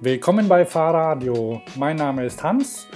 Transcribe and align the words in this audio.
Willkommen 0.00 0.46
bei 0.46 0.64
Fahrradio. 0.64 1.60
Mein 1.74 1.96
Name 1.96 2.24
ist 2.24 2.44
Hans. 2.44 2.86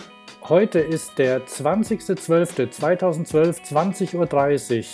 Heute 0.49 0.79
ist 0.79 1.19
der 1.19 1.45
20.12.2012, 1.45 3.73
20.30 3.73 4.79
Uhr. 4.79 4.85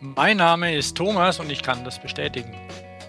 Mein 0.00 0.38
Name 0.38 0.74
ist 0.74 0.96
Thomas 0.96 1.38
und 1.38 1.48
ich 1.48 1.62
kann 1.62 1.84
das 1.84 2.02
bestätigen. 2.02 2.56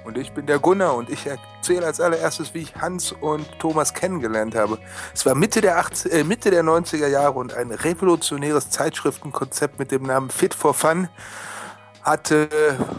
Und 0.06 0.20
ich 0.20 0.32
bin 0.32 0.46
der 0.46 0.60
Gunnar 0.60 0.96
und 0.96 1.10
ich 1.10 1.26
erzähle 1.26 1.88
als 1.88 2.00
allererstes, 2.00 2.54
wie 2.54 2.60
ich 2.60 2.76
Hans 2.76 3.14
und 3.14 3.48
Thomas 3.58 3.96
kennengelernt 3.96 4.54
habe. 4.54 4.78
Es 5.12 5.26
war 5.26 5.34
Mitte 5.34 5.62
der, 5.62 5.80
80, 5.80 6.14
äh, 6.14 6.24
Mitte 6.24 6.52
der 6.52 6.64
90er 6.64 7.08
Jahre 7.08 7.40
und 7.40 7.56
ein 7.56 7.72
revolutionäres 7.72 8.70
Zeitschriftenkonzept 8.70 9.80
mit 9.80 9.92
dem 9.92 10.04
Namen 10.04 10.30
Fit 10.30 10.54
for 10.54 10.76
Fun 10.76 11.10
hatte 12.04 12.50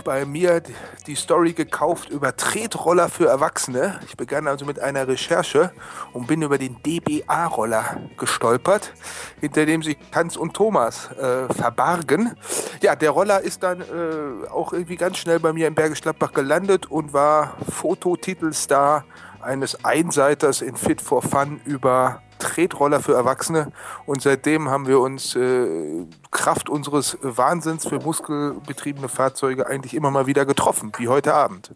bei 0.05 0.25
mir 0.25 0.63
die 1.07 1.15
Story 1.15 1.53
gekauft 1.53 2.09
über 2.11 2.37
Tretroller 2.37 3.09
für 3.09 3.27
Erwachsene. 3.27 4.01
Ich 4.07 4.17
begann 4.17 4.47
also 4.47 4.65
mit 4.65 4.79
einer 4.79 5.09
Recherche 5.09 5.73
und 6.13 6.27
bin 6.27 6.43
über 6.43 6.59
den 6.59 6.77
DBA-Roller 6.83 8.01
gestolpert, 8.17 8.93
hinter 9.41 9.67
dem 9.67 9.83
sich 9.83 9.97
Hans 10.15 10.37
und 10.37 10.55
Thomas 10.55 11.11
äh, 11.13 11.53
verbargen. 11.53 12.35
Ja, 12.81 12.95
der 12.95 13.11
Roller 13.11 13.41
ist 13.41 13.63
dann 13.63 13.81
äh, 13.81 14.49
auch 14.49 14.73
irgendwie 14.73 14.97
ganz 14.97 15.19
schnell 15.19 15.41
bei 15.41 15.53
mir 15.53 15.67
in 15.67 15.75
Bergisch 15.75 16.01
Gladbach 16.01 16.33
gelandet 16.33 16.87
und 16.87 17.13
war 17.13 17.57
Fototitelstar 17.71 19.05
eines 19.43 19.85
Einseiters 19.85 20.63
in 20.63 20.77
Fit 20.77 21.01
for 21.01 21.23
Fun 21.23 21.61
über 21.65 22.23
Tretroller 22.39 23.01
für 23.01 23.15
Erwachsene 23.15 23.73
und 24.05 24.21
seitdem 24.21 24.69
haben 24.69 24.87
wir 24.89 25.01
uns 25.01 25.37
äh, 25.37 26.07
Kraft 26.31 26.69
unseres 26.69 27.17
Wahnsinns 27.23 27.87
für 27.87 28.01
muskelbetriebene 28.01 29.09
Fahrzeuge 29.09 29.67
eigentlich 29.67 29.95
immer 29.95 30.11
mal 30.11 30.27
wieder 30.27 30.45
getroffen, 30.45 30.93
wie 30.99 31.09
heute 31.09 31.35
Abend. 31.35 31.73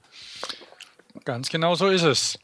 Ganz 1.24 1.48
genau 1.50 1.74
so 1.74 1.88
ist 1.88 2.02
es. 2.02 2.38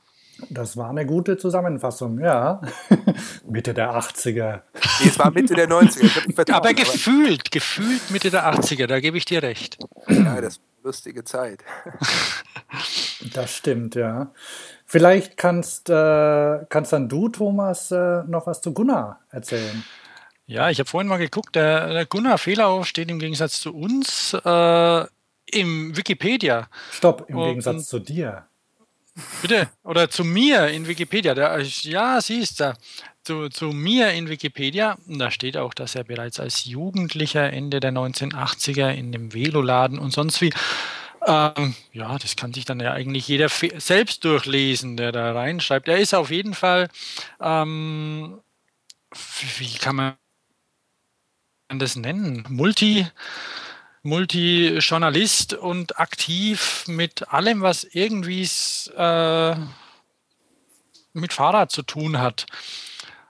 Das 0.51 0.77
war 0.77 0.91
eine 0.91 1.07
gute 1.07 1.37
Zusammenfassung, 1.37 2.19
ja. 2.19 2.61
Mitte 3.47 3.75
der 3.75 3.93
80er. 3.93 4.63
Nee, 5.01 5.09
es 5.09 5.19
war 5.19 5.31
Mitte 5.31 5.55
der 5.55 5.69
90er. 5.69 6.53
aber 6.53 6.75
gefühlt, 6.75 7.51
gefühlt 7.51 8.11
Mitte 8.11 8.31
der 8.31 8.53
80er, 8.53 8.87
da 8.87 9.01
gebe 9.01 9.19
ich 9.19 9.25
dir 9.25 9.43
recht. 9.43 9.79
Ja, 10.09 10.41
das 10.41 10.59
war 10.59 10.65
eine 10.65 10.85
lustige 10.85 11.25
Zeit. 11.25 11.63
das 13.35 13.57
stimmt, 13.57 13.95
ja. 13.95 14.33
Vielleicht 14.93 15.39
kannst, 15.39 15.89
äh, 15.89 16.67
kannst 16.69 16.93
dann 16.93 17.09
du, 17.09 17.31
Thomas, 17.31 17.91
äh, 17.93 18.25
noch 18.25 18.47
was 18.47 18.61
zu 18.61 18.75
Gunnar 18.75 19.21
erzählen. 19.31 19.83
Ja, 20.45 20.69
ich 20.69 20.79
habe 20.81 20.91
vorhin 20.91 21.09
mal 21.09 21.17
geguckt, 21.17 21.57
der, 21.57 21.95
der 21.95 22.05
Gunnar 22.05 22.37
Fehlau 22.37 22.85
steht 22.85 23.11
im 23.11 23.19
Gegensatz 23.19 23.59
zu 23.59 23.75
uns 23.75 24.35
äh, 24.35 25.07
im 25.47 25.97
Wikipedia. 25.97 26.69
Stopp, 26.91 27.25
im 27.31 27.39
Und, 27.39 27.49
Gegensatz 27.49 27.87
zu 27.87 28.01
dir. 28.01 28.45
Bitte, 29.41 29.71
oder 29.83 30.11
zu 30.11 30.25
mir 30.25 30.69
in 30.69 30.87
Wikipedia. 30.87 31.33
Der, 31.33 31.59
ja, 31.63 32.21
siehst 32.21 32.61
du, 32.61 32.75
zu, 33.25 33.49
zu 33.49 33.69
mir 33.69 34.11
in 34.11 34.29
Wikipedia, 34.29 34.99
da 35.07 35.31
steht 35.31 35.57
auch, 35.57 35.73
dass 35.73 35.95
er 35.95 36.05
bereits 36.05 36.39
als 36.39 36.67
Jugendlicher 36.67 37.51
Ende 37.51 37.81
der 37.81 37.93
1980er 37.93 38.91
in 38.91 39.11
dem 39.11 39.33
Veloladen 39.33 39.99
und 39.99 40.13
sonst 40.13 40.43
wie 40.43 40.53
ähm, 41.27 41.75
ja, 41.93 42.19
das 42.19 42.37
kann 42.37 42.53
sich 42.53 42.65
dann 42.65 42.81
ja 42.81 42.93
eigentlich 42.93 43.29
jeder 43.29 43.49
selbst 43.49 44.25
durchlesen, 44.25 44.97
der 44.97 45.13
da 45.13 45.33
reinschreibt. 45.33 45.89
Er 45.89 45.99
ist 45.99 46.15
auf 46.15 46.31
jeden 46.31 46.55
Fall, 46.55 46.89
ähm, 47.41 48.41
wie 49.59 49.79
kann 49.79 49.97
man 49.97 50.17
das 51.69 51.97
nennen? 51.97 52.45
Multi, 52.49 53.07
Multi-Journalist 54.03 55.55
und 55.55 55.99
aktiv 55.99 56.85
mit 56.89 57.29
allem, 57.33 57.63
was 57.63 57.85
irgendwie 57.85 58.49
äh, 58.97 59.57
mit 61.13 61.33
Fahrrad 61.33 61.71
zu 61.71 61.83
tun 61.83 62.19
hat. 62.19 62.47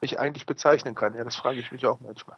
Ich 0.01 0.19
eigentlich 0.19 0.47
bezeichnen 0.47 0.95
kann, 0.95 1.15
ja, 1.15 1.25
das 1.25 1.37
frage 1.37 1.61
ich 1.61 1.71
mich 1.73 1.87
auch 1.87 2.01
manchmal. 2.01 2.37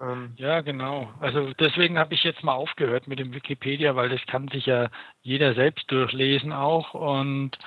Ähm, 0.00 0.32
ja, 0.36 0.62
genau. 0.62 1.12
Also 1.20 1.52
deswegen 1.58 1.98
habe 1.98 2.14
ich 2.14 2.24
jetzt 2.24 2.42
mal 2.42 2.54
aufgehört 2.54 3.06
mit 3.06 3.18
dem 3.18 3.34
Wikipedia, 3.34 3.96
weil 3.96 4.08
das 4.08 4.24
kann 4.26 4.48
sich 4.48 4.66
ja 4.66 4.88
jeder 5.22 5.54
selbst 5.54 5.90
durchlesen 5.90 6.52
auch 6.52 6.94
und 6.94 7.58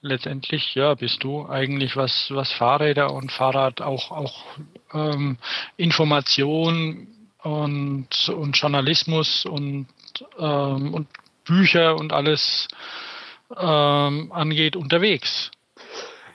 letztendlich 0.00 0.74
ja 0.74 0.94
bist 0.94 1.24
du 1.24 1.48
eigentlich 1.48 1.96
was 1.96 2.30
was 2.30 2.52
Fahrräder 2.52 3.12
und 3.12 3.32
Fahrrad 3.32 3.80
auch 3.80 4.12
auch 4.12 4.44
ähm, 4.92 5.38
Information 5.76 7.08
und 7.42 8.28
und 8.28 8.56
Journalismus 8.56 9.44
und 9.44 9.88
ähm, 10.38 10.94
und 10.94 11.08
Bücher 11.44 11.96
und 11.96 12.12
alles 12.12 12.68
ähm, 13.56 14.30
angeht 14.32 14.76
unterwegs. 14.76 15.50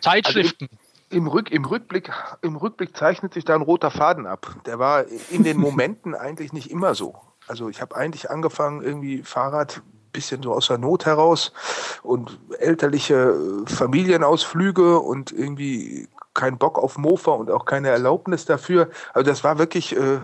Zeitschriften. 0.01 0.67
Also 0.71 0.80
im, 1.11 1.27
Rück, 1.27 1.51
im, 1.51 1.65
Rückblick, 1.65 2.11
Im 2.41 2.55
Rückblick 2.55 2.95
zeichnet 2.95 3.33
sich 3.33 3.45
da 3.45 3.55
ein 3.55 3.61
roter 3.61 3.91
Faden 3.91 4.25
ab. 4.25 4.55
Der 4.65 4.79
war 4.79 5.05
in 5.29 5.43
den 5.43 5.57
Momenten 5.59 6.15
eigentlich 6.15 6.53
nicht 6.53 6.71
immer 6.71 6.95
so. 6.95 7.15
Also 7.47 7.69
ich 7.69 7.81
habe 7.81 7.95
eigentlich 7.95 8.29
angefangen, 8.29 8.81
irgendwie 8.81 9.23
Fahrrad 9.23 9.77
ein 9.77 10.11
bisschen 10.11 10.41
so 10.43 10.53
aus 10.53 10.67
der 10.67 10.77
Not 10.77 11.05
heraus 11.05 11.51
und 12.03 12.39
elterliche 12.59 13.35
Familienausflüge 13.65 14.99
und 14.99 15.31
irgendwie 15.31 16.07
kein 16.33 16.57
Bock 16.57 16.77
auf 16.77 16.97
Mofa 16.97 17.31
und 17.31 17.51
auch 17.51 17.65
keine 17.65 17.89
Erlaubnis 17.89 18.45
dafür. 18.45 18.89
Also 19.13 19.29
das 19.29 19.43
war 19.43 19.57
wirklich 19.57 19.95
äh, 19.95 20.19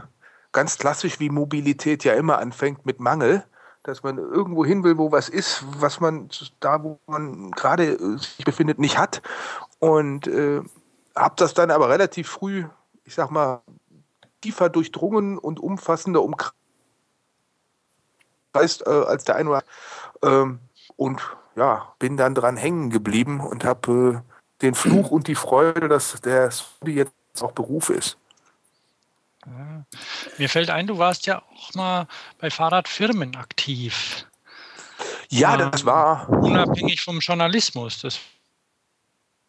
ganz 0.52 0.78
klassisch, 0.78 1.20
wie 1.20 1.30
Mobilität 1.30 2.04
ja 2.04 2.14
immer 2.14 2.40
anfängt 2.40 2.86
mit 2.86 3.00
Mangel 3.00 3.44
dass 3.88 4.04
man 4.04 4.18
irgendwo 4.18 4.66
hin 4.66 4.84
will, 4.84 4.98
wo 4.98 5.12
was 5.14 5.30
ist, 5.30 5.64
was 5.80 6.02
man 6.02 6.30
da, 6.60 6.84
wo 6.84 7.00
man 7.08 7.52
gerade 7.52 7.94
äh, 7.94 8.18
sich 8.18 8.44
befindet, 8.44 8.80
nicht 8.80 8.98
hat. 8.98 9.22
Und 9.80 10.28
äh, 10.28 10.62
habe 11.18 11.36
das 11.38 11.54
dann 11.54 11.72
aber 11.72 11.90
relativ 11.90 12.30
früh, 12.30 12.66
ich 13.04 13.16
sag 13.16 13.32
mal, 13.32 13.62
tiefer 14.42 14.70
durchdrungen 14.70 15.38
und 15.38 15.60
umfassender 15.60 16.22
umkreist 16.22 16.54
äh, 18.86 18.90
als 18.90 19.26
der 19.26 19.36
eine 19.36 19.50
oder 19.50 19.64
ähm, 20.24 20.60
und 20.96 21.22
ja, 21.56 21.94
bin 22.00 22.18
dann 22.18 22.36
dran 22.36 22.56
hängen 22.56 22.90
geblieben 22.90 23.40
und 23.40 23.64
habe 23.66 24.24
äh, 24.24 24.62
den 24.62 24.76
Fluch 24.76 25.12
und 25.12 25.28
die 25.28 25.36
Freude, 25.36 25.88
dass 25.88 26.20
der 26.22 26.50
Hobby 26.82 26.94
jetzt 26.94 27.14
auch 27.42 27.52
Beruf 27.52 27.90
ist. 27.90 28.18
Mir 30.38 30.50
fällt 30.50 30.70
ein, 30.70 30.88
du 30.88 30.98
warst 30.98 31.26
ja 31.26 31.42
auch 31.42 31.74
mal 31.74 32.08
bei 32.40 32.50
Fahrradfirmen 32.50 33.36
aktiv. 33.36 34.28
Ja, 35.30 35.54
ähm, 35.54 35.72
das 35.72 35.86
war. 35.86 36.30
Unabhängig 36.30 37.02
vom 37.02 37.20
Journalismus. 37.20 38.02
Das 38.02 38.20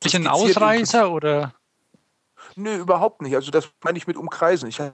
ist 0.05 0.15
ein 0.15 0.29
Ausreißer 0.29 1.11
oder? 1.11 1.55
Nö, 2.59 2.77
überhaupt 2.77 3.23
nicht. 3.23 3.37
Also 3.37 3.51
das 3.53 3.71
meine 3.85 3.99
ich 3.99 4.07
mit 4.09 4.17
umkreisen. 4.17 4.69
Ich 4.69 4.81
im 4.81 4.93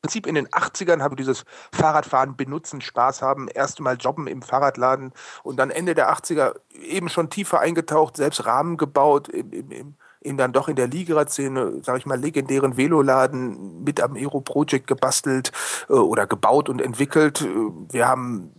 Prinzip 0.00 0.26
in 0.26 0.34
den 0.34 0.48
80ern 0.48 1.02
habe 1.02 1.14
ich 1.14 1.18
dieses 1.18 1.44
Fahrradfahren 1.72 2.34
benutzen, 2.36 2.80
Spaß 2.80 3.22
haben, 3.22 3.46
erst 3.46 3.78
mal 3.78 3.96
jobben 3.96 4.26
im 4.26 4.42
Fahrradladen 4.42 5.12
und 5.44 5.58
dann 5.58 5.70
Ende 5.70 5.94
der 5.94 6.12
80er 6.12 6.56
eben 6.72 7.08
schon 7.08 7.30
tiefer 7.30 7.60
eingetaucht, 7.60 8.16
selbst 8.16 8.46
Rahmen 8.46 8.78
gebaut 8.78 9.28
im 9.28 9.94
eben 10.24 10.36
dann 10.36 10.52
doch 10.52 10.68
in 10.68 10.76
der 10.76 10.86
Ligerad-Szene, 10.86 11.82
sage 11.82 11.98
ich 11.98 12.06
mal, 12.06 12.18
legendären 12.18 12.76
Veloladen 12.76 13.82
mit 13.82 14.00
am 14.00 14.14
Aero 14.14 14.40
Project 14.40 14.86
gebastelt 14.86 15.50
äh, 15.88 15.94
oder 15.94 16.28
gebaut 16.28 16.68
und 16.68 16.80
entwickelt. 16.80 17.42
Äh, 17.42 17.48
wir 17.90 18.06
haben, 18.06 18.52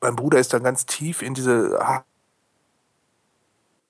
mein 0.00 0.16
Bruder 0.16 0.38
ist 0.38 0.54
dann 0.54 0.62
ganz 0.62 0.86
tief 0.86 1.20
in 1.20 1.34
diese 1.34 1.78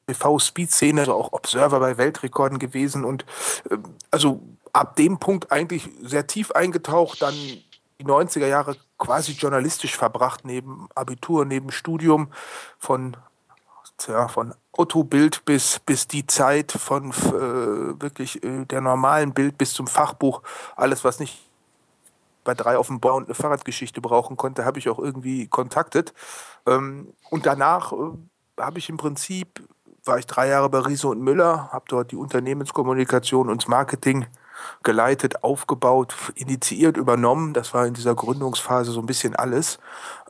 TV-Speed-Szene, 0.09 1.03
also 1.03 1.15
auch 1.15 1.33
Observer 1.33 1.81
bei 1.81 1.99
Weltrekorden 1.99 2.59
gewesen 2.59 3.05
und 3.05 3.25
äh, 3.71 3.77
also 4.11 4.41
ab 4.73 4.97
dem 4.97 5.19
Punkt 5.19 5.53
eigentlich 5.53 5.89
sehr 6.03 6.27
tief 6.27 6.53
eingetaucht, 6.53 7.23
dann 7.23 7.35
die 7.35 8.05
90er 8.05 8.47
Jahre 8.47 8.77
quasi 8.97 9.33
journalistisch 9.33 9.97
verbracht, 9.97 10.45
neben 10.45 10.89
Abitur, 10.95 11.45
neben 11.45 11.71
Studium 11.71 12.29
von 12.79 13.17
ja, 14.07 14.29
von 14.29 14.55
Otto-Bild 14.71 15.45
bis, 15.45 15.81
bis 15.81 16.07
die 16.07 16.25
Zeit, 16.25 16.71
von 16.71 17.11
äh, 17.11 18.01
wirklich 18.01 18.45
äh, 18.45 18.65
der 18.65 18.81
normalen 18.81 19.35
Bild 19.35 19.59
bis 19.59 19.73
zum 19.73 19.89
Fachbuch, 19.89 20.43
alles, 20.77 21.03
was 21.03 21.19
nicht 21.19 21.49
bei 22.45 22.55
drei 22.55 22.79
auf 22.79 22.87
dem 22.87 23.01
Bau 23.01 23.17
und 23.17 23.25
eine 23.25 23.35
Fahrradgeschichte 23.35 24.01
brauchen 24.01 24.37
konnte, 24.37 24.65
habe 24.65 24.79
ich 24.79 24.89
auch 24.89 25.01
irgendwie 25.01 25.49
kontaktet. 25.49 26.15
Ähm, 26.65 27.13
und 27.29 27.45
danach 27.45 27.93
äh, 27.93 27.97
habe 28.59 28.79
ich 28.79 28.89
im 28.89 28.97
Prinzip, 28.97 29.69
war 30.09 30.19
ich 30.19 30.27
drei 30.27 30.49
Jahre 30.49 30.69
bei 30.69 30.79
Riese 30.79 31.09
und 31.09 31.21
Müller, 31.21 31.71
habe 31.73 31.85
dort 31.89 32.11
die 32.11 32.17
Unternehmenskommunikation 32.17 33.49
und 33.49 33.63
das 33.63 33.69
Marketing 33.69 34.27
geleitet, 34.83 35.45
aufgebaut, 35.45 36.15
initiiert, 36.35 36.97
übernommen. 36.97 37.55
Das 37.55 37.75
war 37.75 37.87
in 37.87 37.95
dieser 37.95 38.15
Gründungsphase 38.15 38.91
so 38.91 39.01
ein 39.01 39.07
bisschen 39.07 39.37
alles. 39.37 39.79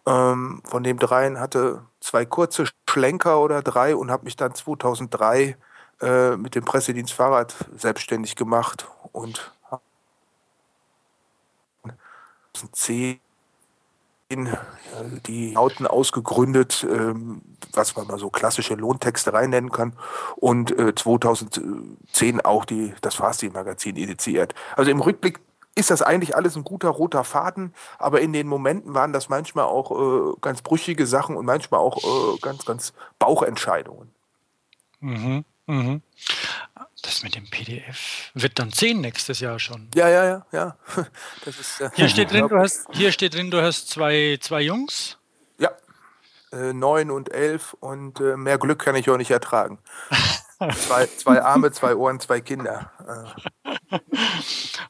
Ähm, 0.07 0.63
von 0.65 0.83
dem 0.83 0.99
dreien 0.99 1.41
hatte 1.41 1.83
zwei 2.01 2.25
kurze 2.25 2.67
Schlenker 2.89 3.41
oder 3.41 3.63
drei 3.63 3.97
und 3.97 4.11
habe 4.11 4.25
mich 4.25 4.37
dann 4.37 4.55
2003 4.55 5.57
äh, 6.01 6.37
mit 6.37 6.55
dem 6.55 6.65
Pressedienst 6.65 7.13
Fahrrad 7.13 7.55
selbstständig 7.77 8.37
gemacht 8.37 8.87
und 9.13 9.53
2010 12.55 13.21
die 14.31 15.57
Hauten 15.57 15.87
ausgegründet, 15.87 16.87
ähm, 16.89 17.41
was 17.73 17.97
man 17.97 18.07
mal 18.07 18.19
so 18.19 18.29
klassische 18.29 18.75
Lohntexterei 18.75 19.47
nennen 19.47 19.71
kann, 19.71 19.95
und 20.37 20.75
2010 20.77 22.41
auch 22.43 22.65
die, 22.65 22.93
das 23.01 23.15
Fasti-Magazin 23.15 23.97
initiiert. 23.97 24.55
Also 24.77 24.91
im 24.91 25.01
Rückblick 25.01 25.41
ist 25.79 25.91
das 25.91 26.03
eigentlich 26.03 26.35
alles 26.35 26.57
ein 26.57 26.65
guter 26.65 26.89
roter 26.89 27.23
Faden, 27.23 27.73
aber 27.99 28.21
in 28.21 28.33
den 28.33 28.49
Momenten 28.49 28.95
waren 28.95 29.13
das 29.13 29.29
manchmal 29.29 29.67
auch 29.67 29.93
äh, 29.93 30.35
ganz 30.41 30.61
brüchige 30.61 31.07
Sachen 31.07 31.37
und 31.37 31.47
manchmal 31.47 31.81
auch 31.81 31.99
äh, 31.99 32.39
ganz, 32.41 32.65
ganz 32.65 32.93
Bauchentscheidungen. 33.21 34.11
Mhm, 35.01 35.45
mhm. 35.67 36.03
Das 37.03 37.23
mit 37.23 37.37
dem 37.37 37.49
PDF 37.49 38.31
wird 38.35 38.59
dann 38.59 38.73
10 38.73 39.01
nächstes 39.01 39.39
Jahr 39.41 39.59
schon. 39.59 39.89
Ja, 39.95 40.09
ja, 40.09 40.25
ja, 40.25 40.47
ja. 40.53 40.77
Ist, 41.47 41.81
äh, 41.81 41.91
hier, 41.95 42.09
steht 42.09 42.33
drin, 42.33 42.49
du 42.49 42.57
hast, 42.57 42.87
hier 42.93 43.13
steht 43.13 43.35
drin, 43.35 43.51
du 43.51 43.63
hast 43.63 43.89
zwei, 43.89 44.39
zwei 44.41 44.63
Jungs. 44.63 45.17
Ja, 45.59 45.71
äh, 46.53 46.73
neun 46.73 47.11
und 47.11 47.33
elf 47.33 47.75
und 47.75 48.21
äh, 48.21 48.37
mehr 48.37 48.59
Glück 48.59 48.81
kann 48.81 48.97
ich 48.97 49.09
auch 49.09 49.17
nicht 49.17 49.31
ertragen. 49.31 49.79
zwei, 50.77 51.07
zwei 51.07 51.41
Arme, 51.41 51.71
zwei 51.71 51.95
Ohren, 51.95 52.19
zwei 52.19 52.41
Kinder. 52.41 52.91
Äh. 53.61 53.99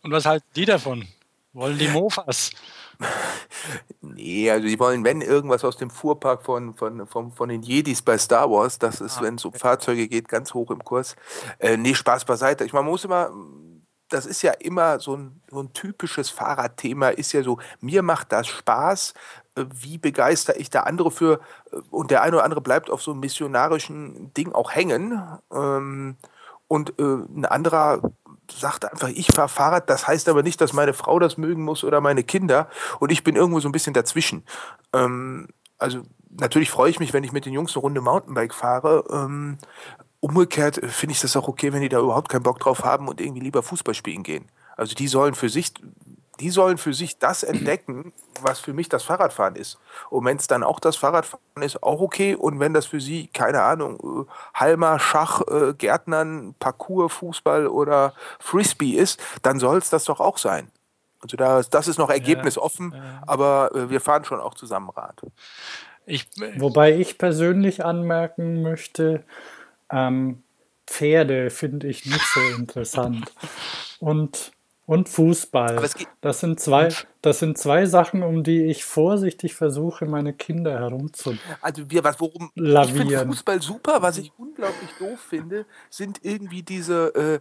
Und 0.03 0.11
was 0.11 0.25
halten 0.25 0.47
die 0.57 0.65
davon? 0.65 1.07
Wollen 1.53 1.79
die 1.79 1.89
Mofas? 1.89 2.53
Nee, 4.01 4.51
also 4.51 4.67
die 4.67 4.79
wollen, 4.79 5.05
wenn 5.05 5.21
irgendwas 5.21 5.65
aus 5.65 5.77
dem 5.77 5.91
Fuhrpark 5.91 6.45
von, 6.45 6.75
von, 6.75 7.07
von, 7.07 7.33
von 7.33 7.49
den 7.49 7.63
Jedis 7.63 8.03
bei 8.03 8.17
Star 8.17 8.51
Wars, 8.51 8.79
das 8.79 9.01
ist, 9.01 9.19
ah, 9.19 9.23
wenn 9.23 9.35
es 9.35 9.45
um 9.45 9.53
Fahrzeuge 9.53 10.09
geht, 10.09 10.29
ganz 10.29 10.55
hoch 10.55 10.71
im 10.71 10.83
Kurs. 10.85 11.17
Äh, 11.59 11.77
nee, 11.77 11.95
Spaß 11.95 12.25
beiseite. 12.25 12.65
Ich, 12.65 12.73
man 12.73 12.85
muss 12.85 13.05
immer, 13.05 13.31
das 14.09 14.27
ist 14.27 14.43
ja 14.43 14.53
immer 14.53 15.01
so 15.01 15.17
ein, 15.17 15.43
so 15.51 15.61
ein 15.61 15.73
typisches 15.73 16.31
Fahrradthema, 16.31 17.09
ist 17.09 17.33
ja 17.33 17.43
so, 17.43 17.59
mir 17.81 18.03
macht 18.03 18.33
das 18.33 18.47
Spaß, 18.47 19.15
äh, 19.57 19.65
wie 19.73 19.99
begeister 19.99 20.59
ich 20.59 20.71
da 20.71 20.81
andere 20.81 21.11
für 21.11 21.41
äh, 21.73 21.77
und 21.91 22.11
der 22.11 22.23
eine 22.23 22.37
oder 22.37 22.45
andere 22.45 22.61
bleibt 22.61 22.91
auf 22.91 23.03
so 23.03 23.11
einem 23.13 23.21
missionarischen 23.21 24.33
Ding 24.35 24.53
auch 24.53 24.73
hängen. 24.73 25.23
Ähm, 25.53 26.17
und 26.69 26.99
äh, 26.99 27.03
ein 27.03 27.45
anderer 27.45 28.03
sagt 28.51 28.91
einfach, 28.91 29.09
ich 29.09 29.29
fahre 29.33 29.49
Fahrrad, 29.49 29.91
das 29.91 30.07
heißt 30.07 30.29
aber 30.29 30.43
nicht, 30.43 30.61
dass 30.61 30.73
meine 30.73 30.95
Frau 30.95 31.19
das 31.19 31.37
mögen 31.37 31.65
muss 31.65 31.85
oder 31.85 32.01
meine 32.01 32.23
Kinder 32.23 32.69
und 32.99 33.13
ich 33.13 33.25
bin 33.25 33.37
irgendwo 33.37 33.61
so 33.61 33.69
ein 33.69 33.73
bisschen 33.73 33.95
dazwischen. 33.95 34.45
Ähm, 34.93 35.49
also 35.79 36.03
natürlich 36.31 36.71
freue 36.71 36.91
ich 36.91 37.01
mich, 37.01 37.13
wenn 37.13 37.25
ich 37.25 37.33
mit 37.33 37.47
den 37.47 37.53
Jungs 37.53 37.75
eine 37.75 37.83
Runde 37.83 38.01
Mountainbike 38.01 38.55
fahre. 38.55 39.05
Ähm, 39.11 39.59
umgekehrt 40.21 40.81
finde 40.85 41.13
ich 41.13 41.21
das 41.21 41.37
auch 41.37 41.49
okay, 41.49 41.73
wenn 41.73 41.83
die 41.83 41.89
da 41.89 42.01
überhaupt 42.01 42.29
keinen 42.29 42.43
Bock 42.43 42.59
drauf 42.59 42.85
haben 42.85 43.09
und 43.09 43.21
irgendwie 43.21 43.41
lieber 43.41 43.63
Fußball 43.63 43.95
spielen 43.95 44.23
gehen. 44.23 44.47
Also 44.77 44.95
die 44.95 45.09
sollen 45.09 45.35
für 45.35 45.49
sich 45.49 45.75
die 46.41 46.51
sollen 46.51 46.79
für 46.79 46.95
sich 46.95 47.19
das 47.19 47.43
entdecken, 47.43 48.13
was 48.43 48.61
für 48.61 48.73
mich 48.73 48.89
das 48.89 49.03
Fahrradfahren 49.03 49.57
ist. 49.57 49.79
Und 50.11 50.25
wenn 50.25 50.37
es 50.37 50.47
dann 50.47 50.63
auch 50.63 50.81
das 50.81 50.97
Fahrradfahren 50.97 51.63
ist, 51.63 51.83
auch 51.83 52.01
okay. 52.01 52.35
Und 52.35 52.61
wenn 52.61 52.75
das 52.75 52.87
für 52.87 53.01
sie, 53.01 53.29
keine 53.29 53.63
Ahnung, 53.63 54.27
äh, 54.27 54.31
Halmer, 54.55 54.99
Schach, 54.99 55.43
äh, 55.49 55.75
Gärtnern, 55.75 56.55
Parcours, 56.59 57.13
Fußball 57.13 57.67
oder 57.67 58.15
Frisbee 58.39 58.93
ist, 58.93 59.21
dann 59.43 59.59
soll 59.59 59.79
es 59.79 59.91
das 59.91 60.05
doch 60.05 60.21
auch 60.21 60.39
sein. 60.39 60.71
Also 61.21 61.37
da, 61.37 61.63
das 61.63 61.89
ist 61.89 61.99
noch 61.99 62.11
ergebnisoffen, 62.11 62.93
ja, 62.93 62.99
ja. 62.99 63.23
aber 63.27 63.71
äh, 63.75 63.91
wir 63.91 64.01
fahren 64.01 64.25
schon 64.25 64.41
auch 64.41 64.55
zusammen 64.55 64.91
Rad. 64.91 65.21
Ich, 66.07 66.27
Wobei 66.57 66.95
ich 66.97 67.19
persönlich 67.19 67.85
anmerken 67.85 68.63
möchte, 68.63 69.25
ähm, 69.91 70.43
Pferde 70.87 71.51
finde 71.51 71.87
ich 71.89 72.07
nicht 72.07 72.25
so 72.33 72.41
interessant. 72.57 73.33
Und 73.99 74.53
und 74.89 75.07
Fußball. 75.11 75.87
Das 76.23 76.41
sind, 76.41 76.59
zwei, 76.59 76.89
das 77.21 77.41
sind 77.41 77.59
zwei 77.59 77.85
Sachen, 77.85 78.23
um 78.23 78.43
die 78.43 78.65
ich 78.65 78.87
vorsichtig 78.87 79.55
versuche, 79.55 80.07
meine 80.07 80.33
Kinder 80.33 80.79
herumzulavieren. 80.79 81.57
Also 81.61 81.91
wir, 81.91 82.05
was, 82.05 82.19
worum 82.19 82.51
ich 82.57 82.93
finde 82.93 83.27
Fußball 83.27 83.61
super, 83.61 84.01
was 84.01 84.17
ich 84.17 84.33
unglaublich 84.39 84.89
doof 84.99 85.21
finde, 85.21 85.67
sind 85.91 86.21
irgendwie 86.23 86.63
diese, 86.63 87.15
äh, 87.15 87.41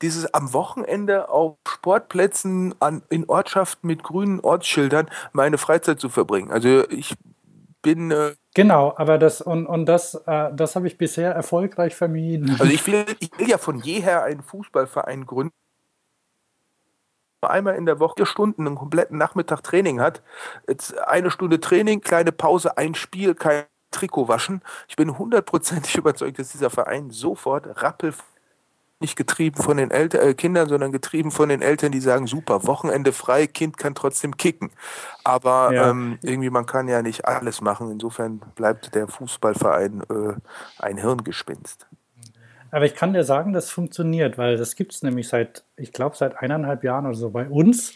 dieses 0.00 0.32
am 0.32 0.54
Wochenende 0.54 1.28
auf 1.28 1.58
Sportplätzen 1.68 2.74
an, 2.80 3.02
in 3.10 3.28
Ortschaften 3.28 3.86
mit 3.86 4.02
grünen 4.02 4.40
Ortsschildern 4.40 5.10
meine 5.34 5.58
Freizeit 5.58 6.00
zu 6.00 6.08
verbringen. 6.08 6.50
Also 6.50 6.88
ich 6.88 7.14
bin. 7.82 8.10
Äh, 8.10 8.36
genau, 8.54 8.94
aber 8.96 9.18
das 9.18 9.42
und, 9.42 9.66
und 9.66 9.84
das, 9.84 10.14
äh, 10.26 10.50
das 10.54 10.74
habe 10.74 10.86
ich 10.86 10.96
bisher 10.96 11.32
erfolgreich 11.32 11.94
vermieden. 11.94 12.56
Also 12.58 12.64
ich 12.72 12.86
will, 12.86 13.04
ich 13.18 13.38
will 13.38 13.50
ja 13.50 13.58
von 13.58 13.80
jeher 13.80 14.24
einen 14.24 14.42
Fußballverein 14.42 15.26
gründen 15.26 15.52
einmal 17.40 17.76
in 17.76 17.86
der 17.86 18.00
Woche 18.00 18.14
vier 18.16 18.26
Stunden 18.26 18.66
einen 18.66 18.76
kompletten 18.76 19.18
Nachmittag 19.18 19.62
Training 19.62 20.00
hat. 20.00 20.22
Jetzt 20.66 20.98
eine 20.98 21.30
Stunde 21.30 21.60
Training, 21.60 22.00
kleine 22.00 22.32
Pause, 22.32 22.76
ein 22.76 22.94
Spiel, 22.94 23.34
kein 23.34 23.64
Trikot 23.90 24.28
waschen. 24.28 24.62
Ich 24.88 24.96
bin 24.96 25.18
hundertprozentig 25.18 25.96
überzeugt, 25.96 26.38
dass 26.38 26.52
dieser 26.52 26.70
Verein 26.70 27.10
sofort 27.10 27.82
rappel 27.82 28.14
nicht 28.98 29.16
getrieben 29.16 29.62
von 29.62 29.76
den 29.76 29.90
Eltern, 29.90 30.22
äh, 30.22 30.34
Kindern, 30.34 30.68
sondern 30.68 30.90
getrieben 30.90 31.30
von 31.30 31.50
den 31.50 31.60
Eltern, 31.60 31.92
die 31.92 32.00
sagen, 32.00 32.26
super, 32.26 32.66
Wochenende 32.66 33.12
frei, 33.12 33.46
Kind 33.46 33.76
kann 33.76 33.94
trotzdem 33.94 34.38
kicken. 34.38 34.70
Aber 35.22 35.70
ja. 35.72 35.90
ähm, 35.90 36.18
irgendwie, 36.22 36.48
man 36.48 36.64
kann 36.64 36.88
ja 36.88 37.02
nicht 37.02 37.26
alles 37.26 37.60
machen. 37.60 37.90
Insofern 37.90 38.40
bleibt 38.54 38.94
der 38.94 39.06
Fußballverein 39.06 40.02
äh, 40.08 40.34
ein 40.78 40.96
Hirngespinst. 40.96 41.86
Aber 42.70 42.84
ich 42.84 42.94
kann 42.94 43.12
dir 43.12 43.24
sagen, 43.24 43.52
das 43.52 43.70
funktioniert, 43.70 44.38
weil 44.38 44.56
das 44.56 44.76
gibt 44.76 44.92
es 44.92 45.02
nämlich 45.02 45.28
seit, 45.28 45.64
ich 45.76 45.92
glaube, 45.92 46.16
seit 46.16 46.36
eineinhalb 46.38 46.84
Jahren 46.84 47.06
oder 47.06 47.14
so 47.14 47.30
bei 47.30 47.48
uns. 47.48 47.94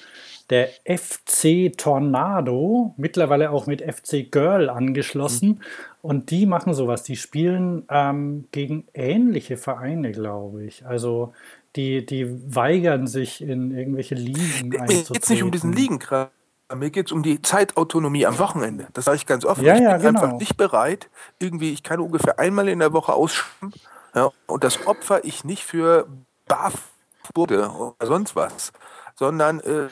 Der 0.49 0.69
FC 0.85 1.77
Tornado, 1.77 2.95
mittlerweile 2.97 3.51
auch 3.51 3.67
mit 3.67 3.83
FC 3.83 4.31
Girl 4.31 4.69
angeschlossen. 4.69 5.49
Mhm. 5.49 5.61
Und 6.03 6.31
die 6.31 6.47
machen 6.47 6.75
sowas. 6.75 7.05
Die 7.05 7.17
spielen 7.17 7.85
ähm, 7.89 8.47
gegen 8.51 8.87
ähnliche 8.93 9.57
Vereine, 9.57 10.11
glaube 10.11 10.65
ich. 10.65 10.85
Also 10.85 11.33
die, 11.77 12.05
die 12.05 12.55
weigern 12.55 13.07
sich 13.07 13.43
in 13.43 13.77
irgendwelche 13.77 14.17
Ligen 14.17 14.71
Mir 14.71 14.87
geht 14.87 15.11
es 15.11 15.29
nicht 15.29 15.43
um 15.43 15.53
diesen 15.53 15.73
Ligenkram. 15.73 16.29
Mir 16.75 16.91
geht 16.91 17.07
es 17.07 17.13
um 17.13 17.23
die 17.23 17.43
Zeitautonomie 17.43 18.27
am 18.27 18.39
Wochenende. 18.39 18.89
Das 18.93 19.05
sage 19.05 19.17
ich 19.17 19.27
ganz 19.27 19.45
offen. 19.45 19.65
Ja, 19.65 19.75
ich 19.75 19.83
ja, 19.83 19.97
bin 19.97 20.07
genau. 20.07 20.21
einfach 20.21 20.39
nicht 20.39 20.57
bereit. 20.57 21.11
Irgendwie, 21.39 21.73
ich 21.73 21.83
kann 21.83 22.01
ungefähr 22.01 22.39
einmal 22.39 22.69
in 22.69 22.79
der 22.79 22.93
Woche 22.93 23.13
ausschwimmen 23.13 23.73
ja, 24.15 24.31
und 24.47 24.65
das 24.65 24.87
opfer 24.87 25.25
ich 25.25 25.45
nicht 25.45 25.65
für 25.65 26.09
Barfude 26.47 27.71
oder 27.71 28.07
sonst 28.07 28.35
was, 28.37 28.73
sondern 29.17 29.61
äh, 29.61 29.89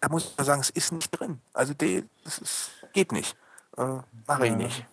da 0.00 0.08
muss 0.08 0.34
man 0.36 0.46
sagen, 0.46 0.60
es 0.60 0.70
ist 0.70 0.92
nicht 0.92 1.10
drin. 1.10 1.40
Also 1.52 1.74
das 1.74 2.70
geht 2.92 3.12
nicht. 3.12 3.36
Äh, 3.76 3.98
Mache 4.26 4.46
ich 4.46 4.54
nicht. 4.54 4.84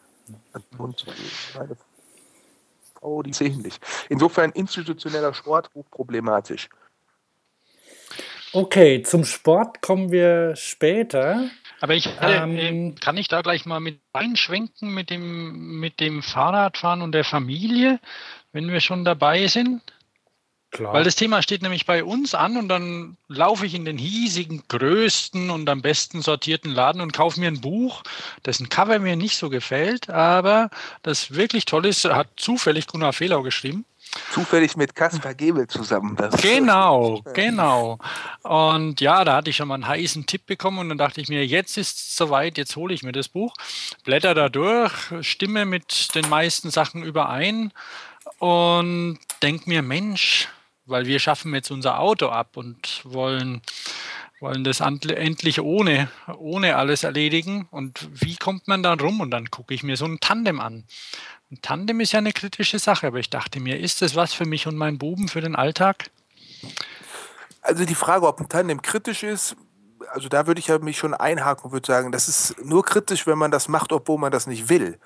Und 0.77 1.05
meine 1.55 1.77
Frau, 2.95 3.23
die 3.23 3.33
sehen 3.33 3.61
nicht. 3.61 3.83
Insofern 4.09 4.51
institutioneller 4.51 5.33
Sport 5.33 5.69
hochproblematisch. 5.73 6.69
Okay, 8.55 9.03
zum 9.03 9.25
Sport 9.25 9.81
kommen 9.81 10.13
wir 10.13 10.55
später. 10.55 11.50
Aber 11.81 11.93
ich 11.93 12.07
äh, 12.21 12.38
ähm, 12.38 12.95
kann 12.95 13.17
ich 13.17 13.27
da 13.27 13.41
gleich 13.41 13.65
mal 13.65 13.81
mit 13.81 14.00
einschwenken 14.13 14.93
mit 14.93 15.09
dem, 15.09 15.81
mit 15.81 16.00
dem 16.00 16.24
Fahrradfahren 16.24 17.01
und 17.01 17.12
der 17.12 17.25
Familie, 17.25 18.00
wenn 18.53 18.69
wir 18.69 18.79
schon 18.79 19.03
dabei 19.03 19.47
sind? 19.47 19.81
Klar. 20.71 20.93
Weil 20.93 21.03
das 21.03 21.17
Thema 21.17 21.41
steht 21.41 21.63
nämlich 21.63 21.85
bei 21.85 22.05
uns 22.05 22.33
an 22.33 22.55
und 22.55 22.69
dann 22.69 23.17
laufe 23.27 23.65
ich 23.65 23.75
in 23.75 23.83
den 23.83 23.97
hiesigen, 23.97 24.63
größten 24.69 25.50
und 25.50 25.67
am 25.69 25.81
besten 25.81 26.21
sortierten 26.21 26.71
Laden 26.71 27.01
und 27.01 27.12
kaufe 27.12 27.41
mir 27.41 27.47
ein 27.47 27.59
Buch, 27.59 28.03
dessen 28.45 28.69
Cover 28.69 29.00
mir 29.00 29.17
nicht 29.17 29.35
so 29.35 29.50
gefällt, 29.50 30.09
aber 30.09 30.69
das 31.03 31.33
wirklich 31.33 31.65
toll 31.65 31.85
ist, 31.85 32.05
hat 32.05 32.29
zufällig 32.38 32.88
Gunnar 32.88 33.12
Fehlau 33.12 33.41
geschrieben. 33.41 33.83
Zufällig 34.31 34.77
mit 34.77 34.95
Caspar 34.95 35.34
Gebel 35.34 35.67
zusammen. 35.67 36.15
Das 36.15 36.41
genau, 36.41 37.22
genau. 37.34 38.00
Und 38.43 39.01
ja, 39.01 39.24
da 39.24 39.36
hatte 39.38 39.50
ich 39.50 39.55
schon 39.55 39.67
mal 39.67 39.75
einen 39.75 39.88
heißen 39.88 40.25
Tipp 40.25 40.45
bekommen 40.45 40.79
und 40.79 40.89
dann 40.89 40.98
dachte 40.98 41.22
ich 41.22 41.29
mir, 41.29 41.45
jetzt 41.45 41.77
ist 41.77 41.98
es 41.98 42.15
soweit, 42.15 42.57
jetzt 42.57 42.75
hole 42.75 42.93
ich 42.93 43.03
mir 43.03 43.12
das 43.12 43.27
Buch, 43.27 43.53
blätter 44.03 44.34
da 44.34 44.50
durch, 44.50 44.93
stimme 45.22 45.65
mit 45.65 46.15
den 46.15 46.29
meisten 46.29 46.72
Sachen 46.72 47.03
überein 47.03 47.72
und 48.39 49.19
denke 49.41 49.69
mir, 49.69 49.81
Mensch, 49.81 50.50
weil 50.86 51.05
wir 51.05 51.19
schaffen 51.19 51.53
jetzt 51.53 51.72
unser 51.72 52.00
Auto 52.00 52.27
ab 52.27 52.57
und 52.57 53.01
wollen 53.03 53.62
wollen 54.39 54.63
das 54.63 54.79
endlich 54.79 55.62
ohne, 55.62 56.10
ohne 56.38 56.75
alles 56.75 57.03
erledigen. 57.03 57.67
Und 57.72 58.07
wie 58.12 58.36
kommt 58.36 58.67
man 58.67 58.84
dann 58.84 59.00
rum? 59.00 59.19
Und 59.22 59.31
dann 59.31 59.50
gucke 59.50 59.74
ich 59.74 59.81
mir 59.81 59.98
so 59.98 60.05
ein 60.05 60.19
Tandem 60.19 60.60
an. 60.60 60.84
Ein 61.51 61.61
Tandem 61.61 61.99
ist 61.99 62.11
ja 62.11 62.19
eine 62.19 62.33
kritische 62.33 62.79
Sache, 62.79 63.07
aber 63.07 63.19
ich 63.19 63.29
dachte 63.29 63.59
mir, 63.59 63.79
ist 63.79 64.01
das 64.01 64.15
was 64.15 64.33
für 64.33 64.45
mich 64.45 64.65
und 64.65 64.75
meinen 64.75 64.97
Buben 64.97 65.27
für 65.27 65.41
den 65.41 65.55
Alltag? 65.55 66.09
Also 67.61 67.85
die 67.85 67.95
Frage, 67.95 68.27
ob 68.27 68.39
ein 68.39 68.49
Tandem 68.49 68.81
kritisch 68.81 69.23
ist, 69.23 69.55
also 70.09 70.27
da 70.27 70.47
würde 70.47 70.59
ich 70.59 70.67
ja 70.67 70.79
mich 70.79 70.97
schon 70.97 71.13
einhaken 71.13 71.65
und 71.65 71.71
würde 71.71 71.85
sagen, 71.85 72.11
das 72.11 72.27
ist 72.27 72.63
nur 72.63 72.83
kritisch, 72.83 73.27
wenn 73.27 73.37
man 73.37 73.51
das 73.51 73.67
macht, 73.67 73.91
obwohl 73.91 74.17
man 74.17 74.31
das 74.31 74.47
nicht 74.47 74.69
will. 74.69 74.99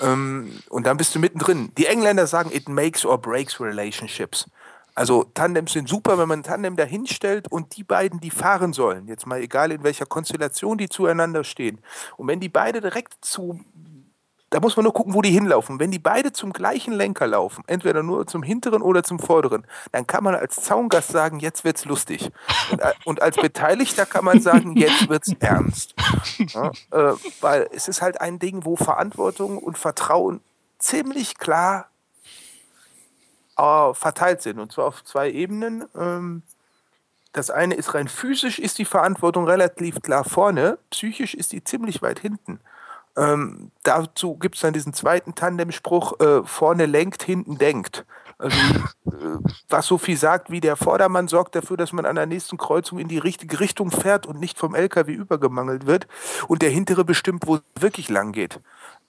Ähm, 0.00 0.60
und 0.68 0.86
dann 0.86 0.96
bist 0.96 1.14
du 1.14 1.18
mittendrin. 1.18 1.72
Die 1.76 1.86
Engländer 1.86 2.26
sagen, 2.26 2.50
it 2.52 2.68
makes 2.68 3.04
or 3.04 3.18
breaks 3.20 3.60
relationships. 3.60 4.46
Also 4.94 5.24
Tandems 5.34 5.72
sind 5.72 5.88
super, 5.88 6.18
wenn 6.18 6.28
man 6.28 6.40
ein 6.40 6.44
Tandem 6.44 6.76
dahinstellt 6.76 7.50
und 7.50 7.76
die 7.76 7.84
beiden, 7.84 8.20
die 8.20 8.30
fahren 8.30 8.72
sollen, 8.72 9.06
jetzt 9.06 9.26
mal 9.26 9.40
egal 9.40 9.72
in 9.72 9.82
welcher 9.82 10.06
Konstellation 10.06 10.78
die 10.78 10.88
zueinander 10.88 11.44
stehen. 11.44 11.80
Und 12.16 12.28
wenn 12.28 12.40
die 12.40 12.48
beide 12.48 12.80
direkt 12.80 13.24
zu 13.24 13.60
da 14.50 14.58
muss 14.58 14.76
man 14.76 14.82
nur 14.82 14.92
gucken, 14.92 15.14
wo 15.14 15.22
die 15.22 15.30
hinlaufen. 15.30 15.78
Wenn 15.78 15.92
die 15.92 16.00
beide 16.00 16.32
zum 16.32 16.52
gleichen 16.52 16.92
Lenker 16.92 17.28
laufen, 17.28 17.62
entweder 17.68 18.02
nur 18.02 18.26
zum 18.26 18.42
hinteren 18.42 18.82
oder 18.82 19.04
zum 19.04 19.20
vorderen, 19.20 19.64
dann 19.92 20.06
kann 20.06 20.24
man 20.24 20.34
als 20.34 20.56
Zaungast 20.56 21.10
sagen, 21.10 21.38
jetzt 21.38 21.64
wird's 21.64 21.84
lustig. 21.84 22.30
Und, 22.72 22.80
äh, 22.80 22.92
und 23.04 23.22
als 23.22 23.36
Beteiligter 23.36 24.06
kann 24.06 24.24
man 24.24 24.40
sagen, 24.40 24.76
jetzt 24.76 25.08
wird's 25.08 25.32
ernst. 25.38 25.94
Ja, 26.38 26.72
äh, 26.90 27.14
weil 27.40 27.68
es 27.72 27.86
ist 27.86 28.02
halt 28.02 28.20
ein 28.20 28.38
Ding, 28.38 28.64
wo 28.64 28.76
Verantwortung 28.76 29.58
und 29.58 29.78
Vertrauen 29.78 30.40
ziemlich 30.78 31.38
klar 31.38 31.88
äh, 33.56 33.94
verteilt 33.94 34.42
sind. 34.42 34.58
Und 34.58 34.72
zwar 34.72 34.86
auf 34.86 35.04
zwei 35.04 35.30
Ebenen. 35.30 35.84
Ähm, 35.96 36.42
das 37.32 37.50
eine 37.50 37.74
ist 37.74 37.94
rein 37.94 38.08
physisch, 38.08 38.58
ist 38.58 38.78
die 38.78 38.84
Verantwortung 38.84 39.44
relativ 39.44 40.02
klar 40.02 40.24
vorne, 40.24 40.78
psychisch 40.90 41.34
ist 41.34 41.52
die 41.52 41.62
ziemlich 41.62 42.02
weit 42.02 42.18
hinten. 42.18 42.58
Ähm, 43.16 43.70
dazu 43.82 44.36
gibt 44.36 44.54
es 44.54 44.60
dann 44.62 44.72
diesen 44.72 44.92
zweiten 44.92 45.34
Tandemspruch, 45.34 46.20
äh, 46.20 46.42
vorne 46.44 46.86
lenkt, 46.86 47.22
hinten 47.22 47.58
denkt. 47.58 48.04
Also, 48.38 48.56
äh, 49.06 49.38
was 49.68 49.86
so 49.86 49.98
viel 49.98 50.16
sagt 50.16 50.50
wie 50.50 50.60
der 50.60 50.76
Vordermann 50.76 51.28
sorgt 51.28 51.54
dafür, 51.54 51.76
dass 51.76 51.92
man 51.92 52.06
an 52.06 52.16
der 52.16 52.26
nächsten 52.26 52.56
Kreuzung 52.56 52.98
in 52.98 53.08
die 53.08 53.18
richtige 53.18 53.60
Richtung 53.60 53.90
fährt 53.90 54.26
und 54.26 54.40
nicht 54.40 54.58
vom 54.58 54.74
LKW 54.74 55.12
übergemangelt 55.12 55.86
wird. 55.86 56.06
Und 56.48 56.62
der 56.62 56.70
hintere 56.70 57.04
bestimmt, 57.04 57.46
wo 57.46 57.56
es 57.56 57.62
wirklich 57.78 58.08
lang 58.08 58.32
geht. 58.32 58.60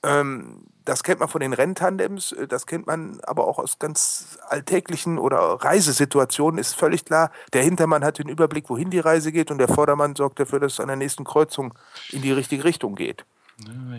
Ähm, 0.04 0.66
das 0.84 1.04
kennt 1.04 1.20
man 1.20 1.30
von 1.30 1.42
den 1.42 1.54
Renntandems, 1.54 2.32
äh, 2.32 2.48
das 2.48 2.66
kennt 2.66 2.88
man 2.88 3.20
aber 3.24 3.48
auch 3.48 3.60
aus 3.60 3.80
ganz 3.80 4.40
alltäglichen 4.50 5.20
oder 5.20 5.38
Reisesituationen, 5.38 6.60
ist 6.60 6.76
völlig 6.76 7.06
klar. 7.06 7.32
Der 7.54 7.64
Hintermann 7.64 8.04
hat 8.04 8.18
den 8.18 8.30
Überblick, 8.30 8.70
wohin 8.70 8.90
die 8.90 9.00
Reise 9.00 9.32
geht 9.32 9.52
und 9.52 9.60
der 9.60 9.68
Vordermann 9.68 10.16
sorgt 10.16 10.40
dafür, 10.40 10.60
dass 10.60 10.74
es 10.74 10.80
an 10.80 10.88
der 10.88 10.96
nächsten 10.96 11.24
Kreuzung 11.24 11.74
in 12.10 12.22
die 12.22 12.32
richtige 12.32 12.64
Richtung 12.64 12.96
geht. 12.96 13.26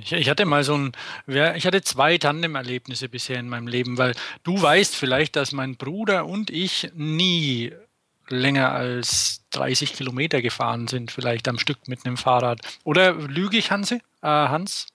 Ich, 0.00 0.12
ich, 0.12 0.28
hatte 0.28 0.44
mal 0.44 0.64
so 0.64 0.76
ein, 0.76 0.92
ich 1.26 1.66
hatte 1.66 1.82
zwei 1.82 2.18
Tandem-Erlebnisse 2.18 3.08
bisher 3.08 3.38
in 3.38 3.48
meinem 3.48 3.66
Leben, 3.66 3.98
weil 3.98 4.14
du 4.42 4.60
weißt 4.60 4.96
vielleicht, 4.96 5.36
dass 5.36 5.52
mein 5.52 5.76
Bruder 5.76 6.26
und 6.26 6.50
ich 6.50 6.90
nie 6.94 7.72
länger 8.28 8.72
als 8.72 9.44
30 9.50 9.94
Kilometer 9.94 10.42
gefahren 10.42 10.88
sind, 10.88 11.10
vielleicht 11.10 11.48
am 11.48 11.58
Stück 11.58 11.86
mit 11.86 12.04
einem 12.04 12.16
Fahrrad. 12.16 12.60
Oder 12.84 13.12
lüge 13.14 13.56
ich, 13.56 13.70
Hansi? 13.70 13.96
Äh, 14.22 14.28
Hans? 14.28 14.86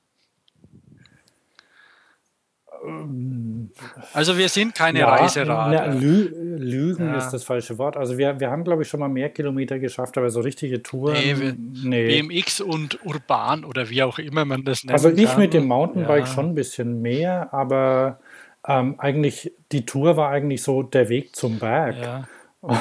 Also 4.13 4.37
wir 4.37 4.49
sind 4.49 4.75
keine 4.75 4.99
ja, 4.99 5.09
Reiseradler. 5.09 5.93
Lü 5.93 6.29
Lügen 6.57 7.07
ja. 7.07 7.17
ist 7.17 7.31
das 7.31 7.43
falsche 7.43 7.77
Wort. 7.77 7.97
Also 7.97 8.17
wir, 8.17 8.39
wir 8.39 8.49
haben, 8.49 8.63
glaube 8.63 8.83
ich, 8.83 8.87
schon 8.87 8.99
mal 8.99 9.09
mehr 9.09 9.29
Kilometer 9.29 9.79
geschafft, 9.79 10.17
aber 10.17 10.29
so 10.29 10.41
richtige 10.41 10.83
Touren. 10.83 11.15
Nee, 11.15 11.53
nee. 11.83 12.21
BMX 12.21 12.61
und 12.61 13.03
urban 13.05 13.63
oder 13.63 13.89
wie 13.89 14.03
auch 14.03 14.19
immer 14.19 14.45
man 14.45 14.63
das 14.63 14.83
nennt. 14.83 14.93
Also 14.93 15.09
ich 15.09 15.25
kann. 15.25 15.39
mit 15.39 15.53
dem 15.53 15.67
Mountainbike 15.67 16.25
ja. 16.25 16.33
schon 16.33 16.47
ein 16.47 16.55
bisschen 16.55 17.01
mehr, 17.01 17.53
aber 17.53 18.19
ähm, 18.67 18.95
eigentlich 18.97 19.53
die 19.71 19.85
Tour 19.85 20.17
war 20.17 20.29
eigentlich 20.29 20.63
so 20.63 20.83
der 20.83 21.09
Weg 21.09 21.35
zum 21.35 21.59
Berg. 21.59 22.27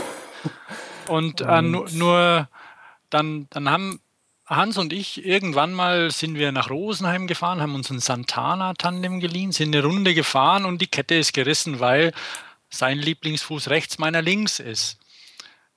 Und, 1.08 1.40
äh, 1.40 1.62
nur, 1.62 1.86
nur 1.92 2.48
dann, 3.10 3.46
dann 3.50 3.70
haben 3.70 4.00
Hans 4.46 4.78
und 4.78 4.92
ich, 4.92 5.24
irgendwann 5.24 5.72
mal 5.72 6.12
sind 6.12 6.36
wir 6.36 6.52
nach 6.52 6.70
Rosenheim 6.70 7.26
gefahren, 7.26 7.60
haben 7.60 7.74
uns 7.74 7.90
ein 7.90 7.98
Santana-Tandem 7.98 9.18
geliehen, 9.18 9.50
sind 9.50 9.74
eine 9.74 9.84
Runde 9.84 10.14
gefahren 10.14 10.64
und 10.64 10.80
die 10.80 10.86
Kette 10.86 11.16
ist 11.16 11.32
gerissen, 11.32 11.80
weil 11.80 12.12
sein 12.70 12.98
Lieblingsfuß 12.98 13.70
rechts 13.70 13.98
meiner 13.98 14.22
links 14.22 14.60
ist. 14.60 14.98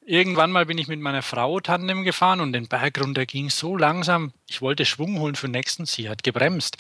Irgendwann 0.06 0.52
mal 0.52 0.66
bin 0.66 0.78
ich 0.80 0.88
mit 0.88 1.00
meiner 1.00 1.22
Frau 1.22 1.60
Tandem 1.60 2.04
gefahren 2.04 2.42
und 2.42 2.54
den 2.54 2.68
Berg 2.68 3.00
runter 3.00 3.28
ging 3.28 3.50
so 3.52 3.78
langsam. 3.78 4.32
Ich 4.48 4.62
wollte 4.62 4.86
Schwung 4.86 5.20
holen 5.20 5.36
für 5.36 5.48
nächsten, 5.48 5.86
sie 5.86 6.10
hat 6.10 6.24
gebremst. 6.24 6.78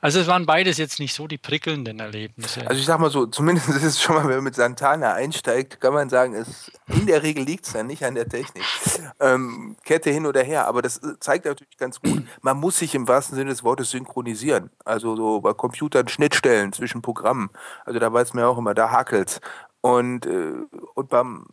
Also 0.00 0.20
es 0.20 0.26
waren 0.26 0.46
beides 0.46 0.78
jetzt 0.78 0.98
nicht 0.98 1.12
so 1.12 1.26
die 1.26 1.36
prickelnden 1.36 2.00
Erlebnisse. 2.00 2.66
Also 2.66 2.80
ich 2.80 2.86
sag 2.86 2.98
mal 2.98 3.10
so, 3.10 3.26
zumindest 3.26 3.68
ist 3.68 3.82
es 3.82 4.00
schon 4.00 4.14
mal, 4.14 4.24
wenn 4.24 4.36
man 4.36 4.44
mit 4.44 4.54
Santana 4.54 5.12
einsteigt, 5.12 5.80
kann 5.80 5.92
man 5.92 6.08
sagen, 6.08 6.34
es, 6.34 6.72
in 6.88 7.06
der 7.06 7.22
Regel 7.22 7.44
liegt 7.44 7.66
es 7.66 7.74
dann 7.74 7.86
nicht 7.86 8.04
an 8.04 8.14
der 8.14 8.28
Technik. 8.28 8.64
Ähm, 9.20 9.76
Kette 9.84 10.10
hin 10.10 10.24
oder 10.24 10.42
her, 10.42 10.66
aber 10.66 10.80
das 10.80 11.00
zeigt 11.20 11.44
natürlich 11.44 11.76
ganz 11.76 12.00
gut, 12.00 12.22
man 12.40 12.56
muss 12.56 12.78
sich 12.78 12.94
im 12.94 13.06
wahrsten 13.06 13.36
Sinne 13.36 13.50
des 13.50 13.62
Wortes 13.62 13.90
synchronisieren. 13.90 14.70
Also 14.86 15.16
so 15.16 15.40
bei 15.42 15.52
Computern 15.52 16.08
Schnittstellen 16.08 16.72
zwischen 16.72 17.02
Programmen. 17.02 17.50
Also 17.84 17.98
da 17.98 18.10
weiß 18.10 18.32
man 18.32 18.44
ja 18.44 18.48
auch 18.48 18.56
immer, 18.56 18.72
da 18.72 18.90
hakelt 18.90 19.40
und, 19.82 20.24
äh, 20.24 20.54
und 20.94 21.08
beim 21.10 21.46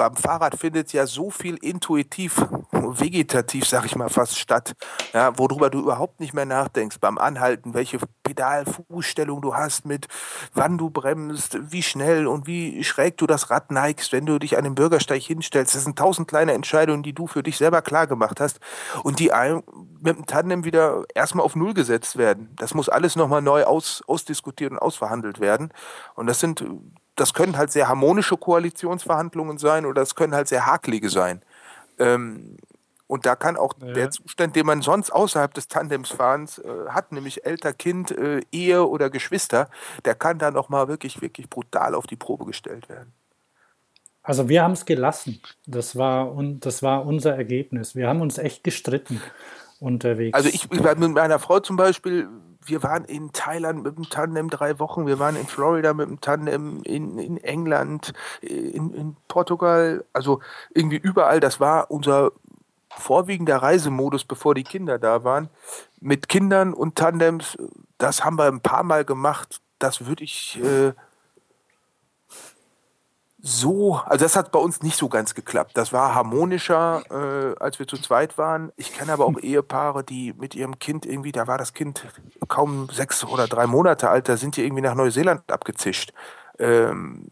beim 0.00 0.16
Fahrrad 0.16 0.56
findet 0.56 0.94
ja 0.94 1.06
so 1.06 1.28
viel 1.28 1.56
intuitiv, 1.56 2.42
vegetativ, 2.72 3.68
sag 3.68 3.84
ich 3.84 3.96
mal, 3.96 4.08
fast 4.08 4.38
statt, 4.38 4.72
ja, 5.12 5.38
worüber 5.38 5.68
du 5.68 5.78
überhaupt 5.78 6.20
nicht 6.20 6.32
mehr 6.32 6.46
nachdenkst 6.46 7.00
beim 7.00 7.18
Anhalten, 7.18 7.74
welche 7.74 7.98
Pedalfußstellung 8.22 9.42
du 9.42 9.54
hast 9.54 9.84
mit, 9.84 10.08
wann 10.54 10.78
du 10.78 10.88
bremst, 10.88 11.58
wie 11.70 11.82
schnell 11.82 12.26
und 12.26 12.46
wie 12.46 12.82
schräg 12.82 13.18
du 13.18 13.26
das 13.26 13.50
Rad 13.50 13.70
neigst, 13.70 14.10
wenn 14.12 14.24
du 14.24 14.38
dich 14.38 14.56
an 14.56 14.64
den 14.64 14.74
Bürgersteig 14.74 15.20
hinstellst. 15.20 15.74
Das 15.74 15.84
sind 15.84 15.98
tausend 15.98 16.28
kleine 16.28 16.52
Entscheidungen, 16.52 17.02
die 17.02 17.12
du 17.12 17.26
für 17.26 17.42
dich 17.42 17.58
selber 17.58 17.82
klar 17.82 18.06
gemacht 18.06 18.40
hast 18.40 18.58
und 19.02 19.18
die 19.18 19.30
mit 20.00 20.16
dem 20.16 20.24
Tandem 20.24 20.64
wieder 20.64 21.04
erstmal 21.14 21.44
auf 21.44 21.56
Null 21.56 21.74
gesetzt 21.74 22.16
werden. 22.16 22.48
Das 22.56 22.72
muss 22.72 22.88
alles 22.88 23.16
nochmal 23.16 23.42
neu 23.42 23.64
aus, 23.64 24.02
ausdiskutiert 24.06 24.72
und 24.72 24.78
ausverhandelt 24.78 25.40
werden. 25.40 25.74
Und 26.14 26.26
das 26.26 26.40
sind 26.40 26.64
das 27.16 27.34
können 27.34 27.56
halt 27.56 27.70
sehr 27.70 27.88
harmonische 27.88 28.36
Koalitionsverhandlungen 28.36 29.58
sein 29.58 29.86
oder 29.86 30.02
es 30.02 30.14
können 30.14 30.34
halt 30.34 30.48
sehr 30.48 30.66
hakelige 30.66 31.10
sein. 31.10 31.42
Ähm, 31.98 32.56
und 33.06 33.26
da 33.26 33.34
kann 33.34 33.56
auch 33.56 33.74
ja. 33.80 33.92
der 33.92 34.10
Zustand, 34.10 34.54
den 34.54 34.66
man 34.66 34.82
sonst 34.82 35.10
außerhalb 35.10 35.52
des 35.52 35.66
Tandemsfahrens 35.66 36.58
äh, 36.58 36.90
hat, 36.90 37.10
nämlich 37.10 37.44
älter 37.44 37.72
Kind, 37.72 38.12
äh, 38.12 38.40
Ehe 38.52 38.86
oder 38.86 39.10
Geschwister, 39.10 39.68
der 40.04 40.14
kann 40.14 40.38
dann 40.38 40.56
auch 40.56 40.68
mal 40.68 40.86
wirklich, 40.86 41.20
wirklich 41.20 41.50
brutal 41.50 41.96
auf 41.96 42.06
die 42.06 42.14
Probe 42.14 42.44
gestellt 42.44 42.88
werden. 42.88 43.12
Also 44.22 44.48
wir 44.48 44.62
haben 44.62 44.72
es 44.72 44.84
gelassen. 44.84 45.40
Das 45.66 45.96
war, 45.96 46.32
un, 46.32 46.60
das 46.60 46.84
war 46.84 47.04
unser 47.04 47.34
Ergebnis. 47.34 47.96
Wir 47.96 48.06
haben 48.06 48.20
uns 48.20 48.38
echt 48.38 48.62
gestritten 48.62 49.20
unterwegs. 49.80 50.34
Also 50.34 50.48
ich, 50.48 50.70
ich 50.70 50.80
mit 50.80 51.10
meiner 51.10 51.40
Frau 51.40 51.58
zum 51.58 51.76
Beispiel, 51.76 52.28
wir 52.64 52.82
waren 52.82 53.04
in 53.04 53.32
Thailand 53.32 53.82
mit 53.82 53.96
dem 53.96 54.08
Tandem 54.08 54.50
drei 54.50 54.78
Wochen, 54.78 55.06
wir 55.06 55.18
waren 55.18 55.36
in 55.36 55.46
Florida 55.46 55.94
mit 55.94 56.08
dem 56.08 56.20
Tandem, 56.20 56.82
in, 56.84 57.18
in 57.18 57.38
England, 57.38 58.12
in, 58.40 58.92
in 58.92 59.16
Portugal, 59.28 60.04
also 60.12 60.40
irgendwie 60.74 60.98
überall. 60.98 61.40
Das 61.40 61.60
war 61.60 61.90
unser 61.90 62.32
vorwiegender 62.90 63.56
Reisemodus, 63.56 64.24
bevor 64.24 64.54
die 64.54 64.64
Kinder 64.64 64.98
da 64.98 65.24
waren. 65.24 65.48
Mit 66.00 66.28
Kindern 66.28 66.74
und 66.74 66.96
Tandems, 66.96 67.56
das 67.98 68.24
haben 68.24 68.38
wir 68.38 68.46
ein 68.46 68.60
paar 68.60 68.82
Mal 68.82 69.04
gemacht. 69.04 69.60
Das 69.78 70.06
würde 70.06 70.24
ich 70.24 70.60
äh, 70.62 70.92
so, 73.42 73.94
also 74.04 74.24
das 74.24 74.36
hat 74.36 74.52
bei 74.52 74.58
uns 74.58 74.82
nicht 74.82 74.96
so 74.96 75.08
ganz 75.08 75.34
geklappt. 75.34 75.72
Das 75.74 75.92
war 75.92 76.14
harmonischer, 76.14 77.02
äh, 77.10 77.58
als 77.58 77.78
wir 77.78 77.86
zu 77.86 77.96
zweit 77.96 78.36
waren. 78.36 78.70
Ich 78.76 78.92
kenne 78.92 79.12
aber 79.12 79.24
auch 79.24 79.38
Ehepaare, 79.38 80.04
die 80.04 80.34
mit 80.34 80.54
ihrem 80.54 80.78
Kind 80.78 81.06
irgendwie, 81.06 81.32
da 81.32 81.46
war 81.46 81.56
das 81.56 81.72
Kind 81.72 82.06
kaum 82.48 82.88
sechs 82.90 83.24
oder 83.24 83.46
drei 83.46 83.66
Monate 83.66 84.10
alt, 84.10 84.28
da 84.28 84.36
sind 84.36 84.56
die 84.56 84.64
irgendwie 84.64 84.82
nach 84.82 84.94
Neuseeland 84.94 85.50
abgezischt. 85.50 86.12
Ähm, 86.58 87.28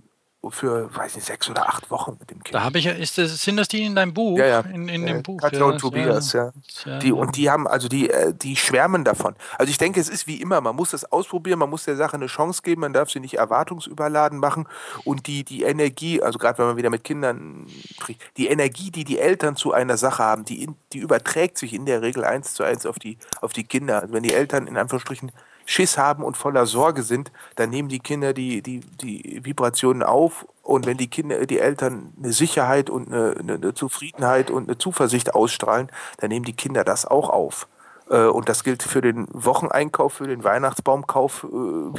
für, 0.51 0.95
weiß 0.95 1.15
nicht, 1.17 1.27
sechs 1.27 1.49
oder 1.49 1.69
acht 1.69 1.91
Wochen 1.91 2.17
mit 2.19 2.31
dem 2.31 2.43
Kind. 2.43 2.55
Da 2.55 2.63
habe 2.63 2.79
ich 2.79 2.85
ja, 2.85 2.93
ist 2.93 3.19
das, 3.19 3.43
sind 3.43 3.57
das 3.57 3.69
die 3.69 3.85
in 3.85 3.95
deinem 3.95 4.15
Buch? 4.15 4.39
Ja, 4.39 4.47
ja. 4.47 4.61
In, 4.61 4.89
in 4.89 5.07
dem 5.07 5.23
Buch. 5.23 5.41
Katja 5.41 5.61
ja, 5.61 5.65
und 5.67 5.79
Tobias, 5.79 6.33
ja. 6.33 6.53
ja. 6.85 6.99
Die, 6.99 7.13
und 7.13 7.37
die 7.37 7.51
haben, 7.51 7.67
also 7.67 7.89
die, 7.89 8.11
äh, 8.11 8.33
die 8.35 8.57
schwärmen 8.57 9.05
davon. 9.05 9.35
Also 9.59 9.71
ich 9.71 9.79
denke, 9.79 10.01
es 10.01 10.09
ist 10.09 10.27
wie 10.27 10.41
immer, 10.41 10.61
man 10.61 10.77
muss 10.77 10.91
das 10.91 11.11
ausprobieren, 11.11 11.59
man 11.59 11.71
muss 11.71 11.85
der 11.85 11.97
Sache 11.97 12.17
eine 12.17 12.27
Chance 12.27 12.63
geben, 12.63 12.83
man 12.83 12.93
darf 12.93 13.11
sie 13.11 13.21
nicht 13.21 13.35
erwartungsüberladen 13.35 14.39
machen 14.39 14.67
und 15.05 15.27
die, 15.27 15.45
die 15.45 15.63
Energie, 15.63 16.23
also 16.23 16.39
gerade 16.39 16.59
wenn 16.59 16.67
man 16.67 16.77
wieder 16.77 16.91
mit 16.91 17.05
Kindern 17.05 17.67
spricht, 17.95 18.23
die 18.37 18.49
Energie, 18.49 18.91
die 18.91 19.05
die 19.05 19.19
Eltern 19.19 19.57
zu 19.57 19.73
einer 19.73 19.97
Sache 19.97 20.23
haben, 20.23 20.45
die, 20.45 20.69
die 20.93 20.99
überträgt 20.99 21.59
sich 21.59 21.75
in 21.75 21.87
der 21.87 22.03
Regel 22.03 22.25
eins 22.25 22.55
zu 22.55 22.63
eins 22.63 22.87
auf 22.87 22.99
die, 22.99 23.19
auf 23.41 23.53
die 23.53 23.65
Kinder. 23.65 24.03
Also 24.03 24.15
wenn 24.15 24.23
die 24.23 24.35
Eltern 24.35 24.67
in 24.67 24.77
Anführungsstrichen 24.77 25.33
Schiss 25.71 25.99
haben 25.99 26.25
und 26.25 26.39
voller 26.39 26.65
Sorge 26.65 27.03
sind, 27.03 27.31
dann 27.57 27.69
nehmen 27.69 27.91
die 27.91 27.99
Kinder 27.99 28.33
die, 28.33 28.63
die, 28.63 28.81
die 28.81 29.45
Vibrationen 29.45 30.03
auf 30.03 30.47
und 30.63 30.87
wenn 30.87 30.97
die 30.97 31.09
Kinder, 31.09 31.45
die 31.45 31.59
Eltern 31.59 32.15
eine 32.17 32.33
Sicherheit 32.33 32.89
und 32.89 33.13
eine, 33.13 33.37
eine 33.39 33.75
Zufriedenheit 33.75 34.51
und 34.51 34.69
eine 34.69 34.79
Zuversicht 34.79 35.35
ausstrahlen, 35.35 35.93
dann 36.17 36.31
nehmen 36.31 36.47
die 36.47 36.57
Kinder 36.57 36.85
das 36.85 37.05
auch 37.05 37.29
auf. 37.29 37.69
Äh, 38.09 38.25
und 38.25 38.49
das 38.49 38.65
gilt 38.65 38.83
für 38.83 39.03
den 39.03 39.29
Wocheneinkauf, 39.31 40.15
für 40.15 40.27
den 40.27 40.43
Weihnachtsbaumkauf, 40.43 41.45
äh, 41.45 41.49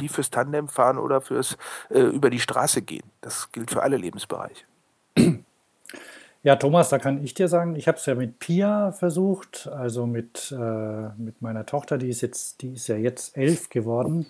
wie 0.00 0.08
fürs 0.08 0.30
Tandemfahren 0.30 0.98
oder 0.98 1.20
fürs 1.20 1.56
äh, 1.90 2.00
über 2.00 2.30
die 2.30 2.40
Straße 2.40 2.82
gehen. 2.82 3.08
Das 3.20 3.52
gilt 3.52 3.70
für 3.70 3.84
alle 3.84 3.98
Lebensbereiche. 3.98 4.64
Ja, 6.42 6.56
Thomas, 6.56 6.88
da 6.88 6.98
kann 6.98 7.22
ich 7.22 7.34
dir 7.34 7.48
sagen, 7.48 7.76
ich 7.76 7.86
habe 7.86 7.98
es 7.98 8.06
ja 8.06 8.14
mit 8.14 8.38
Pia 8.38 8.92
versucht, 8.92 9.68
also 9.68 10.06
mit, 10.06 10.54
äh, 10.58 11.08
mit 11.18 11.42
meiner 11.42 11.66
Tochter, 11.66 11.98
die 11.98 12.08
ist 12.08 12.22
jetzt, 12.22 12.62
die 12.62 12.72
ist 12.72 12.88
ja 12.88 12.96
jetzt 12.96 13.36
elf 13.36 13.68
geworden. 13.68 14.26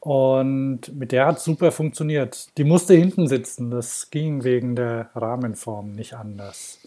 Und 0.00 0.94
mit 0.94 1.12
der 1.12 1.26
hat 1.26 1.38
es 1.38 1.44
super 1.44 1.72
funktioniert. 1.72 2.58
Die 2.58 2.64
musste 2.64 2.92
hinten 2.92 3.26
sitzen. 3.26 3.70
Das 3.70 4.10
ging 4.10 4.44
wegen 4.44 4.76
der 4.76 5.08
Rahmenform 5.14 5.92
nicht 5.92 6.12
anders. 6.14 6.78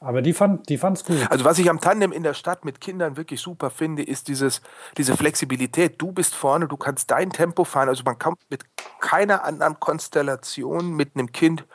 Aber 0.00 0.22
die 0.22 0.32
fand 0.32 0.68
die 0.70 0.78
fand's 0.78 1.04
gut. 1.04 1.18
Also 1.28 1.44
was 1.44 1.58
ich 1.58 1.68
am 1.68 1.80
Tandem 1.80 2.10
in 2.10 2.22
der 2.22 2.34
Stadt 2.34 2.64
mit 2.64 2.80
Kindern 2.80 3.16
wirklich 3.18 3.40
super 3.40 3.68
finde, 3.68 4.02
ist 4.02 4.28
dieses, 4.28 4.62
diese 4.96 5.16
Flexibilität. 5.16 6.00
Du 6.00 6.10
bist 6.10 6.34
vorne, 6.34 6.68
du 6.68 6.76
kannst 6.78 7.10
dein 7.10 7.30
Tempo 7.30 7.64
fahren. 7.64 7.88
Also 7.88 8.02
man 8.04 8.18
kommt 8.18 8.38
mit 8.48 8.64
keiner 9.00 9.44
anderen 9.44 9.78
Konstellation 9.78 10.94
mit 10.94 11.10
einem 11.14 11.32
Kind 11.32 11.66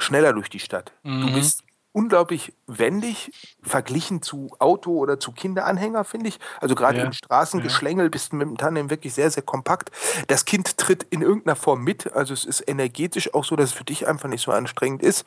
schneller 0.00 0.32
durch 0.32 0.50
die 0.50 0.60
Stadt. 0.60 0.92
Mhm. 1.02 1.26
Du 1.26 1.32
bist 1.34 1.62
unglaublich 1.92 2.52
wendig 2.66 3.32
verglichen 3.62 4.22
zu 4.22 4.50
Auto 4.58 4.96
oder 4.96 5.18
zu 5.18 5.32
Kinderanhänger, 5.32 6.04
finde 6.04 6.28
ich. 6.28 6.38
Also 6.60 6.74
gerade 6.74 6.98
ja. 6.98 7.04
im 7.04 7.12
Straßengeschlängel 7.12 8.06
ja. 8.06 8.10
bist 8.10 8.32
du 8.32 8.36
mit 8.36 8.46
dem 8.46 8.56
Tandem 8.56 8.90
wirklich 8.90 9.12
sehr, 9.14 9.30
sehr 9.30 9.42
kompakt. 9.42 9.90
Das 10.28 10.44
Kind 10.44 10.76
tritt 10.76 11.04
in 11.10 11.22
irgendeiner 11.22 11.56
Form 11.56 11.82
mit, 11.82 12.12
also 12.12 12.32
es 12.32 12.44
ist 12.44 12.66
energetisch 12.68 13.34
auch 13.34 13.44
so, 13.44 13.56
dass 13.56 13.70
es 13.70 13.76
für 13.76 13.84
dich 13.84 14.06
einfach 14.06 14.28
nicht 14.28 14.42
so 14.42 14.52
anstrengend 14.52 15.02
ist. 15.02 15.24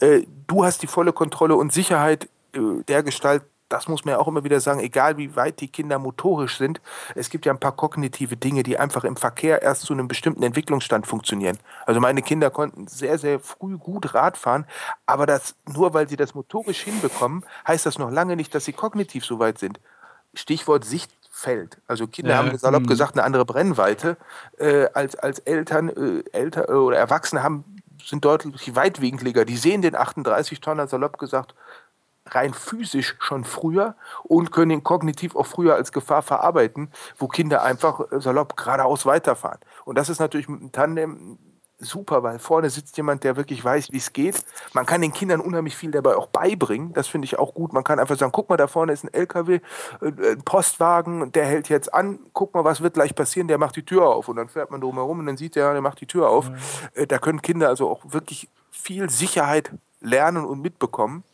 Äh, 0.00 0.22
du 0.46 0.64
hast 0.64 0.82
die 0.82 0.86
volle 0.86 1.12
Kontrolle 1.12 1.56
und 1.56 1.72
Sicherheit 1.72 2.28
äh, 2.54 2.82
der 2.88 3.02
Gestalt, 3.02 3.42
das 3.68 3.88
muss 3.88 4.04
man 4.04 4.12
ja 4.12 4.18
auch 4.18 4.28
immer 4.28 4.44
wieder 4.44 4.60
sagen, 4.60 4.80
egal 4.80 5.16
wie 5.16 5.34
weit 5.34 5.60
die 5.60 5.68
Kinder 5.68 5.98
motorisch 5.98 6.58
sind, 6.58 6.80
es 7.14 7.30
gibt 7.30 7.46
ja 7.46 7.52
ein 7.52 7.58
paar 7.60 7.74
kognitive 7.74 8.36
Dinge, 8.36 8.62
die 8.62 8.78
einfach 8.78 9.04
im 9.04 9.16
Verkehr 9.16 9.62
erst 9.62 9.82
zu 9.82 9.92
einem 9.92 10.08
bestimmten 10.08 10.42
Entwicklungsstand 10.42 11.06
funktionieren. 11.06 11.58
Also 11.84 12.00
meine 12.00 12.22
Kinder 12.22 12.50
konnten 12.50 12.86
sehr, 12.86 13.18
sehr 13.18 13.40
früh 13.40 13.76
gut 13.76 14.14
Rad 14.14 14.36
fahren, 14.36 14.66
aber 15.06 15.26
das, 15.26 15.56
nur 15.66 15.94
weil 15.94 16.08
sie 16.08 16.16
das 16.16 16.34
motorisch 16.34 16.82
hinbekommen, 16.82 17.44
heißt 17.66 17.86
das 17.86 17.98
noch 17.98 18.10
lange 18.10 18.36
nicht, 18.36 18.54
dass 18.54 18.64
sie 18.64 18.72
kognitiv 18.72 19.24
so 19.24 19.38
weit 19.38 19.58
sind. 19.58 19.80
Stichwort 20.34 20.84
Sichtfeld. 20.84 21.78
Also 21.88 22.06
Kinder 22.06 22.32
ja, 22.32 22.38
haben 22.38 22.56
salopp 22.56 22.82
mh. 22.82 22.88
gesagt 22.88 23.14
eine 23.14 23.24
andere 23.24 23.44
Brennweite 23.44 24.16
äh, 24.58 24.86
als, 24.94 25.16
als 25.16 25.40
Eltern, 25.40 25.88
äh, 25.88 26.22
Eltern 26.32 26.66
oder 26.66 26.98
Erwachsene 26.98 27.42
haben 27.42 27.64
sind 28.04 28.24
deutlich 28.24 28.76
weitwinkliger. 28.76 29.44
Die 29.44 29.56
sehen 29.56 29.82
den 29.82 29.96
38 29.96 30.60
Tonner 30.60 30.86
salopp 30.86 31.18
gesagt 31.18 31.54
rein 32.28 32.54
physisch 32.54 33.16
schon 33.20 33.44
früher 33.44 33.94
und 34.24 34.52
können 34.52 34.70
ihn 34.70 34.84
kognitiv 34.84 35.36
auch 35.36 35.46
früher 35.46 35.74
als 35.74 35.92
Gefahr 35.92 36.22
verarbeiten, 36.22 36.90
wo 37.18 37.28
Kinder 37.28 37.62
einfach 37.62 38.00
äh, 38.12 38.20
salopp 38.20 38.56
geradeaus 38.56 39.06
weiterfahren. 39.06 39.60
Und 39.84 39.96
das 39.96 40.08
ist 40.08 40.18
natürlich 40.18 40.48
mit 40.48 40.60
dem 40.60 40.72
Tandem 40.72 41.38
super, 41.78 42.22
weil 42.22 42.38
vorne 42.38 42.70
sitzt 42.70 42.96
jemand, 42.96 43.22
der 43.22 43.36
wirklich 43.36 43.62
weiß, 43.62 43.92
wie 43.92 43.98
es 43.98 44.12
geht. 44.12 44.42
Man 44.72 44.86
kann 44.86 45.02
den 45.02 45.12
Kindern 45.12 45.40
unheimlich 45.40 45.76
viel 45.76 45.90
dabei 45.90 46.16
auch 46.16 46.28
beibringen. 46.28 46.92
Das 46.94 47.06
finde 47.06 47.26
ich 47.26 47.38
auch 47.38 47.54
gut. 47.54 47.72
Man 47.72 47.84
kann 47.84 47.98
einfach 47.98 48.16
sagen, 48.16 48.32
guck 48.32 48.48
mal, 48.48 48.56
da 48.56 48.66
vorne 48.66 48.92
ist 48.92 49.04
ein 49.04 49.12
LKW, 49.12 49.60
äh, 50.00 50.06
ein 50.32 50.42
Postwagen, 50.42 51.32
der 51.32 51.44
hält 51.44 51.68
jetzt 51.68 51.92
an. 51.92 52.18
Guck 52.32 52.54
mal, 52.54 52.64
was 52.64 52.80
wird 52.80 52.94
gleich 52.94 53.14
passieren? 53.14 53.48
Der 53.48 53.58
macht 53.58 53.76
die 53.76 53.84
Tür 53.84 54.06
auf. 54.06 54.28
Und 54.28 54.36
dann 54.36 54.48
fährt 54.48 54.70
man 54.70 54.80
drumherum 54.80 55.18
und 55.18 55.26
dann 55.26 55.36
sieht 55.36 55.54
der, 55.54 55.72
der 55.72 55.82
macht 55.82 56.00
die 56.00 56.06
Tür 56.06 56.30
auf. 56.30 56.50
Mhm. 56.50 57.08
Da 57.08 57.18
können 57.18 57.42
Kinder 57.42 57.68
also 57.68 57.88
auch 57.90 58.00
wirklich 58.04 58.48
viel 58.70 59.10
Sicherheit 59.10 59.70
lernen 60.00 60.44
und 60.44 60.60
mitbekommen 60.60 61.24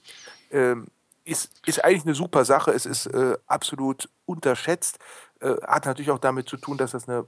ähm, 0.52 0.87
ist, 1.25 1.50
ist 1.66 1.85
eigentlich 1.85 2.04
eine 2.04 2.14
super 2.14 2.44
Sache. 2.44 2.73
Es 2.73 2.87
ist 2.87 3.06
äh, 3.06 3.37
absolut 3.47 4.09
unterschätzt. 4.25 4.99
Äh, 5.40 5.54
hat 5.66 5.87
natürlich 5.87 6.11
auch 6.11 6.18
damit 6.18 6.49
zu 6.49 6.56
tun, 6.56 6.76
dass 6.76 6.92
das 6.92 7.09
eine 7.09 7.26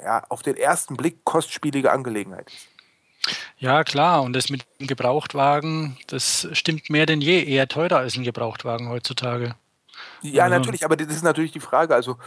ja, 0.00 0.24
auf 0.28 0.42
den 0.42 0.56
ersten 0.56 0.96
Blick 0.96 1.24
kostspielige 1.24 1.92
Angelegenheit 1.92 2.48
ist. 2.48 2.68
Ja, 3.56 3.84
klar. 3.84 4.22
Und 4.22 4.34
das 4.34 4.50
mit 4.50 4.66
dem 4.80 4.86
Gebrauchtwagen, 4.86 5.96
das 6.08 6.48
stimmt 6.52 6.90
mehr 6.90 7.06
denn 7.06 7.20
je 7.20 7.42
eher 7.42 7.68
teurer 7.68 7.98
als 7.98 8.16
ein 8.16 8.24
Gebrauchtwagen 8.24 8.88
heutzutage. 8.88 9.54
Ja, 10.20 10.48
natürlich, 10.48 10.84
aber 10.84 10.96
das 10.96 11.08
ist 11.08 11.22
natürlich 11.22 11.52
die 11.52 11.60
Frage. 11.60 11.94
Also, 11.94 12.18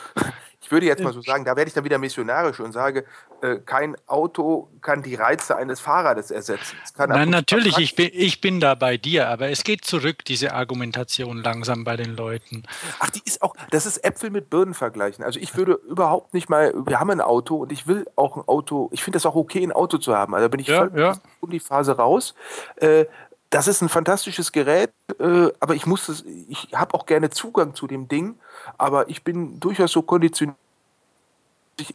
ich 0.59 0.71
würde 0.71 0.87
jetzt 0.87 1.03
mal 1.03 1.13
so 1.13 1.21
sagen, 1.21 1.45
da 1.45 1.55
werde 1.55 1.67
ich 1.67 1.73
dann 1.73 1.83
wieder 1.83 1.99
missionarisch 1.99 2.59
und 2.59 2.71
sage, 2.71 3.05
äh, 3.41 3.57
kein 3.57 3.95
Auto 4.07 4.69
kann 4.81 5.03
die 5.03 5.15
Reize 5.15 5.55
eines 5.55 5.79
Fahrrades 5.79 6.31
ersetzen. 6.31 6.75
Nein, 6.97 7.29
natürlich, 7.29 7.77
ich 7.77 7.95
bin, 7.95 8.09
ich 8.11 8.41
bin 8.41 8.59
da 8.59 8.73
bei 8.73 8.97
dir, 8.97 9.29
aber 9.29 9.49
es 9.49 9.63
geht 9.63 9.85
zurück, 9.85 10.25
diese 10.25 10.53
Argumentation 10.53 11.37
langsam 11.37 11.83
bei 11.83 11.95
den 11.95 12.15
Leuten. 12.15 12.63
Ach, 12.99 13.09
die 13.11 13.21
ist 13.23 13.43
auch, 13.43 13.55
das 13.69 13.85
ist 13.85 14.03
Äpfel 14.03 14.31
mit 14.31 14.49
Birnen 14.49 14.73
vergleichen. 14.73 15.23
Also 15.23 15.39
ich 15.39 15.55
würde 15.55 15.73
überhaupt 15.87 16.33
nicht 16.33 16.49
mal, 16.49 16.73
wir 16.85 16.99
haben 16.99 17.11
ein 17.11 17.21
Auto 17.21 17.57
und 17.57 17.71
ich 17.71 17.85
will 17.85 18.07
auch 18.15 18.35
ein 18.35 18.43
Auto, 18.47 18.89
ich 18.91 19.03
finde 19.03 19.17
das 19.17 19.25
auch 19.27 19.35
okay, 19.35 19.63
ein 19.63 19.71
Auto 19.71 19.99
zu 19.99 20.15
haben. 20.15 20.33
Also 20.33 20.45
da 20.45 20.49
bin 20.49 20.59
ich 20.59 20.67
ja, 20.67 20.89
ja. 20.95 21.17
um 21.39 21.51
die 21.51 21.59
Phase 21.59 21.95
raus. 21.95 22.33
Äh, 22.77 23.05
das 23.49 23.67
ist 23.67 23.81
ein 23.81 23.89
fantastisches 23.89 24.51
Gerät, 24.51 24.91
äh, 25.19 25.49
aber 25.59 25.75
ich 25.75 25.85
muss 25.85 26.09
es, 26.09 26.23
ich 26.49 26.69
habe 26.73 26.93
auch 26.93 27.05
gerne 27.05 27.29
Zugang 27.29 27.73
zu 27.73 27.87
dem 27.87 28.07
Ding, 28.07 28.37
aber 28.77 29.09
ich 29.09 29.23
bin 29.23 29.59
durchaus 29.59 29.91
so 29.91 30.01
konditioniert, 30.01 30.57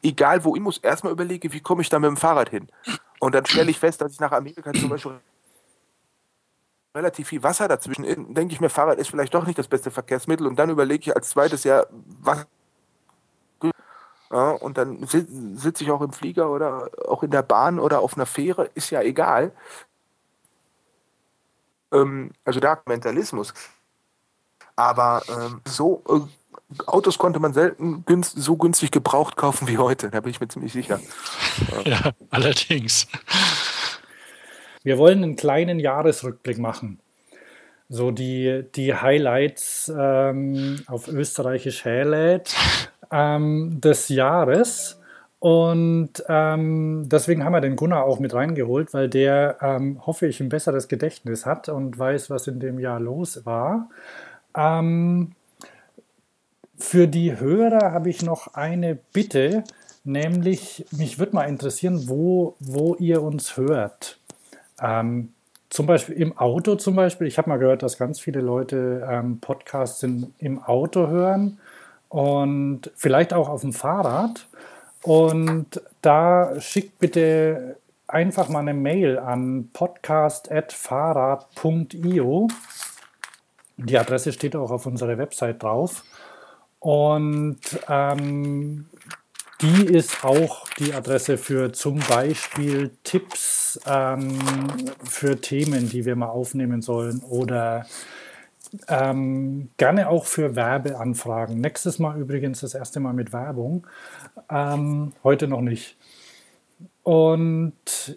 egal 0.02 0.44
wo 0.44 0.56
ich 0.56 0.62
muss, 0.62 0.78
erstmal 0.78 1.12
überlege, 1.12 1.52
wie 1.52 1.60
komme 1.60 1.82
ich 1.82 1.88
da 1.88 1.98
mit 1.98 2.08
dem 2.08 2.16
Fahrrad 2.16 2.48
hin. 2.48 2.68
Und 3.20 3.34
dann 3.34 3.46
stelle 3.46 3.70
ich 3.70 3.78
fest, 3.78 4.00
dass 4.00 4.12
ich 4.12 4.20
nach 4.20 4.32
Amerika 4.32 4.72
zum 4.72 4.88
Beispiel 4.88 5.20
relativ 6.94 7.28
viel 7.28 7.42
Wasser 7.42 7.68
dazwischen, 7.68 8.34
denke 8.34 8.52
ich 8.52 8.60
mir, 8.60 8.68
Fahrrad 8.68 8.98
ist 8.98 9.10
vielleicht 9.10 9.34
doch 9.34 9.46
nicht 9.46 9.58
das 9.58 9.68
beste 9.68 9.90
Verkehrsmittel 9.90 10.46
und 10.46 10.56
dann 10.56 10.70
überlege 10.70 11.02
ich 11.02 11.16
als 11.16 11.30
zweites 11.30 11.64
ja, 11.64 11.84
was 12.20 12.46
ja, 14.30 14.50
und 14.52 14.78
dann 14.78 15.06
sitze 15.06 15.84
ich 15.84 15.90
auch 15.90 16.00
im 16.00 16.12
Flieger 16.12 16.50
oder 16.50 16.90
auch 17.06 17.22
in 17.22 17.30
der 17.30 17.42
Bahn 17.42 17.78
oder 17.78 18.00
auf 18.00 18.14
einer 18.14 18.24
Fähre, 18.24 18.70
ist 18.74 18.88
ja 18.88 19.02
egal 19.02 19.52
ähm, 21.92 22.32
also 22.44 22.60
da 22.60 22.80
Mentalismus. 22.86 23.54
Aber 24.76 25.22
ähm, 25.28 25.60
so 25.66 26.02
äh, 26.08 26.20
Autos 26.86 27.18
konnte 27.18 27.38
man 27.38 27.52
selten 27.52 28.04
günst, 28.06 28.34
so 28.36 28.56
günstig 28.56 28.90
gebraucht 28.90 29.36
kaufen 29.36 29.68
wie 29.68 29.78
heute, 29.78 30.10
da 30.10 30.20
bin 30.20 30.30
ich 30.30 30.40
mir 30.40 30.48
ziemlich 30.48 30.72
sicher. 30.72 31.00
Ja, 31.84 32.12
allerdings. 32.30 33.06
Wir 34.82 34.98
wollen 34.98 35.22
einen 35.22 35.36
kleinen 35.36 35.78
Jahresrückblick 35.78 36.58
machen. 36.58 36.98
So 37.88 38.10
die, 38.10 38.64
die 38.74 38.94
Highlights 38.94 39.92
ähm, 39.94 40.82
auf 40.86 41.08
österreichisch 41.08 41.84
Hälät 41.84 42.54
ähm, 43.10 43.80
des 43.80 44.08
Jahres. 44.08 44.98
Und 45.42 46.22
ähm, 46.28 47.08
deswegen 47.08 47.44
haben 47.44 47.52
wir 47.52 47.60
den 47.60 47.74
Gunnar 47.74 48.04
auch 48.04 48.20
mit 48.20 48.32
reingeholt, 48.32 48.94
weil 48.94 49.08
der, 49.08 49.56
ähm, 49.60 50.00
hoffe 50.06 50.28
ich, 50.28 50.38
ein 50.38 50.48
besseres 50.48 50.86
Gedächtnis 50.86 51.46
hat 51.46 51.68
und 51.68 51.98
weiß, 51.98 52.30
was 52.30 52.46
in 52.46 52.60
dem 52.60 52.78
Jahr 52.78 53.00
los 53.00 53.44
war. 53.44 53.88
Ähm, 54.56 55.32
für 56.78 57.08
die 57.08 57.40
Hörer 57.40 57.90
habe 57.90 58.08
ich 58.08 58.22
noch 58.22 58.54
eine 58.54 58.96
Bitte, 59.12 59.64
nämlich 60.04 60.86
mich 60.92 61.18
würde 61.18 61.34
mal 61.34 61.48
interessieren, 61.48 62.04
wo, 62.06 62.54
wo 62.60 62.94
ihr 62.94 63.20
uns 63.20 63.56
hört. 63.56 64.20
Ähm, 64.80 65.32
zum 65.70 65.86
Beispiel 65.86 66.14
im 66.14 66.38
Auto 66.38 66.76
zum 66.76 66.94
Beispiel. 66.94 67.26
Ich 67.26 67.36
habe 67.36 67.50
mal 67.50 67.58
gehört, 67.58 67.82
dass 67.82 67.98
ganz 67.98 68.20
viele 68.20 68.42
Leute 68.42 69.04
ähm, 69.10 69.40
Podcasts 69.40 70.04
in, 70.04 70.32
im 70.38 70.62
Auto 70.62 71.08
hören 71.08 71.58
und 72.10 72.92
vielleicht 72.94 73.32
auch 73.32 73.48
auf 73.48 73.62
dem 73.62 73.72
Fahrrad. 73.72 74.46
Und 75.02 75.82
da 76.00 76.58
schickt 76.60 76.98
bitte 76.98 77.76
einfach 78.06 78.48
mal 78.48 78.60
eine 78.60 78.72
Mail 78.74 79.18
an 79.18 79.70
podcast.fahrrad.io. 79.72 82.48
Die 83.76 83.98
Adresse 83.98 84.32
steht 84.32 84.54
auch 84.54 84.70
auf 84.70 84.86
unserer 84.86 85.18
Website 85.18 85.60
drauf. 85.62 86.04
Und 86.78 87.58
ähm, 87.88 88.86
die 89.60 89.84
ist 89.84 90.24
auch 90.24 90.68
die 90.78 90.92
Adresse 90.92 91.38
für 91.38 91.72
zum 91.72 92.00
Beispiel 92.00 92.90
Tipps 93.04 93.80
ähm, 93.86 94.36
für 95.04 95.40
Themen, 95.40 95.88
die 95.88 96.04
wir 96.04 96.16
mal 96.16 96.28
aufnehmen 96.28 96.82
sollen 96.82 97.20
oder 97.20 97.86
ähm, 98.88 99.70
gerne 99.76 100.08
auch 100.08 100.24
für 100.24 100.56
Werbeanfragen. 100.56 101.60
Nächstes 101.60 101.98
Mal 101.98 102.18
übrigens 102.18 102.60
das 102.60 102.74
erste 102.74 103.00
Mal 103.00 103.12
mit 103.12 103.32
Werbung. 103.32 103.86
Ähm, 104.50 105.12
heute 105.22 105.48
noch 105.48 105.60
nicht. 105.60 105.96
Und 107.02 107.74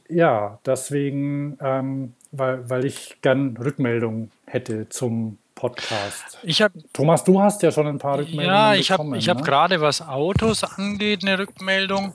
ja, 0.07 0.59
deswegen, 0.65 1.57
ähm, 1.59 2.13
weil, 2.31 2.69
weil 2.69 2.85
ich 2.85 3.17
gern 3.21 3.57
Rückmeldungen 3.57 4.31
hätte 4.45 4.87
zum 4.89 5.37
Podcast. 5.55 6.37
Ich 6.43 6.61
hab, 6.61 6.73
Thomas, 6.93 7.23
du 7.23 7.41
hast 7.41 7.63
ja 7.63 7.71
schon 7.71 7.87
ein 7.87 7.97
paar 7.97 8.19
Rückmeldungen 8.19 8.47
ja, 8.47 8.75
ich 8.75 8.89
bekommen. 8.89 9.13
Ja, 9.13 9.19
ich 9.19 9.29
habe 9.29 9.39
ne? 9.39 9.45
gerade, 9.45 9.81
was 9.81 10.01
Autos 10.01 10.63
angeht, 10.63 11.23
eine 11.23 11.39
Rückmeldung 11.39 12.13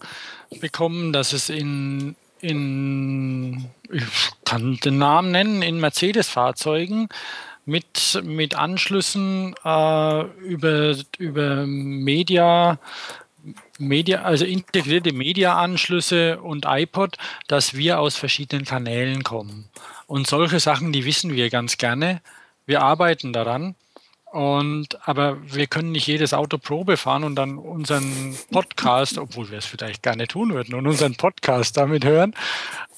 bekommen, 0.61 1.13
dass 1.13 1.33
es 1.33 1.49
in, 1.49 2.15
in 2.41 3.65
ich 3.91 4.05
kann 4.45 4.77
den 4.85 4.99
Namen 4.99 5.33
nennen, 5.33 5.63
in 5.63 5.81
Mercedes-Fahrzeugen 5.81 7.09
mit, 7.67 8.21
mit 8.25 8.55
Anschlüssen 8.55 9.55
äh, 9.65 10.23
über, 10.45 10.97
über 11.19 11.67
Media 11.67 12.79
Media, 13.79 14.23
also 14.23 14.45
integrierte 14.45 15.13
Media-Anschlüsse 15.13 16.41
und 16.43 16.67
iPod, 16.69 17.17
dass 17.49 17.75
wir 17.75 17.99
aus 17.99 18.17
verschiedenen 18.17 18.67
Kanälen 18.67 19.23
kommen. 19.25 19.69
Und 20.07 20.27
solche 20.27 20.61
Sachen, 20.61 20.93
die 20.93 21.05
wissen 21.05 21.35
wir 21.35 21.49
ganz 21.49 21.79
gerne. 21.79 22.21
Wir 22.67 22.83
arbeiten 22.83 23.33
daran. 23.33 23.75
Und, 24.31 25.09
aber 25.09 25.39
wir 25.43 25.67
können 25.67 25.91
nicht 25.91 26.07
jedes 26.07 26.35
Auto 26.35 26.59
Probe 26.59 26.97
fahren 26.97 27.25
und 27.25 27.35
dann 27.35 27.59
unseren 27.59 28.37
Podcast, 28.53 29.19
obwohl 29.19 29.51
wir 29.51 29.59
es 29.59 29.67
vielleicht 29.67 30.05
gerne 30.05 30.29
tun 30.29 30.55
würden, 30.55 30.75
und 30.75 30.87
unseren 30.87 31.17
Podcast 31.17 31.77
damit 31.77 32.05
hören. 32.05 32.35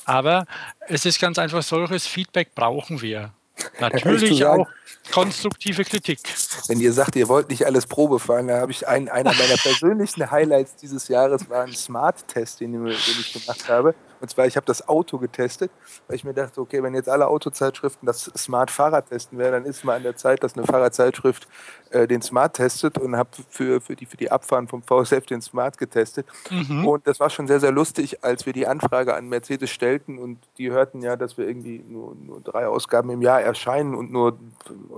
Aber 0.05 0.47
es 0.89 1.07
ist 1.07 1.21
ganz 1.21 1.39
einfach, 1.39 1.63
solches 1.63 2.07
Feedback 2.07 2.55
brauchen 2.55 3.01
wir. 3.01 3.33
Natürlich 3.81 4.45
auch 4.45 4.69
konstruktive 5.13 5.85
Kritik. 5.85 6.21
Wenn 6.69 6.81
ihr 6.81 6.93
sagt, 6.93 7.17
ihr 7.17 7.29
wollt 7.29 7.51
nicht 7.51 7.67
alles 7.67 7.87
Probe 7.87 8.19
fahren, 8.19 8.49
dann 8.49 8.61
habe 8.61 8.73
ich 8.73 8.87
einen, 8.87 9.09
einer 9.09 9.33
meiner 9.33 9.57
persönlichen 9.63 10.31
Highlights 10.31 10.77
dieses 10.77 11.09
Jahres 11.09 11.49
war 11.51 11.65
ein 11.65 11.73
Smart-Test, 11.73 12.61
den, 12.61 12.73
den 12.73 12.87
ich 12.89 13.33
gemacht 13.33 13.69
habe. 13.69 13.95
Und 14.23 14.31
zwar, 14.31 14.47
ich 14.47 14.55
habe 14.55 14.65
das 14.67 14.89
Auto 14.89 15.19
getestet, 15.19 15.73
weil 16.07 16.15
ich 16.15 16.23
mir 16.23 16.33
dachte, 16.33 16.61
okay, 16.61 16.81
wenn 16.81 16.95
jetzt 16.95 17.09
alle 17.09 17.27
Autozeitschriften 17.27 18.07
das 18.07 18.31
Smart-Fahrrad 18.37 19.09
testen 19.09 19.37
werden, 19.37 19.55
dann 19.55 19.65
ist 19.65 19.85
mal 19.85 19.97
an 19.97 20.05
der 20.05 20.15
Zeit, 20.15 20.45
dass 20.45 20.57
eine 20.57 20.65
Fahrradzeitschrift 20.65 21.49
äh, 21.91 22.07
den 22.07 22.23
Smart 22.23 22.55
testet 22.55 22.99
und 22.99 23.17
habe 23.17 23.31
für, 23.51 23.81
für, 23.81 23.97
die, 23.97 24.07
für 24.07 24.17
die 24.17 24.31
Abfahren 24.31 24.69
vom 24.69 24.85
VSF 24.85 25.27
den 25.27 25.43
Smart 25.43 25.77
getestet. 25.77 26.25
Mhm. 26.51 26.87
Und 26.87 27.09
das 27.09 27.19
war 27.19 27.31
schon 27.31 27.49
sehr, 27.49 27.59
sehr 27.59 27.73
lustig, 27.73 28.23
als 28.23 28.47
wir 28.47 28.53
die 28.53 28.69
Anfrage 28.69 29.13
an 29.17 29.29
Mercedes 29.29 29.71
stellten 29.71 30.21
und 30.21 30.39
die 30.57 30.71
hörten 30.71 31.03
ja, 31.03 31.17
dass 31.17 31.37
wir 31.37 31.49
irgendwie 31.49 31.81
nur, 31.85 32.15
nur 32.15 32.41
drei 32.43 32.69
Ausgaben 32.69 33.11
im 33.11 33.23
Jahr 33.23 33.43
erscheinen 33.43 33.97
und 33.97 34.13
nur, 34.13 34.39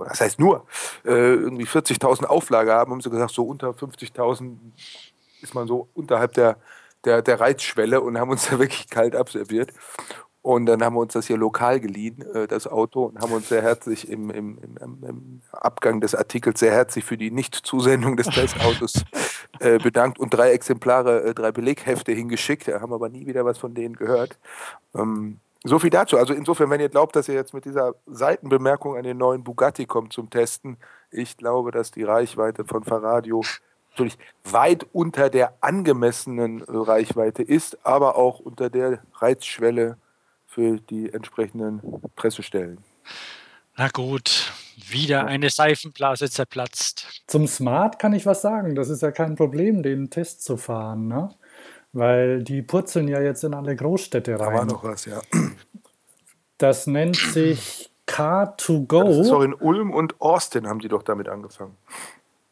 das 0.07 0.21
heißt 0.21 0.39
nur, 0.39 0.67
äh, 1.03 1.33
irgendwie 1.33 1.65
40.000 1.65 2.25
Auflage 2.25 2.73
haben, 2.73 2.91
haben 2.91 3.01
sie 3.01 3.09
gesagt, 3.09 3.31
so 3.31 3.43
unter 3.43 3.69
50.000 3.69 4.55
ist 5.41 5.55
man 5.55 5.65
so 5.65 5.87
unterhalb 5.95 6.33
der 6.33 6.57
der, 7.05 7.21
der 7.21 7.39
Reizschwelle 7.39 8.01
und 8.01 8.19
haben 8.19 8.31
uns 8.31 8.49
da 8.49 8.59
wirklich 8.59 8.89
kalt 8.89 9.15
abserviert. 9.15 9.71
Und 10.41 10.67
dann 10.67 10.83
haben 10.83 10.95
wir 10.95 10.99
uns 10.99 11.13
das 11.13 11.25
hier 11.25 11.37
lokal 11.37 11.79
geliehen, 11.79 12.21
äh, 12.35 12.45
das 12.45 12.67
Auto, 12.67 13.05
und 13.05 13.19
haben 13.19 13.31
uns 13.31 13.49
sehr 13.49 13.63
herzlich 13.63 14.07
im, 14.07 14.29
im, 14.29 14.59
im, 14.79 15.03
im 15.03 15.41
Abgang 15.51 16.01
des 16.01 16.13
Artikels 16.13 16.59
sehr 16.59 16.71
herzlich 16.71 17.03
für 17.03 17.17
die 17.17 17.31
Nichtzusendung 17.31 18.15
des 18.15 18.27
Testautos 18.27 19.03
äh, 19.59 19.79
bedankt 19.79 20.19
und 20.19 20.31
drei 20.31 20.51
Exemplare, 20.51 21.23
äh, 21.23 21.33
drei 21.33 21.51
Beleghefte 21.51 22.11
hingeschickt. 22.11 22.67
Da 22.67 22.79
haben 22.79 22.93
aber 22.93 23.09
nie 23.09 23.25
wieder 23.25 23.43
was 23.43 23.57
von 23.57 23.73
denen 23.73 23.95
gehört. 23.95 24.37
Ähm, 24.93 25.39
so 25.63 25.79
viel 25.79 25.89
dazu. 25.89 26.15
Also 26.19 26.35
insofern, 26.35 26.69
wenn 26.69 26.79
ihr 26.79 26.89
glaubt, 26.89 27.15
dass 27.15 27.27
ihr 27.27 27.33
jetzt 27.33 27.55
mit 27.55 27.65
dieser 27.65 27.95
Seitenbemerkung 28.05 28.97
an 28.97 29.03
den 29.03 29.17
neuen 29.17 29.43
Bugatti 29.43 29.87
kommt 29.87 30.13
zum 30.13 30.29
Testen, 30.29 30.77
ich 31.09 31.37
glaube, 31.37 31.71
dass 31.71 31.89
die 31.89 32.03
Reichweite 32.03 32.65
von 32.65 32.83
Faradio 32.83 33.41
natürlich 33.95 34.17
weit 34.43 34.85
unter 34.91 35.29
der 35.29 35.53
angemessenen 35.61 36.61
Reichweite 36.61 37.43
ist, 37.43 37.85
aber 37.85 38.17
auch 38.17 38.39
unter 38.39 38.69
der 38.69 38.99
Reizschwelle 39.13 39.97
für 40.45 40.77
die 40.77 41.11
entsprechenden 41.11 41.81
Pressestellen. 42.15 42.79
Na 43.77 43.89
gut, 43.89 44.53
wieder 44.77 45.25
eine 45.25 45.49
Seifenblase 45.49 46.29
zerplatzt. 46.29 47.23
Zum 47.27 47.47
Smart 47.47 47.99
kann 47.99 48.13
ich 48.13 48.25
was 48.25 48.41
sagen. 48.41 48.75
Das 48.75 48.89
ist 48.89 49.01
ja 49.01 49.11
kein 49.11 49.35
Problem, 49.35 49.83
den 49.83 50.09
Test 50.09 50.43
zu 50.43 50.57
fahren, 50.57 51.07
ne? 51.07 51.29
Weil 51.91 52.43
die 52.43 52.61
purzeln 52.61 53.07
ja 53.07 53.21
jetzt 53.21 53.43
in 53.43 53.53
alle 53.53 53.75
Großstädte 53.75 54.39
rein. 54.39 54.49
Da 54.49 54.53
war 54.53 54.65
noch 54.65 54.83
was, 54.83 55.05
ja. 55.05 55.21
Das 56.57 56.87
nennt 56.87 57.15
sich 57.15 57.89
Car2Go. 58.07 58.97
Ja, 58.97 59.03
das 59.03 59.17
ist 59.27 59.31
auch 59.31 59.41
in 59.41 59.53
Ulm 59.53 59.91
und 59.91 60.19
Austin 60.21 60.67
haben 60.67 60.79
die 60.79 60.89
doch 60.89 61.03
damit 61.03 61.27
angefangen. 61.29 61.75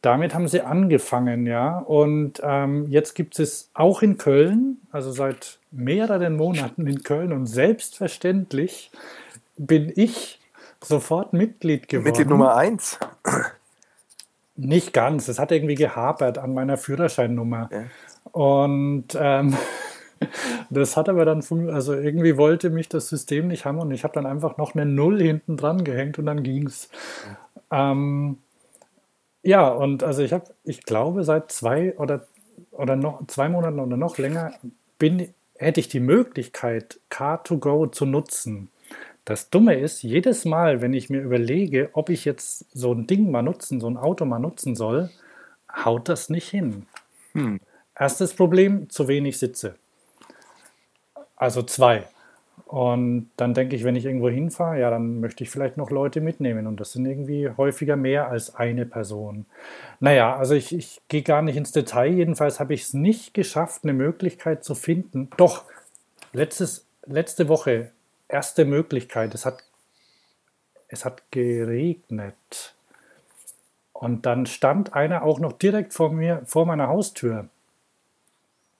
Damit 0.03 0.35
haben 0.35 0.49
sie 0.49 0.59
angefangen, 0.59 1.47
ja. 1.47 1.77
Und 1.79 2.41
ähm, 2.43 2.87
jetzt 2.89 3.13
gibt 3.13 3.39
es 3.39 3.69
auch 3.73 4.01
in 4.01 4.17
Köln, 4.17 4.81
also 4.91 5.11
seit 5.11 5.59
mehreren 5.71 6.35
Monaten 6.35 6.85
in 6.87 7.03
Köln 7.03 7.31
und 7.31 7.45
selbstverständlich 7.45 8.91
bin 9.55 9.93
ich 9.95 10.41
sofort 10.83 11.31
Mitglied 11.31 11.87
geworden. 11.87 12.03
Mitglied 12.03 12.27
Nummer 12.27 12.57
eins? 12.57 12.99
Nicht 14.57 14.91
ganz. 14.91 15.29
Es 15.29 15.39
hat 15.39 15.53
irgendwie 15.53 15.75
gehapert 15.75 16.37
an 16.37 16.53
meiner 16.53 16.75
Führerscheinnummer. 16.75 17.69
Ja. 17.71 17.83
Und 18.33 19.07
ähm, 19.15 19.55
das 20.69 20.97
hat 20.97 21.07
aber 21.07 21.23
dann, 21.23 21.41
also 21.69 21.93
irgendwie 21.93 22.35
wollte 22.35 22.71
mich 22.71 22.89
das 22.89 23.07
System 23.07 23.47
nicht 23.47 23.63
haben 23.63 23.79
und 23.79 23.91
ich 23.91 24.03
habe 24.03 24.13
dann 24.13 24.25
einfach 24.25 24.57
noch 24.57 24.75
eine 24.75 24.85
Null 24.85 25.21
hinten 25.21 25.55
dran 25.55 25.85
gehängt 25.85 26.19
und 26.19 26.25
dann 26.25 26.43
ging's. 26.43 26.89
Ja. 27.71 27.91
Ähm, 27.91 28.39
ja, 29.43 29.67
und 29.67 30.03
also 30.03 30.23
ich 30.23 30.33
habe, 30.33 30.45
ich 30.63 30.83
glaube, 30.83 31.23
seit 31.23 31.51
zwei 31.51 31.95
oder, 31.97 32.25
oder 32.71 32.95
noch 32.95 33.25
zwei 33.27 33.49
Monaten 33.49 33.79
oder 33.79 33.97
noch 33.97 34.17
länger 34.17 34.53
bin, 34.97 35.33
hätte 35.57 35.79
ich 35.79 35.89
die 35.89 35.99
Möglichkeit, 35.99 36.99
Car2Go 37.11 37.91
zu 37.91 38.05
nutzen. 38.05 38.69
Das 39.25 39.49
Dumme 39.49 39.75
ist, 39.75 40.01
jedes 40.01 40.43
Mal, 40.45 40.81
wenn 40.81 40.93
ich 40.93 41.09
mir 41.09 41.21
überlege, 41.21 41.89
ob 41.93 42.09
ich 42.09 42.25
jetzt 42.25 42.65
so 42.73 42.93
ein 42.93 43.07
Ding 43.07 43.31
mal 43.31 43.41
nutzen, 43.41 43.79
so 43.79 43.89
ein 43.89 43.97
Auto 43.97 44.25
mal 44.25 44.39
nutzen 44.39 44.75
soll, 44.75 45.09
haut 45.73 46.09
das 46.09 46.29
nicht 46.29 46.49
hin. 46.49 46.85
Hm. 47.33 47.59
Erstes 47.95 48.33
Problem, 48.33 48.89
zu 48.89 49.07
wenig 49.07 49.37
Sitze. 49.37 49.75
Also 51.35 51.63
zwei. 51.63 52.05
Und 52.65 53.29
dann 53.37 53.53
denke 53.53 53.75
ich, 53.75 53.83
wenn 53.83 53.95
ich 53.95 54.05
irgendwo 54.05 54.29
hinfahre, 54.29 54.79
ja, 54.79 54.89
dann 54.89 55.19
möchte 55.19 55.43
ich 55.43 55.51
vielleicht 55.51 55.77
noch 55.77 55.91
Leute 55.91 56.21
mitnehmen. 56.21 56.65
Und 56.65 56.79
das 56.79 56.93
sind 56.93 57.05
irgendwie 57.05 57.49
häufiger 57.55 57.95
mehr 57.95 58.29
als 58.29 58.55
eine 58.55 58.87
Person. 58.87 59.45
Naja, 59.99 60.35
also 60.35 60.55
ich, 60.55 60.73
ich 60.75 61.01
gehe 61.07 61.21
gar 61.21 61.43
nicht 61.43 61.55
ins 61.55 61.71
Detail. 61.71 62.11
Jedenfalls 62.13 62.59
habe 62.59 62.73
ich 62.73 62.81
es 62.81 62.93
nicht 62.93 63.35
geschafft, 63.35 63.83
eine 63.83 63.93
Möglichkeit 63.93 64.63
zu 64.63 64.73
finden. 64.73 65.29
Doch, 65.37 65.65
letztes, 66.31 66.85
letzte 67.05 67.47
Woche, 67.47 67.91
erste 68.27 68.65
Möglichkeit. 68.65 69.35
Es 69.35 69.45
hat, 69.45 69.63
es 70.87 71.05
hat 71.05 71.21
geregnet. 71.29 72.73
Und 73.93 74.25
dann 74.25 74.47
stand 74.47 74.95
einer 74.95 75.23
auch 75.23 75.39
noch 75.39 75.53
direkt 75.53 75.93
vor 75.93 76.11
mir, 76.11 76.41
vor 76.45 76.65
meiner 76.65 76.87
Haustür 76.87 77.49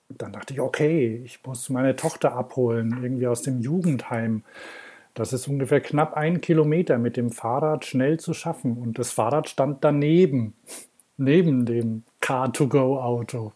dann 0.08 0.32
dachte 0.32 0.54
ich, 0.54 0.60
okay, 0.60 1.22
ich 1.24 1.44
muss 1.44 1.68
meine 1.70 1.96
Tochter 1.96 2.32
abholen, 2.32 2.98
irgendwie 3.02 3.26
aus 3.26 3.42
dem 3.42 3.60
Jugendheim. 3.60 4.44
Das 5.14 5.32
ist 5.32 5.46
ungefähr 5.48 5.80
knapp 5.80 6.14
ein 6.14 6.40
Kilometer 6.40 6.98
mit 6.98 7.16
dem 7.16 7.30
Fahrrad 7.30 7.84
schnell 7.84 8.18
zu 8.18 8.34
schaffen. 8.34 8.76
Und 8.76 8.98
das 8.98 9.12
Fahrrad 9.12 9.48
stand 9.48 9.84
daneben, 9.84 10.54
neben 11.16 11.66
dem 11.66 12.02
Car-to-Go-Auto. 12.20 13.52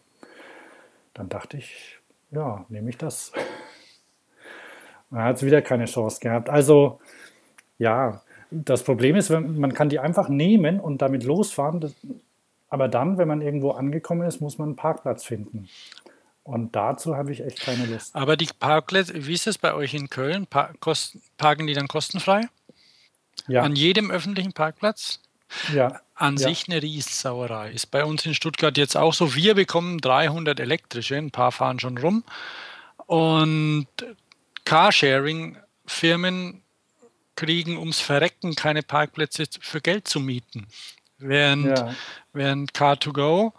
Dann 1.13 1.29
dachte 1.29 1.57
ich, 1.57 1.99
ja, 2.31 2.65
nehme 2.69 2.89
ich 2.89 2.97
das. 2.97 3.31
Man 5.09 5.23
hat 5.23 5.37
es 5.37 5.43
wieder 5.43 5.61
keine 5.61 5.85
Chance 5.85 6.19
gehabt. 6.21 6.49
Also, 6.49 6.99
ja, 7.77 8.21
das 8.51 8.83
Problem 8.83 9.15
ist, 9.15 9.29
man 9.29 9.73
kann 9.73 9.89
die 9.89 9.99
einfach 9.99 10.29
nehmen 10.29 10.79
und 10.79 11.01
damit 11.01 11.23
losfahren. 11.23 11.93
aber 12.69 12.87
dann, 12.87 13.17
wenn 13.17 13.27
man 13.27 13.41
irgendwo 13.41 13.71
angekommen 13.71 14.27
ist, 14.27 14.39
muss 14.39 14.57
man 14.57 14.69
einen 14.69 14.75
Parkplatz 14.75 15.23
finden. 15.23 15.67
Und 16.49 16.75
dazu 16.75 17.15
habe 17.15 17.31
ich 17.31 17.41
echt 17.41 17.61
keine 17.61 17.85
Lust. 17.85 18.15
Aber 18.15 18.35
die 18.35 18.47
Parkplätze, 18.59 19.27
wie 19.27 19.33
ist 19.33 19.45
es 19.45 19.59
bei 19.59 19.71
euch 19.75 19.93
in 19.93 20.09
Köln? 20.09 20.47
parken 20.47 21.67
die 21.67 21.75
dann 21.75 21.87
kostenfrei? 21.87 22.49
Ja. 23.47 23.61
An 23.61 23.75
jedem 23.75 24.09
öffentlichen 24.09 24.51
Parkplatz? 24.53 25.19
Ja. 25.71 26.01
An 26.15 26.37
ja. 26.37 26.47
sich 26.47 26.67
eine 26.67 26.81
Riesensauerei. 26.81 27.69
Ist 27.69 27.91
bei 27.91 28.03
uns 28.03 28.25
in 28.25 28.33
Stuttgart 28.33 28.75
jetzt 28.79 28.97
auch 28.97 29.13
so. 29.13 29.35
Wir 29.35 29.53
bekommen 29.53 29.99
300 29.99 30.59
elektrische, 30.59 31.17
ein 31.17 31.29
paar 31.29 31.51
fahren 31.51 31.79
schon 31.79 31.99
rum. 31.99 32.23
Und 33.05 33.85
Carsharing-Firmen 34.65 36.63
kriegen 37.35 37.77
ums 37.77 37.99
Verrecken 37.99 38.55
keine 38.55 38.81
Parkplätze 38.81 39.45
für 39.61 39.81
Geld 39.81 40.07
zu 40.07 40.19
mieten. 40.19 40.65
Während, 41.19 41.77
ja. 41.77 41.93
während 42.33 42.71
Car2Go 42.71 43.53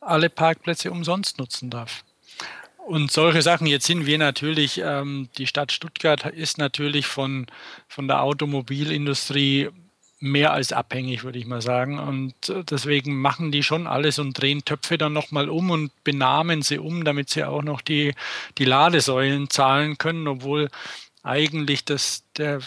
alle 0.00 0.30
Parkplätze 0.30 0.92
umsonst 0.92 1.38
nutzen 1.38 1.68
darf. 1.68 2.04
Und 2.88 3.12
solche 3.12 3.42
Sachen, 3.42 3.66
jetzt 3.66 3.84
sind 3.84 4.06
wir 4.06 4.16
natürlich, 4.16 4.80
ähm, 4.82 5.28
die 5.36 5.46
Stadt 5.46 5.72
Stuttgart 5.72 6.24
ist 6.24 6.56
natürlich 6.56 7.06
von, 7.06 7.44
von 7.86 8.08
der 8.08 8.22
Automobilindustrie 8.22 9.68
mehr 10.20 10.54
als 10.54 10.72
abhängig, 10.72 11.22
würde 11.22 11.38
ich 11.38 11.44
mal 11.44 11.60
sagen. 11.60 11.98
Und 11.98 12.34
deswegen 12.70 13.20
machen 13.20 13.52
die 13.52 13.62
schon 13.62 13.86
alles 13.86 14.18
und 14.18 14.32
drehen 14.40 14.64
Töpfe 14.64 14.96
dann 14.96 15.12
nochmal 15.12 15.50
um 15.50 15.70
und 15.70 15.92
benamen 16.02 16.62
sie 16.62 16.78
um, 16.78 17.04
damit 17.04 17.28
sie 17.28 17.44
auch 17.44 17.60
noch 17.62 17.82
die, 17.82 18.14
die 18.56 18.64
Ladesäulen 18.64 19.50
zahlen 19.50 19.98
können, 19.98 20.26
obwohl 20.26 20.70
eigentlich 21.22 21.84
das 21.84 22.24
der 22.38 22.60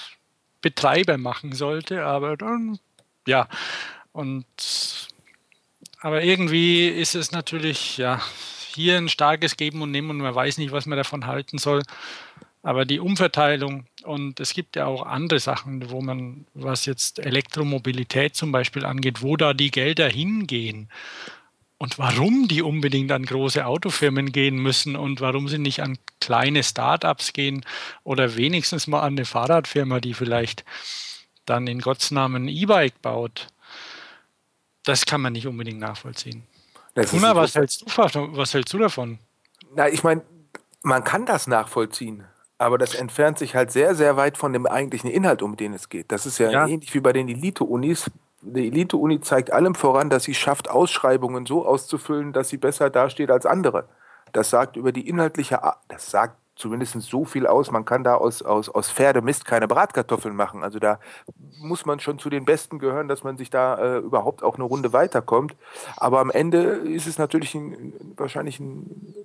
Betreiber 0.61 1.17
machen 1.17 1.53
sollte. 1.53 2.05
Aber 2.05 2.37
dann, 2.37 2.77
ja, 3.25 3.47
und 4.11 4.45
aber 5.99 6.23
irgendwie 6.23 6.89
ist 6.89 7.15
es 7.15 7.31
natürlich, 7.31 7.97
ja, 7.97 8.21
hier 8.75 8.97
ein 8.97 9.09
starkes 9.09 9.57
Geben 9.57 9.81
und 9.81 9.91
Nehmen 9.91 10.09
und 10.09 10.17
man 10.17 10.35
weiß 10.35 10.57
nicht, 10.57 10.71
was 10.71 10.85
man 10.85 10.97
davon 10.97 11.27
halten 11.27 11.57
soll. 11.57 11.81
Aber 12.63 12.85
die 12.85 12.99
Umverteilung 12.99 13.85
und 14.03 14.39
es 14.39 14.53
gibt 14.53 14.75
ja 14.75 14.85
auch 14.85 15.05
andere 15.05 15.39
Sachen, 15.39 15.89
wo 15.89 16.01
man, 16.01 16.45
was 16.53 16.85
jetzt 16.85 17.19
Elektromobilität 17.19 18.35
zum 18.35 18.51
Beispiel 18.51 18.85
angeht, 18.85 19.21
wo 19.21 19.35
da 19.35 19.53
die 19.53 19.71
Gelder 19.71 20.09
hingehen 20.09 20.89
und 21.81 21.97
warum 21.97 22.47
die 22.47 22.61
unbedingt 22.61 23.11
an 23.11 23.25
große 23.25 23.65
Autofirmen 23.65 24.31
gehen 24.31 24.57
müssen 24.57 24.95
und 24.95 25.21
warum 25.21 25.47
sie 25.47 25.57
nicht 25.57 25.81
an 25.81 25.97
kleine 26.19 26.63
Startups 26.63 27.33
gehen 27.33 27.65
oder 28.03 28.35
wenigstens 28.35 28.85
mal 28.85 28.99
an 28.99 29.13
eine 29.13 29.25
Fahrradfirma, 29.25 29.99
die 29.99 30.13
vielleicht 30.13 30.63
dann 31.45 31.65
in 31.65 31.81
Gottes 31.81 32.11
Namen 32.11 32.45
ein 32.45 32.49
E-Bike 32.49 33.01
baut. 33.01 33.47
Das 34.83 35.07
kann 35.07 35.21
man 35.21 35.33
nicht 35.33 35.47
unbedingt 35.47 35.79
nachvollziehen. 35.79 36.43
Kuna, 36.95 37.35
was 37.35 37.55
hältst, 37.55 37.81
du, 37.81 38.37
was 38.37 38.53
hältst 38.53 38.73
du 38.73 38.77
davon? 38.77 39.19
Na, 39.75 39.87
ich 39.87 40.03
meine, 40.03 40.21
man 40.83 41.03
kann 41.03 41.25
das 41.25 41.47
nachvollziehen, 41.47 42.25
aber 42.57 42.77
das 42.77 42.95
entfernt 42.95 43.39
sich 43.39 43.55
halt 43.55 43.71
sehr, 43.71 43.95
sehr 43.95 44.17
weit 44.17 44.37
von 44.37 44.53
dem 44.53 44.65
eigentlichen 44.65 45.09
Inhalt, 45.09 45.41
um 45.41 45.55
den 45.55 45.73
es 45.73 45.89
geht. 45.89 46.11
Das 46.11 46.25
ist 46.25 46.37
ja, 46.37 46.51
ja. 46.51 46.67
ähnlich 46.67 46.93
wie 46.93 46.99
bei 46.99 47.13
den 47.13 47.29
Elite-Unis. 47.29 48.11
Die 48.41 48.67
Elite-Uni 48.67 49.21
zeigt 49.21 49.53
allem 49.53 49.75
voran, 49.75 50.09
dass 50.09 50.23
sie 50.23 50.33
schafft, 50.33 50.69
Ausschreibungen 50.69 51.45
so 51.45 51.65
auszufüllen, 51.65 52.33
dass 52.33 52.49
sie 52.49 52.57
besser 52.57 52.89
dasteht 52.89 53.29
als 53.29 53.45
andere. 53.45 53.87
Das 54.33 54.49
sagt 54.49 54.75
über 54.75 54.91
die 54.91 55.07
inhaltliche, 55.07 55.61
das 55.87 56.09
sagt 56.09 56.35
zumindest 56.61 57.01
so 57.01 57.25
viel 57.25 57.47
aus, 57.47 57.71
man 57.71 57.83
kann 57.83 58.03
da 58.03 58.15
aus, 58.15 58.41
aus, 58.41 58.69
aus 58.69 58.89
Pferdemist 58.89 59.45
keine 59.45 59.67
Bratkartoffeln 59.67 60.35
machen. 60.35 60.63
Also 60.63 60.79
da 60.79 60.99
muss 61.59 61.85
man 61.85 61.99
schon 61.99 62.19
zu 62.19 62.29
den 62.29 62.45
Besten 62.45 62.79
gehören, 62.79 63.07
dass 63.07 63.23
man 63.23 63.37
sich 63.37 63.49
da 63.49 63.77
äh, 63.77 63.97
überhaupt 63.97 64.43
auch 64.43 64.55
eine 64.55 64.63
Runde 64.63 64.93
weiterkommt. 64.93 65.55
Aber 65.97 66.19
am 66.19 66.29
Ende 66.29 66.59
ist 66.59 67.07
es 67.07 67.17
natürlich 67.17 67.55
ein, 67.55 67.93
wahrscheinlich 68.15 68.59
ein, 68.59 69.15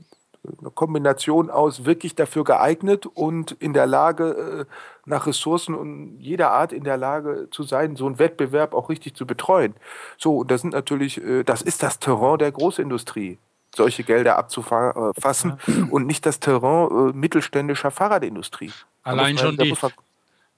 eine 0.60 0.70
Kombination 0.70 1.50
aus 1.50 1.84
wirklich 1.84 2.14
dafür 2.14 2.44
geeignet 2.44 3.06
und 3.06 3.52
in 3.52 3.72
der 3.72 3.86
Lage, 3.86 4.66
äh, 4.68 4.72
nach 5.04 5.26
Ressourcen 5.26 5.74
und 5.74 6.18
jeder 6.18 6.52
Art 6.52 6.72
in 6.72 6.84
der 6.84 6.96
Lage 6.96 7.48
zu 7.50 7.62
sein, 7.62 7.96
so 7.96 8.06
einen 8.06 8.18
Wettbewerb 8.18 8.74
auch 8.74 8.88
richtig 8.88 9.14
zu 9.14 9.26
betreuen. 9.26 9.74
So, 10.18 10.38
und 10.38 10.50
das 10.50 10.62
sind 10.62 10.72
natürlich, 10.72 11.22
äh, 11.22 11.44
das 11.44 11.62
ist 11.62 11.82
das 11.82 11.98
Terrain 11.98 12.38
der 12.38 12.50
Großindustrie 12.50 13.38
solche 13.76 14.02
Gelder 14.04 14.36
abzufassen 14.36 15.58
ja. 15.66 15.74
und 15.90 16.06
nicht 16.06 16.26
das 16.26 16.40
Terrain 16.40 17.10
äh, 17.10 17.12
mittelständischer 17.12 17.90
Fahrradindustrie. 17.90 18.72
Allein 19.02 19.38
schon 19.38 19.56
die, 19.56 19.74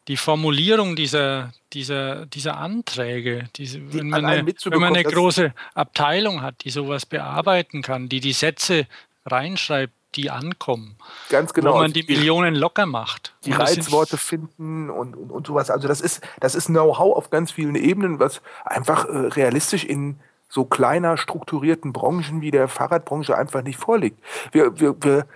die 0.08 0.16
Formulierung 0.16 0.96
dieser, 0.96 1.52
dieser, 1.74 2.24
dieser 2.26 2.56
Anträge, 2.56 3.48
diese, 3.56 3.80
die 3.80 3.98
wenn, 3.98 4.08
man 4.08 4.24
eine, 4.24 4.46
wenn 4.46 4.80
man 4.80 4.94
eine 4.94 5.04
große 5.04 5.52
Abteilung 5.74 6.40
hat, 6.40 6.64
die 6.64 6.70
sowas 6.70 7.04
bearbeiten 7.04 7.82
kann, 7.82 8.08
die 8.08 8.20
die 8.20 8.32
Sätze 8.32 8.86
reinschreibt, 9.26 9.92
die 10.14 10.30
ankommen. 10.30 10.96
Ganz 11.28 11.52
genau. 11.52 11.74
Wo 11.74 11.78
man 11.78 11.92
die 11.92 12.02
Millionen 12.02 12.54
locker 12.54 12.86
macht. 12.86 13.34
Die 13.44 13.52
Reizworte 13.52 14.16
finden 14.16 14.88
und, 14.88 15.14
und, 15.14 15.30
und 15.30 15.46
sowas. 15.46 15.70
Also 15.70 15.86
das 15.86 16.00
ist, 16.00 16.22
das 16.40 16.54
ist 16.54 16.66
Know-how 16.66 17.14
auf 17.14 17.28
ganz 17.28 17.52
vielen 17.52 17.74
Ebenen, 17.74 18.18
was 18.18 18.40
einfach 18.64 19.04
äh, 19.04 19.10
realistisch 19.10 19.84
in 19.84 20.18
so 20.48 20.64
kleiner 20.64 21.16
strukturierten 21.16 21.92
Branchen 21.92 22.40
wie 22.40 22.50
der 22.50 22.68
Fahrradbranche 22.68 23.36
einfach 23.36 23.62
nicht 23.62 23.78
vorliegt. 23.78 24.18
Wir, 24.52 24.78
wir, 24.80 25.02
wir, 25.02 25.26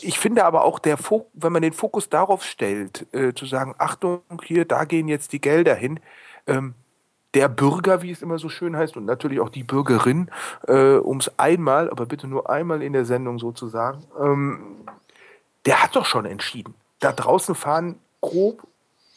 ich 0.00 0.18
finde 0.18 0.44
aber 0.44 0.64
auch, 0.64 0.78
der 0.78 0.98
wenn 1.34 1.52
man 1.52 1.62
den 1.62 1.72
Fokus 1.72 2.08
darauf 2.08 2.42
stellt, 2.42 3.06
äh, 3.14 3.34
zu 3.34 3.46
sagen, 3.46 3.74
Achtung, 3.78 4.22
hier, 4.42 4.64
da 4.64 4.84
gehen 4.84 5.08
jetzt 5.08 5.32
die 5.32 5.40
Gelder 5.40 5.74
hin, 5.74 6.00
ähm, 6.46 6.74
der 7.34 7.48
Bürger, 7.48 8.02
wie 8.02 8.12
es 8.12 8.22
immer 8.22 8.38
so 8.38 8.48
schön 8.48 8.76
heißt, 8.76 8.96
und 8.96 9.04
natürlich 9.04 9.40
auch 9.40 9.48
die 9.48 9.64
Bürgerin, 9.64 10.30
äh, 10.68 10.94
um 10.94 11.18
es 11.18 11.36
einmal, 11.38 11.90
aber 11.90 12.06
bitte 12.06 12.28
nur 12.28 12.48
einmal 12.48 12.82
in 12.82 12.92
der 12.92 13.04
Sendung 13.04 13.38
sozusagen, 13.38 14.04
ähm, 14.20 14.86
der 15.66 15.82
hat 15.82 15.96
doch 15.96 16.06
schon 16.06 16.26
entschieden. 16.26 16.74
Da 17.00 17.12
draußen 17.12 17.54
fahren 17.54 17.98
grob 18.20 18.62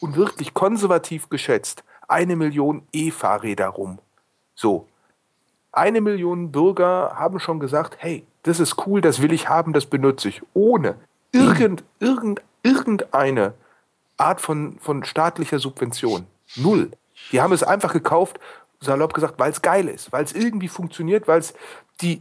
und 0.00 0.16
wirklich 0.16 0.54
konservativ 0.54 1.28
geschätzt 1.28 1.84
eine 2.08 2.36
Million 2.36 2.86
E-Fahrräder 2.92 3.68
rum. 3.68 3.98
So. 4.58 4.88
Eine 5.70 6.00
Million 6.00 6.50
Bürger 6.50 7.12
haben 7.14 7.38
schon 7.38 7.60
gesagt, 7.60 7.96
hey, 8.00 8.26
das 8.42 8.58
ist 8.58 8.86
cool, 8.86 9.00
das 9.00 9.22
will 9.22 9.32
ich 9.32 9.48
haben, 9.48 9.72
das 9.72 9.86
benutze 9.86 10.30
ich, 10.30 10.42
ohne 10.52 10.96
irgend, 11.30 11.84
irgend, 12.00 12.42
irgendeine 12.64 13.54
Art 14.16 14.40
von, 14.40 14.76
von 14.80 15.04
staatlicher 15.04 15.60
Subvention. 15.60 16.26
Null. 16.56 16.90
Die 17.30 17.40
haben 17.40 17.52
es 17.52 17.62
einfach 17.62 17.92
gekauft, 17.92 18.40
salopp 18.80 19.14
gesagt, 19.14 19.38
weil 19.38 19.52
es 19.52 19.62
geil 19.62 19.86
ist, 19.86 20.10
weil 20.10 20.24
es 20.24 20.32
irgendwie 20.32 20.68
funktioniert, 20.68 21.28
weil 21.28 21.38
es 21.38 21.54
die 22.00 22.20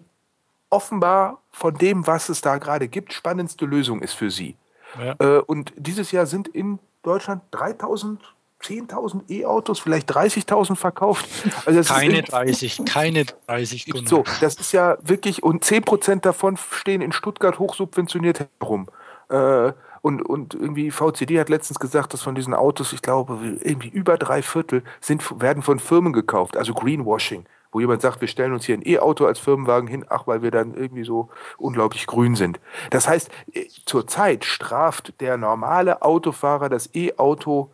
offenbar 0.70 1.42
von 1.50 1.74
dem, 1.74 2.06
was 2.06 2.30
es 2.30 2.42
da 2.42 2.60
gerade 2.60 2.88
gibt, 2.88 3.14
spannendste 3.14 3.66
Lösung 3.66 4.04
ist 4.04 4.14
für 4.14 4.30
sie. 4.30 4.56
Ja. 5.00 5.16
Äh, 5.18 5.40
und 5.40 5.74
dieses 5.76 6.12
Jahr 6.12 6.28
sind 6.28 6.48
in 6.50 6.78
Deutschland 7.02 7.42
3000 7.50 8.36
10.000 8.64 9.30
E-Autos, 9.30 9.80
vielleicht 9.80 10.12
30.000 10.12 10.76
verkauft. 10.76 11.28
Also 11.66 11.94
keine 11.94 12.24
30, 12.24 12.82
keine 12.86 13.26
30. 13.26 13.86
Gunnar. 13.86 14.08
So, 14.08 14.24
das 14.42 14.56
ist 14.56 14.72
ja 14.72 14.98
wirklich, 15.02 15.44
und 15.44 15.64
10% 15.64 16.22
davon 16.22 16.58
stehen 16.58 17.02
in 17.02 17.12
Stuttgart 17.12 17.60
hochsubventioniert 17.60 18.48
herum. 18.60 18.88
Äh, 19.30 19.74
und, 20.02 20.22
und 20.22 20.54
irgendwie 20.54 20.92
VCD 20.92 21.40
hat 21.40 21.50
letztens 21.50 21.80
gesagt, 21.80 22.14
dass 22.14 22.22
von 22.22 22.36
diesen 22.36 22.54
Autos, 22.54 22.94
ich 22.94 23.02
glaube, 23.02 23.58
irgendwie 23.62 23.90
über 23.90 24.18
drei 24.18 24.42
Viertel 24.42 24.84
sind, 25.02 25.42
werden 25.42 25.64
von 25.64 25.80
Firmen 25.80 26.14
gekauft, 26.14 26.56
also 26.56 26.74
Greenwashing, 26.74 27.46
wo 27.72 27.80
jemand 27.80 28.02
sagt, 28.02 28.22
wir 28.22 28.28
stellen 28.28 28.54
uns 28.54 28.66
hier 28.66 28.78
ein 28.78 28.88
E-Auto 28.88 29.26
als 29.26 29.40
Firmenwagen 29.40 29.88
hin, 29.88 30.06
ach, 30.08 30.26
weil 30.26 30.42
wir 30.42 30.52
dann 30.52 30.76
irgendwie 30.76 31.04
so 31.04 31.30
unglaublich 31.58 32.08
grün 32.08 32.36
sind. 32.36 32.60
Das 32.90 33.08
heißt, 33.08 33.30
äh, 33.54 33.66
zurzeit 33.86 34.46
straft 34.46 35.20
der 35.20 35.38
normale 35.38 36.02
Autofahrer 36.02 36.70
das 36.70 36.94
E-Auto 36.96 37.72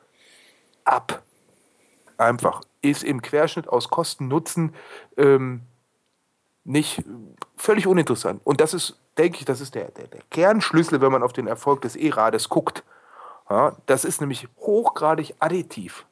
ab. 0.86 1.24
Einfach. 2.18 2.62
Ist 2.82 3.04
im 3.04 3.22
Querschnitt 3.22 3.68
aus 3.68 3.90
Kosten-Nutzen 3.90 4.76
ähm, 5.18 5.62
nicht 6.64 7.04
völlig 7.56 7.88
uninteressant. 7.88 8.42
Und 8.44 8.62
das 8.62 8.74
ist, 8.74 9.00
denke 9.18 9.40
ich, 9.40 9.46
das 9.46 9.62
ist 9.62 9.76
der, 9.76 9.90
der, 9.92 10.08
der 10.08 10.22
Kernschlüssel, 10.32 11.02
wenn 11.02 11.12
man 11.12 11.24
auf 11.24 11.34
den 11.34 11.48
Erfolg 11.48 11.82
des 11.82 11.96
E-Rades 11.96 12.50
guckt. 12.50 12.84
Ja, 13.50 13.76
das 13.86 14.06
ist 14.06 14.22
nämlich 14.22 14.48
hochgradig 14.58 15.36
additiv. 15.40 16.06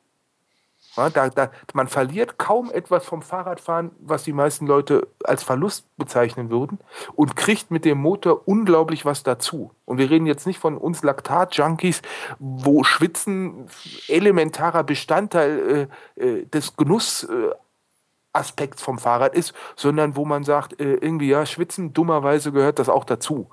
Ja, 0.98 1.10
da, 1.10 1.30
da, 1.30 1.52
man 1.74 1.88
verliert 1.88 2.38
kaum 2.38 2.70
etwas 2.70 3.06
vom 3.06 3.22
Fahrradfahren, 3.22 3.92
was 4.00 4.24
die 4.24 4.34
meisten 4.34 4.68
Leute 4.68 5.08
als 5.24 5.42
Verlust 5.42 5.86
bezeichnen 5.98 6.50
würden, 6.50 6.80
und 7.16 7.38
kriegt 7.38 7.72
mit 7.72 7.86
dem 7.86 8.00
Motor 8.00 8.46
unglaublich 8.46 9.06
was 9.06 9.24
dazu. 9.24 9.72
Und 9.86 10.00
wir 10.00 10.10
reden 10.10 10.26
jetzt 10.26 10.46
nicht 10.46 10.60
von 10.60 10.78
uns 10.78 11.02
Laktat-Junkies, 11.02 12.02
wo 12.40 12.84
Schwitzen 12.84 13.70
elementarer 14.10 14.84
Bestandteil 14.84 15.88
äh, 16.18 16.22
äh 16.22 16.46
des 16.46 16.76
Genussaspekts 16.76 18.82
vom 18.82 19.00
Fahrrad 19.00 19.34
ist, 19.34 19.54
sondern 19.78 20.18
wo 20.18 20.26
man 20.26 20.44
sagt, 20.44 20.78
äh, 20.82 20.96
irgendwie 20.96 21.30
ja, 21.30 21.46
Schwitzen, 21.46 21.94
dummerweise 21.94 22.52
gehört 22.52 22.80
das 22.80 22.90
auch 22.90 23.06
dazu. 23.06 23.50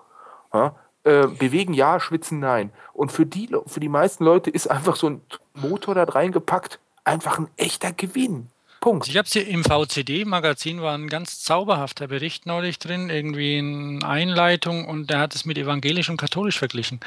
Ja? 0.52 0.74
Äh, 1.04 1.28
bewegen 1.28 1.72
ja, 1.72 2.00
schwitzen 2.00 2.40
nein. 2.40 2.72
Und 2.92 3.12
für 3.12 3.24
die, 3.24 3.54
für 3.66 3.78
die 3.78 3.88
meisten 3.88 4.24
Leute 4.24 4.50
ist 4.50 4.68
einfach 4.68 4.96
so 4.96 5.08
ein 5.08 5.20
Motor 5.54 5.94
da 5.94 6.02
reingepackt 6.02 6.80
einfach 7.08 7.38
ein 7.38 7.48
echter 7.56 7.92
Gewinn. 7.92 8.50
Punkt. 8.80 9.08
Ich 9.08 9.16
habe 9.16 9.28
sie 9.28 9.40
im 9.40 9.64
VCD-Magazin 9.64 10.80
war 10.80 10.96
ein 10.96 11.08
ganz 11.08 11.40
zauberhafter 11.42 12.06
Bericht 12.06 12.46
neulich 12.46 12.78
drin, 12.78 13.10
irgendwie 13.10 13.58
in 13.58 14.04
Einleitung 14.04 14.86
und 14.86 15.10
der 15.10 15.18
hat 15.18 15.34
es 15.34 15.44
mit 15.44 15.58
evangelisch 15.58 16.08
und 16.10 16.16
katholisch 16.16 16.58
verglichen. 16.58 17.00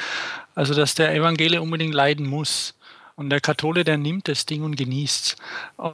Also, 0.54 0.74
dass 0.74 0.96
der 0.96 1.16
Evangele 1.16 1.62
unbedingt 1.62 1.94
leiden 1.94 2.28
muss. 2.28 2.76
Und 3.16 3.30
der 3.30 3.40
Kathole, 3.40 3.84
der 3.84 3.98
nimmt 3.98 4.28
das 4.28 4.46
Ding 4.46 4.64
und 4.64 4.76
genießt. 4.76 5.36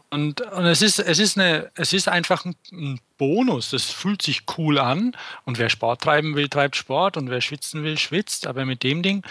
Und, 0.10 0.40
und 0.40 0.66
es, 0.66 0.82
ist, 0.82 1.00
es, 1.00 1.20
ist 1.20 1.38
es 1.38 1.94
ist 1.94 2.08
einfach 2.08 2.46
ein, 2.46 2.56
ein 2.72 3.00
Bonus. 3.18 3.72
Das 3.72 3.84
fühlt 3.86 4.22
sich 4.22 4.44
cool 4.58 4.78
an. 4.80 5.16
Und 5.44 5.58
wer 5.58 5.70
Sport 5.70 6.02
treiben 6.02 6.36
will, 6.36 6.48
treibt 6.48 6.76
Sport. 6.76 7.18
Und 7.18 7.30
wer 7.30 7.42
schwitzen 7.42 7.84
will, 7.84 7.98
schwitzt. 7.98 8.48
Aber 8.48 8.66
mit 8.66 8.84
dem 8.84 9.04
Ding, 9.04 9.24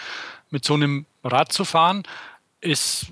mit 0.51 0.63
so 0.63 0.75
einem 0.75 1.07
Rad 1.23 1.51
zu 1.51 1.65
fahren, 1.65 2.03
ist 2.61 3.07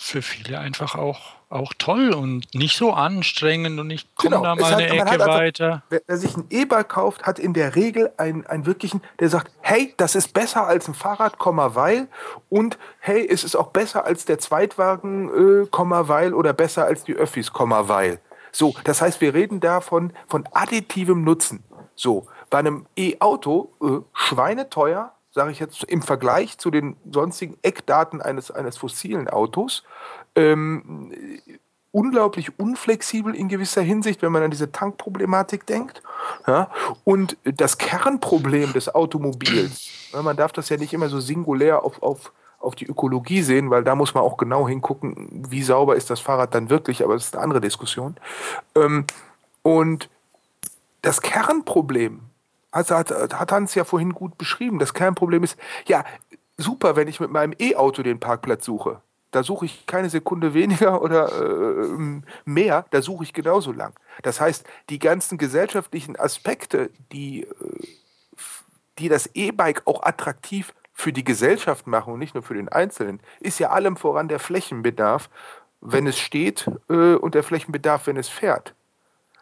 für 0.00 0.22
viele 0.22 0.58
einfach 0.58 0.94
auch, 0.94 1.20
auch 1.50 1.74
toll 1.76 2.14
und 2.14 2.54
nicht 2.54 2.76
so 2.76 2.92
anstrengend 2.92 3.78
und 3.78 3.90
ich 3.90 4.12
komme 4.14 4.36
genau. 4.36 4.42
da 4.42 4.54
mal 4.56 4.74
eine 4.74 4.88
Ecke 4.88 5.06
einfach, 5.06 5.26
weiter. 5.26 5.82
Wer, 5.90 6.00
wer, 6.06 6.16
sich 6.16 6.36
ein 6.36 6.46
E-Bike 6.48 6.88
kauft, 6.88 7.24
hat 7.24 7.38
in 7.38 7.52
der 7.52 7.76
Regel 7.76 8.10
einen, 8.16 8.46
einen 8.46 8.64
wirklichen, 8.64 9.02
der 9.20 9.28
sagt, 9.28 9.52
hey, 9.60 9.92
das 9.98 10.14
ist 10.14 10.32
besser 10.32 10.66
als 10.66 10.88
ein 10.88 10.94
Fahrrad, 10.94 11.34
weil 11.38 12.08
und 12.48 12.78
hey, 13.00 13.28
es 13.30 13.44
ist 13.44 13.56
auch 13.56 13.68
besser 13.68 14.06
als 14.06 14.24
der 14.24 14.38
Zweitwagen, 14.38 15.28
äh, 15.64 15.68
weil 15.70 16.32
oder 16.32 16.54
besser 16.54 16.86
als 16.86 17.04
die 17.04 17.14
Öffis, 17.14 17.52
weil. 17.54 18.20
So, 18.52 18.74
das 18.84 19.02
heißt, 19.02 19.20
wir 19.20 19.34
reden 19.34 19.60
da 19.60 19.80
von, 19.82 20.12
von 20.28 20.48
additivem 20.52 21.22
Nutzen. 21.22 21.62
So, 21.94 22.26
bei 22.48 22.58
einem 22.58 22.86
E-Auto 22.96 23.70
äh, 23.82 23.98
schweineteuer, 24.14 25.12
sage 25.30 25.52
ich 25.52 25.60
jetzt 25.60 25.84
im 25.84 26.02
Vergleich 26.02 26.58
zu 26.58 26.70
den 26.70 26.96
sonstigen 27.10 27.56
Eckdaten 27.62 28.20
eines, 28.20 28.50
eines 28.50 28.76
fossilen 28.76 29.28
Autos, 29.28 29.84
ähm, 30.34 31.12
unglaublich 31.92 32.58
unflexibel 32.58 33.34
in 33.34 33.48
gewisser 33.48 33.82
Hinsicht, 33.82 34.22
wenn 34.22 34.32
man 34.32 34.42
an 34.42 34.50
diese 34.50 34.70
Tankproblematik 34.70 35.66
denkt. 35.66 36.02
Ja? 36.46 36.70
Und 37.04 37.36
das 37.44 37.78
Kernproblem 37.78 38.72
des 38.72 38.94
Automobils, 38.94 39.88
man 40.12 40.36
darf 40.36 40.52
das 40.52 40.68
ja 40.68 40.76
nicht 40.76 40.92
immer 40.92 41.08
so 41.08 41.20
singulär 41.20 41.84
auf, 41.84 42.02
auf, 42.02 42.32
auf 42.60 42.74
die 42.74 42.86
Ökologie 42.86 43.42
sehen, 43.42 43.70
weil 43.70 43.82
da 43.82 43.94
muss 43.94 44.14
man 44.14 44.22
auch 44.22 44.36
genau 44.36 44.68
hingucken, 44.68 45.46
wie 45.48 45.62
sauber 45.62 45.96
ist 45.96 46.10
das 46.10 46.20
Fahrrad 46.20 46.54
dann 46.54 46.70
wirklich, 46.70 47.02
aber 47.02 47.14
das 47.14 47.26
ist 47.26 47.34
eine 47.34 47.42
andere 47.42 47.60
Diskussion. 47.60 48.16
Ähm, 48.76 49.04
und 49.62 50.08
das 51.02 51.22
Kernproblem 51.22 52.20
also 52.70 52.96
hat, 52.96 53.10
hat 53.10 53.52
Hans 53.52 53.74
ja 53.74 53.84
vorhin 53.84 54.12
gut 54.12 54.38
beschrieben. 54.38 54.78
Das 54.78 54.94
Kernproblem 54.94 55.42
ist, 55.44 55.58
ja, 55.86 56.04
super, 56.56 56.96
wenn 56.96 57.08
ich 57.08 57.20
mit 57.20 57.30
meinem 57.30 57.54
E-Auto 57.58 58.02
den 58.02 58.20
Parkplatz 58.20 58.64
suche. 58.64 59.02
da 59.30 59.42
suche 59.42 59.66
ich 59.66 59.86
keine 59.86 60.10
Sekunde 60.10 60.54
weniger 60.54 61.02
oder 61.02 61.30
äh, 61.32 62.20
mehr, 62.44 62.84
da 62.90 63.02
suche 63.02 63.24
ich 63.24 63.32
genauso 63.32 63.72
lang. 63.72 63.94
Das 64.22 64.40
heißt, 64.40 64.64
die 64.88 64.98
ganzen 64.98 65.38
gesellschaftlichen 65.38 66.18
Aspekte, 66.18 66.90
die, 67.12 67.42
äh, 67.42 67.48
die 68.98 69.08
das 69.08 69.30
E-Bike 69.34 69.82
auch 69.86 70.02
attraktiv 70.02 70.74
für 70.92 71.12
die 71.12 71.24
Gesellschaft 71.24 71.86
machen 71.86 72.12
und 72.12 72.18
nicht 72.18 72.34
nur 72.34 72.42
für 72.42 72.54
den 72.54 72.68
Einzelnen, 72.68 73.20
ist 73.40 73.58
ja 73.58 73.70
allem 73.70 73.96
voran 73.96 74.28
der 74.28 74.38
Flächenbedarf, 74.38 75.30
wenn 75.80 76.06
es 76.06 76.18
steht 76.18 76.68
äh, 76.90 77.14
und 77.14 77.34
der 77.34 77.42
Flächenbedarf, 77.42 78.06
wenn 78.06 78.16
es 78.16 78.28
fährt. 78.28 78.74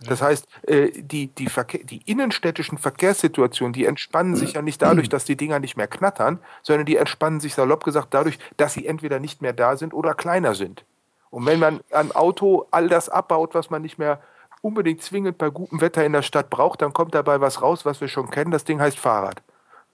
Das 0.01 0.23
heißt, 0.23 0.47
äh, 0.67 0.91
die, 0.95 1.27
die, 1.29 1.49
Verkehr, 1.49 1.83
die 1.83 2.03
innenstädtischen 2.05 2.79
Verkehrssituationen, 2.79 3.73
die 3.73 3.85
entspannen 3.85 4.37
sich 4.37 4.53
ja 4.53 4.63
nicht 4.63 4.81
dadurch, 4.81 5.09
dass 5.09 5.25
die 5.25 5.37
Dinger 5.37 5.59
nicht 5.59 5.77
mehr 5.77 5.89
knattern, 5.89 6.39
sondern 6.63 6.87
die 6.87 6.97
entspannen 6.97 7.41
sich 7.41 7.55
salopp 7.55 7.85
gesagt 7.85 8.15
dadurch, 8.15 8.39
dass 8.57 8.75
sie 8.75 8.87
entweder 8.87 9.19
nicht 9.19 9.43
mehr 9.43 9.53
da 9.53 9.77
sind 9.77 9.95
oder 9.95 10.15
kleiner 10.15 10.55
sind. 10.55 10.85
Und 11.31 11.47
wenn 11.47 11.59
man 11.59 11.81
am 11.91 12.13
Auto 12.13 12.67
all 12.71 12.89
das 12.89 13.09
abbaut, 13.09 13.55
was 13.55 13.71
man 13.71 13.83
nicht 13.83 13.99
mehr 13.99 14.21
unbedingt 14.63 15.03
zwingend 15.03 15.39
bei 15.39 15.51
gutem 15.51 15.81
Wetter 15.81 16.05
in 16.05 16.13
der 16.13 16.23
Stadt 16.23 16.51
braucht, 16.51 16.83
dann 16.83 16.93
kommt 16.93 17.15
dabei 17.15 17.41
was 17.41 17.63
raus, 17.63 17.85
was 17.85 18.01
wir 18.01 18.09
schon 18.09 18.31
kennen. 18.31 18.51
Das 18.51 18.65
Ding 18.65 18.81
heißt 18.81 18.99
Fahrrad. 18.99 19.43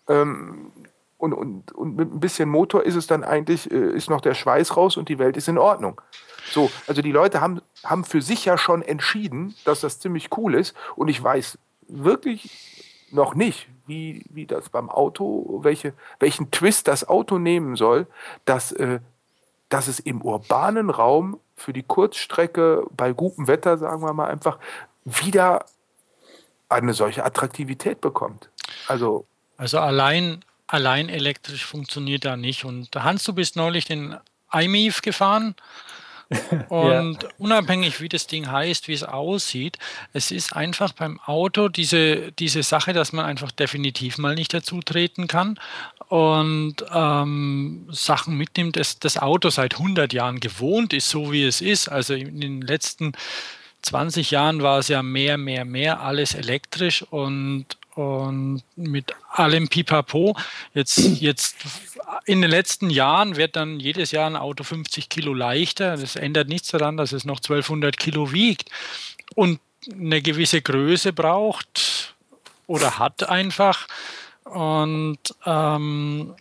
Ähm, 0.09 0.71
und, 1.18 1.33
und, 1.33 1.72
und 1.72 1.96
mit 1.96 2.12
ein 2.12 2.20
bisschen 2.20 2.48
Motor 2.48 2.85
ist 2.85 2.96
es 2.96 3.07
dann 3.07 3.24
eigentlich, 3.24 3.70
äh, 3.70 3.92
ist 3.92 4.11
noch 4.11 4.20
der 4.20 4.35
Schweiß 4.35 4.77
raus 4.77 4.96
und 4.96 5.09
die 5.09 5.18
Welt 5.18 5.37
ist 5.37 5.48
in 5.48 5.59
Ordnung. 5.59 6.00
So, 6.50 6.70
also 6.87 7.03
die 7.03 7.12
Leute 7.12 7.40
haben, 7.40 7.62
haben 7.85 8.05
für 8.05 8.20
sich 8.20 8.44
ja 8.44 8.59
schon 8.59 8.83
entschieden, 8.83 9.55
dass 9.64 9.81
das 9.81 10.00
ziemlich 10.00 10.37
cool 10.37 10.55
ist. 10.55 10.74
Und 10.96 11.09
ich 11.09 11.22
weiß 11.22 11.59
wirklich 11.88 12.94
noch 13.11 13.35
nicht, 13.35 13.68
wie, 13.87 14.24
wie 14.31 14.46
das 14.46 14.68
beim 14.68 14.90
Auto, 14.90 15.61
welche, 15.62 15.94
welchen 16.18 16.50
Twist 16.50 16.88
das 16.88 17.09
Auto 17.09 17.38
nehmen 17.38 17.77
soll, 17.77 18.07
dass, 18.44 18.72
äh, 18.72 19.00
dass 19.68 19.88
es 19.88 20.00
im 20.00 20.20
urbanen 20.22 20.90
Raum 20.90 21.38
für 21.57 21.72
die 21.72 21.83
Kurzstrecke 21.83 22.85
bei 22.90 23.12
gutem 23.12 23.46
Wetter, 23.46 23.79
sagen 23.79 24.03
wir 24.03 24.12
mal 24.12 24.29
einfach, 24.29 24.59
wieder 25.05 25.64
eine 26.68 26.94
solche 26.94 27.24
Attraktivität 27.24 28.00
bekommt. 28.00 28.50
Also, 28.88 29.27
also 29.57 29.79
allein 29.79 30.44
allein 30.66 31.09
elektrisch 31.09 31.64
funktioniert 31.64 32.24
da 32.24 32.37
nicht. 32.37 32.64
Und 32.64 32.94
Hans, 32.96 33.24
du 33.24 33.33
bist 33.33 33.57
neulich 33.57 33.85
den 33.85 34.16
iMIF 34.53 35.03
gefahren. 35.03 35.55
Und 36.68 37.22
ja. 37.22 37.29
unabhängig, 37.38 38.00
wie 38.00 38.09
das 38.09 38.27
Ding 38.27 38.50
heißt, 38.50 38.88
wie 38.88 38.94
es 38.94 39.03
aussieht, 39.03 39.79
es 40.14 40.31
ist 40.31 40.57
einfach 40.57 40.92
beim 40.92 41.20
Auto 41.20 41.68
diese, 41.68 42.33
diese 42.33 42.62
Sache, 42.62 42.92
dass 42.92 43.12
man 43.12 43.27
einfach 43.27 43.50
definitiv 43.50 44.16
mal 44.18 44.35
nicht 44.35 44.55
dazu 44.55 44.81
treten 44.81 45.29
kann 45.29 45.59
und 46.09 46.77
ähm, 46.92 47.87
Sachen 47.90 48.37
mitnimmt, 48.37 48.77
dass 48.77 48.98
das 48.98 49.18
Auto 49.18 49.50
seit 49.50 49.74
100 49.74 50.12
Jahren 50.12 50.40
gewohnt 50.40 50.92
ist, 50.92 51.11
so 51.11 51.31
wie 51.31 51.44
es 51.44 51.61
ist. 51.61 51.88
Also 51.88 52.14
in 52.14 52.40
den 52.40 52.62
letzten 52.62 53.12
20 53.83 54.31
Jahren 54.31 54.62
war 54.62 54.79
es 54.79 54.88
ja 54.88 55.03
mehr, 55.03 55.37
mehr, 55.37 55.64
mehr, 55.64 56.00
alles 56.00 56.35
elektrisch 56.35 57.03
und, 57.03 57.66
und 57.94 58.62
mit 58.76 59.14
allem 59.30 59.68
Pipapo. 59.68 60.37
Jetzt, 60.74 60.98
jetzt 61.20 61.57
in 62.26 62.42
den 62.42 62.50
letzten 62.50 62.90
Jahren 62.90 63.37
wird 63.37 63.57
dann 63.57 63.78
jedes 63.80 64.11
Jahr 64.11 64.26
ein 64.26 64.37
Auto 64.37 64.64
50 64.64 65.09
Kilo 65.09 65.35
leichter. 65.35 65.96
Das 65.96 66.16
ändert 66.16 66.48
nichts 66.48 66.68
daran, 66.68 66.96
dass 66.96 67.12
es 67.12 67.24
noch 67.24 67.38
1200 67.38 67.96
Kilo 67.96 68.33
wiegt 68.33 68.70
und 69.35 69.61
eine 69.90 70.22
gewisse 70.22 70.62
Größe 70.62 71.12
braucht 71.12 72.14
oder 72.66 72.98
hat 72.98 73.28
einfach. 73.28 73.87
Und, 74.44 75.18
ähm, 75.46 76.35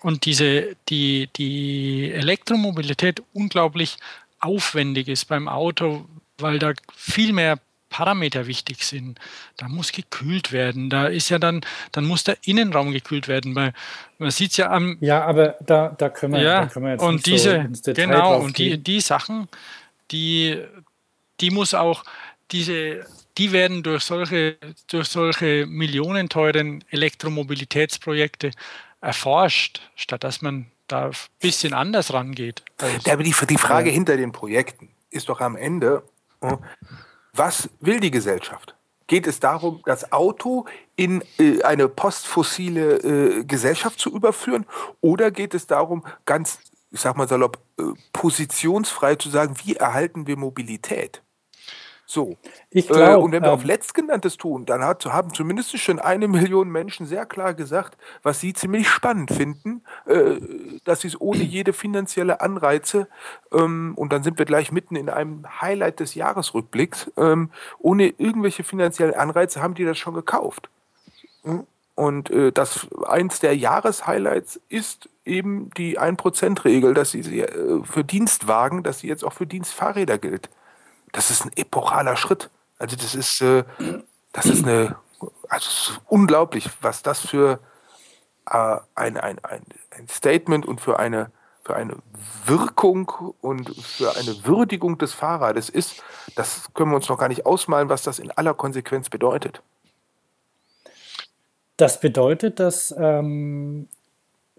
und 0.00 0.24
diese, 0.24 0.76
die, 0.88 1.28
die 1.36 2.12
Elektromobilität 2.12 3.22
unglaublich 3.32 3.96
aufwendig 4.40 5.08
ist 5.08 5.26
beim 5.26 5.48
Auto, 5.48 6.06
weil 6.38 6.58
da 6.58 6.72
viel 6.94 7.32
mehr 7.32 7.58
Parameter 7.90 8.46
wichtig 8.46 8.84
sind. 8.84 9.18
Da 9.56 9.68
muss 9.68 9.92
gekühlt 9.92 10.52
werden. 10.52 10.90
Da 10.90 11.06
ist 11.06 11.28
ja 11.28 11.38
dann, 11.38 11.62
dann 11.92 12.04
muss 12.04 12.24
der 12.24 12.36
Innenraum 12.44 12.92
gekühlt 12.92 13.28
werden, 13.28 13.54
weil 13.54 13.72
man 14.18 14.30
sieht 14.30 14.52
es 14.52 14.56
ja 14.58 14.70
am. 14.70 14.98
Ja, 15.00 15.24
aber 15.24 15.56
da, 15.60 15.94
da 15.96 16.08
können 16.08 16.34
wir, 16.34 16.42
ja, 16.42 16.60
da 16.62 16.66
können 16.66 16.84
wir 16.86 16.92
jetzt 16.92 17.02
und 17.02 17.26
diese, 17.26 17.68
so 17.72 17.92
genau, 17.92 18.40
und 18.40 18.58
die, 18.58 18.78
die 18.78 19.00
Sachen, 19.00 19.48
die, 20.10 20.62
die 21.40 21.50
muss 21.50 21.74
auch, 21.74 22.04
diese, 22.50 23.06
die 23.36 23.52
werden 23.52 23.82
durch 23.82 24.04
solche, 24.04 24.56
durch 24.88 25.08
solche 25.08 25.66
millionenteuren 25.66 26.84
Elektromobilitätsprojekte 26.90 28.50
erforscht, 29.00 29.80
statt 29.94 30.24
dass 30.24 30.42
man 30.42 30.66
da 30.88 31.06
ein 31.06 31.12
bisschen 31.40 31.74
anders 31.74 32.12
rangeht. 32.12 32.62
aber 32.78 33.22
die, 33.22 33.34
die 33.48 33.58
Frage 33.58 33.90
ja. 33.90 33.94
hinter 33.94 34.16
den 34.16 34.32
Projekten 34.32 34.88
ist 35.10 35.28
doch 35.28 35.40
am 35.40 35.56
Ende, 35.56 36.02
was 37.38 37.70
will 37.80 38.00
die 38.00 38.10
Gesellschaft? 38.10 38.74
Geht 39.06 39.26
es 39.26 39.40
darum, 39.40 39.80
das 39.86 40.12
Auto 40.12 40.66
in 40.96 41.22
äh, 41.38 41.62
eine 41.62 41.88
postfossile 41.88 42.96
äh, 42.98 43.44
Gesellschaft 43.44 43.98
zu 43.98 44.14
überführen? 44.14 44.66
Oder 45.00 45.30
geht 45.30 45.54
es 45.54 45.66
darum, 45.66 46.04
ganz, 46.26 46.58
ich 46.90 47.00
sag 47.00 47.16
mal 47.16 47.26
salopp, 47.26 47.58
äh, 47.78 47.84
positionsfrei 48.12 49.14
zu 49.14 49.30
sagen, 49.30 49.54
wie 49.64 49.76
erhalten 49.76 50.26
wir 50.26 50.36
Mobilität? 50.36 51.22
So. 52.10 52.38
Ich 52.70 52.88
glaub, 52.88 53.00
äh, 53.00 53.14
und 53.16 53.32
wenn 53.32 53.42
wir 53.42 53.48
ähm, 53.48 53.54
auf 53.54 53.64
Letztgenanntes 53.64 54.38
tun, 54.38 54.64
dann 54.64 54.82
hat, 54.82 55.04
haben 55.04 55.34
zumindest 55.34 55.78
schon 55.78 55.98
eine 55.98 56.26
Million 56.26 56.70
Menschen 56.70 57.04
sehr 57.04 57.26
klar 57.26 57.52
gesagt, 57.52 57.98
was 58.22 58.40
sie 58.40 58.54
ziemlich 58.54 58.88
spannend 58.88 59.30
finden, 59.30 59.82
äh, 60.06 60.40
dass 60.84 61.02
sie 61.02 61.08
es 61.08 61.20
ohne 61.20 61.42
jede 61.42 61.74
finanzielle 61.74 62.40
Anreize, 62.40 63.08
ähm, 63.52 63.92
und 63.94 64.10
dann 64.10 64.22
sind 64.22 64.38
wir 64.38 64.46
gleich 64.46 64.72
mitten 64.72 64.96
in 64.96 65.10
einem 65.10 65.44
Highlight 65.60 66.00
des 66.00 66.14
Jahresrückblicks, 66.14 67.12
ähm, 67.18 67.50
ohne 67.78 68.08
irgendwelche 68.16 68.64
finanziellen 68.64 69.14
Anreize 69.14 69.60
haben 69.60 69.74
die 69.74 69.84
das 69.84 69.98
schon 69.98 70.14
gekauft. 70.14 70.70
Hm? 71.42 71.66
Und 71.94 72.30
äh, 72.30 72.52
das 72.52 72.86
eins 73.06 73.40
der 73.40 73.54
Jahreshighlights 73.54 74.58
ist 74.70 75.10
eben 75.26 75.68
die 75.76 76.00
1%-Regel, 76.00 76.94
dass 76.94 77.10
sie 77.10 77.40
äh, 77.40 77.84
für 77.84 78.02
Dienstwagen, 78.02 78.82
dass 78.82 79.00
sie 79.00 79.08
jetzt 79.08 79.24
auch 79.24 79.34
für 79.34 79.46
Dienstfahrräder 79.46 80.16
gilt 80.16 80.48
das 81.12 81.30
ist 81.30 81.44
ein 81.44 81.52
epochaler 81.56 82.16
Schritt. 82.16 82.50
Also 82.78 82.96
das 82.96 83.14
ist, 83.14 83.40
äh, 83.40 83.64
das 84.32 84.46
ist 84.46 84.64
eine, 84.64 84.96
also 85.48 85.68
ist 85.68 86.00
unglaublich, 86.06 86.68
was 86.80 87.02
das 87.02 87.20
für 87.20 87.58
äh, 88.50 88.76
ein, 88.94 89.16
ein, 89.16 89.38
ein, 89.42 90.08
Statement 90.08 90.66
und 90.66 90.80
für 90.80 90.98
eine, 90.98 91.30
für 91.64 91.74
eine 91.76 91.96
Wirkung 92.46 93.10
und 93.40 93.76
für 93.84 94.16
eine 94.16 94.44
Würdigung 94.46 94.98
des 94.98 95.12
Fahrrades 95.12 95.68
ist. 95.68 96.02
Das 96.36 96.72
können 96.74 96.90
wir 96.90 96.96
uns 96.96 97.08
noch 97.08 97.18
gar 97.18 97.28
nicht 97.28 97.46
ausmalen, 97.46 97.88
was 97.88 98.02
das 98.02 98.18
in 98.18 98.30
aller 98.30 98.54
Konsequenz 98.54 99.10
bedeutet. 99.10 99.60
Das 101.76 102.00
bedeutet, 102.00 102.58
dass 102.58 102.94
ähm, 102.98 103.88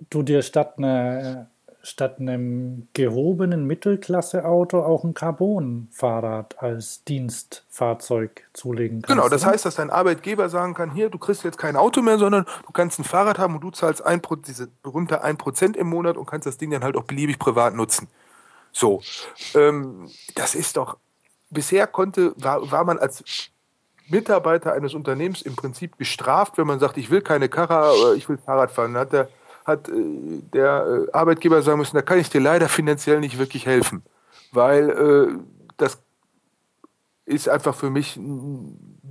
du 0.10 0.24
dir 0.24 0.42
statt 0.42 0.76
eine 0.78 1.50
statt 1.90 2.20
einem 2.20 2.88
gehobenen 2.94 3.66
Mittelklasse-Auto 3.66 4.80
auch 4.80 5.04
ein 5.04 5.14
Carbon-Fahrrad 5.14 6.62
als 6.62 7.04
Dienstfahrzeug 7.04 8.44
zulegen 8.54 9.02
kannst. 9.02 9.16
Genau, 9.16 9.30
das 9.30 9.46
heißt, 9.46 9.66
dass 9.66 9.76
dein 9.76 9.90
Arbeitgeber 9.90 10.50
sagen 10.50 10.74
kann, 10.74 10.92
hier, 10.92 11.10
du 11.10 11.18
kriegst 11.18 11.44
jetzt 11.44 11.58
kein 11.58 11.76
Auto 11.76 12.02
mehr, 12.02 12.18
sondern 12.18 12.46
du 12.66 12.72
kannst 12.72 13.00
ein 13.00 13.04
Fahrrad 13.04 13.40
haben 13.40 13.56
und 13.56 13.62
du 13.62 13.72
zahlst 13.72 14.06
ein, 14.06 14.22
diese 14.48 14.68
berühmte 14.84 15.24
1% 15.24 15.76
im 15.76 15.88
Monat 15.88 16.18
und 16.18 16.26
kannst 16.26 16.46
das 16.46 16.58
Ding 16.58 16.72
dann 16.72 16.84
halt 16.84 16.96
auch 16.96 17.04
beliebig 17.04 17.40
privat 17.40 17.74
nutzen. 17.74 18.08
So, 18.72 19.02
ähm, 19.56 20.10
das 20.36 20.56
ist 20.56 20.78
doch, 20.78 20.98
bisher 21.50 21.88
konnte, 21.88 22.34
war, 22.38 22.72
war 22.72 22.84
man 22.84 23.00
als 23.00 23.24
Mitarbeiter 24.08 24.74
eines 24.74 24.94
Unternehmens 24.94 25.42
im 25.42 25.56
Prinzip 25.56 25.98
gestraft, 25.98 26.58
wenn 26.58 26.68
man 26.68 26.80
sagt, 26.80 26.98
ich 26.98 27.10
will 27.10 27.22
keine 27.22 27.50
Karre, 27.50 28.16
ich 28.16 28.28
will 28.28 28.38
Fahrrad 28.38 28.72
fahren. 28.72 28.94
Dann 28.94 29.02
hat 29.02 29.14
der 29.14 29.30
hat 29.70 29.88
äh, 29.90 29.94
der 30.54 31.08
äh, 31.08 31.12
Arbeitgeber 31.14 31.62
sagen 31.62 31.80
müssen, 31.80 31.96
da 31.96 32.02
kann 32.02 32.20
ich 32.20 32.30
dir 32.30 32.42
leider 32.42 32.68
finanziell 32.68 33.20
nicht 33.22 33.40
wirklich 33.40 33.66
helfen, 33.66 34.04
weil 34.52 34.90
äh, 34.90 35.28
das 35.78 36.00
ist 37.26 37.48
einfach 37.48 37.76
für 37.76 37.92
mich 37.92 38.20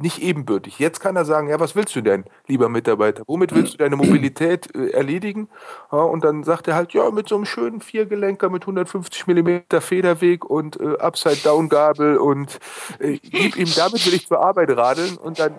nicht 0.00 0.20
ebenbürtig. 0.20 0.78
Jetzt 0.78 1.00
kann 1.00 1.16
er 1.16 1.24
sagen, 1.24 1.48
ja, 1.48 1.60
was 1.60 1.76
willst 1.76 1.94
du 1.96 2.00
denn, 2.00 2.24
lieber 2.46 2.68
Mitarbeiter? 2.68 3.22
Womit 3.26 3.54
willst 3.54 3.74
du 3.74 3.78
deine 3.78 3.96
Mobilität 3.96 4.74
äh, 4.74 4.90
erledigen? 4.90 5.48
Ja, 5.92 5.98
und 5.98 6.24
dann 6.24 6.44
sagt 6.44 6.68
er 6.68 6.74
halt, 6.74 6.92
ja, 6.92 7.10
mit 7.10 7.28
so 7.28 7.36
einem 7.36 7.44
schönen 7.44 7.80
Viergelenker 7.80 8.50
mit 8.50 8.62
150 8.62 9.26
mm 9.26 9.80
Federweg 9.80 10.44
und 10.44 10.80
äh, 10.80 10.96
Upside-Down-Gabel 10.98 12.18
und 12.18 12.58
äh, 12.98 13.18
gib 13.18 13.56
ihm, 13.56 13.68
damit 13.76 14.04
will 14.06 14.14
ich 14.14 14.26
zur 14.26 14.40
Arbeit 14.40 14.76
radeln 14.76 15.16
und 15.16 15.38
dann 15.38 15.54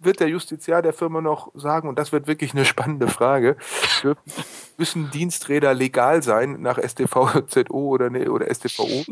wird 0.00 0.20
der 0.20 0.28
Justiziar 0.28 0.82
der 0.82 0.92
Firma 0.92 1.20
noch 1.20 1.50
sagen, 1.54 1.88
und 1.88 1.98
das 1.98 2.10
wird 2.12 2.26
wirklich 2.26 2.52
eine 2.52 2.64
spannende 2.64 3.08
Frage, 3.08 3.56
müssen 4.76 5.10
Diensträder 5.10 5.74
legal 5.74 6.22
sein 6.22 6.60
nach 6.60 6.78
StVZO 6.78 7.66
oder, 7.70 8.10
ne, 8.10 8.30
oder 8.30 8.52
StVO 8.52 9.04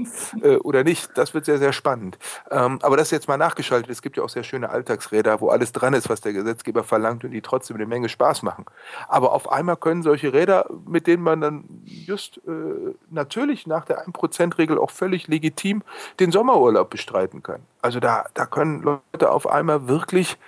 äh, 0.43 0.57
oder 0.57 0.83
nicht? 0.83 1.11
Das 1.15 1.35
wird 1.35 1.45
sehr, 1.45 1.59
sehr 1.59 1.73
spannend. 1.73 2.19
Ähm, 2.51 2.79
aber 2.83 2.97
das 2.97 3.09
ist 3.09 3.13
jetzt 3.13 3.29
mal 3.29 3.37
nachgeschaltet. 3.37 3.91
Es 3.91 4.01
gibt 4.01 4.17
ja 4.17 4.23
auch 4.23 4.31
sehr 4.31 4.45
schöne 4.45 4.71
Alltagsräder, 4.71 5.41
wo 5.41 5.51
alles 5.51 5.73
dran 5.73 5.93
ist, 5.93 6.09
was 6.09 6.23
der 6.23 6.33
Gesetzgeber 6.33 6.85
verlangt 6.85 7.25
und 7.25 7.33
die 7.33 7.43
trotzdem 7.43 7.77
eine 7.77 7.87
Menge 7.87 8.09
Spaß 8.09 8.43
machen. 8.43 8.65
Aber 9.09 9.33
auf 9.33 9.53
einmal 9.53 9.77
können 9.77 10.03
solche 10.03 10.33
Räder, 10.33 10.71
mit 10.87 11.07
denen 11.07 11.23
man 11.23 11.41
dann 11.43 11.65
just 11.85 12.39
äh, 12.39 12.95
natürlich 13.11 13.67
nach 13.67 13.85
der 13.85 14.07
1%-Regel 14.07 14.79
auch 14.79 14.91
völlig 14.91 15.29
legitim 15.29 15.83
den 16.19 16.33
Sommerurlaub 16.33 16.89
bestreiten 16.89 17.43
kann. 17.43 17.61
Also 17.83 18.01
da, 18.01 18.27
da 18.35 18.47
können 18.47 18.83
Leute 18.83 19.31
auf 19.31 19.47
einmal 19.47 19.87
wirklich 19.87 20.39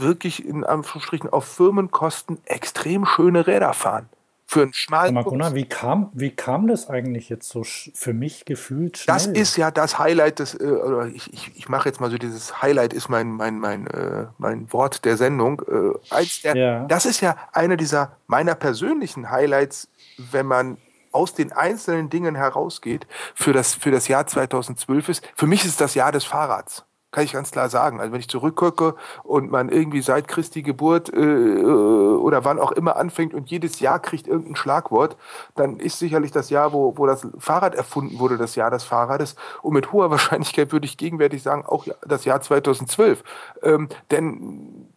wirklich 0.00 0.44
in 0.44 0.64
Anführungsstrichen 0.64 1.30
auf 1.30 1.44
Firmenkosten 1.44 2.38
extrem 2.44 3.06
schöne 3.06 3.46
Räder 3.46 3.72
fahren. 3.72 4.08
Für 4.46 4.62
einen 4.62 4.74
schmalen 4.74 5.14
Gunnar, 5.24 5.54
wie 5.54 5.64
kam, 5.64 6.10
wie 6.12 6.30
kam 6.30 6.68
das 6.68 6.88
eigentlich 6.90 7.30
jetzt 7.30 7.48
so 7.48 7.64
für 7.64 8.12
mich 8.12 8.44
gefühlt 8.44 8.98
schnell? 8.98 9.14
Das 9.14 9.26
ist 9.26 9.56
ja 9.56 9.70
das 9.70 9.98
Highlight 9.98 10.38
des, 10.38 10.54
äh, 10.54 10.64
oder 10.64 11.06
ich, 11.06 11.32
ich, 11.32 11.52
ich 11.56 11.68
mache 11.68 11.88
jetzt 11.88 12.00
mal 12.00 12.10
so 12.10 12.18
dieses 12.18 12.60
Highlight 12.60 12.92
ist 12.92 13.08
mein, 13.08 13.32
mein, 13.32 13.58
mein, 13.58 13.86
äh, 13.86 14.26
mein 14.36 14.70
Wort 14.72 15.06
der 15.06 15.16
Sendung. 15.16 15.62
Äh, 15.66 16.14
eins 16.14 16.42
der, 16.42 16.56
ja. 16.56 16.84
Das 16.86 17.06
ist 17.06 17.22
ja 17.22 17.36
einer 17.52 17.76
dieser 17.76 18.16
meiner 18.26 18.54
persönlichen 18.54 19.30
Highlights, 19.30 19.88
wenn 20.18 20.46
man 20.46 20.76
aus 21.10 21.32
den 21.34 21.52
einzelnen 21.52 22.10
Dingen 22.10 22.34
herausgeht 22.34 23.06
für 23.34 23.54
das, 23.54 23.74
für 23.74 23.90
das 23.90 24.08
Jahr 24.08 24.26
2012 24.26 25.08
ist. 25.08 25.32
Für 25.36 25.46
mich 25.46 25.64
ist 25.64 25.70
es 25.70 25.76
das 25.78 25.94
Jahr 25.94 26.12
des 26.12 26.24
Fahrrads 26.24 26.84
kann 27.14 27.24
ich 27.24 27.32
ganz 27.32 27.52
klar 27.52 27.68
sagen. 27.68 28.00
Also 28.00 28.12
wenn 28.12 28.18
ich 28.18 28.28
zurückgucke 28.28 28.96
und 29.22 29.48
man 29.48 29.68
irgendwie 29.68 30.02
seit 30.02 30.26
Christi 30.26 30.62
Geburt 30.62 31.12
äh, 31.14 31.62
oder 31.62 32.44
wann 32.44 32.58
auch 32.58 32.72
immer 32.72 32.96
anfängt 32.96 33.34
und 33.34 33.48
jedes 33.50 33.78
Jahr 33.78 34.00
kriegt 34.00 34.26
irgendein 34.26 34.56
Schlagwort, 34.56 35.16
dann 35.54 35.78
ist 35.78 36.00
sicherlich 36.00 36.32
das 36.32 36.50
Jahr, 36.50 36.72
wo, 36.72 36.98
wo 36.98 37.06
das 37.06 37.24
Fahrrad 37.38 37.76
erfunden 37.76 38.18
wurde, 38.18 38.36
das 38.36 38.56
Jahr 38.56 38.70
des 38.72 38.82
Fahrrades. 38.82 39.36
Und 39.62 39.74
mit 39.74 39.92
hoher 39.92 40.10
Wahrscheinlichkeit 40.14 40.72
würde 40.72 40.86
ich 40.86 40.96
gegenwärtig 40.96 41.44
sagen, 41.44 41.64
auch 41.64 41.86
das 42.04 42.24
Jahr 42.24 42.40
2012. 42.40 43.22
Ähm, 43.62 43.88
denn 44.10 44.88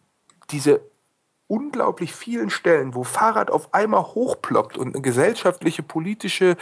diese 0.50 0.80
unglaublich 1.48 2.14
vielen 2.14 2.50
Stellen, 2.50 2.94
wo 2.94 3.04
Fahrrad 3.04 3.50
auf 3.50 3.72
einmal 3.72 4.02
hochploppt 4.02 4.76
und 4.76 4.94
eine 4.94 5.02
gesellschaftliche, 5.02 5.82
politische, 5.82 6.56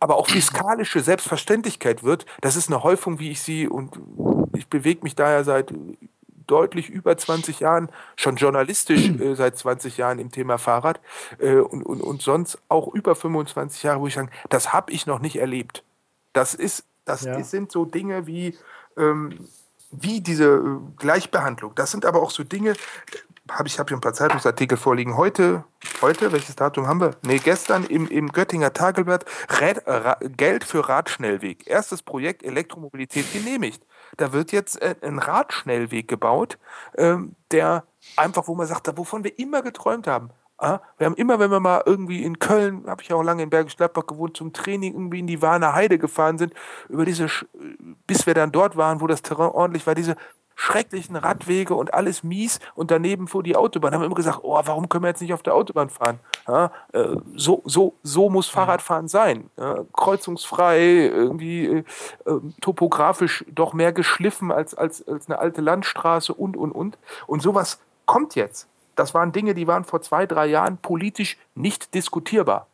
aber 0.00 0.16
auch 0.16 0.28
fiskalische 0.28 1.00
Selbstverständlichkeit 1.00 2.04
wird, 2.04 2.24
das 2.40 2.56
ist 2.56 2.68
eine 2.68 2.82
Häufung, 2.84 3.18
wie 3.18 3.32
ich 3.32 3.42
sie 3.42 3.66
und 3.66 3.98
ich 4.58 4.68
bewege 4.68 5.00
mich 5.02 5.14
daher 5.14 5.44
seit 5.44 5.72
deutlich 6.46 6.90
über 6.90 7.16
20 7.16 7.60
Jahren, 7.60 7.90
schon 8.16 8.36
journalistisch 8.36 9.08
äh, 9.20 9.34
seit 9.34 9.56
20 9.56 9.96
Jahren 9.96 10.18
im 10.18 10.32
Thema 10.32 10.58
Fahrrad 10.58 11.00
äh, 11.38 11.56
und, 11.56 11.82
und, 11.84 12.00
und 12.00 12.22
sonst 12.22 12.58
auch 12.68 12.92
über 12.92 13.14
25 13.14 13.82
Jahre, 13.84 14.00
wo 14.00 14.06
ich 14.06 14.14
sage, 14.14 14.30
das 14.48 14.72
habe 14.72 14.92
ich 14.92 15.06
noch 15.06 15.20
nicht 15.20 15.36
erlebt. 15.36 15.84
Das 16.32 16.54
ist, 16.54 16.84
das 17.04 17.22
ja. 17.22 17.42
sind 17.42 17.70
so 17.70 17.84
Dinge 17.84 18.26
wie, 18.26 18.56
ähm, 18.96 19.48
wie 19.90 20.20
diese 20.20 20.56
äh, 20.56 20.78
Gleichbehandlung. 20.96 21.74
Das 21.74 21.90
sind 21.90 22.04
aber 22.04 22.22
auch 22.22 22.30
so 22.30 22.44
Dinge, 22.44 22.74
habe 23.50 23.68
ich 23.68 23.78
habe 23.78 23.88
hier 23.88 23.96
ein 23.96 24.02
paar 24.02 24.12
Zeitungsartikel 24.14 24.76
vorliegen. 24.76 25.16
Heute, 25.16 25.64
heute, 26.02 26.32
welches 26.32 26.56
Datum 26.56 26.86
haben 26.86 27.00
wir? 27.00 27.12
Nee, 27.22 27.38
gestern 27.38 27.84
im, 27.84 28.08
im 28.08 28.30
Göttinger 28.32 28.72
Tagelblatt 28.72 29.24
Rät, 29.60 29.86
Ra, 29.86 30.18
Geld 30.20 30.64
für 30.64 30.88
Radschnellweg. 30.88 31.66
Erstes 31.66 32.02
Projekt 32.02 32.42
Elektromobilität 32.42 33.32
genehmigt. 33.32 33.82
Da 34.18 34.32
wird 34.32 34.52
jetzt 34.52 34.80
äh, 34.82 34.94
ein 35.00 35.18
Radschnellweg 35.18 36.06
gebaut, 36.06 36.58
ähm, 36.96 37.34
der 37.50 37.84
einfach, 38.16 38.46
wo 38.48 38.54
man 38.54 38.66
sagt, 38.66 38.96
wovon 38.96 39.24
wir 39.24 39.38
immer 39.38 39.62
geträumt 39.62 40.06
haben. 40.06 40.30
Ah, 40.60 40.80
wir 40.98 41.06
haben 41.06 41.14
immer, 41.14 41.38
wenn 41.38 41.52
wir 41.52 41.60
mal 41.60 41.84
irgendwie 41.86 42.24
in 42.24 42.40
Köln, 42.40 42.84
habe 42.88 43.00
ich 43.00 43.12
auch 43.12 43.22
lange 43.22 43.44
in 43.44 43.50
Bergisch 43.50 43.76
Gladbach 43.76 44.06
gewohnt, 44.06 44.36
zum 44.36 44.52
Training 44.52 44.92
irgendwie 44.92 45.20
in 45.20 45.28
die 45.28 45.40
Warner 45.40 45.72
Heide 45.72 45.98
gefahren 45.98 46.36
sind, 46.36 46.52
über 46.88 47.04
diese, 47.04 47.28
bis 48.08 48.26
wir 48.26 48.34
dann 48.34 48.50
dort 48.50 48.76
waren, 48.76 49.00
wo 49.00 49.06
das 49.06 49.22
Terrain 49.22 49.50
ordentlich 49.50 49.86
war, 49.86 49.94
diese 49.94 50.16
schrecklichen 50.58 51.14
Radwege 51.14 51.74
und 51.74 51.94
alles 51.94 52.24
mies 52.24 52.58
und 52.74 52.90
daneben 52.90 53.28
fuhr 53.28 53.44
die 53.44 53.54
Autobahn. 53.54 53.92
Da 53.92 53.94
haben 53.94 54.02
wir 54.02 54.06
immer 54.06 54.16
gesagt, 54.16 54.40
oh, 54.42 54.60
warum 54.64 54.88
können 54.88 55.04
wir 55.04 55.08
jetzt 55.08 55.22
nicht 55.22 55.32
auf 55.32 55.44
der 55.44 55.54
Autobahn 55.54 55.88
fahren? 55.88 56.18
Ja, 56.48 56.72
äh, 56.92 57.16
so, 57.36 57.62
so, 57.64 57.94
so 58.02 58.28
muss 58.28 58.48
Fahrradfahren 58.48 59.06
sein. 59.06 59.50
Ja, 59.56 59.84
kreuzungsfrei, 59.92 60.80
irgendwie 60.80 61.66
äh, 61.66 61.84
ähm, 62.26 62.54
topografisch 62.60 63.44
doch 63.48 63.72
mehr 63.72 63.92
geschliffen 63.92 64.50
als, 64.50 64.74
als, 64.74 65.06
als 65.06 65.28
eine 65.28 65.38
alte 65.38 65.60
Landstraße 65.60 66.34
und, 66.34 66.56
und, 66.56 66.72
und. 66.72 66.98
Und 67.28 67.40
sowas 67.40 67.78
kommt 68.04 68.34
jetzt. 68.34 68.68
Das 68.96 69.14
waren 69.14 69.30
Dinge, 69.30 69.54
die 69.54 69.68
waren 69.68 69.84
vor 69.84 70.02
zwei, 70.02 70.26
drei 70.26 70.46
Jahren 70.46 70.78
politisch 70.78 71.38
nicht 71.54 71.94
diskutierbar 71.94 72.66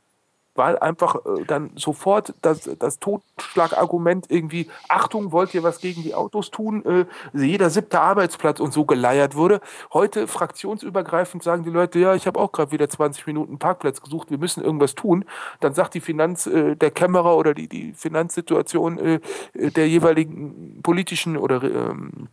weil 0.54 0.78
einfach 0.78 1.16
äh, 1.16 1.44
dann 1.46 1.70
sofort 1.76 2.34
das, 2.42 2.70
das 2.78 2.98
Totschlagargument 2.98 4.26
irgendwie, 4.30 4.68
Achtung, 4.88 5.32
wollt 5.32 5.54
ihr 5.54 5.62
was 5.62 5.80
gegen 5.80 6.02
die 6.02 6.14
Autos 6.14 6.50
tun? 6.50 6.84
Äh, 6.84 7.06
jeder 7.32 7.70
siebte 7.70 8.00
Arbeitsplatz 8.00 8.60
und 8.60 8.72
so 8.72 8.84
geleiert 8.84 9.34
wurde. 9.34 9.60
Heute 9.92 10.26
fraktionsübergreifend 10.28 11.42
sagen 11.42 11.64
die 11.64 11.70
Leute, 11.70 11.98
ja, 11.98 12.14
ich 12.14 12.26
habe 12.26 12.38
auch 12.38 12.52
gerade 12.52 12.72
wieder 12.72 12.88
20 12.88 13.26
Minuten 13.26 13.58
Parkplatz 13.58 14.00
gesucht, 14.00 14.30
wir 14.30 14.38
müssen 14.38 14.62
irgendwas 14.62 14.94
tun. 14.94 15.24
Dann 15.60 15.74
sagt 15.74 15.94
die 15.94 16.00
Finanz, 16.00 16.46
äh, 16.46 16.76
der 16.76 16.90
Kämmerer 16.90 17.36
oder 17.36 17.54
die, 17.54 17.68
die 17.68 17.92
Finanzsituation 17.92 18.98
äh, 18.98 19.20
der 19.54 19.88
jeweiligen 19.88 20.80
politischen 20.82 21.36
oder 21.36 21.62
ähm, 21.62 22.28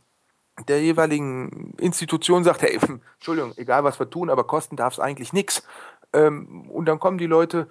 der 0.68 0.82
jeweiligen 0.82 1.74
Institution 1.80 2.44
sagt, 2.44 2.62
hey, 2.62 2.80
Entschuldigung, 3.16 3.54
egal 3.58 3.84
was 3.84 4.00
wir 4.00 4.10
tun, 4.10 4.30
aber 4.30 4.44
kosten 4.44 4.76
darf 4.76 4.94
es 4.94 5.00
eigentlich 5.00 5.34
nichts. 5.34 5.64
Ähm, 6.14 6.70
und 6.70 6.86
dann 6.86 7.00
kommen 7.00 7.18
die 7.18 7.28
Leute, 7.28 7.68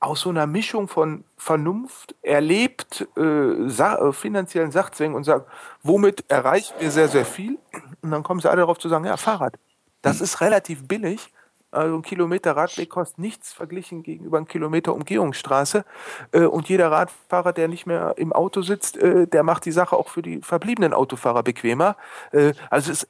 aus 0.00 0.20
so 0.20 0.30
einer 0.30 0.46
Mischung 0.46 0.86
von 0.86 1.24
Vernunft, 1.36 2.14
erlebt, 2.22 3.06
äh, 3.16 3.68
sa 3.68 3.96
äh, 3.96 4.12
finanziellen 4.12 4.70
Sachzwängen 4.70 5.16
und 5.16 5.24
sagen, 5.24 5.44
womit 5.82 6.24
erreichen 6.28 6.74
wir 6.78 6.90
sehr, 6.90 7.08
sehr 7.08 7.24
viel? 7.24 7.58
Und 8.02 8.10
dann 8.12 8.22
kommen 8.22 8.40
sie 8.40 8.48
alle 8.48 8.60
darauf 8.60 8.78
zu 8.78 8.88
sagen, 8.88 9.04
ja, 9.04 9.16
Fahrrad. 9.16 9.54
Das 10.02 10.20
ist 10.20 10.40
relativ 10.40 10.86
billig. 10.86 11.32
Also 11.70 11.96
ein 11.96 12.02
Kilometer 12.02 12.56
Radweg 12.56 12.88
kostet 12.88 13.18
nichts 13.18 13.52
verglichen 13.52 14.02
gegenüber 14.02 14.38
einem 14.38 14.48
Kilometer 14.48 14.94
Umgehungsstraße. 14.94 15.84
Äh, 16.32 16.44
und 16.44 16.68
jeder 16.68 16.90
Radfahrer, 16.90 17.52
der 17.52 17.68
nicht 17.68 17.86
mehr 17.86 18.14
im 18.16 18.32
Auto 18.32 18.62
sitzt, 18.62 18.96
äh, 18.96 19.26
der 19.26 19.42
macht 19.42 19.64
die 19.64 19.72
Sache 19.72 19.96
auch 19.96 20.08
für 20.08 20.22
die 20.22 20.40
verbliebenen 20.40 20.94
Autofahrer 20.94 21.42
bequemer. 21.42 21.96
Äh, 22.32 22.54
also 22.70 22.92
es 22.92 23.06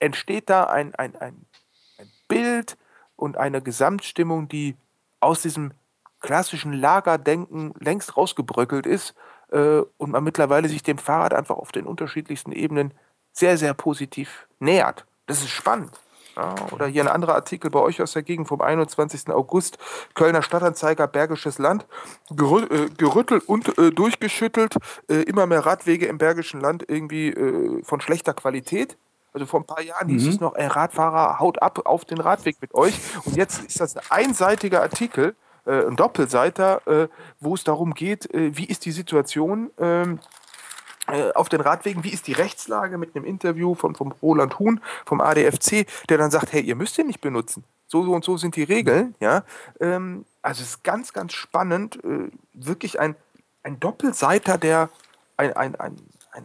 entsteht 0.00 0.50
da 0.50 0.64
ein, 0.64 0.94
ein, 0.96 1.16
ein, 1.16 1.46
ein 1.98 2.10
Bild 2.28 2.76
und 3.16 3.38
eine 3.38 3.62
Gesamtstimmung, 3.62 4.48
die 4.48 4.76
aus 5.20 5.40
diesem 5.42 5.72
klassischen 6.22 6.72
Lagerdenken 6.72 7.74
längst 7.78 8.16
rausgebröckelt 8.16 8.86
ist 8.86 9.14
äh, 9.50 9.80
und 9.98 10.10
man 10.12 10.24
mittlerweile 10.24 10.68
sich 10.68 10.82
dem 10.82 10.98
Fahrrad 10.98 11.34
einfach 11.34 11.56
auf 11.56 11.72
den 11.72 11.86
unterschiedlichsten 11.86 12.52
Ebenen 12.52 12.94
sehr, 13.32 13.58
sehr 13.58 13.74
positiv 13.74 14.46
nähert. 14.58 15.06
Das 15.26 15.38
ist 15.38 15.50
spannend. 15.50 15.92
Ja, 16.36 16.54
oder 16.70 16.86
hier 16.86 17.02
ein 17.02 17.08
anderer 17.08 17.34
Artikel 17.34 17.70
bei 17.70 17.80
euch 17.80 18.00
aus 18.00 18.12
der 18.12 18.22
Gegend 18.22 18.48
vom 18.48 18.62
21. 18.62 19.28
August, 19.28 19.76
Kölner 20.14 20.42
Stadtanzeiger, 20.42 21.06
Bergisches 21.06 21.58
Land, 21.58 21.86
gerü 22.30 22.64
äh, 22.64 22.88
gerüttelt 22.96 23.46
und 23.46 23.76
äh, 23.76 23.90
durchgeschüttelt, 23.90 24.76
äh, 25.08 25.22
immer 25.22 25.46
mehr 25.46 25.66
Radwege 25.66 26.06
im 26.06 26.16
Bergischen 26.16 26.60
Land 26.60 26.84
irgendwie 26.88 27.28
äh, 27.28 27.82
von 27.84 28.00
schlechter 28.00 28.32
Qualität. 28.32 28.96
Also 29.34 29.46
vor 29.46 29.60
ein 29.60 29.66
paar 29.66 29.82
Jahren 29.82 30.08
mhm. 30.08 30.12
hieß 30.12 30.26
es 30.28 30.40
noch, 30.40 30.54
ey, 30.54 30.66
Radfahrer, 30.66 31.38
haut 31.38 31.60
ab 31.60 31.80
auf 31.84 32.06
den 32.06 32.18
Radweg 32.18 32.56
mit 32.60 32.74
euch. 32.74 32.94
Und 33.24 33.36
jetzt 33.36 33.64
ist 33.64 33.80
das 33.80 33.96
ein 33.96 34.04
einseitiger 34.08 34.80
Artikel, 34.80 35.34
äh, 35.66 35.86
ein 35.86 35.96
Doppelseiter, 35.96 36.86
äh, 36.86 37.08
wo 37.40 37.54
es 37.54 37.64
darum 37.64 37.94
geht, 37.94 38.32
äh, 38.34 38.56
wie 38.56 38.64
ist 38.64 38.84
die 38.84 38.92
Situation 38.92 39.70
ähm, 39.78 40.18
äh, 41.08 41.32
auf 41.32 41.48
den 41.48 41.60
Radwegen, 41.60 42.04
wie 42.04 42.12
ist 42.12 42.26
die 42.26 42.32
Rechtslage 42.32 42.98
mit 42.98 43.14
einem 43.14 43.24
Interview 43.24 43.74
von, 43.74 43.94
vom 43.94 44.12
Roland 44.22 44.58
Huhn 44.58 44.80
vom 45.04 45.20
ADFC, 45.20 45.86
der 46.08 46.18
dann 46.18 46.30
sagt, 46.30 46.52
hey, 46.52 46.62
ihr 46.62 46.76
müsst 46.76 46.98
den 46.98 47.08
nicht 47.08 47.20
benutzen. 47.20 47.64
So, 47.86 48.04
so 48.04 48.12
und 48.12 48.24
so 48.24 48.36
sind 48.36 48.56
die 48.56 48.62
Regeln. 48.62 49.14
Ja? 49.20 49.44
Ähm, 49.80 50.24
also 50.42 50.62
es 50.62 50.70
ist 50.70 50.84
ganz, 50.84 51.12
ganz 51.12 51.32
spannend. 51.32 52.02
Äh, 52.04 52.30
wirklich 52.54 53.00
ein, 53.00 53.16
ein 53.62 53.80
Doppelseiter, 53.80 54.58
der 54.58 54.90
ein, 55.36 55.52
ein, 55.54 55.74
ein, 55.76 55.96
ein 56.32 56.44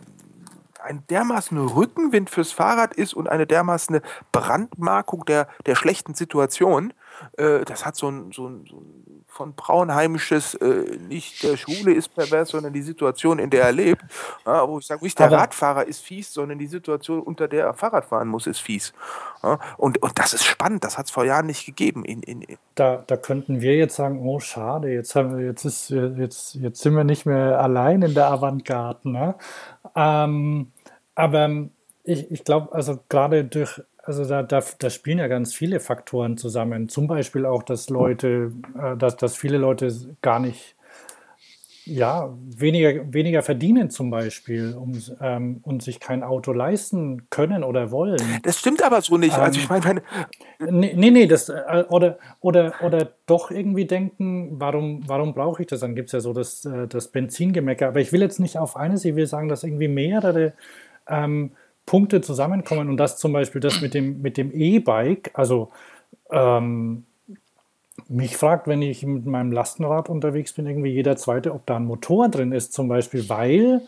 ein 0.80 1.04
dermaßen 1.10 1.58
Rückenwind 1.58 2.30
fürs 2.30 2.54
Fahrrad 2.54 2.94
ist 2.94 3.14
und 3.14 3.28
eine 3.28 3.46
dermaßen 3.46 4.00
Brandmarkung 4.32 5.26
der, 5.26 5.50
der 5.66 5.76
schlechten 5.76 6.14
Situation, 6.14 6.94
äh, 7.38 7.66
das 7.66 7.86
hat 7.86 7.96
so 7.96 8.10
ein, 8.10 8.32
so 8.32 8.48
ein, 8.48 8.66
so 8.70 8.78
ein 8.78 9.18
von 9.38 9.54
Braunheimisches, 9.54 10.56
äh, 10.56 10.98
nicht 11.08 11.44
der 11.44 11.58
Schwule 11.58 11.94
ist 11.94 12.16
pervers, 12.16 12.50
sondern 12.50 12.74
die 12.74 12.82
Situation, 12.82 13.38
in 13.38 13.52
der 13.52 13.64
er 13.64 13.72
lebt. 13.72 14.04
Ja, 14.46 14.68
wo 14.68 14.80
ich 14.80 14.88
sage, 14.88 15.04
nicht 15.04 15.20
der 15.20 15.28
Aber 15.28 15.38
Radfahrer 15.38 15.86
ist 15.86 16.02
fies, 16.02 16.34
sondern 16.34 16.58
die 16.58 16.66
Situation, 16.66 17.22
unter 17.22 17.48
der 17.48 17.66
er 17.66 17.74
Fahrrad 17.74 18.06
fahren 18.06 18.30
muss, 18.30 18.48
ist 18.48 18.60
fies. 18.60 18.94
Ja, 19.44 19.60
und, 19.78 20.02
und 20.02 20.18
das 20.18 20.34
ist 20.34 20.44
spannend, 20.44 20.84
das 20.84 20.98
hat 20.98 21.06
es 21.06 21.12
vor 21.12 21.24
Jahren 21.24 21.46
nicht 21.46 21.66
gegeben. 21.66 22.04
In, 22.04 22.24
in, 22.24 22.42
in 22.42 22.58
da, 22.76 23.04
da 23.06 23.16
könnten 23.16 23.62
wir 23.62 23.76
jetzt 23.76 23.96
sagen, 23.96 24.20
oh 24.28 24.40
schade, 24.40 24.90
jetzt, 24.90 25.16
haben 25.16 25.38
wir, 25.38 25.46
jetzt, 25.46 25.66
ist, 25.66 25.90
jetzt, 25.90 26.56
jetzt 26.56 26.82
sind 26.82 26.96
wir 26.96 27.04
nicht 27.04 27.26
mehr 27.26 27.60
allein 27.60 28.02
in 28.02 28.16
der 28.16 28.32
Avantgarde. 28.32 29.10
Ne? 29.10 29.36
Ähm, 29.96 30.72
aber 31.14 31.50
ich, 32.04 32.32
ich 32.32 32.44
glaube, 32.44 32.74
also 32.74 33.00
gerade 33.10 33.44
durch 33.44 33.82
also 34.08 34.24
da, 34.24 34.42
da, 34.42 34.64
da 34.80 34.90
spielen 34.90 35.18
ja 35.18 35.28
ganz 35.28 35.54
viele 35.54 35.82
Faktoren 35.82 36.38
zusammen. 36.38 36.88
Zum 36.88 37.08
Beispiel 37.08 37.46
auch, 37.46 37.62
dass 37.62 37.90
Leute, 37.90 38.54
äh, 38.82 38.96
dass, 38.96 39.18
dass 39.18 39.36
viele 39.36 39.58
Leute 39.58 39.92
gar 40.22 40.40
nicht 40.40 40.76
ja, 41.84 42.34
weniger, 42.58 43.14
weniger 43.14 43.42
verdienen 43.42 43.90
zum 43.90 44.10
Beispiel 44.10 44.76
um, 44.76 45.02
ähm, 45.22 45.60
und 45.64 45.82
sich 45.82 46.00
kein 46.00 46.24
Auto 46.24 46.52
leisten 46.52 47.30
können 47.30 47.64
oder 47.64 47.92
wollen. 47.92 48.22
Das 48.44 48.60
stimmt 48.60 48.84
aber 48.84 49.02
so 49.02 49.18
nicht. 49.18 49.36
Ähm, 49.36 49.42
also 49.42 49.60
ich 49.60 49.70
meine, 49.70 49.86
meine 49.86 50.02
nee, 50.60 50.94
nee, 50.96 51.12
nee, 51.12 51.28
das, 51.28 51.50
äh, 51.50 51.86
oder, 51.90 52.18
oder, 52.42 52.74
oder 52.82 53.10
doch 53.26 53.52
irgendwie 53.52 53.86
denken, 53.86 54.60
warum, 54.60 55.04
warum 55.08 55.34
brauche 55.34 55.62
ich 55.62 55.68
das? 55.68 55.80
Dann 55.80 55.96
gibt 55.96 56.08
es 56.08 56.12
ja 56.14 56.20
so 56.20 56.34
das, 56.34 56.66
äh, 56.66 56.88
das 56.88 57.08
Benzingemecker. 57.10 57.88
Aber 57.88 58.02
ich 58.02 58.12
will 58.12 58.22
jetzt 58.22 58.40
nicht 58.40 58.58
auf 58.58 58.76
eines, 58.76 59.06
ich 59.06 59.16
will 59.16 59.28
sagen, 59.28 59.48
dass 59.48 59.64
irgendwie 59.64 59.88
mehrere 59.88 60.54
ähm, 61.08 61.52
Punkte 61.88 62.22
zusammenkommen 62.22 62.90
und 62.90 62.98
das 62.98 63.18
zum 63.18 63.34
Beispiel 63.34 63.62
das 63.62 63.82
mit 63.82 63.96
dem 63.96 64.22
mit 64.22 64.38
dem 64.38 64.52
E-Bike, 64.54 65.32
also 65.34 65.72
ähm, 66.32 67.06
mich 68.10 68.38
fragt, 68.38 68.68
wenn 68.68 68.82
ich 68.82 69.06
mit 69.06 69.26
meinem 69.26 69.52
Lastenrad 69.52 70.10
unterwegs 70.10 70.54
bin, 70.54 70.68
irgendwie 70.68 70.92
jeder 70.92 71.18
zweite, 71.18 71.54
ob 71.54 71.66
da 71.66 71.78
ein 71.78 71.86
Motor 71.86 72.30
drin 72.30 72.52
ist, 72.52 72.74
zum 72.74 72.88
Beispiel, 72.88 73.28
weil, 73.30 73.82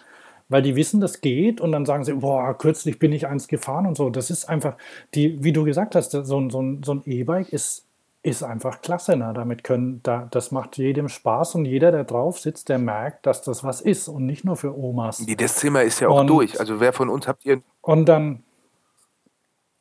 weil 0.49 0.61
die 0.61 0.75
wissen, 0.75 0.99
das 0.99 1.21
geht 1.21 1.61
und 1.61 1.71
dann 1.71 1.85
sagen 1.85 2.03
sie, 2.03 2.13
boah, 2.13 2.57
kürzlich 2.57 2.99
bin 2.99 3.13
ich 3.13 3.27
eins 3.27 3.47
gefahren 3.47 3.85
und 3.85 3.95
so. 3.97 4.09
Das 4.09 4.29
ist 4.29 4.45
einfach, 4.49 4.75
die, 5.13 5.43
wie 5.43 5.53
du 5.53 5.63
gesagt 5.63 5.95
hast, 5.95 6.11
so, 6.11 6.23
so 6.23 6.49
so 6.49 6.93
ein 6.93 7.03
E-Bike 7.05 7.49
ist, 7.53 7.85
ist 8.21 8.43
einfach 8.43 8.81
klasse. 8.81 9.15
Ne? 9.15 9.31
Damit 9.33 9.63
können, 9.63 10.01
da, 10.03 10.27
das 10.31 10.51
macht 10.51 10.77
jedem 10.77 11.07
Spaß 11.07 11.55
und 11.55 11.65
jeder, 11.65 11.91
der 11.91 12.03
drauf 12.03 12.39
sitzt, 12.39 12.69
der 12.69 12.77
merkt, 12.77 13.25
dass 13.25 13.41
das 13.41 13.63
was 13.63 13.79
ist 13.81 14.07
und 14.07 14.25
nicht 14.25 14.43
nur 14.43 14.57
für 14.57 14.77
Omas. 14.77 15.25
Das 15.37 15.59
Thema 15.59 15.81
ist 15.81 15.99
ja 16.01 16.09
auch 16.09 16.21
Und- 16.21 16.27
durch. 16.27 16.59
Also 16.59 16.79
wer 16.79 16.91
von 16.93 17.09
uns 17.09 17.27
habt 17.27 17.45
ihr 17.45 17.61
Und 17.81 18.07
dann, 18.07 18.43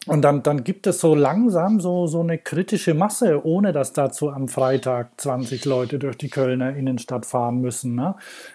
und 0.06 0.22
dann, 0.22 0.42
dann 0.42 0.64
gibt 0.64 0.86
es 0.86 1.00
so 1.00 1.14
langsam 1.14 1.80
so, 1.80 2.06
so 2.06 2.20
eine 2.20 2.38
kritische 2.38 2.94
Masse, 2.94 3.44
ohne 3.44 3.72
dass 3.72 3.92
dazu 3.92 4.30
am 4.30 4.48
Freitag 4.48 5.20
20 5.20 5.64
Leute 5.64 5.98
durch 5.98 6.16
die 6.16 6.30
Kölner 6.30 6.74
Innenstadt 6.74 7.26
fahren 7.26 7.60
müssen. 7.60 7.94
Ne? 7.96 8.14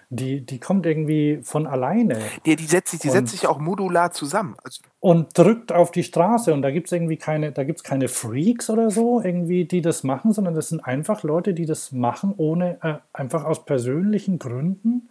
Die, 0.09 0.45
die 0.45 0.59
kommt 0.59 0.85
irgendwie 0.85 1.41
von 1.43 1.67
alleine 1.67 2.17
Nee, 2.45 2.55
die 2.55 2.65
setzt 2.65 2.91
sich, 2.91 3.01
die 3.01 3.09
Und- 3.09 3.13
setzt 3.13 3.31
sich 3.33 3.45
auch 3.45 3.59
modular 3.59 4.11
zusammen. 4.11 4.55
Also, 4.63 4.81
und 4.99 5.37
drückt 5.37 5.71
auf 5.73 5.91
die 5.91 6.03
Straße. 6.03 6.53
Und 6.53 6.61
da 6.61 6.71
gibt 6.71 6.87
es 6.87 6.91
irgendwie 6.93 7.17
keine, 7.17 7.51
da 7.51 7.63
gibt's 7.65 7.83
keine 7.83 8.07
Freaks 8.07 8.69
oder 8.69 8.89
so, 8.89 9.21
irgendwie, 9.21 9.65
die 9.65 9.81
das 9.81 10.03
machen, 10.03 10.31
sondern 10.31 10.55
das 10.55 10.69
sind 10.69 10.79
einfach 10.79 11.23
Leute, 11.23 11.53
die 11.53 11.65
das 11.65 11.91
machen, 11.91 12.33
ohne 12.37 12.77
äh, 12.81 12.95
einfach 13.11 13.43
aus 13.43 13.65
persönlichen 13.65 14.39
Gründen 14.39 15.09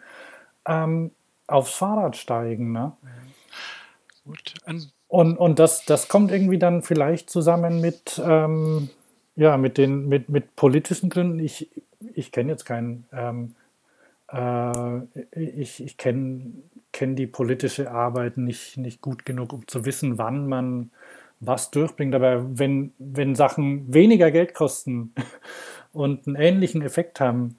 ähm, 0.66 1.10
aufs 1.46 1.74
Fahrrad 1.74 2.16
steigen. 2.16 2.72
Ne? 2.72 2.92
Gut. 4.24 4.54
An, 4.64 4.82
Und, 5.12 5.36
und 5.36 5.58
das, 5.58 5.84
das 5.84 6.08
kommt 6.08 6.32
irgendwie 6.32 6.58
dann 6.58 6.80
vielleicht 6.80 7.28
zusammen 7.28 7.82
mit, 7.82 8.18
ähm, 8.24 8.88
ja, 9.36 9.58
mit, 9.58 9.76
den, 9.76 10.08
mit, 10.08 10.30
mit 10.30 10.56
politischen 10.56 11.10
Gründen. 11.10 11.38
Ich, 11.38 11.68
ich 12.14 12.32
kenne 12.32 12.52
jetzt 12.52 12.64
keinen, 12.64 13.04
ähm, 13.12 13.54
äh, 14.32 15.00
ich, 15.38 15.84
ich 15.84 15.98
kenne 15.98 16.52
kenn 16.92 17.14
die 17.14 17.26
politische 17.26 17.90
Arbeit 17.90 18.38
nicht, 18.38 18.78
nicht 18.78 19.02
gut 19.02 19.26
genug, 19.26 19.52
um 19.52 19.68
zu 19.68 19.84
wissen, 19.84 20.16
wann 20.16 20.46
man 20.46 20.90
was 21.40 21.70
durchbringt. 21.70 22.14
Aber 22.14 22.46
wenn, 22.58 22.94
wenn 22.98 23.34
Sachen 23.34 23.92
weniger 23.92 24.30
Geld 24.30 24.54
kosten 24.54 25.12
und 25.92 26.26
einen 26.26 26.36
ähnlichen 26.36 26.80
Effekt 26.80 27.20
haben 27.20 27.58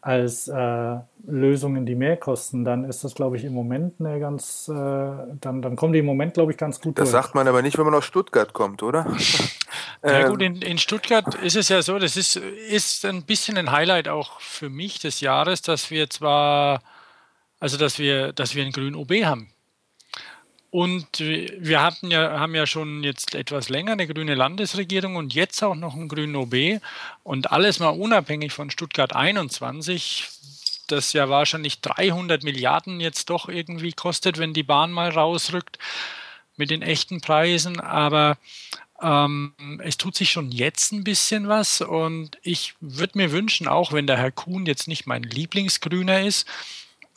als 0.00 0.48
äh, 0.48 0.96
Lösungen, 1.26 1.86
die 1.86 1.94
mehr 1.94 2.16
kosten, 2.16 2.64
dann 2.64 2.84
ist 2.84 3.04
das, 3.04 3.14
glaube 3.14 3.36
ich, 3.36 3.44
im 3.44 3.52
Moment 3.52 3.94
eine 4.00 4.20
ganz, 4.20 4.68
äh, 4.68 4.74
dann, 4.74 5.62
dann 5.62 5.76
kommen 5.76 5.92
die 5.92 5.98
im 5.98 6.06
Moment, 6.06 6.34
glaube 6.34 6.52
ich, 6.52 6.58
ganz 6.58 6.80
gut 6.80 6.98
das 6.98 7.10
durch. 7.10 7.22
sagt 7.22 7.34
man 7.34 7.48
aber 7.48 7.62
nicht, 7.62 7.78
wenn 7.78 7.84
man 7.84 7.94
aus 7.94 8.04
Stuttgart 8.04 8.52
kommt, 8.52 8.82
oder? 8.82 9.06
Ja 10.04 10.20
Ähm, 10.20 10.28
gut, 10.30 10.42
in, 10.42 10.62
in 10.62 10.78
Stuttgart 10.78 11.34
ist 11.42 11.56
es 11.56 11.68
ja 11.68 11.82
so, 11.82 11.98
das 11.98 12.16
ist, 12.16 12.36
ist 12.36 13.04
ein 13.04 13.24
bisschen 13.24 13.58
ein 13.58 13.72
Highlight 13.72 14.06
auch 14.06 14.40
für 14.40 14.70
mich 14.70 15.00
des 15.00 15.20
Jahres, 15.20 15.60
dass 15.60 15.90
wir 15.90 16.08
zwar, 16.08 16.82
also 17.58 17.76
dass 17.76 17.98
wir, 17.98 18.32
dass 18.32 18.54
wir 18.54 18.62
einen 18.62 18.72
grünen 18.72 18.94
OB 18.94 19.24
haben. 19.24 19.50
Und 20.70 21.20
wir 21.20 21.82
hatten 21.82 22.10
ja, 22.10 22.38
haben 22.38 22.54
ja 22.54 22.66
schon 22.66 23.02
jetzt 23.02 23.34
etwas 23.34 23.70
länger 23.70 23.92
eine 23.92 24.06
grüne 24.06 24.34
Landesregierung 24.34 25.16
und 25.16 25.32
jetzt 25.32 25.62
auch 25.62 25.74
noch 25.74 25.94
einen 25.94 26.08
grünen 26.08 26.36
OB 26.36 26.82
und 27.22 27.50
alles 27.50 27.78
mal 27.78 27.88
unabhängig 27.88 28.52
von 28.52 28.70
Stuttgart 28.70 29.16
21, 29.16 30.28
das 30.88 31.14
ja 31.14 31.30
wahrscheinlich 31.30 31.80
300 31.80 32.42
Milliarden 32.42 33.00
jetzt 33.00 33.30
doch 33.30 33.48
irgendwie 33.48 33.92
kostet, 33.92 34.36
wenn 34.38 34.52
die 34.52 34.62
Bahn 34.62 34.92
mal 34.92 35.10
rausrückt 35.10 35.78
mit 36.58 36.68
den 36.68 36.82
echten 36.82 37.22
Preisen. 37.22 37.80
Aber 37.80 38.36
ähm, 39.00 39.54
es 39.82 39.96
tut 39.96 40.16
sich 40.16 40.30
schon 40.30 40.50
jetzt 40.50 40.92
ein 40.92 41.04
bisschen 41.04 41.48
was 41.48 41.80
und 41.80 42.38
ich 42.42 42.74
würde 42.80 43.16
mir 43.16 43.32
wünschen, 43.32 43.68
auch 43.68 43.92
wenn 43.92 44.06
der 44.06 44.18
Herr 44.18 44.32
Kuhn 44.32 44.66
jetzt 44.66 44.86
nicht 44.86 45.06
mein 45.06 45.22
Lieblingsgrüner 45.22 46.22
ist, 46.22 46.46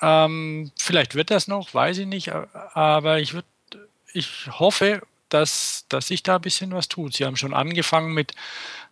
ähm, 0.02 0.72
vielleicht 0.78 1.16
wird 1.16 1.32
das 1.32 1.48
noch, 1.48 1.74
weiß 1.74 2.00
ich 2.00 2.08
nicht, 2.08 2.32
aber 2.32 3.20
ich 3.20 3.34
würde, 3.34 3.48
ich 4.14 4.48
hoffe, 4.48 5.02
dass, 5.30 5.86
dass 5.90 6.08
sich 6.08 6.24
da 6.24 6.36
ein 6.36 6.42
bisschen 6.42 6.72
was 6.74 6.88
tut. 6.88 7.14
Sie 7.14 7.26
haben 7.26 7.38
schon 7.38 7.54
angefangen 7.54 8.14
mit, 8.14 8.34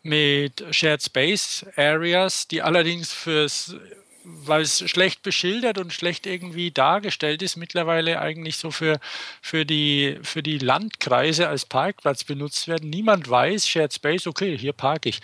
mit 0.04 0.64
Shared 0.72 1.04
Space 1.04 1.66
Areas, 1.76 2.48
die 2.48 2.62
allerdings 2.62 3.12
fürs 3.12 3.76
weil 4.24 4.62
es 4.62 4.88
schlecht 4.90 5.24
beschildert 5.24 5.78
und 5.78 5.94
schlecht 5.94 6.28
irgendwie 6.28 6.72
dargestellt 6.72 7.42
ist, 7.42 7.56
mittlerweile 7.56 8.20
eigentlich 8.20 8.58
so 8.58 8.72
für, 8.72 9.00
für, 9.42 9.66
die, 9.66 10.20
für 10.24 10.44
die 10.44 10.58
Landkreise 10.58 11.48
als 11.48 11.66
Parkplatz 11.66 12.24
benutzt 12.24 12.68
werden. 12.68 12.90
Niemand 12.90 13.30
weiß, 13.30 13.68
Shared 13.68 13.94
Space, 13.94 14.28
okay, 14.28 14.58
hier 14.58 14.74
parke 14.74 15.10
ich. 15.10 15.22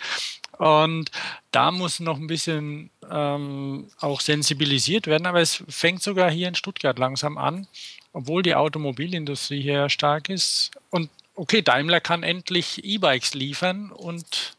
Und 0.58 1.10
da 1.50 1.70
muss 1.70 2.00
noch 2.00 2.16
ein 2.16 2.26
bisschen 2.26 2.90
ähm, 3.10 3.88
auch 4.00 4.20
sensibilisiert 4.20 5.06
werden, 5.06 5.26
aber 5.26 5.40
es 5.40 5.62
fängt 5.68 6.02
sogar 6.02 6.30
hier 6.30 6.48
in 6.48 6.54
Stuttgart 6.54 6.98
langsam 6.98 7.36
an, 7.36 7.66
obwohl 8.12 8.42
die 8.42 8.54
Automobilindustrie 8.54 9.60
hier 9.60 9.88
stark 9.88 10.28
ist. 10.30 10.70
Und 10.90 11.10
okay, 11.34 11.62
Daimler 11.62 12.00
kann 12.00 12.22
endlich 12.22 12.84
E-Bikes 12.84 13.34
liefern 13.34 13.90
und 13.92 14.56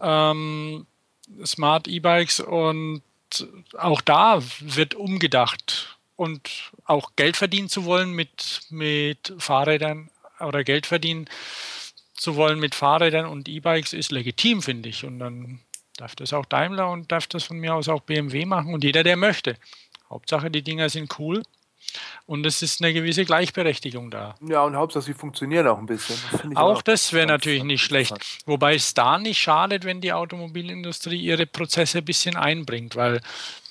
ähm, 0.00 0.86
Smart 1.44 1.88
E-Bikes 1.88 2.40
und 2.40 3.02
auch 3.76 4.00
da 4.00 4.40
wird 4.60 4.94
umgedacht 4.94 5.98
und 6.14 6.70
auch 6.84 7.12
Geld 7.16 7.36
verdienen 7.36 7.68
zu 7.68 7.84
wollen 7.84 8.12
mit, 8.12 8.60
mit 8.70 9.32
Fahrrädern 9.38 10.10
oder 10.38 10.62
Geld 10.62 10.86
verdienen 10.86 11.28
zu 12.24 12.36
wollen 12.36 12.58
mit 12.58 12.74
Fahrrädern 12.74 13.26
und 13.26 13.48
E-Bikes 13.48 13.92
ist 13.92 14.10
legitim, 14.10 14.62
finde 14.62 14.88
ich. 14.88 15.04
Und 15.04 15.18
dann 15.18 15.60
darf 15.96 16.16
das 16.16 16.32
auch 16.32 16.46
Daimler 16.46 16.90
und 16.90 17.12
darf 17.12 17.26
das 17.26 17.44
von 17.44 17.58
mir 17.58 17.74
aus 17.74 17.88
auch 17.88 18.00
BMW 18.00 18.46
machen 18.46 18.74
und 18.74 18.82
jeder, 18.82 19.04
der 19.04 19.16
möchte. 19.16 19.56
Hauptsache, 20.10 20.50
die 20.50 20.62
Dinger 20.62 20.88
sind 20.88 21.18
cool 21.18 21.42
und 22.26 22.46
es 22.46 22.62
ist 22.62 22.82
eine 22.82 22.92
gewisse 22.92 23.24
Gleichberechtigung 23.24 24.10
da. 24.10 24.34
Ja, 24.40 24.62
und 24.62 24.74
Hauptsache, 24.76 25.04
sie 25.04 25.14
funktionieren 25.14 25.66
auch 25.66 25.78
ein 25.78 25.86
bisschen. 25.86 26.16
Das 26.32 26.40
ich 26.50 26.56
Auch 26.56 26.82
das 26.82 27.12
wäre 27.12 27.26
natürlich 27.26 27.62
nicht 27.62 27.82
schlecht. 27.82 28.14
Wobei 28.46 28.74
es 28.74 28.94
da 28.94 29.18
nicht 29.18 29.38
schadet, 29.38 29.84
wenn 29.84 30.00
die 30.00 30.12
Automobilindustrie 30.12 31.20
ihre 31.20 31.46
Prozesse 31.46 31.98
ein 31.98 32.04
bisschen 32.04 32.36
einbringt, 32.36 32.96
weil 32.96 33.20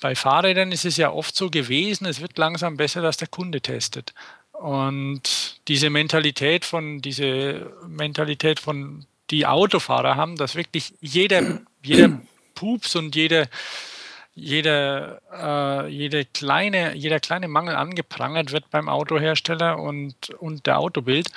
bei 0.00 0.14
Fahrrädern 0.14 0.72
ist 0.72 0.84
es 0.84 0.96
ja 0.96 1.10
oft 1.10 1.34
so 1.34 1.50
gewesen, 1.50 2.06
es 2.06 2.20
wird 2.20 2.38
langsam 2.38 2.76
besser, 2.76 3.02
dass 3.02 3.16
der 3.16 3.28
Kunde 3.28 3.60
testet. 3.60 4.14
Und 4.64 5.60
diese 5.68 5.90
Mentalität 5.90 6.64
von, 6.64 7.02
diese 7.02 7.70
Mentalität 7.86 8.58
von 8.58 9.04
die 9.30 9.44
Autofahrer 9.44 10.16
haben, 10.16 10.36
dass 10.36 10.54
wirklich 10.54 10.94
jeder, 11.02 11.60
jeder 11.82 12.22
Pups 12.54 12.96
und 12.96 13.14
jede, 13.14 13.50
jede, 14.34 15.20
äh, 15.30 15.88
jede 15.88 16.24
kleine, 16.24 16.94
jeder 16.94 17.20
kleine 17.20 17.46
Mangel 17.46 17.76
angeprangert 17.76 18.52
wird 18.52 18.70
beim 18.70 18.88
Autohersteller 18.88 19.78
und, 19.78 20.30
und 20.30 20.64
der 20.64 20.78
Autobild. 20.78 21.28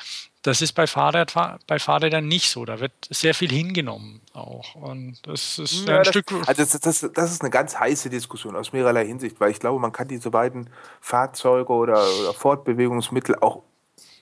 Das 0.44 0.62
ist 0.62 0.74
bei, 0.74 0.88
Fahrrad, 0.88 1.34
bei 1.68 1.80
Fahrrädern 1.80 2.28
nicht 2.28 2.50
so. 2.50 2.64
Da 2.64 2.80
wird 2.80 2.94
sehr 3.10 3.34
viel 3.34 3.50
hingenommen 3.52 4.22
auch. 4.34 4.76
Und 4.76 5.26
das 5.28 5.60
ist 5.60 5.88
Ja, 5.88 5.98
ein 5.98 6.04
das, 6.04 6.10
Stück. 6.10 6.32
also 6.46 6.64
das, 6.64 6.80
das, 6.80 7.10
das 7.14 7.32
ist 7.32 7.42
eine 7.42 7.50
ganz 7.50 7.78
heiße 7.78 8.10
Diskussion 8.10 8.56
aus 8.56 8.72
mehrerlei 8.72 9.06
Hinsicht, 9.06 9.40
weil 9.40 9.52
ich 9.52 9.60
glaube, 9.60 9.80
man 9.80 9.92
kann 9.92 10.08
diese 10.08 10.30
beiden 10.32 10.70
Fahrzeuge 11.02 11.74
oder, 11.74 12.02
oder 12.22 12.34
Fortbewegungsmittel 12.34 13.36
auch 13.42 13.64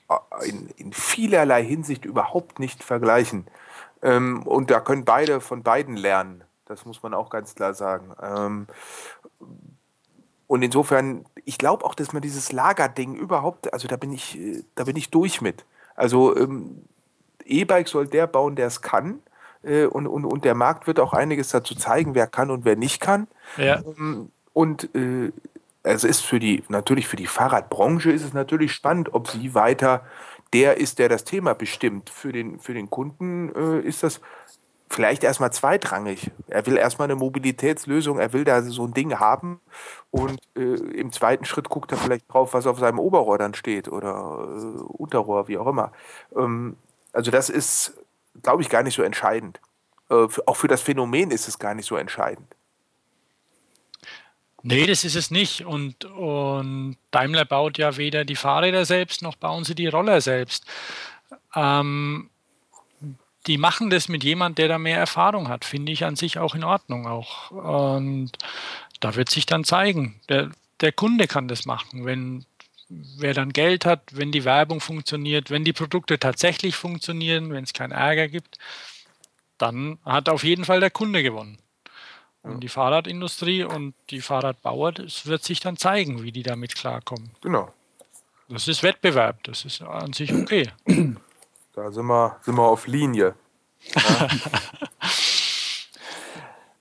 äh, 0.08 0.48
in, 0.48 0.68
in 0.76 0.92
vielerlei 0.92 1.62
Hinsicht 1.64 2.04
überhaupt 2.04 2.58
nicht 2.58 2.82
vergleichen. 2.82 3.46
Ähm, 4.02 4.42
und 4.46 4.70
da 4.70 4.80
können 4.80 5.04
beide 5.04 5.40
von 5.40 5.62
beiden 5.62 5.96
lernen. 5.96 6.42
Das 6.64 6.84
muss 6.86 7.02
man 7.02 7.14
auch 7.14 7.30
ganz 7.30 7.54
klar 7.54 7.74
sagen. 7.74 8.12
Ähm, 8.20 8.66
und 10.48 10.62
insofern, 10.62 11.24
ich 11.44 11.58
glaube 11.58 11.84
auch, 11.84 11.94
dass 11.94 12.12
man 12.12 12.22
dieses 12.22 12.52
Lagerding 12.52 13.14
überhaupt, 13.14 13.72
also 13.72 13.86
da 13.88 13.96
bin 13.96 14.12
ich, 14.12 14.38
äh, 14.38 14.64
da 14.74 14.84
bin 14.84 14.96
ich 14.96 15.10
durch 15.10 15.40
mit. 15.40 15.64
Also 15.96 16.36
ähm, 16.36 16.84
E-Bike 17.44 17.88
soll 17.88 18.06
der 18.06 18.26
bauen, 18.26 18.56
der 18.56 18.66
es 18.66 18.82
kann. 18.82 19.20
Äh, 19.62 19.86
und, 19.86 20.06
und, 20.06 20.24
und 20.24 20.44
der 20.44 20.54
Markt 20.54 20.86
wird 20.86 21.00
auch 21.00 21.12
einiges 21.12 21.48
dazu 21.48 21.74
zeigen, 21.74 22.14
wer 22.14 22.26
kann 22.26 22.50
und 22.50 22.64
wer 22.64 22.76
nicht 22.76 23.00
kann. 23.00 23.26
Ja, 23.56 23.82
Ähm, 23.98 24.30
Und 24.52 24.94
äh, 24.94 25.32
es 25.82 26.02
ist 26.04 26.20
für 26.20 26.38
die, 26.40 26.64
natürlich 26.68 27.06
für 27.06 27.16
die 27.16 27.26
Fahrradbranche 27.26 28.10
ist 28.10 28.24
es 28.24 28.32
natürlich 28.32 28.72
spannend, 28.72 29.14
ob 29.14 29.28
sie 29.28 29.54
weiter 29.54 30.04
der 30.52 30.78
ist, 30.78 30.98
der 30.98 31.08
das 31.08 31.24
Thema 31.24 31.54
bestimmt. 31.54 32.10
Für 32.10 32.32
den, 32.32 32.58
für 32.58 32.74
den 32.74 32.88
Kunden 32.88 33.54
äh, 33.54 33.80
ist 33.80 34.02
das 34.02 34.20
vielleicht 34.96 35.24
erstmal 35.24 35.52
zweitrangig. 35.52 36.30
Er 36.48 36.64
will 36.64 36.78
erstmal 36.78 37.06
eine 37.06 37.16
Mobilitätslösung, 37.16 38.18
er 38.18 38.32
will 38.32 38.44
da 38.44 38.62
so 38.62 38.86
ein 38.86 38.94
Ding 38.94 39.20
haben 39.20 39.60
und 40.10 40.40
äh, 40.56 40.60
im 40.60 41.12
zweiten 41.12 41.44
Schritt 41.44 41.68
guckt 41.68 41.92
er 41.92 41.98
vielleicht 41.98 42.32
drauf, 42.32 42.54
was 42.54 42.66
auf 42.66 42.78
seinem 42.78 42.98
Oberrohr 42.98 43.36
dann 43.36 43.52
steht 43.52 43.88
oder 43.88 44.48
äh, 44.48 44.80
Unterrohr, 44.88 45.48
wie 45.48 45.58
auch 45.58 45.66
immer. 45.66 45.92
Ähm, 46.34 46.76
also 47.12 47.30
das 47.30 47.50
ist, 47.50 47.92
glaube 48.42 48.62
ich, 48.62 48.70
gar 48.70 48.82
nicht 48.82 48.94
so 48.94 49.02
entscheidend. 49.02 49.60
Äh, 50.08 50.28
auch 50.46 50.56
für 50.56 50.68
das 50.68 50.80
Phänomen 50.80 51.30
ist 51.30 51.46
es 51.46 51.58
gar 51.58 51.74
nicht 51.74 51.86
so 51.86 51.96
entscheidend. 51.96 52.48
Nee, 54.62 54.86
das 54.86 55.04
ist 55.04 55.14
es 55.14 55.30
nicht. 55.30 55.66
Und, 55.66 56.06
und 56.06 56.96
Daimler 57.10 57.44
baut 57.44 57.76
ja 57.76 57.98
weder 57.98 58.24
die 58.24 58.34
Fahrräder 58.34 58.86
selbst 58.86 59.20
noch 59.20 59.36
bauen 59.36 59.64
sie 59.64 59.74
die 59.74 59.88
Roller 59.88 60.22
selbst. 60.22 60.64
Ähm, 61.54 62.30
die 63.46 63.58
machen 63.58 63.90
das 63.90 64.08
mit 64.08 64.24
jemand, 64.24 64.58
der 64.58 64.68
da 64.68 64.78
mehr 64.78 64.98
Erfahrung 64.98 65.48
hat, 65.48 65.64
finde 65.64 65.92
ich 65.92 66.04
an 66.04 66.16
sich 66.16 66.38
auch 66.38 66.54
in 66.54 66.64
Ordnung 66.64 67.06
auch. 67.06 67.50
Und 67.50 68.32
da 69.00 69.14
wird 69.14 69.30
sich 69.30 69.46
dann 69.46 69.64
zeigen, 69.64 70.20
der, 70.28 70.50
der 70.80 70.92
Kunde 70.92 71.26
kann 71.26 71.48
das 71.48 71.64
machen, 71.64 72.04
wenn 72.04 72.44
wer 72.88 73.34
dann 73.34 73.52
Geld 73.52 73.84
hat, 73.84 74.02
wenn 74.12 74.30
die 74.30 74.44
Werbung 74.44 74.80
funktioniert, 74.80 75.50
wenn 75.50 75.64
die 75.64 75.72
Produkte 75.72 76.18
tatsächlich 76.18 76.76
funktionieren, 76.76 77.50
wenn 77.50 77.64
es 77.64 77.72
keinen 77.72 77.92
Ärger 77.92 78.28
gibt, 78.28 78.58
dann 79.58 79.98
hat 80.04 80.28
auf 80.28 80.44
jeden 80.44 80.64
Fall 80.64 80.80
der 80.80 80.90
Kunde 80.90 81.22
gewonnen. 81.22 81.58
Und 82.42 82.60
die 82.60 82.68
Fahrradindustrie 82.68 83.64
und 83.64 83.94
die 84.10 84.20
Fahrradbauer, 84.20 84.92
das 84.92 85.26
wird 85.26 85.42
sich 85.42 85.58
dann 85.58 85.76
zeigen, 85.76 86.22
wie 86.22 86.30
die 86.30 86.44
damit 86.44 86.76
klarkommen. 86.76 87.30
Genau. 87.40 87.72
Das 88.48 88.68
ist 88.68 88.84
Wettbewerb, 88.84 89.42
das 89.42 89.64
ist 89.64 89.82
an 89.82 90.12
sich 90.12 90.32
okay. 90.32 90.70
Da 91.76 91.92
sind 91.92 92.06
wir, 92.06 92.38
sind 92.40 92.56
wir 92.56 92.62
auf 92.62 92.86
Linie. 92.86 93.34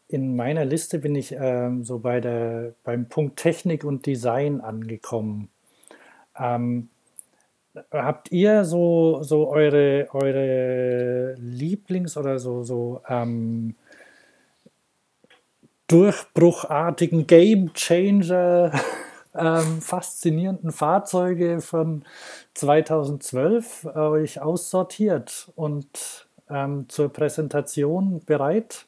In 0.08 0.38
meiner 0.38 0.64
Liste 0.64 1.00
bin 1.00 1.16
ich 1.16 1.36
ähm, 1.38 1.84
so 1.84 2.00
bei 2.00 2.22
der, 2.22 2.76
beim 2.86 3.10
Punkt 3.10 3.38
Technik 3.38 3.84
und 3.84 4.06
Design 4.06 4.62
angekommen. 4.62 5.50
Ähm, 6.40 6.88
habt 7.92 8.32
ihr 8.32 8.64
so, 8.64 9.22
so 9.22 9.50
eure, 9.50 10.08
eure 10.14 11.36
Lieblings- 11.40 12.16
oder 12.16 12.40
so, 12.40 12.64
so 12.64 13.02
ähm, 13.10 13.76
durchbruchartigen 15.88 17.28
Game 17.28 17.74
Changer 17.74 18.72
ähm, 19.38 19.82
faszinierenden 19.82 20.72
Fahrzeuge 20.72 21.62
von 21.62 22.04
2012 22.54 23.86
euch 23.96 24.42
aussortiert 24.42 25.52
und 25.56 26.28
ähm, 26.50 26.88
zur 26.90 27.12
Präsentation 27.12 28.22
bereit? 28.26 28.86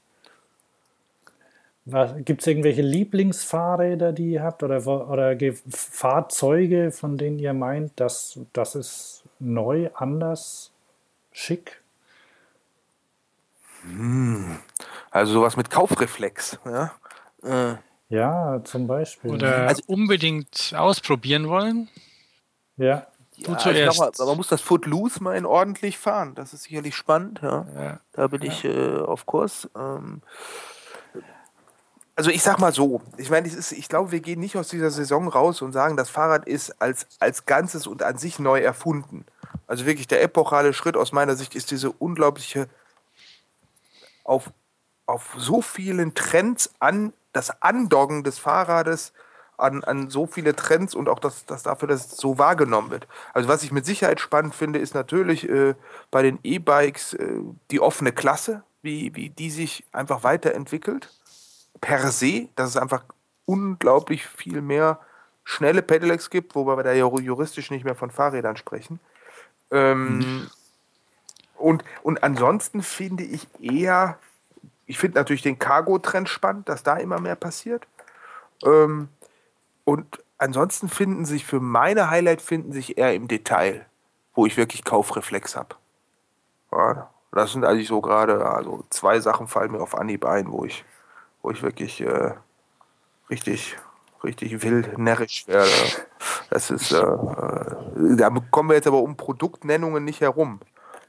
Gibt 2.26 2.42
es 2.42 2.48
irgendwelche 2.48 2.82
Lieblingsfahrräder, 2.82 4.12
die 4.12 4.32
ihr 4.32 4.44
habt 4.44 4.62
oder, 4.62 4.86
oder 4.86 5.38
Fahrzeuge, 5.70 6.92
von 6.92 7.18
denen 7.18 7.40
ihr 7.40 7.54
meint, 7.54 7.98
dass 7.98 8.40
das 8.52 8.76
ist 8.76 9.24
neu, 9.40 9.90
anders, 9.94 10.74
schick? 11.32 11.82
Hm. 13.84 14.60
Also 15.12 15.34
sowas 15.34 15.56
mit 15.56 15.70
Kaufreflex. 15.70 16.60
Ja, 16.66 16.92
äh. 17.44 17.78
Ja 18.10 18.62
zum 18.64 18.88
Beispiel. 18.88 19.32
Oder 19.32 19.68
also, 19.68 19.84
unbedingt 19.88 20.74
ausprobieren 20.76 21.48
wollen. 21.48 21.90
Ja. 22.78 23.08
Du 23.44 23.52
ja, 23.52 23.58
zuerst. 23.58 24.00
Mal, 24.00 24.12
man 24.26 24.38
muss 24.38 24.48
das 24.48 24.62
Footloose 24.62 25.22
mal 25.22 25.36
in 25.36 25.46
ordentlich 25.46 25.98
fahren. 25.98 26.34
Das 26.34 26.54
ist 26.54 26.64
sicherlich 26.64 26.96
spannend. 26.96 27.40
Ja. 27.44 27.66
ja. 27.76 28.00
Da 28.14 28.28
bin 28.28 28.42
ich 28.42 28.66
äh, 28.66 28.98
auf 28.98 29.26
Kurs. 29.26 29.70
Ähm, 29.76 30.22
also 32.16 32.32
ich 32.32 32.42
sag 32.42 32.58
mal 32.58 32.74
so, 32.74 33.02
ich 33.18 33.30
meine, 33.30 33.48
ich 33.48 33.90
glaube, 33.90 34.12
wir 34.12 34.22
gehen 34.22 34.40
nicht 34.40 34.58
aus 34.58 34.70
dieser 34.70 34.90
Saison 34.90 35.28
raus 35.28 35.62
und 35.62 35.72
sagen, 35.72 35.98
das 35.98 36.10
Fahrrad 36.10 36.48
ist 36.48 36.82
als, 36.82 37.06
als 37.20 37.46
Ganzes 37.46 37.86
und 37.86 38.02
an 38.02 38.18
sich 38.18 38.40
neu 38.40 38.60
erfunden. 38.60 39.24
Also 39.68 39.86
wirklich 39.86 40.08
der 40.08 40.24
epochale 40.24 40.74
Schritt 40.74 40.98
aus 40.98 41.12
meiner 41.12 41.36
Sicht 41.36 41.54
ist 41.54 41.70
diese 41.70 41.92
unglaubliche 41.92 42.68
auf, 44.24 44.52
auf 45.06 45.36
so 45.38 45.62
vielen 45.62 46.16
Trends 46.16 46.72
an, 46.80 47.14
das 47.38 47.62
Andoggen 47.62 48.24
des 48.24 48.40
Fahrrades 48.40 49.14
an, 49.58 49.84
an 49.84 50.10
so 50.10 50.28
viele 50.28 50.56
Trends 50.56 50.94
und 50.94 51.10
auch 51.10 51.20
das, 51.20 51.46
das 51.46 51.64
dafür, 51.64 51.88
dass 51.88 52.06
es 52.06 52.18
so 52.18 52.38
wahrgenommen 52.38 52.92
wird. 52.92 53.08
Also 53.34 53.48
was 53.50 53.64
ich 53.64 53.72
mit 53.72 53.86
Sicherheit 53.86 54.20
spannend 54.20 54.56
finde, 54.56 54.80
ist 54.80 54.94
natürlich 54.94 55.50
äh, 55.50 55.76
bei 56.12 56.22
den 56.22 56.40
E-Bikes 56.44 57.14
äh, 57.14 57.40
die 57.72 57.80
offene 57.80 58.12
Klasse, 58.12 58.64
wie, 58.82 59.16
wie 59.16 59.30
die 59.30 59.50
sich 59.50 59.84
einfach 59.92 60.24
weiterentwickelt. 60.24 61.14
Per 61.82 62.12
se, 62.12 62.50
dass 62.56 62.70
es 62.70 62.78
einfach 62.78 63.04
unglaublich 63.46 64.26
viel 64.26 64.62
mehr 64.62 65.00
schnelle 65.44 65.82
Pedelecs 65.82 66.30
gibt, 66.30 66.56
wobei 66.56 66.78
wir 66.78 66.84
da 66.84 66.94
juristisch 66.94 67.72
nicht 67.72 67.86
mehr 67.86 67.96
von 67.96 68.12
Fahrrädern 68.12 68.58
sprechen. 68.58 69.00
Ähm, 69.72 70.20
mhm. 70.20 70.50
Und, 71.56 71.84
und 72.04 72.24
ansonsten 72.24 72.84
finde 72.84 73.24
ich 73.24 73.48
eher, 73.60 74.20
ich 74.88 74.98
finde 74.98 75.20
natürlich 75.20 75.42
den 75.42 75.60
Cargo-Trend 75.60 76.30
spannend, 76.30 76.70
dass 76.70 76.82
da 76.82 76.96
immer 76.98 77.20
mehr 77.20 77.36
passiert. 77.36 77.86
Ähm, 78.66 79.10
und 79.84 80.24
ansonsten 80.38 80.90
finden 80.90 81.26
sich 81.26 81.46
für 81.46 81.60
meine 81.60 82.10
Highlight 82.10 82.42
finden 82.42 82.72
sich 82.72 82.98
eher 82.98 83.14
im 83.14 83.28
Detail, 83.28 83.86
wo 84.34 84.46
ich 84.46 84.58
wirklich 84.58 84.84
Kaufreflex 84.84 85.56
habe. 85.56 85.76
Ja, 86.72 87.10
das 87.32 87.52
sind 87.52 87.66
eigentlich 87.66 87.88
so 87.88 88.02
gerade, 88.02 88.46
also 88.46 88.86
zwei 88.90 89.20
Sachen 89.20 89.48
fallen 89.48 89.72
mir 89.72 89.82
auf 89.82 89.96
Anhieb 89.96 90.26
ein, 90.26 90.52
wo 90.52 90.66
ich, 90.66 90.84
wo 91.42 91.52
ich 91.52 91.62
wirklich 91.62 92.02
äh, 92.02 92.34
richtig, 93.30 93.78
richtig 94.24 94.64
wild 94.64 94.98
närrisch 94.98 95.48
werde. 95.48 95.70
Das 96.50 96.72
ist, 96.72 96.92
äh, 96.92 96.98
äh 96.98 98.16
da 98.16 98.30
kommen 98.52 98.70
wir 98.70 98.76
jetzt 98.76 98.88
aber 98.88 99.02
um 99.02 99.18
Produktnennungen 99.18 100.04
nicht 100.04 100.22
herum. 100.22 100.60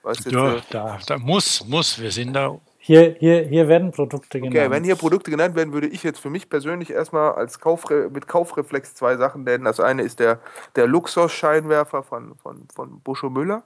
Jetzt, 0.05 0.27
ja, 0.27 0.57
da, 0.71 0.99
da 1.07 1.19
muss, 1.19 1.65
muss, 1.67 1.99
wir 1.99 2.11
sind 2.11 2.33
da. 2.33 2.59
Hier, 2.89 3.17
hier, 3.19 3.43
hier 3.43 3.69
werden 3.69 3.91
Produkte 3.91 4.41
genannt. 4.41 4.57
Okay, 4.57 4.71
wenn 4.71 4.83
hier 4.83 4.97
Produkte 4.97 5.31
genannt 5.31 5.55
werden, 5.55 5.75
würde 5.75 5.89
ich 5.89 6.03
jetzt 6.03 6.21
für 6.21 6.31
mich 6.31 6.49
persönlich 6.49 6.89
erstmal 6.89 7.33
als 7.33 7.61
Kaufre 7.61 8.09
mit 8.09 8.27
Kaufreflex 8.27 8.95
zwei 8.95 9.19
Sachen 9.19 9.45
nennen. 9.45 9.65
Das 9.65 9.79
eine 9.79 10.01
ist 10.01 10.21
der, 10.21 10.41
der 10.75 10.87
Luxus-Scheinwerfer 10.87 12.03
von, 12.03 12.35
von, 12.37 12.67
von 12.75 13.01
Buscho 13.03 13.29
Müller. 13.29 13.63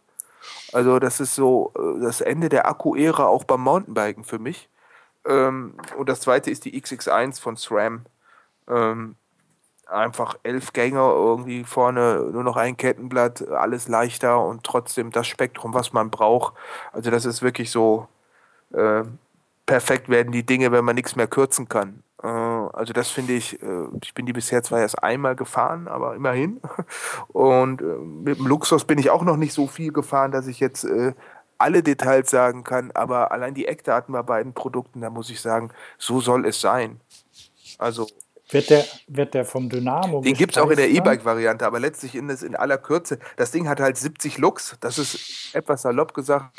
Also, 0.72 0.98
das 0.98 1.20
ist 1.20 1.36
so 1.36 1.72
äh, 1.78 2.00
das 2.02 2.20
Ende 2.20 2.48
der 2.48 2.66
Akku-Ära 2.66 3.26
auch 3.26 3.44
beim 3.44 3.60
Mountainbiken 3.60 4.24
für 4.24 4.40
mich. 4.40 4.68
Ähm, 5.24 5.74
und 5.96 6.08
das 6.08 6.18
zweite 6.18 6.50
ist 6.50 6.64
die 6.64 6.82
XX1 6.82 7.40
von 7.40 7.56
SRAM. 7.56 8.06
Ähm, 8.68 9.14
einfach 9.86 10.36
elf 10.42 10.72
Gänge, 10.72 10.98
irgendwie 10.98 11.62
vorne 11.62 12.28
nur 12.32 12.42
noch 12.42 12.56
ein 12.56 12.76
Kettenblatt, 12.76 13.46
alles 13.50 13.86
leichter 13.86 14.44
und 14.44 14.64
trotzdem 14.64 15.12
das 15.12 15.28
Spektrum, 15.28 15.74
was 15.74 15.92
man 15.92 16.10
braucht. 16.10 16.54
Also 16.90 17.12
das 17.12 17.24
ist 17.24 17.40
wirklich 17.40 17.70
so 17.70 18.08
äh, 18.72 19.04
perfekt 19.66 20.08
werden 20.08 20.32
die 20.32 20.44
Dinge, 20.44 20.72
wenn 20.72 20.84
man 20.84 20.94
nichts 20.94 21.16
mehr 21.16 21.26
kürzen 21.26 21.68
kann. 21.68 22.02
Äh, 22.22 22.26
also 22.26 22.92
das 22.92 23.10
finde 23.10 23.34
ich, 23.34 23.62
äh, 23.62 23.86
ich 24.02 24.14
bin 24.14 24.26
die 24.26 24.32
bisher 24.32 24.62
zwar 24.62 24.80
erst 24.80 25.02
einmal 25.02 25.36
gefahren, 25.36 25.88
aber 25.88 26.14
immerhin. 26.14 26.60
Und 27.28 27.80
äh, 27.80 27.84
mit 27.84 28.38
dem 28.38 28.46
Luxus 28.46 28.84
bin 28.84 28.98
ich 28.98 29.10
auch 29.10 29.22
noch 29.22 29.36
nicht 29.36 29.52
so 29.52 29.66
viel 29.66 29.92
gefahren, 29.92 30.32
dass 30.32 30.46
ich 30.46 30.60
jetzt 30.60 30.84
äh, 30.84 31.12
alle 31.58 31.82
Details 31.82 32.30
sagen 32.30 32.64
kann, 32.64 32.90
aber 32.92 33.30
allein 33.30 33.54
die 33.54 33.66
Eckdaten 33.66 34.12
bei 34.12 34.22
beiden 34.22 34.52
Produkten, 34.52 35.00
da 35.00 35.10
muss 35.10 35.30
ich 35.30 35.40
sagen, 35.40 35.70
so 35.96 36.20
soll 36.20 36.44
es 36.44 36.60
sein. 36.60 37.00
Also 37.78 38.08
wird 38.50 38.68
der, 38.68 38.84
wird 39.06 39.32
der 39.32 39.44
vom 39.44 39.70
Dynamo 39.70 40.20
Den 40.20 40.34
gibt 40.34 40.56
es 40.56 40.62
auch 40.62 40.68
in 40.68 40.76
der 40.76 40.90
E-Bike-Variante, 40.90 41.64
aber 41.64 41.80
letztlich 41.80 42.14
in, 42.14 42.28
in 42.28 42.56
aller 42.56 42.76
Kürze. 42.76 43.18
Das 43.36 43.50
Ding 43.50 43.68
hat 43.68 43.80
halt 43.80 43.96
70 43.96 44.38
Lux. 44.38 44.76
Das 44.80 44.98
ist 44.98 45.54
etwas 45.54 45.82
salopp 45.82 46.12
gesagt 46.12 46.50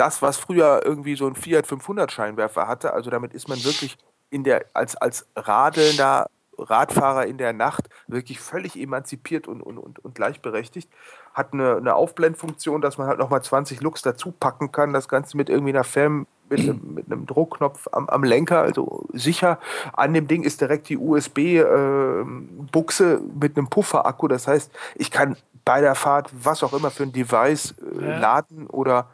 das, 0.00 0.22
was 0.22 0.38
früher 0.38 0.80
irgendwie 0.82 1.14
so 1.14 1.26
ein 1.26 1.34
Fiat 1.34 1.66
500 1.66 2.10
Scheinwerfer 2.10 2.66
hatte. 2.66 2.94
Also 2.94 3.10
damit 3.10 3.34
ist 3.34 3.48
man 3.48 3.62
wirklich 3.62 3.98
in 4.30 4.44
der, 4.44 4.64
als, 4.72 4.96
als 4.96 5.26
radelnder 5.36 6.30
Radfahrer 6.58 7.26
in 7.26 7.36
der 7.38 7.52
Nacht 7.52 7.88
wirklich 8.06 8.38
völlig 8.40 8.76
emanzipiert 8.76 9.48
und, 9.48 9.60
und, 9.60 9.76
und, 9.78 9.98
und 9.98 10.14
gleichberechtigt. 10.14 10.88
Hat 11.34 11.52
eine, 11.52 11.76
eine 11.76 11.94
Aufblendfunktion, 11.94 12.80
dass 12.80 12.96
man 12.96 13.08
halt 13.08 13.18
nochmal 13.18 13.42
20 13.42 13.82
Lux 13.82 14.00
dazu 14.02 14.32
packen 14.32 14.72
kann. 14.72 14.94
Das 14.94 15.08
Ganze 15.08 15.36
mit 15.36 15.48
irgendwie 15.48 15.72
einer 15.72 15.84
Fern, 15.84 16.26
mit 16.48 16.60
einem, 16.60 16.94
mit 16.94 17.06
einem 17.06 17.26
Druckknopf 17.26 17.88
am, 17.92 18.08
am, 18.08 18.24
Lenker, 18.24 18.60
also 18.60 19.06
sicher. 19.12 19.58
An 19.92 20.14
dem 20.14 20.26
Ding 20.28 20.42
ist 20.42 20.60
direkt 20.60 20.88
die 20.88 20.98
USB-Buchse 20.98 23.14
äh, 23.14 23.20
mit 23.38 23.56
einem 23.56 23.68
Pufferakku. 23.68 24.26
Das 24.28 24.48
heißt, 24.48 24.72
ich 24.96 25.10
kann 25.10 25.36
bei 25.64 25.80
der 25.80 25.94
Fahrt 25.94 26.30
was 26.32 26.62
auch 26.62 26.72
immer 26.72 26.90
für 26.90 27.04
ein 27.04 27.12
Device 27.12 27.74
äh, 27.78 28.04
ja. 28.04 28.18
laden 28.18 28.66
oder 28.66 29.08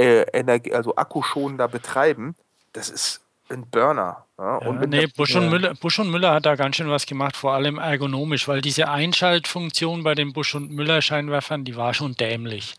äh, 0.00 0.26
Energie, 0.32 0.72
also 0.72 0.96
akkuschonender 0.96 1.68
betreiben. 1.68 2.34
Das 2.72 2.88
ist 2.88 3.20
ein 3.50 3.66
Burner. 3.68 4.24
Ja, 4.38 4.56
und 4.56 4.88
nee, 4.88 5.06
Busch 5.06 5.34
und, 5.34 5.50
Müller, 5.50 5.74
Busch 5.74 5.98
und 5.98 6.10
Müller 6.10 6.32
hat 6.32 6.46
da 6.46 6.54
ganz 6.54 6.76
schön 6.76 6.88
was 6.88 7.04
gemacht, 7.04 7.36
vor 7.36 7.52
allem 7.52 7.78
ergonomisch, 7.78 8.48
weil 8.48 8.62
diese 8.62 8.88
Einschaltfunktion 8.88 10.02
bei 10.02 10.14
den 10.14 10.32
Busch 10.32 10.54
und 10.54 10.70
Müller 10.70 11.02
Scheinwerfern, 11.02 11.64
die 11.64 11.76
war 11.76 11.92
schon 11.92 12.14
dämlich. 12.14 12.74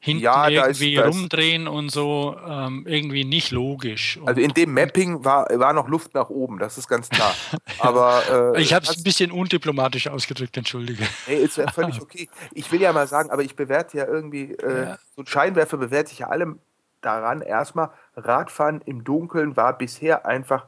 Hinten 0.00 0.22
ja, 0.22 0.48
irgendwie 0.48 0.94
ist, 0.94 1.04
rumdrehen 1.04 1.66
und 1.66 1.90
so 1.90 2.36
ähm, 2.46 2.84
irgendwie 2.86 3.24
nicht 3.24 3.50
logisch. 3.50 4.18
Also 4.24 4.40
in 4.40 4.52
dem 4.52 4.72
Mapping 4.72 5.24
war, 5.24 5.46
war 5.58 5.72
noch 5.72 5.88
Luft 5.88 6.14
nach 6.14 6.30
oben, 6.30 6.58
das 6.58 6.78
ist 6.78 6.88
ganz 6.88 7.08
klar. 7.08 7.34
aber 7.80 8.54
äh, 8.54 8.62
ich 8.62 8.72
habe 8.72 8.84
es 8.84 8.96
ein 8.96 9.02
bisschen 9.02 9.32
undiplomatisch 9.32 10.08
ausgedrückt, 10.08 10.56
entschuldige. 10.56 11.04
Nee, 11.26 11.36
ist 11.36 11.56
ja 11.56 11.70
völlig 11.72 12.00
okay. 12.02 12.28
Ich 12.52 12.70
will 12.70 12.80
ja 12.80 12.92
mal 12.92 13.08
sagen, 13.08 13.30
aber 13.30 13.42
ich 13.42 13.56
bewerte 13.56 13.98
ja 13.98 14.06
irgendwie, 14.06 14.52
äh, 14.52 14.84
ja. 14.84 14.98
so 15.16 15.24
Scheinwerfer 15.26 15.78
bewerte 15.78 16.12
ich 16.12 16.20
ja 16.20 16.28
allem 16.28 16.60
daran. 17.00 17.42
Erstmal, 17.42 17.90
Radfahren 18.14 18.80
im 18.86 19.02
Dunkeln 19.02 19.56
war 19.56 19.76
bisher 19.76 20.26
einfach, 20.26 20.66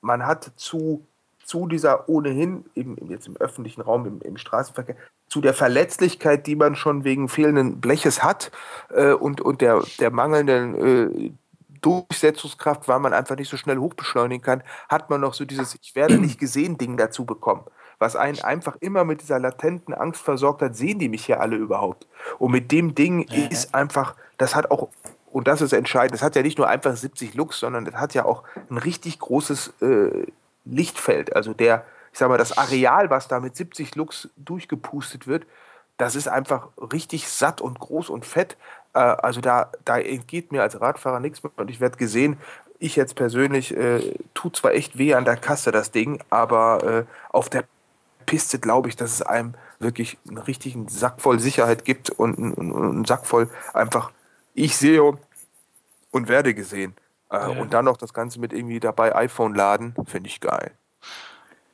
man 0.00 0.24
hat 0.24 0.52
zu 0.56 1.06
zu 1.44 1.66
dieser 1.66 2.08
ohnehin, 2.08 2.64
im, 2.74 2.96
jetzt 3.08 3.26
im 3.26 3.36
öffentlichen 3.36 3.80
Raum, 3.80 4.06
im, 4.06 4.20
im 4.22 4.36
Straßenverkehr, 4.36 4.96
zu 5.32 5.40
der 5.40 5.54
Verletzlichkeit, 5.54 6.46
die 6.46 6.56
man 6.56 6.76
schon 6.76 7.04
wegen 7.04 7.26
fehlenden 7.26 7.80
Bleches 7.80 8.22
hat 8.22 8.52
äh, 8.90 9.12
und, 9.12 9.40
und 9.40 9.62
der, 9.62 9.82
der 9.98 10.10
mangelnden 10.10 10.74
äh, 10.74 11.32
Durchsetzungskraft, 11.80 12.86
weil 12.86 12.98
man 12.98 13.14
einfach 13.14 13.36
nicht 13.36 13.48
so 13.48 13.56
schnell 13.56 13.78
hochbeschleunigen 13.78 14.44
kann, 14.44 14.62
hat 14.90 15.08
man 15.08 15.22
noch 15.22 15.32
so 15.32 15.46
dieses 15.46 15.74
Ich 15.80 15.96
werde 15.96 16.18
nicht 16.18 16.38
gesehen 16.38 16.76
Ding 16.76 16.98
dazu 16.98 17.24
bekommen. 17.24 17.62
Was 17.98 18.14
einen 18.14 18.42
einfach 18.42 18.76
immer 18.80 19.04
mit 19.04 19.22
dieser 19.22 19.38
latenten 19.38 19.94
Angst 19.94 20.20
versorgt 20.20 20.60
hat, 20.60 20.76
sehen 20.76 20.98
die 20.98 21.08
mich 21.08 21.24
hier 21.24 21.40
alle 21.40 21.56
überhaupt? 21.56 22.06
Und 22.38 22.52
mit 22.52 22.70
dem 22.70 22.94
Ding 22.94 23.22
ist 23.22 23.74
einfach, 23.74 24.14
das 24.36 24.54
hat 24.54 24.70
auch, 24.70 24.90
und 25.30 25.48
das 25.48 25.62
ist 25.62 25.72
entscheidend, 25.72 26.12
das 26.12 26.22
hat 26.22 26.36
ja 26.36 26.42
nicht 26.42 26.58
nur 26.58 26.68
einfach 26.68 26.94
70 26.94 27.32
Lux, 27.32 27.58
sondern 27.58 27.86
das 27.86 27.94
hat 27.94 28.12
ja 28.12 28.26
auch 28.26 28.42
ein 28.68 28.76
richtig 28.76 29.18
großes 29.18 29.72
äh, 29.80 30.26
Lichtfeld, 30.66 31.34
also 31.34 31.54
der, 31.54 31.86
ich 32.12 32.18
sag 32.18 32.28
mal, 32.28 32.38
das 32.38 32.56
Areal, 32.56 33.10
was 33.10 33.28
da 33.28 33.40
mit 33.40 33.56
70 33.56 33.94
Lux 33.94 34.28
durchgepustet 34.36 35.26
wird, 35.26 35.46
das 35.96 36.14
ist 36.14 36.28
einfach 36.28 36.68
richtig 36.92 37.28
satt 37.28 37.60
und 37.60 37.78
groß 37.78 38.10
und 38.10 38.26
fett. 38.26 38.56
Äh, 38.94 38.98
also 38.98 39.40
da, 39.40 39.70
da 39.84 39.98
entgeht 39.98 40.52
mir 40.52 40.62
als 40.62 40.80
Radfahrer 40.80 41.20
nichts 41.20 41.42
mehr 41.42 41.52
und 41.56 41.70
ich 41.70 41.80
werde 41.80 41.96
gesehen, 41.96 42.38
ich 42.78 42.96
jetzt 42.96 43.14
persönlich 43.14 43.76
äh, 43.76 44.14
tut 44.34 44.56
zwar 44.56 44.72
echt 44.74 44.98
weh 44.98 45.14
an 45.14 45.24
der 45.24 45.36
Kasse 45.36 45.70
das 45.70 45.92
Ding, 45.92 46.22
aber 46.30 46.84
äh, 46.84 47.04
auf 47.30 47.48
der 47.48 47.64
Piste 48.26 48.58
glaube 48.58 48.88
ich, 48.88 48.96
dass 48.96 49.12
es 49.12 49.22
einem 49.22 49.54
wirklich 49.78 50.18
einen 50.28 50.38
richtigen 50.38 50.88
Sack 50.88 51.20
voll 51.20 51.38
Sicherheit 51.38 51.84
gibt 51.84 52.10
und 52.10 52.38
einen, 52.38 52.54
einen 52.56 53.04
Sack 53.04 53.26
voll 53.26 53.48
einfach, 53.72 54.10
ich 54.54 54.76
sehe 54.76 55.16
und 56.10 56.28
werde 56.28 56.54
gesehen. 56.54 56.94
Äh, 57.30 57.36
ja. 57.36 57.48
Und 57.60 57.72
dann 57.72 57.84
noch 57.84 57.96
das 57.96 58.12
Ganze 58.12 58.40
mit 58.40 58.52
irgendwie 58.52 58.80
dabei 58.80 59.14
iPhone 59.14 59.54
laden, 59.54 59.94
finde 60.06 60.28
ich 60.28 60.40
geil. 60.40 60.72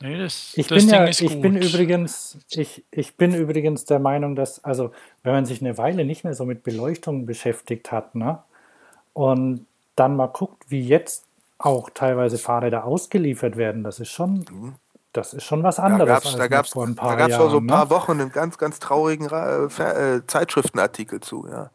Nee, 0.00 0.16
das, 0.16 0.52
ich 0.54 0.68
das 0.68 0.78
bin 0.78 0.88
Ding 0.88 1.00
ja, 1.00 1.08
ich 1.08 1.18
gut. 1.18 1.42
bin 1.42 1.56
übrigens, 1.56 2.38
ich, 2.50 2.84
ich 2.90 3.16
bin 3.16 3.34
übrigens 3.34 3.84
der 3.84 3.98
Meinung, 3.98 4.36
dass, 4.36 4.62
also 4.62 4.92
wenn 5.24 5.32
man 5.32 5.44
sich 5.44 5.60
eine 5.60 5.76
Weile 5.76 6.04
nicht 6.04 6.22
mehr 6.22 6.34
so 6.34 6.44
mit 6.44 6.62
Beleuchtung 6.62 7.26
beschäftigt 7.26 7.90
hat, 7.90 8.14
ne, 8.14 8.38
und 9.12 9.66
dann 9.96 10.14
mal 10.14 10.28
guckt, 10.28 10.64
wie 10.68 10.86
jetzt 10.86 11.24
auch 11.58 11.90
teilweise 11.90 12.38
Fahrräder 12.38 12.84
ausgeliefert 12.84 13.56
werden, 13.56 13.82
das 13.82 13.98
ist 13.98 14.10
schon, 14.10 14.44
mhm. 14.50 14.74
das 15.12 15.34
ist 15.34 15.42
schon 15.42 15.64
was 15.64 15.80
anderes. 15.80 16.36
Da 16.36 16.46
gab 16.46 16.66
es 16.66 16.70
vor 16.70 16.86
ein 16.86 16.94
paar 16.94 17.10
da 17.10 17.16
gab's 17.16 17.30
Jahren, 17.30 17.40
vor 17.40 17.50
so 17.50 17.58
ein 17.58 17.66
paar 17.66 17.86
ne? 17.86 17.90
Wochen 17.90 18.12
einen 18.12 18.30
ganz, 18.30 18.56
ganz 18.56 18.78
traurigen 18.78 19.28
äh, 19.30 19.64
äh, 19.64 20.26
Zeitschriftenartikel 20.28 21.18
zu, 21.18 21.48
ja. 21.50 21.70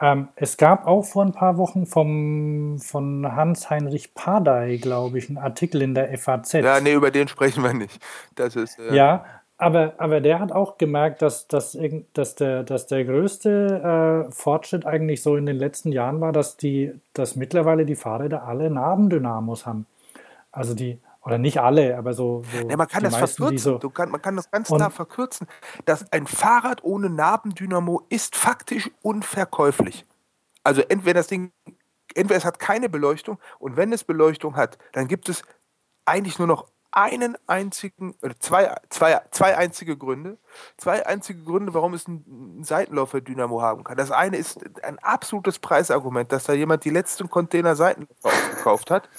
Ähm, 0.00 0.28
es 0.36 0.56
gab 0.56 0.86
auch 0.86 1.04
vor 1.04 1.24
ein 1.24 1.32
paar 1.32 1.56
Wochen 1.56 1.86
vom, 1.86 2.78
von 2.78 3.34
Hans-Heinrich 3.34 4.14
Pardey, 4.14 4.78
glaube 4.78 5.18
ich, 5.18 5.28
einen 5.28 5.38
Artikel 5.38 5.80
in 5.80 5.94
der 5.94 6.16
FAZ. 6.18 6.52
Ja, 6.52 6.80
nee, 6.80 6.92
über 6.92 7.10
den 7.10 7.28
sprechen 7.28 7.62
wir 7.62 7.72
nicht. 7.72 7.98
Das 8.34 8.56
ist, 8.56 8.78
äh 8.78 8.94
ja, 8.94 9.24
aber, 9.58 9.94
aber 9.96 10.20
der 10.20 10.38
hat 10.38 10.52
auch 10.52 10.76
gemerkt, 10.76 11.22
dass, 11.22 11.48
dass, 11.48 11.78
dass, 12.12 12.34
der, 12.34 12.62
dass 12.62 12.86
der 12.86 13.04
größte 13.06 14.26
äh, 14.28 14.32
Fortschritt 14.32 14.84
eigentlich 14.84 15.22
so 15.22 15.36
in 15.36 15.46
den 15.46 15.56
letzten 15.56 15.92
Jahren 15.92 16.20
war, 16.20 16.32
dass, 16.32 16.58
die, 16.58 16.92
dass 17.14 17.36
mittlerweile 17.36 17.86
die 17.86 17.96
Fahrräder 17.96 18.42
alle 18.44 18.70
Nabendynamos 18.70 19.64
haben. 19.64 19.86
Also 20.52 20.74
die, 20.74 20.98
oder 21.26 21.38
nicht 21.38 21.60
alle, 21.60 21.98
aber 21.98 22.14
so. 22.14 22.44
so 22.52 22.68
ja, 22.68 22.76
man 22.76 22.86
kann 22.86 23.02
das 23.02 23.14
meisten, 23.14 23.42
verkürzen. 23.42 23.72
So 23.72 23.78
du 23.78 23.90
kann, 23.90 24.10
man 24.10 24.22
kann 24.22 24.36
das 24.36 24.48
ganz 24.48 24.68
klar 24.68 24.90
verkürzen. 24.92 25.48
Dass 25.84 26.10
ein 26.12 26.28
Fahrrad 26.28 26.84
ohne 26.84 27.10
Nabendynamo 27.10 28.02
ist 28.08 28.36
faktisch 28.36 28.90
unverkäuflich. 29.02 30.06
Also 30.62 30.82
entweder 30.82 31.20
das 31.20 31.26
Ding, 31.26 31.50
entweder 32.14 32.38
es 32.38 32.44
hat 32.44 32.60
keine 32.60 32.88
Beleuchtung 32.88 33.38
und 33.58 33.76
wenn 33.76 33.92
es 33.92 34.04
Beleuchtung 34.04 34.54
hat, 34.54 34.78
dann 34.92 35.08
gibt 35.08 35.28
es 35.28 35.42
eigentlich 36.04 36.38
nur 36.38 36.46
noch 36.46 36.68
einen 36.92 37.36
einzigen, 37.46 38.14
zwei, 38.38 38.74
zwei, 38.88 39.20
zwei 39.30 39.56
einzige 39.56 39.98
Gründe, 39.98 40.38
zwei 40.78 41.04
einzige 41.04 41.42
Gründe, 41.42 41.74
warum 41.74 41.92
es 41.92 42.06
einen 42.06 42.62
Seitenläufer-Dynamo 42.62 43.60
haben 43.60 43.84
kann. 43.84 43.96
Das 43.96 44.12
eine 44.12 44.36
ist 44.36 44.60
ein 44.82 44.98
absolutes 45.00 45.58
Preisargument, 45.58 46.32
dass 46.32 46.44
da 46.44 46.52
jemand 46.52 46.84
die 46.84 46.90
letzten 46.90 47.28
Container 47.28 47.76
Seitenläufer 47.76 48.30
gekauft 48.50 48.90
hat 48.90 49.10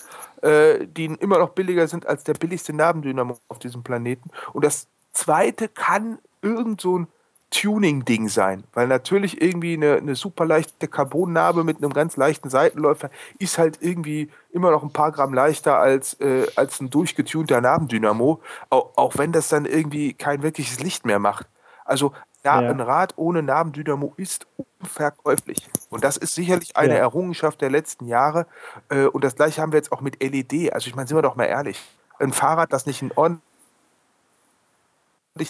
äh, 0.42 0.88
die 0.88 1.06
immer 1.06 1.40
noch 1.40 1.50
billiger 1.50 1.88
sind 1.88 2.06
als 2.06 2.24
der 2.24 2.34
billigste 2.34 2.74
Nabendynamo 2.74 3.38
auf 3.48 3.60
diesem 3.60 3.84
Planeten. 3.84 4.30
Und 4.54 4.64
das 4.64 4.88
zweite 5.12 5.68
kann 5.68 6.20
irgend 6.42 6.82
so 6.82 7.00
ein 7.00 7.08
Tuning-Ding 7.50 8.28
sein, 8.28 8.66
weil 8.74 8.88
natürlich 8.88 9.42
irgendwie 9.42 9.74
eine, 9.74 9.96
eine 9.96 10.16
super 10.16 10.46
leichte 10.46 10.88
Carbonnarbe 10.88 11.64
mit 11.64 11.78
einem 11.78 11.94
ganz 11.94 12.18
leichten 12.18 12.50
Seitenläufer 12.50 13.10
ist 13.40 13.58
halt 13.58 13.78
irgendwie 13.80 14.30
immer 14.52 14.70
noch 14.70 14.84
ein 14.84 14.92
paar 14.92 15.14
Gramm 15.14 15.34
leichter 15.34 15.78
als, 15.78 16.16
äh, 16.20 16.48
als 16.56 16.82
ein 16.82 16.90
durchgetunter 16.90 17.62
Nabendynamo, 17.62 18.42
auch, 18.70 18.92
auch 18.98 19.18
wenn 19.18 19.32
das 19.32 19.48
dann 19.48 19.66
irgendwie 19.66 20.14
kein 20.14 20.44
wirkliches 20.44 20.82
Licht 20.82 21.06
mehr 21.06 21.20
macht. 21.20 21.48
Also 21.86 22.12
ja, 22.44 22.62
ja, 22.62 22.70
ein 22.70 22.80
Rad 22.80 23.14
ohne 23.18 23.44
Nabendynamo 23.44 24.14
ist 24.18 24.48
unverkäuflich. 24.80 25.68
Und 25.90 26.04
das 26.04 26.18
ist 26.18 26.36
sicherlich 26.36 26.78
eine 26.78 26.94
ja. 26.94 27.00
Errungenschaft 27.00 27.62
der 27.62 27.70
letzten 27.70 28.06
Jahre. 28.06 28.48
Äh, 28.90 29.06
und 29.06 29.24
das 29.24 29.36
gleiche 29.36 29.62
haben 29.62 29.72
wir 29.72 29.78
jetzt 29.78 29.92
auch 29.92 30.02
mit 30.02 30.22
LED. 30.24 30.74
Also 30.74 30.88
ich 30.88 30.96
meine, 30.96 31.08
sind 31.08 31.18
wir 31.18 31.22
doch 31.22 31.36
mal 31.36 31.46
ehrlich. 31.46 31.82
Ein 32.20 32.34
Fahrrad, 32.34 32.72
das 32.74 32.86
nicht 32.86 33.02
ein 33.02 33.12
ordentlichen 33.16 33.42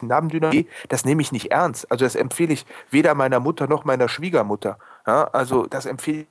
Nabendynamo, 0.07 0.65
das 0.89 1.05
nehme 1.05 1.21
ich 1.21 1.31
nicht 1.31 1.51
ernst. 1.51 1.91
Also 1.91 2.05
das 2.05 2.15
empfehle 2.15 2.53
ich 2.53 2.65
weder 2.89 3.15
meiner 3.15 3.39
Mutter 3.39 3.67
noch 3.67 3.85
meiner 3.85 4.09
Schwiegermutter. 4.09 4.77
Ja, 5.05 5.25
also 5.25 5.65
das 5.65 5.85
empfehle 5.85 6.21
ich 6.21 6.27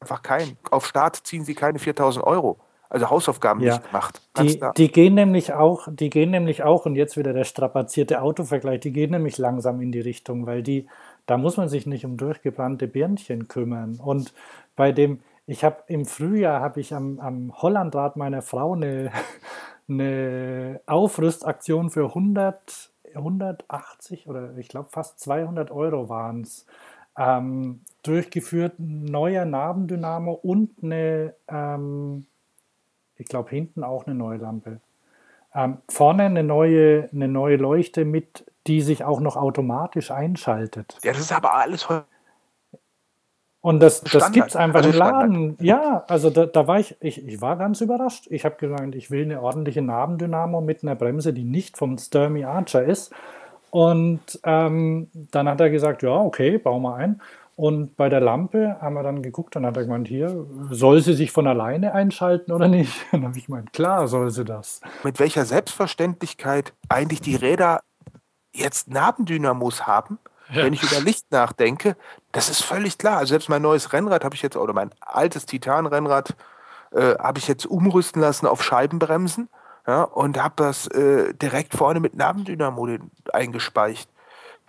einfach 0.00 0.22
keinen. 0.22 0.56
Auf 0.70 0.86
Start 0.86 1.16
ziehen 1.16 1.44
sie 1.44 1.54
keine 1.54 1.78
4000 1.78 2.24
Euro 2.24 2.58
also 2.92 3.08
Hausaufgaben 3.08 3.62
ja. 3.62 3.74
nicht 3.74 3.86
gemacht. 3.86 4.20
Die, 4.38 4.60
die, 4.76 4.92
gehen 4.92 5.14
nämlich 5.14 5.54
auch, 5.54 5.88
die 5.90 6.10
gehen 6.10 6.30
nämlich 6.30 6.62
auch, 6.62 6.84
und 6.84 6.94
jetzt 6.94 7.16
wieder 7.16 7.32
der 7.32 7.44
strapazierte 7.44 8.20
Autovergleich, 8.20 8.80
die 8.80 8.92
gehen 8.92 9.12
nämlich 9.12 9.38
langsam 9.38 9.80
in 9.80 9.92
die 9.92 10.00
Richtung, 10.00 10.46
weil 10.46 10.62
die, 10.62 10.86
da 11.24 11.38
muss 11.38 11.56
man 11.56 11.70
sich 11.70 11.86
nicht 11.86 12.04
um 12.04 12.18
durchgebrannte 12.18 12.88
Birnchen 12.88 13.48
kümmern. 13.48 13.98
Und 13.98 14.34
bei 14.76 14.92
dem, 14.92 15.20
ich 15.46 15.64
habe 15.64 15.78
im 15.86 16.04
Frühjahr 16.04 16.60
habe 16.60 16.80
ich 16.80 16.94
am, 16.94 17.18
am 17.18 17.54
Hollandrad 17.62 18.16
meiner 18.16 18.42
Frau 18.42 18.74
eine, 18.74 19.10
eine 19.88 20.80
Aufrüstaktion 20.84 21.88
für 21.88 22.08
100, 22.08 22.90
180 23.14 24.28
oder 24.28 24.54
ich 24.58 24.68
glaube 24.68 24.90
fast 24.90 25.18
200 25.20 25.70
Euro 25.70 26.10
waren 26.10 26.42
es. 26.42 26.66
Ähm, 27.16 27.80
durchgeführt, 28.02 28.74
neuer 28.78 29.44
Nabendynamo 29.44 30.32
und 30.32 30.82
eine 30.82 31.34
ähm, 31.46 32.26
ich 33.22 33.28
glaube, 33.28 33.50
hinten 33.50 33.82
auch 33.82 34.06
eine 34.06 34.14
neue 34.14 34.38
Lampe. 34.38 34.80
Ähm, 35.54 35.78
vorne 35.88 36.24
eine 36.24 36.42
neue, 36.42 37.08
eine 37.12 37.28
neue 37.28 37.56
Leuchte 37.56 38.04
mit, 38.04 38.44
die 38.66 38.80
sich 38.80 39.04
auch 39.04 39.20
noch 39.20 39.36
automatisch 39.36 40.10
einschaltet. 40.10 40.96
Ja, 41.02 41.12
das 41.12 41.22
ist 41.22 41.32
aber 41.32 41.54
alles 41.54 41.86
und 43.62 43.80
das, 43.80 44.00
das 44.00 44.32
gibt 44.32 44.48
es 44.48 44.56
einfach 44.56 44.80
also 44.80 44.90
im 44.90 44.96
Laden. 44.96 45.34
Standard. 45.34 45.62
Ja, 45.62 46.04
also 46.08 46.30
da, 46.30 46.46
da 46.46 46.66
war 46.66 46.80
ich, 46.80 46.96
ich, 46.98 47.24
ich 47.24 47.40
war 47.40 47.56
ganz 47.56 47.80
überrascht. 47.80 48.26
Ich 48.28 48.44
habe 48.44 48.56
gesagt, 48.56 48.96
ich 48.96 49.12
will 49.12 49.22
eine 49.22 49.40
ordentliche 49.40 49.82
Nabendynamo 49.82 50.60
mit 50.60 50.82
einer 50.82 50.96
Bremse, 50.96 51.32
die 51.32 51.44
nicht 51.44 51.78
vom 51.78 51.96
Sturmy 51.96 52.44
Archer 52.44 52.82
ist. 52.82 53.14
Und 53.70 54.40
ähm, 54.42 55.08
dann 55.14 55.48
hat 55.48 55.60
er 55.60 55.70
gesagt, 55.70 56.02
ja, 56.02 56.10
okay, 56.10 56.58
bauen 56.58 56.82
wir 56.82 56.96
ein. 56.96 57.22
Und 57.54 57.96
bei 57.96 58.08
der 58.08 58.20
Lampe 58.20 58.78
haben 58.80 58.94
wir 58.94 59.02
dann 59.02 59.22
geguckt 59.22 59.56
und 59.56 59.66
hat 59.66 59.76
er 59.76 59.84
gemeint, 59.84 60.08
hier, 60.08 60.46
soll 60.70 61.02
sie 61.02 61.14
sich 61.14 61.32
von 61.32 61.46
alleine 61.46 61.92
einschalten 61.92 62.50
oder 62.50 62.66
nicht? 62.66 62.94
Dann 63.12 63.24
habe 63.24 63.36
ich 63.36 63.46
gemeint, 63.46 63.72
klar 63.72 64.08
soll 64.08 64.30
sie 64.30 64.44
das. 64.44 64.80
Mit 65.04 65.20
welcher 65.20 65.44
Selbstverständlichkeit 65.44 66.72
eigentlich 66.88 67.20
die 67.20 67.36
Räder 67.36 67.80
jetzt 68.54 68.88
Nabendynamos 68.88 69.86
haben, 69.86 70.18
ja. 70.50 70.64
wenn 70.64 70.72
ich 70.72 70.82
über 70.82 71.00
Licht 71.00 71.30
nachdenke, 71.30 71.96
das 72.32 72.48
ist 72.48 72.62
völlig 72.62 72.96
klar. 72.96 73.18
Also 73.18 73.30
selbst 73.30 73.50
mein 73.50 73.62
neues 73.62 73.92
Rennrad 73.92 74.24
habe 74.24 74.34
ich 74.34 74.42
jetzt, 74.42 74.56
oder 74.56 74.72
mein 74.72 74.90
altes 75.00 75.44
Titan-Rennrad, 75.44 76.34
äh, 76.92 77.16
habe 77.18 77.38
ich 77.38 77.48
jetzt 77.48 77.66
umrüsten 77.66 78.22
lassen 78.22 78.46
auf 78.46 78.62
Scheibenbremsen 78.62 79.48
ja, 79.86 80.02
und 80.04 80.42
habe 80.42 80.54
das 80.56 80.86
äh, 80.88 81.34
direkt 81.34 81.74
vorne 81.74 82.00
mit 82.00 82.16
Nabendynamo 82.16 82.88
eingespeicht 83.32 84.11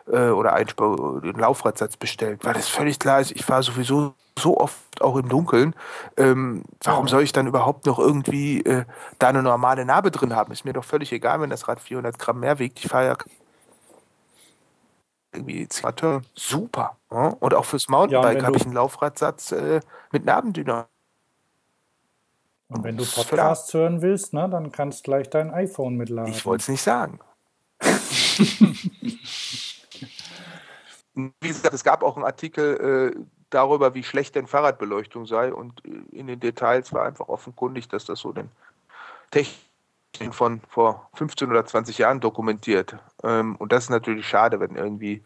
äh, 0.07 0.29
oder 0.29 0.53
den 0.63 1.39
Laufradsatz 1.39 1.97
bestellt, 1.97 2.43
weil 2.43 2.55
es 2.55 2.67
völlig 2.67 2.99
klar 2.99 3.21
ist, 3.21 3.31
ich 3.31 3.45
fahre 3.45 3.63
sowieso 3.63 4.13
so 4.37 4.57
oft 4.57 5.01
auch 5.01 5.15
im 5.15 5.29
Dunkeln. 5.29 5.75
Ähm, 6.17 6.63
warum 6.83 7.07
soll 7.07 7.23
ich 7.23 7.33
dann 7.33 7.47
überhaupt 7.47 7.85
noch 7.85 7.99
irgendwie 7.99 8.61
äh, 8.61 8.85
da 9.19 9.29
eine 9.29 9.43
normale 9.43 9.85
Narbe 9.85 10.11
drin 10.11 10.35
haben? 10.35 10.51
Ist 10.51 10.65
mir 10.65 10.73
doch 10.73 10.83
völlig 10.83 11.11
egal, 11.11 11.41
wenn 11.41 11.49
das 11.49 11.67
Rad 11.67 11.79
400 11.79 12.17
Gramm 12.17 12.39
mehr 12.39 12.59
wiegt. 12.59 12.79
Ich 12.79 12.89
fahre 12.89 13.07
ja 13.07 13.15
irgendwie 15.33 15.67
super. 16.35 16.97
Ja? 17.11 17.35
Und 17.39 17.53
auch 17.53 17.65
fürs 17.65 17.89
Mountainbike 17.89 18.39
ja, 18.39 18.45
habe 18.45 18.57
ich 18.57 18.65
einen 18.65 18.73
Laufradsatz 18.73 19.51
äh, 19.51 19.81
mit 20.11 20.25
Nabendynamik. 20.25 20.87
Und 22.69 22.83
wenn 22.83 22.97
du 22.97 23.05
Podcasts 23.05 23.73
hören 23.73 24.01
willst, 24.01 24.33
ne, 24.33 24.49
dann 24.49 24.71
kannst 24.71 25.01
du 25.01 25.11
gleich 25.11 25.29
dein 25.29 25.51
iPhone 25.51 25.95
mitladen. 25.95 26.31
Ich 26.31 26.45
wollte 26.45 26.63
es 26.63 26.69
nicht 26.69 26.81
sagen. 26.81 27.19
wie 31.15 31.47
gesagt, 31.47 31.73
es 31.73 31.83
gab 31.83 32.03
auch 32.03 32.15
einen 32.15 32.25
Artikel 32.25 33.13
äh, 33.15 33.19
darüber, 33.49 33.93
wie 33.93 34.03
schlecht 34.03 34.35
denn 34.35 34.47
Fahrradbeleuchtung 34.47 35.25
sei 35.25 35.53
und 35.53 35.85
äh, 35.85 36.17
in 36.17 36.27
den 36.27 36.39
Details 36.39 36.93
war 36.93 37.05
einfach 37.05 37.29
offenkundig, 37.29 37.87
dass 37.89 38.05
das 38.05 38.19
so 38.19 38.31
den 38.31 38.49
Techniken 39.31 40.33
von 40.33 40.61
vor 40.67 41.09
15 41.15 41.49
oder 41.49 41.65
20 41.65 41.97
Jahren 41.97 42.19
dokumentiert. 42.19 42.97
Ähm, 43.23 43.55
und 43.57 43.71
das 43.71 43.85
ist 43.85 43.89
natürlich 43.89 44.27
schade, 44.27 44.59
wenn 44.59 44.75
irgendwie 44.75 45.23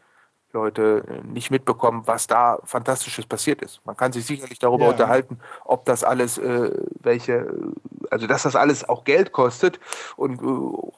Leute 0.53 1.03
äh, 1.07 1.27
nicht 1.27 1.51
mitbekommen, 1.51 2.03
was 2.05 2.25
da 2.27 2.59
Fantastisches 2.63 3.25
passiert 3.25 3.61
ist. 3.61 3.81
Man 3.85 3.97
kann 3.97 4.11
sich 4.13 4.25
sicherlich 4.25 4.59
darüber 4.59 4.85
ja. 4.85 4.91
unterhalten, 4.91 5.39
ob 5.65 5.85
das 5.85 6.03
alles, 6.03 6.37
äh, 6.37 6.71
welche, 6.99 7.53
also 8.09 8.27
dass 8.27 8.43
das 8.43 8.55
alles 8.55 8.87
auch 8.87 9.03
Geld 9.03 9.31
kostet 9.33 9.79
und 10.15 10.41
äh, 10.41 10.45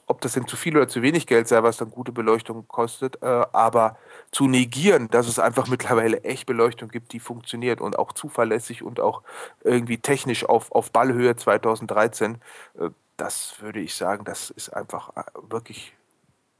ob 0.06 0.20
das 0.20 0.32
denn 0.32 0.46
zu 0.46 0.56
viel 0.56 0.76
oder 0.76 0.88
zu 0.88 1.02
wenig 1.02 1.26
Geld 1.26 1.48
sei, 1.48 1.62
was 1.62 1.78
dann 1.78 1.90
gute 1.90 2.12
Beleuchtung 2.12 2.66
kostet. 2.68 3.22
Äh, 3.22 3.44
aber 3.52 3.96
zu 4.30 4.46
negieren, 4.46 5.08
dass 5.08 5.26
es 5.26 5.38
einfach 5.38 5.66
mittlerweile 5.68 6.22
echt 6.22 6.46
Beleuchtung 6.46 6.88
gibt, 6.88 7.12
die 7.12 7.20
funktioniert 7.20 7.80
und 7.80 7.98
auch 7.98 8.12
zuverlässig 8.12 8.82
und 8.82 9.00
auch 9.00 9.22
irgendwie 9.62 9.98
technisch 9.98 10.44
auf, 10.44 10.70
auf 10.72 10.92
Ballhöhe 10.92 11.34
2013, 11.36 12.38
äh, 12.78 12.90
das 13.16 13.60
würde 13.60 13.80
ich 13.80 13.94
sagen, 13.94 14.24
das 14.24 14.50
ist 14.50 14.70
einfach 14.70 15.16
äh, 15.16 15.22
wirklich 15.48 15.94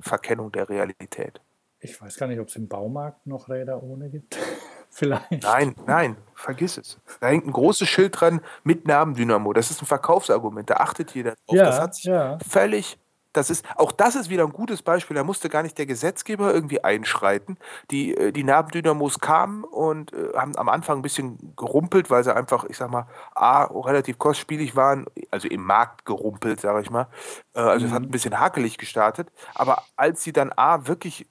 Verkennung 0.00 0.52
der 0.52 0.68
Realität. 0.68 1.40
Ich 1.78 2.00
weiß 2.00 2.16
gar 2.16 2.26
nicht, 2.26 2.40
ob 2.40 2.48
es 2.48 2.56
im 2.56 2.68
Baumarkt 2.68 3.26
noch 3.26 3.48
Räder 3.48 3.82
ohne 3.82 4.10
gibt. 4.10 4.36
Vielleicht. 4.90 5.44
Nein, 5.44 5.76
nein, 5.86 6.16
vergiss 6.34 6.76
es. 6.76 6.98
Da 7.20 7.28
hängt 7.28 7.46
ein 7.46 7.52
großes 7.52 7.88
Schild 7.88 8.20
dran 8.20 8.40
mit 8.64 8.88
Nabendynamo. 8.88 9.52
Das 9.52 9.70
ist 9.70 9.80
ein 9.80 9.86
Verkaufsargument. 9.86 10.68
Da 10.68 10.74
achtet 10.74 11.12
jeder 11.12 11.36
drauf. 11.46 11.56
Ja, 11.56 11.64
das 11.66 11.80
hat 11.80 11.94
sich 11.94 12.04
ja. 12.06 12.38
völlig 12.46 12.98
das 13.32 13.50
ist, 13.50 13.64
auch 13.76 13.92
das 13.92 14.16
ist 14.16 14.30
wieder 14.30 14.44
ein 14.44 14.52
gutes 14.52 14.82
Beispiel. 14.82 15.14
Da 15.14 15.24
musste 15.24 15.48
gar 15.48 15.62
nicht 15.62 15.78
der 15.78 15.86
Gesetzgeber 15.86 16.52
irgendwie 16.52 16.82
einschreiten. 16.82 17.58
Die, 17.90 18.16
äh, 18.16 18.32
die 18.32 18.44
Nabendynamos 18.44 19.20
kamen 19.20 19.64
und 19.64 20.12
äh, 20.12 20.32
haben 20.34 20.56
am 20.56 20.68
Anfang 20.68 20.98
ein 20.98 21.02
bisschen 21.02 21.54
gerumpelt, 21.56 22.10
weil 22.10 22.24
sie 22.24 22.34
einfach, 22.34 22.64
ich 22.64 22.76
sag 22.76 22.90
mal, 22.90 23.06
A, 23.34 23.64
relativ 23.64 24.18
kostspielig 24.18 24.74
waren, 24.74 25.06
also 25.30 25.48
im 25.48 25.62
Markt 25.62 26.04
gerumpelt, 26.04 26.60
sage 26.60 26.82
ich 26.82 26.90
mal. 26.90 27.06
Äh, 27.54 27.60
also 27.60 27.86
es 27.86 27.92
mhm. 27.92 27.96
hat 27.96 28.02
ein 28.02 28.10
bisschen 28.10 28.38
hakelig 28.38 28.78
gestartet. 28.78 29.28
Aber 29.54 29.84
als 29.96 30.22
sie 30.22 30.32
dann 30.32 30.52
A, 30.56 30.86
wirklich 30.86 31.26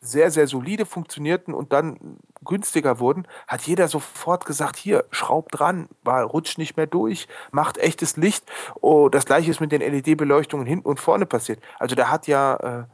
sehr, 0.00 0.30
sehr 0.30 0.46
solide 0.46 0.86
funktionierten 0.86 1.54
und 1.54 1.72
dann 1.72 2.18
günstiger 2.44 2.98
wurden, 2.98 3.26
hat 3.46 3.62
jeder 3.62 3.88
sofort 3.88 4.44
gesagt, 4.44 4.76
hier, 4.76 5.04
schraubt 5.10 5.58
dran, 5.58 5.88
weil 6.02 6.24
rutscht 6.24 6.58
nicht 6.58 6.76
mehr 6.76 6.86
durch, 6.86 7.28
macht 7.50 7.78
echtes 7.78 8.16
Licht. 8.16 8.44
Oh, 8.80 9.08
das 9.08 9.26
gleiche 9.26 9.50
ist 9.50 9.60
mit 9.60 9.72
den 9.72 9.80
LED-Beleuchtungen 9.80 10.66
hinten 10.66 10.88
und 10.88 11.00
vorne 11.00 11.26
passiert. 11.26 11.60
Also 11.78 11.94
da 11.94 12.08
hat 12.08 12.26
ja 12.26 12.56
äh, 12.56 12.84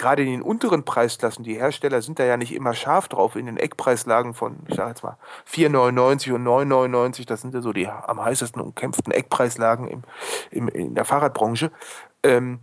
gerade 0.00 0.22
in 0.22 0.30
den 0.30 0.42
unteren 0.42 0.84
Preisklassen, 0.84 1.44
die 1.44 1.54
Hersteller 1.54 2.02
sind 2.02 2.18
da 2.18 2.24
ja 2.24 2.36
nicht 2.36 2.54
immer 2.54 2.74
scharf 2.74 3.08
drauf, 3.08 3.36
in 3.36 3.46
den 3.46 3.56
Eckpreislagen 3.56 4.34
von, 4.34 4.58
ich 4.66 4.74
sage 4.74 4.90
jetzt 4.90 5.02
mal, 5.02 5.16
4,99 5.48 6.32
und 6.32 6.44
9,99, 6.44 7.26
das 7.26 7.42
sind 7.42 7.54
ja 7.54 7.60
so 7.60 7.72
die 7.72 7.86
am 7.86 8.20
heißesten 8.24 8.60
umkämpften 8.60 9.12
Eckpreislagen 9.12 9.88
im, 9.88 10.02
im, 10.50 10.68
in 10.68 10.94
der 10.94 11.04
Fahrradbranche. 11.04 11.70
Ähm, 12.22 12.60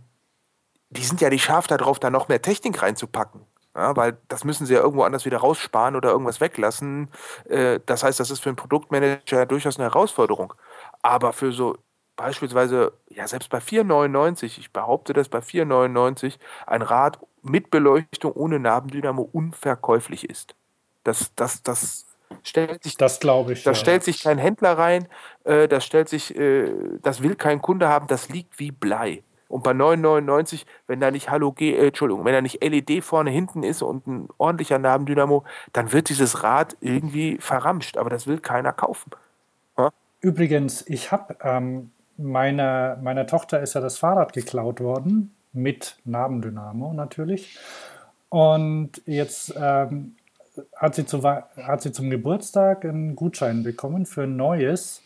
die 0.90 1.04
sind 1.04 1.20
ja 1.20 1.30
nicht 1.30 1.44
scharf 1.44 1.66
darauf, 1.66 1.98
da 1.98 2.10
noch 2.10 2.28
mehr 2.28 2.42
Technik 2.42 2.82
reinzupacken. 2.82 3.42
Ja, 3.78 3.94
weil 3.96 4.16
das 4.26 4.42
müssen 4.42 4.66
sie 4.66 4.74
ja 4.74 4.80
irgendwo 4.80 5.04
anders 5.04 5.24
wieder 5.24 5.38
raussparen 5.38 5.94
oder 5.94 6.10
irgendwas 6.10 6.40
weglassen. 6.40 7.08
Äh, 7.48 7.78
das 7.86 8.02
heißt, 8.02 8.18
das 8.18 8.32
ist 8.32 8.40
für 8.40 8.48
einen 8.48 8.56
Produktmanager 8.56 9.46
durchaus 9.46 9.78
eine 9.78 9.84
Herausforderung. 9.84 10.52
Aber 11.00 11.32
für 11.32 11.52
so 11.52 11.76
beispielsweise, 12.16 12.92
ja, 13.08 13.28
selbst 13.28 13.50
bei 13.50 13.58
4,99, 13.58 14.58
ich 14.58 14.72
behaupte, 14.72 15.12
dass 15.12 15.28
bei 15.28 15.38
4,99 15.38 16.38
ein 16.66 16.82
Rad 16.82 17.20
mit 17.42 17.70
Beleuchtung 17.70 18.32
ohne 18.32 18.58
Nabendynamo 18.58 19.22
unverkäuflich 19.32 20.28
ist. 20.28 20.56
Das, 21.04 21.32
das, 21.36 21.62
das 21.62 22.04
stellt 22.42 22.82
sich. 22.82 22.96
Das 22.96 23.20
glaube 23.20 23.52
ich. 23.52 23.62
Das 23.62 23.78
ja. 23.78 23.80
stellt 23.80 24.02
sich 24.02 24.24
kein 24.24 24.38
Händler 24.38 24.76
rein, 24.76 25.06
äh, 25.44 25.68
das 25.68 25.84
stellt 25.84 26.08
sich, 26.08 26.36
äh, 26.36 26.72
das 27.00 27.22
will 27.22 27.36
kein 27.36 27.62
Kunde 27.62 27.88
haben, 27.88 28.08
das 28.08 28.28
liegt 28.28 28.58
wie 28.58 28.72
Blei. 28.72 29.22
Und 29.48 29.62
bei 29.62 29.72
9,99, 29.72 30.64
wenn 30.86 31.00
da 31.00 31.10
nicht 31.10 31.30
Halogen, 31.30 31.64
äh, 31.64 31.86
Entschuldigung, 31.88 32.24
wenn 32.24 32.34
da 32.34 32.40
nicht 32.40 32.62
LED 32.62 33.02
vorne 33.02 33.30
hinten 33.30 33.62
ist 33.62 33.82
und 33.82 34.06
ein 34.06 34.28
ordentlicher 34.36 34.78
Nabendynamo, 34.78 35.44
dann 35.72 35.92
wird 35.92 36.10
dieses 36.10 36.42
Rad 36.42 36.76
irgendwie 36.80 37.38
verramscht. 37.38 37.96
Aber 37.96 38.10
das 38.10 38.26
will 38.26 38.38
keiner 38.38 38.72
kaufen. 38.72 39.10
Ja? 39.76 39.90
Übrigens, 40.20 40.86
ich 40.86 41.10
habe 41.12 41.36
ähm, 41.42 41.90
meiner, 42.18 42.98
meiner 43.02 43.26
Tochter 43.26 43.60
ist 43.60 43.74
ja 43.74 43.80
das 43.80 43.96
Fahrrad 43.96 44.32
geklaut 44.32 44.80
worden 44.80 45.34
mit 45.52 45.96
Nabendynamo 46.04 46.92
natürlich. 46.92 47.58
Und 48.28 49.00
jetzt 49.06 49.54
ähm, 49.56 50.16
hat, 50.76 50.94
sie 50.94 51.06
zu, 51.06 51.22
hat 51.22 51.82
sie 51.82 51.92
zum 51.92 52.10
Geburtstag 52.10 52.84
einen 52.84 53.16
Gutschein 53.16 53.62
bekommen 53.62 54.04
für 54.04 54.24
ein 54.24 54.36
neues. 54.36 55.02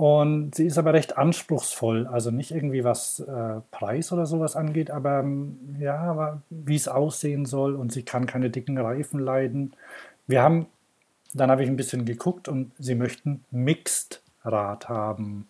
Und 0.00 0.54
sie 0.54 0.64
ist 0.64 0.78
aber 0.78 0.94
recht 0.94 1.18
anspruchsvoll, 1.18 2.06
also 2.06 2.30
nicht 2.30 2.52
irgendwie 2.52 2.84
was 2.84 3.20
äh, 3.20 3.60
Preis 3.70 4.12
oder 4.12 4.24
sowas 4.24 4.56
angeht, 4.56 4.90
aber 4.90 5.20
ähm, 5.20 5.58
ja, 5.78 6.40
wie 6.48 6.74
es 6.74 6.88
aussehen 6.88 7.44
soll 7.44 7.74
und 7.74 7.92
sie 7.92 8.02
kann 8.02 8.24
keine 8.24 8.48
dicken 8.48 8.78
Reifen 8.78 9.20
leiden. 9.20 9.74
Wir 10.26 10.40
haben, 10.40 10.68
dann 11.34 11.50
habe 11.50 11.64
ich 11.64 11.68
ein 11.68 11.76
bisschen 11.76 12.06
geguckt 12.06 12.48
und 12.48 12.72
sie 12.78 12.94
möchten 12.94 13.44
Mixed 13.50 14.22
Rad 14.42 14.88
haben, 14.88 15.46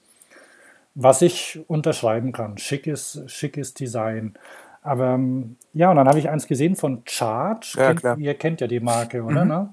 was 0.97 1.23
ich 1.23 1.61
unterschreiben 1.69 2.33
kann. 2.33 2.59
Schickes, 2.59 3.23
schickes 3.29 3.73
Design. 3.73 4.35
Aber 4.83 5.11
ähm, 5.11 5.59
ja, 5.75 5.91
und 5.91 5.97
dann 5.97 6.09
habe 6.09 6.19
ich 6.19 6.29
eins 6.29 6.49
gesehen 6.49 6.75
von 6.75 7.03
Charge. 7.05 7.75
Ja, 7.77 7.95
kennt, 7.95 8.19
ihr 8.21 8.35
kennt 8.35 8.61
ja 8.61 8.67
die 8.67 8.81
Marke, 8.81 9.23
oder? 9.23 9.45
Mhm. 9.45 9.49
Ne? 9.49 9.73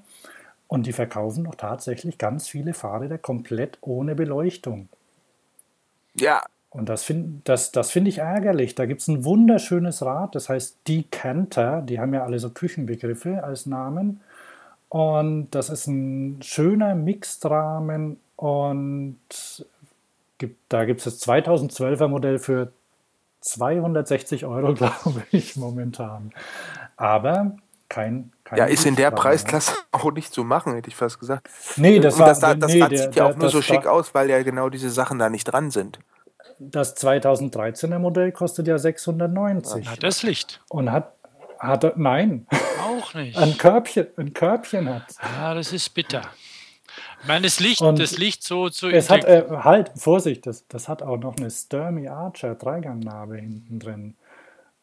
Und 0.68 0.86
die 0.86 0.92
verkaufen 0.92 1.44
doch 1.44 1.54
tatsächlich 1.54 2.18
ganz 2.18 2.46
viele 2.46 2.74
Fahrräder 2.74 3.18
komplett 3.18 3.78
ohne 3.80 4.14
Beleuchtung. 4.14 4.88
Ja. 6.14 6.44
Und 6.70 6.90
das 6.90 7.02
finde 7.02 7.40
das, 7.44 7.72
das 7.72 7.90
find 7.90 8.06
ich 8.06 8.18
ärgerlich. 8.18 8.74
Da 8.74 8.84
gibt 8.84 9.00
es 9.00 9.08
ein 9.08 9.24
wunderschönes 9.24 10.02
Rad, 10.02 10.34
das 10.34 10.50
heißt 10.50 10.76
Decanter. 10.86 11.80
Die 11.80 11.98
haben 11.98 12.12
ja 12.12 12.24
alle 12.24 12.38
so 12.38 12.50
Küchenbegriffe 12.50 13.42
als 13.42 13.64
Namen. 13.64 14.20
Und 14.90 15.50
das 15.50 15.70
ist 15.70 15.86
ein 15.86 16.42
schöner 16.42 16.94
Mixed-Rahmen 16.94 18.18
und 18.36 19.18
gibt, 20.38 20.60
da 20.68 20.84
gibt 20.84 21.00
es 21.00 21.04
das 21.04 21.26
2012er 21.26 22.08
Modell 22.08 22.38
für 22.38 22.72
260 23.40 24.46
Euro, 24.46 24.74
glaube 24.74 25.24
ich, 25.30 25.56
momentan. 25.56 26.32
Aber 26.96 27.56
kein, 27.88 28.32
kein 28.48 28.58
Ja, 28.58 28.64
ist 28.64 28.86
in 28.86 28.96
der 28.96 29.10
Preisklasse 29.10 29.74
auch 29.92 30.10
nicht 30.12 30.32
zu 30.32 30.44
machen, 30.44 30.74
hätte 30.74 30.88
ich 30.88 30.96
fast 30.96 31.20
gesagt. 31.20 31.48
Nee, 31.76 32.00
das, 32.00 32.18
war, 32.18 32.28
das, 32.28 32.40
das, 32.40 32.58
das 32.58 32.72
nee, 32.72 32.82
Rad 32.82 32.96
sieht 32.96 33.14
ja 33.14 33.26
auch 33.26 33.36
nur 33.36 33.50
so 33.50 33.60
schick 33.60 33.86
aus, 33.86 34.14
weil 34.14 34.30
ja 34.30 34.42
genau 34.42 34.70
diese 34.70 34.90
Sachen 34.90 35.18
da 35.18 35.28
nicht 35.28 35.44
dran 35.44 35.70
sind. 35.70 35.98
Das 36.58 36.96
2013er 36.96 37.98
Modell 37.98 38.32
kostet 38.32 38.66
ja 38.66 38.78
690. 38.78 39.88
Hat 39.88 40.02
das 40.02 40.22
Licht? 40.22 40.60
Und 40.68 40.90
hat, 40.90 41.12
hat 41.58 41.96
nein. 41.96 42.46
Auch 42.82 43.14
nicht. 43.14 43.36
Ein 43.36 43.56
Körbchen, 43.58 44.06
ein 44.16 44.32
Körbchen 44.32 44.88
hat. 44.88 45.04
Ja, 45.36 45.54
das 45.54 45.72
ist 45.72 45.90
bitter. 45.90 46.22
Ich 47.20 47.28
meine, 47.28 47.42
das 47.42 47.60
Licht, 47.60 47.80
Und 47.80 47.98
das 47.98 48.16
Licht 48.16 48.44
so 48.44 48.70
zu. 48.70 48.88
Es 48.88 49.10
hat, 49.10 49.24
äh, 49.24 49.44
halt, 49.50 49.90
Vorsicht, 49.96 50.46
das, 50.46 50.66
das 50.68 50.88
hat 50.88 51.02
auch 51.02 51.18
noch 51.18 51.36
eine 51.36 51.50
Sturmy 51.50 52.08
Archer 52.08 52.54
Dreigangnabe 52.54 53.36
hinten 53.36 53.78
drin. 53.78 54.16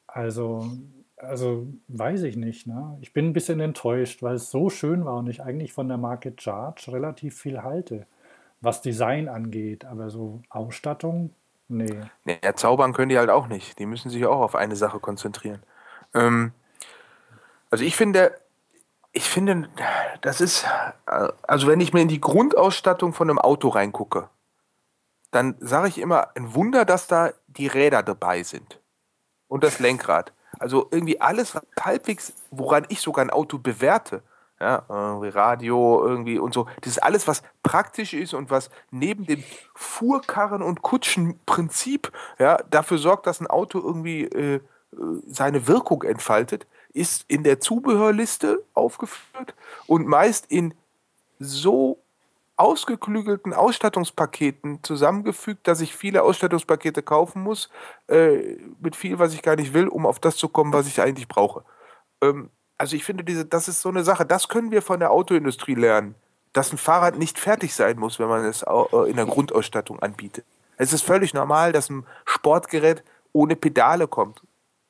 Also, 0.07 0.69
also 1.17 1.67
weiß 1.87 2.23
ich 2.23 2.35
nicht. 2.35 2.67
Ne? 2.67 2.97
Ich 3.01 3.13
bin 3.13 3.27
ein 3.27 3.33
bisschen 3.33 3.59
enttäuscht, 3.59 4.21
weil 4.21 4.35
es 4.35 4.51
so 4.51 4.69
schön 4.69 5.05
war 5.05 5.17
und 5.17 5.27
ich 5.27 5.41
eigentlich 5.41 5.73
von 5.73 5.87
der 5.87 5.97
Marke 5.97 6.33
Charge 6.37 6.91
relativ 6.91 7.37
viel 7.37 7.63
halte, 7.63 8.05
was 8.61 8.81
Design 8.81 9.27
angeht. 9.27 9.85
Aber 9.85 10.09
so 10.09 10.41
Ausstattung, 10.49 11.33
nee. 11.67 12.01
ja, 12.25 12.55
zaubern 12.55 12.93
können 12.93 13.09
die 13.09 13.17
halt 13.17 13.29
auch 13.29 13.47
nicht. 13.47 13.79
Die 13.79 13.85
müssen 13.85 14.09
sich 14.09 14.25
auch 14.25 14.39
auf 14.39 14.55
eine 14.55 14.75
Sache 14.75 14.99
konzentrieren. 14.99 15.63
Ähm, 16.13 16.51
also 17.69 17.83
ich 17.83 17.95
finde, 17.95 18.35
ich 19.11 19.29
finde, 19.29 19.69
das 20.21 20.41
ist, 20.41 20.65
also 21.05 21.67
wenn 21.67 21.79
ich 21.79 21.93
mir 21.93 22.01
in 22.01 22.09
die 22.09 22.21
Grundausstattung 22.21 23.13
von 23.13 23.29
einem 23.29 23.39
Auto 23.39 23.69
reingucke, 23.69 24.29
dann 25.31 25.55
sage 25.59 25.87
ich 25.87 25.97
immer, 25.97 26.29
ein 26.35 26.53
Wunder, 26.53 26.85
dass 26.85 27.07
da 27.07 27.31
die 27.47 27.67
Räder 27.67 28.03
dabei 28.03 28.43
sind 28.43 28.79
und 29.47 29.63
das 29.63 29.79
Lenkrad. 29.79 30.33
Also 30.59 30.87
irgendwie 30.91 31.21
alles, 31.21 31.55
was 31.55 31.63
halbwegs, 31.79 32.33
woran 32.51 32.85
ich 32.89 33.01
sogar 33.01 33.25
ein 33.25 33.29
Auto 33.29 33.57
bewerte, 33.57 34.23
ja, 34.59 34.85
irgendwie 34.87 35.29
Radio 35.29 36.05
irgendwie 36.05 36.39
und 36.39 36.53
so, 36.53 36.67
das 36.81 36.93
ist 36.93 37.03
alles, 37.03 37.27
was 37.27 37.43
praktisch 37.61 38.13
ist 38.13 38.33
und 38.33 38.49
was 38.49 38.69
neben 38.89 39.25
dem 39.25 39.43
Fuhrkarren- 39.75 40.63
und 40.63 40.81
Kutschenprinzip 40.81 42.11
ja, 42.39 42.57
dafür 42.69 42.97
sorgt, 42.97 43.27
dass 43.27 43.41
ein 43.41 43.47
Auto 43.47 43.79
irgendwie 43.79 44.23
äh, 44.23 44.61
seine 45.27 45.67
Wirkung 45.67 46.03
entfaltet, 46.03 46.67
ist 46.93 47.25
in 47.27 47.43
der 47.43 47.59
Zubehörliste 47.59 48.63
aufgeführt 48.73 49.53
und 49.87 50.07
meist 50.07 50.45
in 50.49 50.73
so 51.39 51.99
ausgeklügelten 52.57 53.53
Ausstattungspaketen 53.53 54.83
zusammengefügt, 54.83 55.67
dass 55.67 55.81
ich 55.81 55.95
viele 55.95 56.23
Ausstattungspakete 56.23 57.03
kaufen 57.03 57.43
muss, 57.43 57.69
äh, 58.07 58.57
mit 58.79 58.95
viel, 58.95 59.19
was 59.19 59.33
ich 59.33 59.41
gar 59.41 59.55
nicht 59.55 59.73
will, 59.73 59.87
um 59.87 60.05
auf 60.05 60.19
das 60.19 60.37
zu 60.37 60.47
kommen, 60.47 60.71
was 60.71 60.87
ich 60.87 61.01
eigentlich 61.01 61.27
brauche. 61.27 61.65
Ähm, 62.21 62.49
also 62.77 62.95
ich 62.95 63.03
finde, 63.03 63.23
diese, 63.23 63.45
das 63.45 63.67
ist 63.67 63.81
so 63.81 63.89
eine 63.89 64.03
Sache, 64.03 64.25
das 64.25 64.47
können 64.47 64.71
wir 64.71 64.81
von 64.81 64.99
der 64.99 65.11
Autoindustrie 65.11 65.75
lernen, 65.75 66.15
dass 66.53 66.71
ein 66.71 66.77
Fahrrad 66.77 67.17
nicht 67.17 67.39
fertig 67.39 67.75
sein 67.75 67.99
muss, 67.99 68.19
wenn 68.19 68.27
man 68.27 68.45
es 68.45 68.63
äh, 68.63 69.09
in 69.09 69.17
der 69.17 69.25
Grundausstattung 69.25 69.99
anbietet. 69.99 70.45
Es 70.77 70.93
ist 70.93 71.03
völlig 71.03 71.33
normal, 71.33 71.71
dass 71.71 71.89
ein 71.89 72.05
Sportgerät 72.25 73.03
ohne 73.33 73.55
Pedale 73.55 74.07
kommt. 74.07 74.41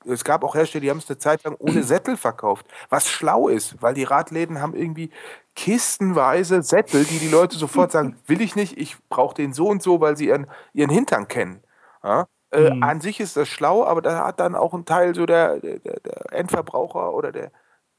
Es 0.07 0.24
gab 0.24 0.43
auch 0.43 0.53
Hersteller, 0.53 0.82
die 0.82 0.89
haben 0.91 0.99
es 0.99 1.09
eine 1.09 1.18
Zeit 1.18 1.43
lang 1.43 1.55
ohne 1.57 1.84
Sättel 1.84 2.18
verkauft, 2.18 2.68
was 2.89 3.09
schlau 3.09 3.47
ist, 3.47 3.82
weil 3.82 3.95
die 3.95 4.03
Radläden 4.03 4.61
haben 4.61 4.76
irgendwie 4.76 5.11
kistenweise 5.56 6.62
Sättel, 6.62 7.06
die 7.06 7.20
die 7.20 7.30
Leute 7.30 7.58
sofort 7.58 7.91
sagen, 7.91 8.18
will 8.28 8.41
ich 8.41 8.56
nicht, 8.56 8.78
ich 8.78 8.97
brauche 9.10 9.36
den 9.36 9.53
so 9.53 9.68
und 9.68 9.82
so, 9.82 10.01
weil 10.01 10.18
sie 10.18 10.28
ihren, 10.28 10.47
ihren 10.74 10.89
Hintern 10.89 11.28
kennen. 11.28 11.64
Ja? 12.03 12.28
Äh, 12.51 12.74
mhm. 12.74 12.84
An 12.84 13.01
sich 13.01 13.20
ist 13.20 13.38
das 13.38 13.47
schlau, 13.47 13.86
aber 13.86 14.01
da 14.01 14.26
hat 14.26 14.39
dann 14.39 14.56
auch 14.56 14.74
ein 14.74 14.86
Teil 14.86 15.16
so 15.16 15.26
der, 15.26 15.60
der, 15.60 15.80
der 15.80 16.34
Endverbraucher 16.34 17.14
oder 17.14 17.32
der, 17.32 17.51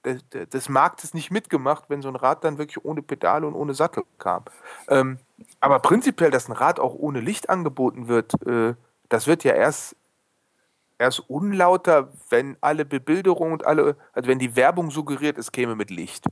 der, 0.04 0.46
des 0.46 0.68
Marktes 0.68 1.14
nicht 1.14 1.30
mitgemacht, 1.30 1.84
wenn 1.88 2.02
so 2.02 2.08
ein 2.08 2.16
Rad 2.16 2.44
dann 2.44 2.58
wirklich 2.58 2.84
ohne 2.84 3.02
Pedale 3.02 3.46
und 3.46 3.54
ohne 3.54 3.74
Sattel 3.74 4.04
kam. 4.18 4.44
Ähm, 4.88 5.18
aber 5.60 5.80
prinzipiell, 5.80 6.30
dass 6.30 6.48
ein 6.48 6.52
Rad 6.52 6.78
auch 6.78 6.94
ohne 6.94 7.20
Licht 7.20 7.50
angeboten 7.50 8.06
wird, 8.06 8.34
äh, 8.46 8.74
das 9.08 9.26
wird 9.26 9.44
ja 9.44 9.54
erst 9.54 9.96
erst 10.98 11.28
unlauter, 11.28 12.10
wenn 12.30 12.56
alle 12.60 12.84
Bebilderung 12.84 13.52
und 13.52 13.66
alle, 13.66 13.96
also 14.12 14.28
wenn 14.28 14.38
die 14.38 14.56
Werbung 14.56 14.90
suggeriert, 14.90 15.36
es 15.36 15.52
käme 15.52 15.74
mit 15.74 15.90
Licht. 15.90 16.24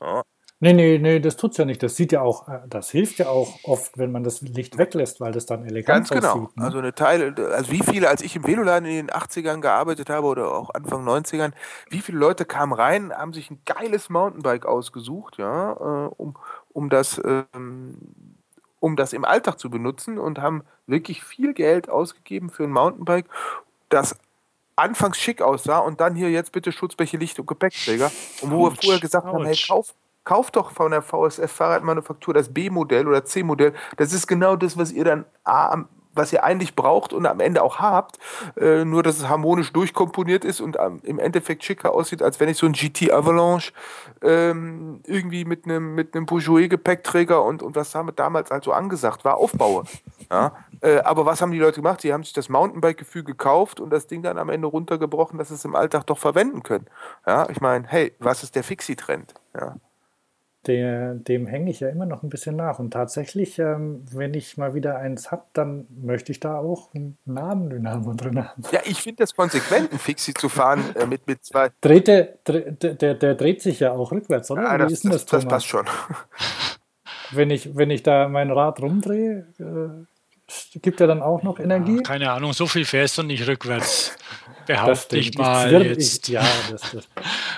Ja. 0.00 0.22
Nee, 0.58 0.72
nee, 0.72 0.96
nee, 0.98 1.20
das 1.20 1.36
tut's 1.36 1.58
ja 1.58 1.66
nicht. 1.66 1.82
Das 1.82 1.96
sieht 1.96 2.12
ja 2.12 2.22
auch, 2.22 2.48
äh, 2.48 2.60
das 2.66 2.90
hilft 2.90 3.18
ja 3.18 3.28
auch 3.28 3.58
oft, 3.64 3.98
wenn 3.98 4.10
man 4.10 4.24
das 4.24 4.40
Licht 4.40 4.78
weglässt, 4.78 5.20
weil 5.20 5.32
das 5.32 5.44
dann 5.44 5.66
elegant 5.66 6.08
Ganz 6.08 6.10
genau. 6.10 6.44
Aussieht, 6.44 6.56
ne? 6.56 6.64
Also 6.64 6.78
eine 6.78 6.94
Teile, 6.94 7.34
also 7.52 7.70
wie 7.70 7.82
viele, 7.82 8.08
als 8.08 8.22
ich 8.22 8.36
im 8.36 8.46
Veloladen 8.46 8.88
in 8.88 9.06
den 9.06 9.10
80ern 9.10 9.60
gearbeitet 9.60 10.08
habe 10.08 10.26
oder 10.26 10.52
auch 10.52 10.70
Anfang 10.72 11.06
90ern, 11.06 11.52
wie 11.90 12.00
viele 12.00 12.18
Leute 12.18 12.46
kamen 12.46 12.72
rein, 12.72 13.12
haben 13.12 13.34
sich 13.34 13.50
ein 13.50 13.60
geiles 13.66 14.08
Mountainbike 14.08 14.64
ausgesucht, 14.64 15.36
ja, 15.36 15.72
äh, 15.72 16.08
um, 16.16 16.36
um 16.72 16.88
das, 16.88 17.20
ähm, 17.22 17.98
um 18.80 18.96
das 18.96 19.12
im 19.12 19.26
Alltag 19.26 19.58
zu 19.58 19.68
benutzen 19.68 20.18
und 20.18 20.38
haben 20.38 20.64
wirklich 20.86 21.22
viel 21.22 21.52
Geld 21.52 21.90
ausgegeben 21.90 22.48
für 22.48 22.64
ein 22.64 22.72
Mountainbike 22.72 23.26
das 23.88 24.16
anfangs 24.74 25.18
schick 25.18 25.42
aussah 25.42 25.78
und 25.78 26.00
dann 26.00 26.14
hier 26.14 26.30
jetzt 26.30 26.52
bitte 26.52 26.72
Schutzbleche, 26.72 27.16
Licht 27.16 27.38
und 27.38 27.46
Gepäckträger. 27.46 28.10
Und 28.42 28.50
wo 28.50 28.70
wir 28.70 28.76
früher 28.76 29.00
gesagt 29.00 29.26
haben, 29.26 29.44
hey, 29.44 29.56
kauf, 29.66 29.94
kauf 30.26 30.50
doch 30.50 30.72
von 30.72 30.90
der 30.90 31.00
VSF 31.00 31.50
Fahrradmanufaktur 31.50 32.34
das 32.34 32.52
B-Modell 32.52 33.08
oder 33.08 33.24
C-Modell. 33.24 33.72
Das 33.96 34.12
ist 34.12 34.26
genau 34.26 34.56
das, 34.56 34.76
was 34.76 34.92
ihr 34.92 35.04
dann 35.04 35.24
A, 35.44 35.84
was 36.12 36.32
ihr 36.32 36.42
eigentlich 36.44 36.74
braucht 36.74 37.12
und 37.12 37.26
am 37.26 37.40
Ende 37.40 37.62
auch 37.62 37.78
habt, 37.78 38.18
äh, 38.56 38.84
nur 38.84 39.02
dass 39.02 39.18
es 39.18 39.28
harmonisch 39.28 39.72
durchkomponiert 39.72 40.44
ist 40.44 40.60
und 40.60 40.76
ähm, 40.80 41.00
im 41.04 41.18
Endeffekt 41.18 41.62
schicker 41.62 41.94
aussieht, 41.94 42.22
als 42.22 42.40
wenn 42.40 42.48
ich 42.48 42.56
so 42.56 42.66
ein 42.66 42.72
GT 42.72 43.12
Avalanche 43.12 43.72
ähm, 44.22 45.00
irgendwie 45.06 45.44
mit 45.44 45.64
einem 45.64 45.94
mit 45.94 46.16
einem 46.16 46.26
Bourgeois-Gepäckträger 46.26 47.42
und, 47.44 47.62
und 47.62 47.76
was 47.76 47.92
damit 47.92 48.18
damals 48.18 48.50
also 48.50 48.72
angesagt 48.72 49.24
war, 49.24 49.36
aufbaue. 49.36 49.84
Ja? 50.30 50.56
Äh, 50.80 50.98
aber 51.00 51.24
was 51.24 51.40
haben 51.40 51.52
die 51.52 51.58
Leute 51.58 51.76
gemacht? 51.76 52.00
Sie 52.00 52.12
haben 52.12 52.24
sich 52.24 52.32
das 52.32 52.48
Mountainbike-Gefühl 52.48 53.22
gekauft 53.22 53.78
und 53.78 53.90
das 53.90 54.06
Ding 54.08 54.22
dann 54.22 54.38
am 54.38 54.48
Ende 54.48 54.66
runtergebrochen, 54.66 55.38
dass 55.38 55.48
sie 55.48 55.54
es 55.54 55.64
im 55.64 55.76
Alltag 55.76 56.06
doch 56.06 56.18
verwenden 56.18 56.64
können. 56.64 56.86
Ja, 57.26 57.48
ich 57.48 57.60
meine, 57.60 57.86
hey, 57.86 58.14
was 58.18 58.42
ist 58.42 58.56
der 58.56 58.64
Fixie-Trend? 58.64 59.34
Ja 59.54 59.76
der, 60.66 61.14
dem 61.14 61.46
hänge 61.46 61.70
ich 61.70 61.80
ja 61.80 61.88
immer 61.88 62.06
noch 62.06 62.22
ein 62.22 62.28
bisschen 62.28 62.56
nach. 62.56 62.78
Und 62.78 62.92
tatsächlich, 62.92 63.58
ähm, 63.58 64.04
wenn 64.10 64.34
ich 64.34 64.56
mal 64.56 64.74
wieder 64.74 64.98
eins 64.98 65.30
habe, 65.30 65.44
dann 65.52 65.86
möchte 65.90 66.32
ich 66.32 66.40
da 66.40 66.58
auch 66.58 66.92
einen 66.94 67.18
Nabendynamo 67.24 68.14
drin 68.14 68.44
haben. 68.44 68.62
Ja, 68.72 68.80
ich 68.84 69.02
finde 69.02 69.22
das 69.22 69.34
konsequent, 69.34 69.92
ein 69.92 69.98
Fixie 69.98 70.34
zu 70.34 70.48
fahren 70.48 70.82
äh, 70.94 71.06
mit, 71.06 71.26
mit 71.26 71.44
zwei. 71.44 71.70
Dreht 71.80 72.08
der, 72.08 72.34
der, 72.46 73.14
der, 73.14 73.34
dreht 73.34 73.62
sich 73.62 73.80
ja 73.80 73.92
auch 73.92 74.12
rückwärts, 74.12 74.50
oder? 74.50 74.62
Ja, 74.62 74.78
das, 74.78 74.92
ist 74.92 75.04
denn 75.04 75.12
das, 75.12 75.26
das, 75.26 75.42
das 75.42 75.48
passt 75.48 75.66
schon. 75.66 75.86
Wenn 77.32 77.50
ich, 77.50 77.76
wenn 77.76 77.90
ich 77.90 78.02
da 78.02 78.28
mein 78.28 78.50
Rad 78.50 78.80
rumdrehe, 78.80 79.46
äh, 79.58 80.04
gibt 80.74 81.00
er 81.00 81.06
dann 81.06 81.22
auch 81.22 81.42
noch 81.42 81.58
Energie? 81.58 81.96
Ja, 81.96 82.02
keine 82.02 82.30
Ahnung, 82.30 82.52
so 82.52 82.66
viel 82.66 82.84
fährst 82.84 83.18
du 83.18 83.22
nicht 83.22 83.46
rückwärts 83.46 84.16
behaupte 84.66 85.16
ich 85.16 85.36
mal. 85.36 85.82
jetzt. 85.84 86.28
Ich, 86.28 86.34
ja, 86.34 86.44
das, 86.70 86.90
das, 86.92 87.08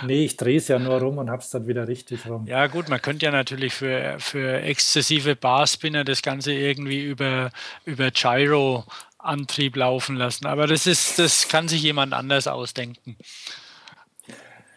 nee, 0.05 0.24
ich 0.24 0.36
drehe 0.36 0.59
es 0.59 0.68
ja 0.68 0.78
nur 0.78 1.01
rum 1.01 1.18
und 1.18 1.30
habe 1.30 1.43
es 1.43 1.51
dann 1.51 1.66
wieder 1.66 1.89
richtig 1.89 2.26
rum. 2.26 2.47
Ja, 2.47 2.66
gut, 2.66 2.89
man 2.89 3.03
könnte 3.03 3.26
ja 3.26 3.32
natürlich 3.32 3.74
für, 3.74 4.16
für 4.18 4.61
exzessive 4.61 5.36
Barspinner 5.36 6.05
das 6.05 6.22
Ganze 6.22 6.53
irgendwie 6.53 7.03
über, 7.03 7.51
über 7.84 8.11
Gyro-Antrieb 8.11 9.76
laufen 9.76 10.16
lassen. 10.16 10.47
Aber 10.47 10.66
das 10.66 10.86
ist, 10.86 11.18
das 11.18 11.49
kann 11.49 11.68
sich 11.68 11.82
jemand 11.82 12.12
anders 12.12 12.47
ausdenken. 12.47 13.16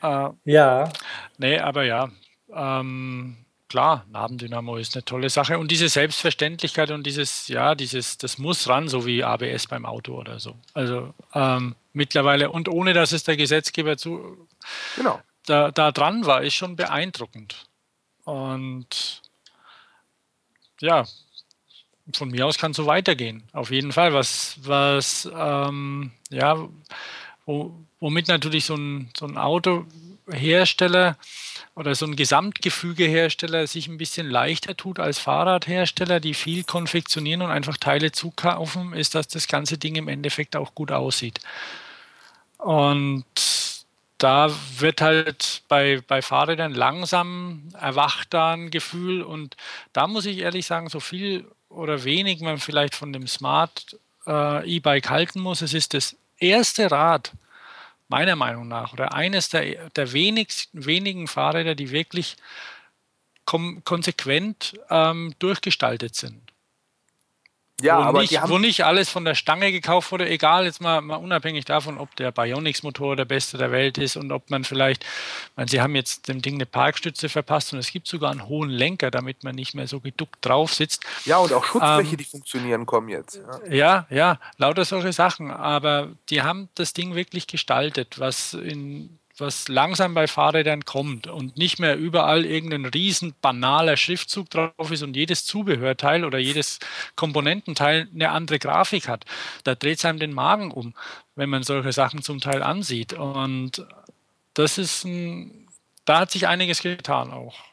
Äh, 0.01 0.29
ja. 0.45 0.91
Nee, 1.37 1.59
aber 1.59 1.83
ja. 1.83 2.09
Ähm, 2.53 3.37
klar, 3.71 4.05
Nabendynamo 4.11 4.75
ist 4.75 4.95
eine 4.95 5.05
tolle 5.05 5.29
Sache. 5.29 5.57
Und 5.57 5.71
diese 5.71 5.87
Selbstverständlichkeit 5.87 6.91
und 6.91 7.07
dieses, 7.07 7.47
ja, 7.47 7.73
dieses, 7.73 8.17
das 8.17 8.37
muss 8.37 8.67
ran, 8.67 8.89
so 8.89 9.05
wie 9.05 9.23
ABS 9.23 9.67
beim 9.67 9.85
Auto 9.85 10.13
oder 10.13 10.41
so. 10.41 10.55
Also 10.73 11.13
ähm, 11.33 11.75
mittlerweile 11.93 12.51
und 12.51 12.67
ohne 12.67 12.91
dass 12.91 13.13
es 13.13 13.23
der 13.23 13.37
Gesetzgeber 13.37 13.95
zu 13.95 14.45
genau. 14.97 15.21
da, 15.45 15.71
da 15.71 15.93
dran 15.93 16.25
war, 16.25 16.43
ist 16.43 16.53
schon 16.53 16.75
beeindruckend. 16.75 17.65
Und 18.25 19.21
ja, 20.81 21.05
von 22.13 22.27
mir 22.27 22.47
aus 22.47 22.57
kann 22.57 22.71
es 22.71 22.77
so 22.77 22.87
weitergehen. 22.87 23.43
Auf 23.53 23.71
jeden 23.71 23.93
Fall. 23.93 24.13
Was, 24.13 24.57
was 24.63 25.31
ähm, 25.33 26.11
ja, 26.29 26.57
wo, 27.45 27.73
womit 28.01 28.27
natürlich 28.27 28.65
so 28.65 28.75
ein, 28.75 29.11
so 29.17 29.25
ein 29.25 29.37
Autohersteller 29.37 31.15
oder 31.75 31.95
so 31.95 32.05
ein 32.05 32.15
Gesamtgefügehersteller 32.15 33.65
sich 33.65 33.87
ein 33.87 33.97
bisschen 33.97 34.29
leichter 34.29 34.75
tut 34.75 34.99
als 34.99 35.19
Fahrradhersteller, 35.19 36.19
die 36.19 36.33
viel 36.33 36.63
konfektionieren 36.63 37.41
und 37.41 37.51
einfach 37.51 37.77
Teile 37.77 38.11
zukaufen, 38.11 38.93
ist, 38.93 39.15
dass 39.15 39.27
das 39.27 39.47
ganze 39.47 39.77
Ding 39.77 39.95
im 39.95 40.07
Endeffekt 40.07 40.55
auch 40.55 40.75
gut 40.75 40.91
aussieht. 40.91 41.39
Und 42.57 43.25
da 44.17 44.51
wird 44.77 45.01
halt 45.01 45.63
bei, 45.67 46.01
bei 46.07 46.21
Fahrrädern 46.21 46.73
langsam 46.73 47.63
erwacht 47.79 48.33
da 48.33 48.53
ein 48.53 48.69
Gefühl 48.69 49.23
und 49.23 49.55
da 49.93 50.05
muss 50.05 50.25
ich 50.25 50.37
ehrlich 50.39 50.67
sagen, 50.67 50.89
so 50.89 50.99
viel 50.99 51.45
oder 51.69 52.03
wenig 52.03 52.41
man 52.41 52.59
vielleicht 52.59 52.93
von 52.93 53.13
dem 53.13 53.27
Smart 53.27 53.97
äh, 54.27 54.75
E-Bike 54.75 55.09
halten 55.09 55.39
muss, 55.39 55.61
es 55.61 55.73
ist 55.73 55.95
das 55.95 56.15
erste 56.37 56.91
Rad, 56.91 57.31
meiner 58.11 58.35
Meinung 58.35 58.67
nach, 58.67 58.93
oder 58.93 59.13
eines 59.13 59.49
der, 59.49 59.89
der 59.89 60.11
wenig, 60.11 60.69
wenigen 60.73 61.27
Fahrräder, 61.27 61.75
die 61.75 61.91
wirklich 61.91 62.35
konsequent 63.45 64.79
ähm, 64.89 65.33
durchgestaltet 65.39 66.15
sind. 66.15 66.50
Ja, 67.81 67.97
wo, 67.97 68.01
aber 68.03 68.21
nicht, 68.21 68.39
wo 68.47 68.57
nicht 68.57 68.85
alles 68.85 69.09
von 69.09 69.25
der 69.25 69.35
Stange 69.35 69.71
gekauft 69.71 70.11
wurde, 70.11 70.29
egal 70.29 70.65
jetzt 70.65 70.81
mal, 70.81 71.01
mal 71.01 71.15
unabhängig 71.15 71.65
davon, 71.65 71.97
ob 71.97 72.15
der 72.15 72.31
Bionics-Motor 72.31 73.15
der 73.15 73.25
beste 73.25 73.57
der 73.57 73.71
Welt 73.71 73.97
ist 73.97 74.17
und 74.17 74.31
ob 74.31 74.49
man 74.49 74.63
vielleicht, 74.63 75.05
meine, 75.55 75.69
sie 75.69 75.81
haben 75.81 75.95
jetzt 75.95 76.27
dem 76.27 76.41
Ding 76.41 76.55
eine 76.55 76.65
Parkstütze 76.65 77.29
verpasst 77.29 77.73
und 77.73 77.79
es 77.79 77.91
gibt 77.91 78.07
sogar 78.07 78.31
einen 78.31 78.47
hohen 78.47 78.69
Lenker, 78.69 79.11
damit 79.11 79.43
man 79.43 79.55
nicht 79.55 79.73
mehr 79.73 79.87
so 79.87 79.99
geduckt 79.99 80.37
drauf 80.41 80.73
sitzt. 80.73 81.03
Ja, 81.25 81.37
und 81.37 81.53
auch 81.53 81.63
Schutzfläche, 81.63 82.11
ähm, 82.11 82.17
die 82.17 82.23
funktionieren, 82.23 82.85
kommen 82.85 83.09
jetzt. 83.09 83.39
Ja. 83.69 83.73
ja, 83.73 84.07
ja, 84.09 84.39
lauter 84.57 84.85
solche 84.85 85.13
Sachen, 85.13 85.51
aber 85.51 86.09
die 86.29 86.41
haben 86.41 86.69
das 86.75 86.93
Ding 86.93 87.15
wirklich 87.15 87.47
gestaltet, 87.47 88.19
was 88.19 88.53
in 88.53 89.20
was 89.41 89.67
langsam 89.67 90.13
bei 90.13 90.27
Fahrrädern 90.27 90.85
kommt 90.85 91.27
und 91.27 91.57
nicht 91.57 91.79
mehr 91.79 91.97
überall 91.97 92.45
irgendein 92.45 92.85
riesen 92.85 93.33
banaler 93.41 93.97
Schriftzug 93.97 94.49
drauf 94.49 94.91
ist 94.91 95.01
und 95.01 95.15
jedes 95.15 95.45
Zubehörteil 95.45 96.23
oder 96.23 96.37
jedes 96.37 96.79
Komponententeil 97.15 98.07
eine 98.13 98.29
andere 98.29 98.59
Grafik 98.59 99.07
hat. 99.07 99.25
Da 99.63 99.75
dreht 99.75 99.97
es 99.97 100.05
einem 100.05 100.19
den 100.19 100.33
Magen 100.33 100.71
um, 100.71 100.93
wenn 101.35 101.49
man 101.49 101.63
solche 101.63 101.91
Sachen 101.91 102.21
zum 102.21 102.39
Teil 102.39 102.63
ansieht. 102.63 103.13
Und 103.13 103.85
das 104.53 104.77
ist 104.77 105.03
ein, 105.03 105.67
da 106.05 106.19
hat 106.19 106.31
sich 106.31 106.47
einiges 106.47 106.81
getan 106.81 107.31
auch. 107.31 107.70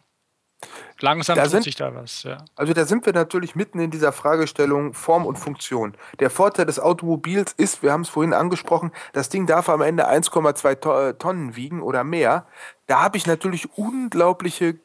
Langsam 1.01 1.37
da 1.37 1.43
tut 1.43 1.51
sind, 1.53 1.63
sich 1.63 1.77
da 1.77 1.95
was, 1.95 2.25
ja. 2.25 2.39
Also 2.57 2.73
da 2.73 2.85
sind 2.85 3.07
wir 3.07 3.13
natürlich 3.13 3.55
mitten 3.55 3.79
in 3.79 3.91
dieser 3.91 4.13
Fragestellung 4.13 4.95
Form 4.95 5.27
und 5.27 5.37
Funktion. 5.37 5.95
Der 6.19 6.29
Vorteil 6.29 6.67
des 6.67 6.81
Automobils 6.81 7.53
ist, 7.57 7.83
wir 7.83 7.93
haben 7.93 8.01
es 8.01 8.09
vorhin 8.09 8.35
angesprochen, 8.35 8.91
das 9.13 9.29
Ding 9.29 9.47
darf 9.47 9.69
am 9.69 9.81
Ende 9.81 10.09
1,2 10.09 11.19
Tonnen 11.19 11.55
wiegen 11.55 11.83
oder 11.83 12.03
mehr. 12.03 12.47
Da 12.87 13.01
habe 13.01 13.17
ich 13.17 13.27
natürlich 13.27 13.69
unglaubliche 13.79 14.77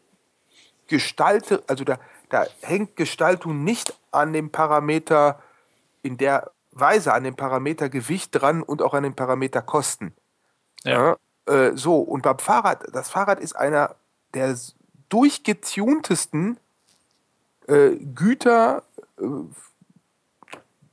Gestalte, 0.87 1.63
also 1.67 1.83
da, 1.83 1.97
da 2.29 2.45
hängt 2.61 2.95
Gestaltung 2.95 3.63
nicht 3.63 3.97
an 4.11 4.33
dem 4.33 4.51
Parameter 4.51 5.39
in 6.03 6.17
der 6.17 6.51
Weise, 6.71 7.13
an 7.13 7.23
dem 7.23 7.35
Parameter 7.35 7.89
Gewicht 7.89 8.29
dran 8.33 8.61
und 8.61 8.81
auch 8.81 8.93
an 8.93 9.03
dem 9.03 9.15
Parameter 9.15 9.61
Kosten. 9.61 10.13
Ja. 10.83 11.17
Äh, 11.47 11.71
so, 11.73 11.99
und 11.99 12.21
beim 12.21 12.37
Fahrrad, 12.37 12.83
das 12.93 13.09
Fahrrad 13.09 13.39
ist 13.39 13.55
einer 13.55 13.95
der 14.33 14.55
durchgetuntesten 15.13 16.57
äh, 17.67 17.91
Güter 18.15 18.83
äh, 19.19 19.25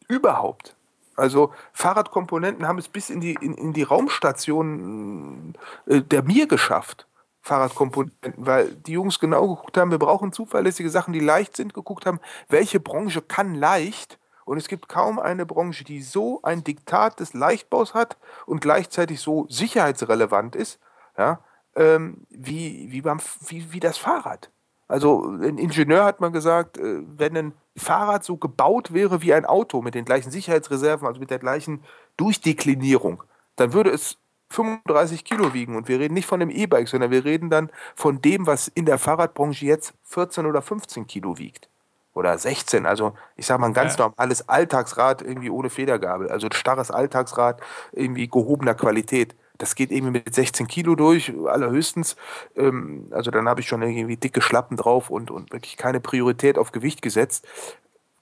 überhaupt. 0.09 0.77
Also 1.17 1.53
Fahrradkomponenten 1.73 2.69
haben 2.69 2.79
es 2.79 2.89
bis 2.89 3.09
in 3.09 3.21
die, 3.21 3.35
in, 3.35 3.55
in 3.55 3.73
die 3.73 3.83
Raumstation 3.83 5.55
äh, 5.87 6.03
der 6.03 6.23
Mir 6.23 6.47
geschafft. 6.47 7.07
Fahrradkomponenten, 7.41 8.35
weil 8.37 8.69
die 8.75 8.93
Jungs 8.93 9.19
genau 9.19 9.49
geguckt 9.49 9.79
haben, 9.79 9.91
wir 9.91 9.99
brauchen 9.99 10.33
zuverlässige 10.33 10.91
Sachen, 10.91 11.15
die 11.15 11.21
leicht 11.21 11.57
sind, 11.57 11.73
geguckt 11.73 12.05
haben, 12.05 12.21
welche 12.49 12.79
Branche 12.79 13.23
kann 13.23 13.55
leicht. 13.55 14.19
Und 14.45 14.59
es 14.59 14.69
gibt 14.69 14.89
kaum 14.89 15.19
eine 15.19 15.47
Branche, 15.47 15.85
die 15.85 16.03
so 16.03 16.41
ein 16.43 16.63
Diktat 16.63 17.21
des 17.21 17.33
Leichtbaus 17.33 17.95
hat 17.95 18.19
und 18.45 18.61
gleichzeitig 18.61 19.21
so 19.21 19.47
sicherheitsrelevant 19.49 20.57
ist, 20.57 20.79
ja, 21.17 21.41
ähm, 21.77 22.27
wie, 22.31 22.89
wie, 22.91 23.03
beim, 23.03 23.21
wie, 23.47 23.73
wie 23.73 23.81
das 23.81 23.99
Fahrrad. 23.99 24.51
Also 24.89 25.25
ein 25.25 25.57
Ingenieur 25.59 26.05
hat 26.05 26.21
mal 26.21 26.33
gesagt, 26.33 26.79
äh, 26.79 27.03
wenn 27.17 27.37
ein 27.37 27.53
Fahrrad 27.77 28.25
so 28.25 28.37
gebaut 28.37 28.93
wäre 28.93 29.23
wie 29.23 29.33
ein 29.33 29.47
Auto 29.47 29.83
mit 29.83 29.95
den 29.95 30.05
gleichen 30.05 30.31
Sicherheitsreserven, 30.33 31.07
also 31.07 31.21
mit 31.21 31.31
der 31.31 31.39
gleichen 31.39 31.85
Durchdeklinierung, 32.17 33.23
dann 33.57 33.73
würde 33.73 33.91
es 33.91 34.19
35 34.51 35.25
Kilo 35.25 35.55
wiegen. 35.55 35.77
Und 35.77 35.89
wir 35.89 36.01
reden 36.01 36.15
nicht 36.15 36.27
von 36.27 36.43
einem 36.43 36.51
E-Bike, 36.51 36.89
sondern 36.89 37.11
wir 37.11 37.25
reden 37.25 37.51
dann 37.51 37.71
von 37.95 38.21
dem, 38.21 38.47
was 38.47 38.69
in 38.69 38.85
der 38.85 38.99
Fahrradbranche 38.99 39.65
jetzt 39.65 39.95
14 40.05 40.47
oder 40.47 40.61
15 40.61 41.07
Kilo 41.07 41.39
wiegt. 41.39 41.69
Oder 42.13 42.37
16. 42.37 42.87
Also 42.87 43.15
ich 43.37 43.47
sage 43.47 43.61
mal 43.61 43.69
ein 43.69 43.75
ganz 43.75 43.97
ja. 43.97 44.07
normales 44.07 44.49
Alltagsrad 44.49 45.23
irgendwie 45.23 45.51
ohne 45.51 45.71
Federgabel. 45.71 46.29
Also 46.29 46.49
ein 46.49 46.53
starres 46.53 46.91
Alltagsrad 46.91 47.61
irgendwie 47.93 48.29
gehobener 48.29 48.75
Qualität. 48.75 49.37
Das 49.61 49.75
geht 49.75 49.93
irgendwie 49.93 50.13
mit 50.13 50.35
16 50.35 50.67
Kilo 50.67 50.95
durch, 50.95 51.33
allerhöchstens. 51.47 52.17
Ähm, 52.57 53.09
also 53.11 53.31
dann 53.31 53.47
habe 53.47 53.61
ich 53.61 53.69
schon 53.69 53.83
irgendwie 53.83 54.17
dicke 54.17 54.41
Schlappen 54.41 54.77
drauf 54.77 55.11
und, 55.11 55.31
und 55.31 55.53
wirklich 55.53 55.77
keine 55.77 56.01
Priorität 56.01 56.57
auf 56.57 56.73
Gewicht 56.73 57.03
gesetzt. 57.03 57.47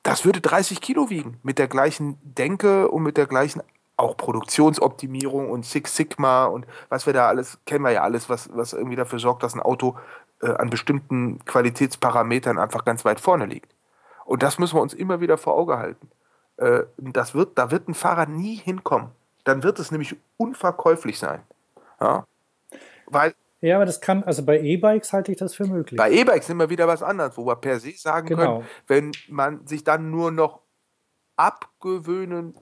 Das 0.02 0.24
würde 0.24 0.40
30 0.40 0.80
Kilo 0.80 1.10
wiegen, 1.10 1.38
mit 1.44 1.58
der 1.58 1.68
gleichen 1.68 2.18
Denke 2.22 2.88
und 2.88 3.04
mit 3.04 3.16
der 3.16 3.26
gleichen 3.26 3.62
auch 3.96 4.16
Produktionsoptimierung 4.16 5.50
und 5.50 5.64
Six 5.64 5.94
Sigma 5.94 6.46
und 6.46 6.66
was 6.88 7.06
wir 7.06 7.12
da 7.12 7.28
alles, 7.28 7.58
kennen 7.66 7.84
wir 7.84 7.92
ja 7.92 8.02
alles, 8.02 8.28
was, 8.28 8.48
was 8.52 8.72
irgendwie 8.72 8.96
dafür 8.96 9.18
sorgt, 9.20 9.42
dass 9.44 9.54
ein 9.54 9.60
Auto 9.60 9.96
äh, 10.40 10.50
an 10.50 10.70
bestimmten 10.70 11.44
Qualitätsparametern 11.44 12.58
einfach 12.58 12.84
ganz 12.84 13.04
weit 13.04 13.20
vorne 13.20 13.46
liegt. 13.46 13.74
Und 14.24 14.42
das 14.42 14.58
müssen 14.58 14.76
wir 14.76 14.82
uns 14.82 14.94
immer 14.94 15.20
wieder 15.20 15.38
vor 15.38 15.54
Auge 15.54 15.78
halten. 15.78 16.10
Äh, 16.56 16.82
das 16.96 17.34
wird, 17.34 17.58
da 17.58 17.70
wird 17.70 17.88
ein 17.88 17.94
Fahrer 17.94 18.26
nie 18.26 18.56
hinkommen 18.56 19.10
dann 19.48 19.62
wird 19.62 19.78
es 19.78 19.90
nämlich 19.90 20.16
unverkäuflich 20.36 21.18
sein. 21.18 21.42
Ja? 22.00 22.26
Weil 23.06 23.34
ja, 23.60 23.74
aber 23.74 23.86
das 23.86 24.00
kann, 24.00 24.22
also 24.22 24.44
bei 24.44 24.60
E-Bikes 24.60 25.12
halte 25.12 25.32
ich 25.32 25.38
das 25.38 25.56
für 25.56 25.66
möglich. 25.66 25.98
Bei 25.98 26.12
E-Bikes 26.12 26.48
immer 26.48 26.70
wieder 26.70 26.86
was 26.86 27.02
anderes, 27.02 27.36
wo 27.36 27.44
wir 27.44 27.56
per 27.56 27.80
se 27.80 27.90
sagen 27.96 28.28
genau. 28.28 28.58
können, 28.58 28.68
wenn 28.86 29.12
man 29.28 29.66
sich 29.66 29.82
dann 29.82 30.12
nur 30.12 30.30
noch 30.30 30.60
abgewöhnen, 31.34 32.54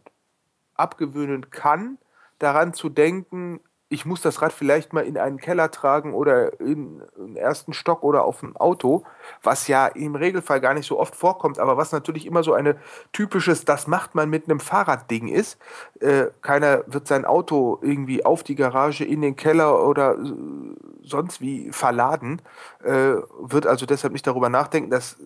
abgewöhnen 0.74 1.50
kann, 1.50 1.98
daran 2.38 2.72
zu 2.72 2.88
denken, 2.88 3.60
ich 3.88 4.04
muss 4.04 4.20
das 4.20 4.42
Rad 4.42 4.52
vielleicht 4.52 4.92
mal 4.92 5.04
in 5.04 5.16
einen 5.16 5.38
Keller 5.38 5.70
tragen 5.70 6.12
oder 6.12 6.58
in 6.60 7.02
den 7.16 7.36
ersten 7.36 7.72
Stock 7.72 8.02
oder 8.02 8.24
auf 8.24 8.42
ein 8.42 8.56
Auto, 8.56 9.04
was 9.42 9.68
ja 9.68 9.86
im 9.86 10.16
Regelfall 10.16 10.60
gar 10.60 10.74
nicht 10.74 10.86
so 10.86 10.98
oft 10.98 11.14
vorkommt, 11.14 11.60
aber 11.60 11.76
was 11.76 11.92
natürlich 11.92 12.26
immer 12.26 12.42
so 12.42 12.52
eine 12.52 12.76
typisches, 13.12 13.64
das 13.64 13.86
macht 13.86 14.16
man 14.16 14.28
mit 14.28 14.48
einem 14.48 14.58
Fahrradding 14.58 15.28
ist. 15.28 15.58
Äh, 16.00 16.26
keiner 16.42 16.82
wird 16.86 17.06
sein 17.06 17.24
Auto 17.24 17.78
irgendwie 17.80 18.24
auf 18.24 18.42
die 18.42 18.56
Garage, 18.56 19.04
in 19.04 19.22
den 19.22 19.36
Keller 19.36 19.86
oder 19.86 20.16
sonst 21.02 21.40
wie 21.40 21.70
verladen, 21.70 22.42
äh, 22.82 23.14
wird 23.38 23.68
also 23.68 23.86
deshalb 23.86 24.12
nicht 24.12 24.26
darüber 24.26 24.48
nachdenken. 24.48 24.90
Das 24.90 25.16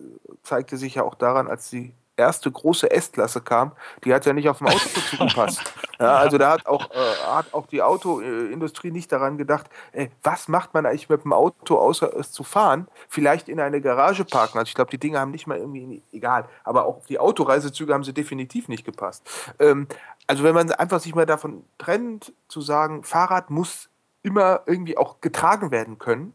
zeigte 0.43 0.77
sich 0.77 0.95
ja 0.95 1.03
auch 1.03 1.15
daran, 1.15 1.47
als 1.47 1.71
die 1.71 1.93
erste 2.21 2.51
große 2.51 2.89
S-Klasse 2.89 3.41
kam, 3.41 3.73
die 4.03 4.13
hat 4.13 4.25
ja 4.25 4.33
nicht 4.33 4.49
auf 4.49 4.59
dem 4.59 4.67
Auto 4.67 4.77
zugepasst. 5.09 5.61
Ja, 5.99 6.17
also 6.17 6.37
da 6.37 6.51
hat 6.51 6.65
auch, 6.65 6.89
äh, 6.91 7.25
hat 7.27 7.53
auch 7.53 7.67
die 7.67 7.81
Autoindustrie 7.81 8.91
nicht 8.91 9.11
daran 9.11 9.37
gedacht, 9.37 9.67
ey, 9.91 10.09
was 10.23 10.47
macht 10.47 10.73
man 10.73 10.85
eigentlich 10.85 11.09
mit 11.09 11.23
dem 11.23 11.33
Auto, 11.33 11.77
außer 11.77 12.15
es 12.17 12.31
zu 12.31 12.43
fahren? 12.43 12.87
Vielleicht 13.07 13.49
in 13.49 13.59
eine 13.59 13.81
Garage 13.81 14.25
parken. 14.25 14.57
Also 14.57 14.69
ich 14.69 14.75
glaube, 14.75 14.91
die 14.91 14.99
Dinge 14.99 15.19
haben 15.19 15.31
nicht 15.31 15.47
mal 15.47 15.57
irgendwie, 15.57 16.01
egal, 16.11 16.45
aber 16.63 16.85
auch 16.85 17.05
die 17.05 17.19
Autoreisezüge 17.19 17.93
haben 17.93 18.03
sie 18.03 18.13
definitiv 18.13 18.67
nicht 18.67 18.85
gepasst. 18.85 19.29
Ähm, 19.59 19.87
also 20.27 20.43
wenn 20.43 20.55
man 20.55 20.71
einfach 20.71 20.99
sich 20.99 21.13
mal 21.13 21.25
davon 21.25 21.63
trennt, 21.77 22.33
zu 22.47 22.61
sagen, 22.61 23.03
Fahrrad 23.03 23.49
muss 23.49 23.89
immer 24.23 24.61
irgendwie 24.65 24.97
auch 24.97 25.21
getragen 25.21 25.71
werden 25.71 25.97
können, 25.97 26.33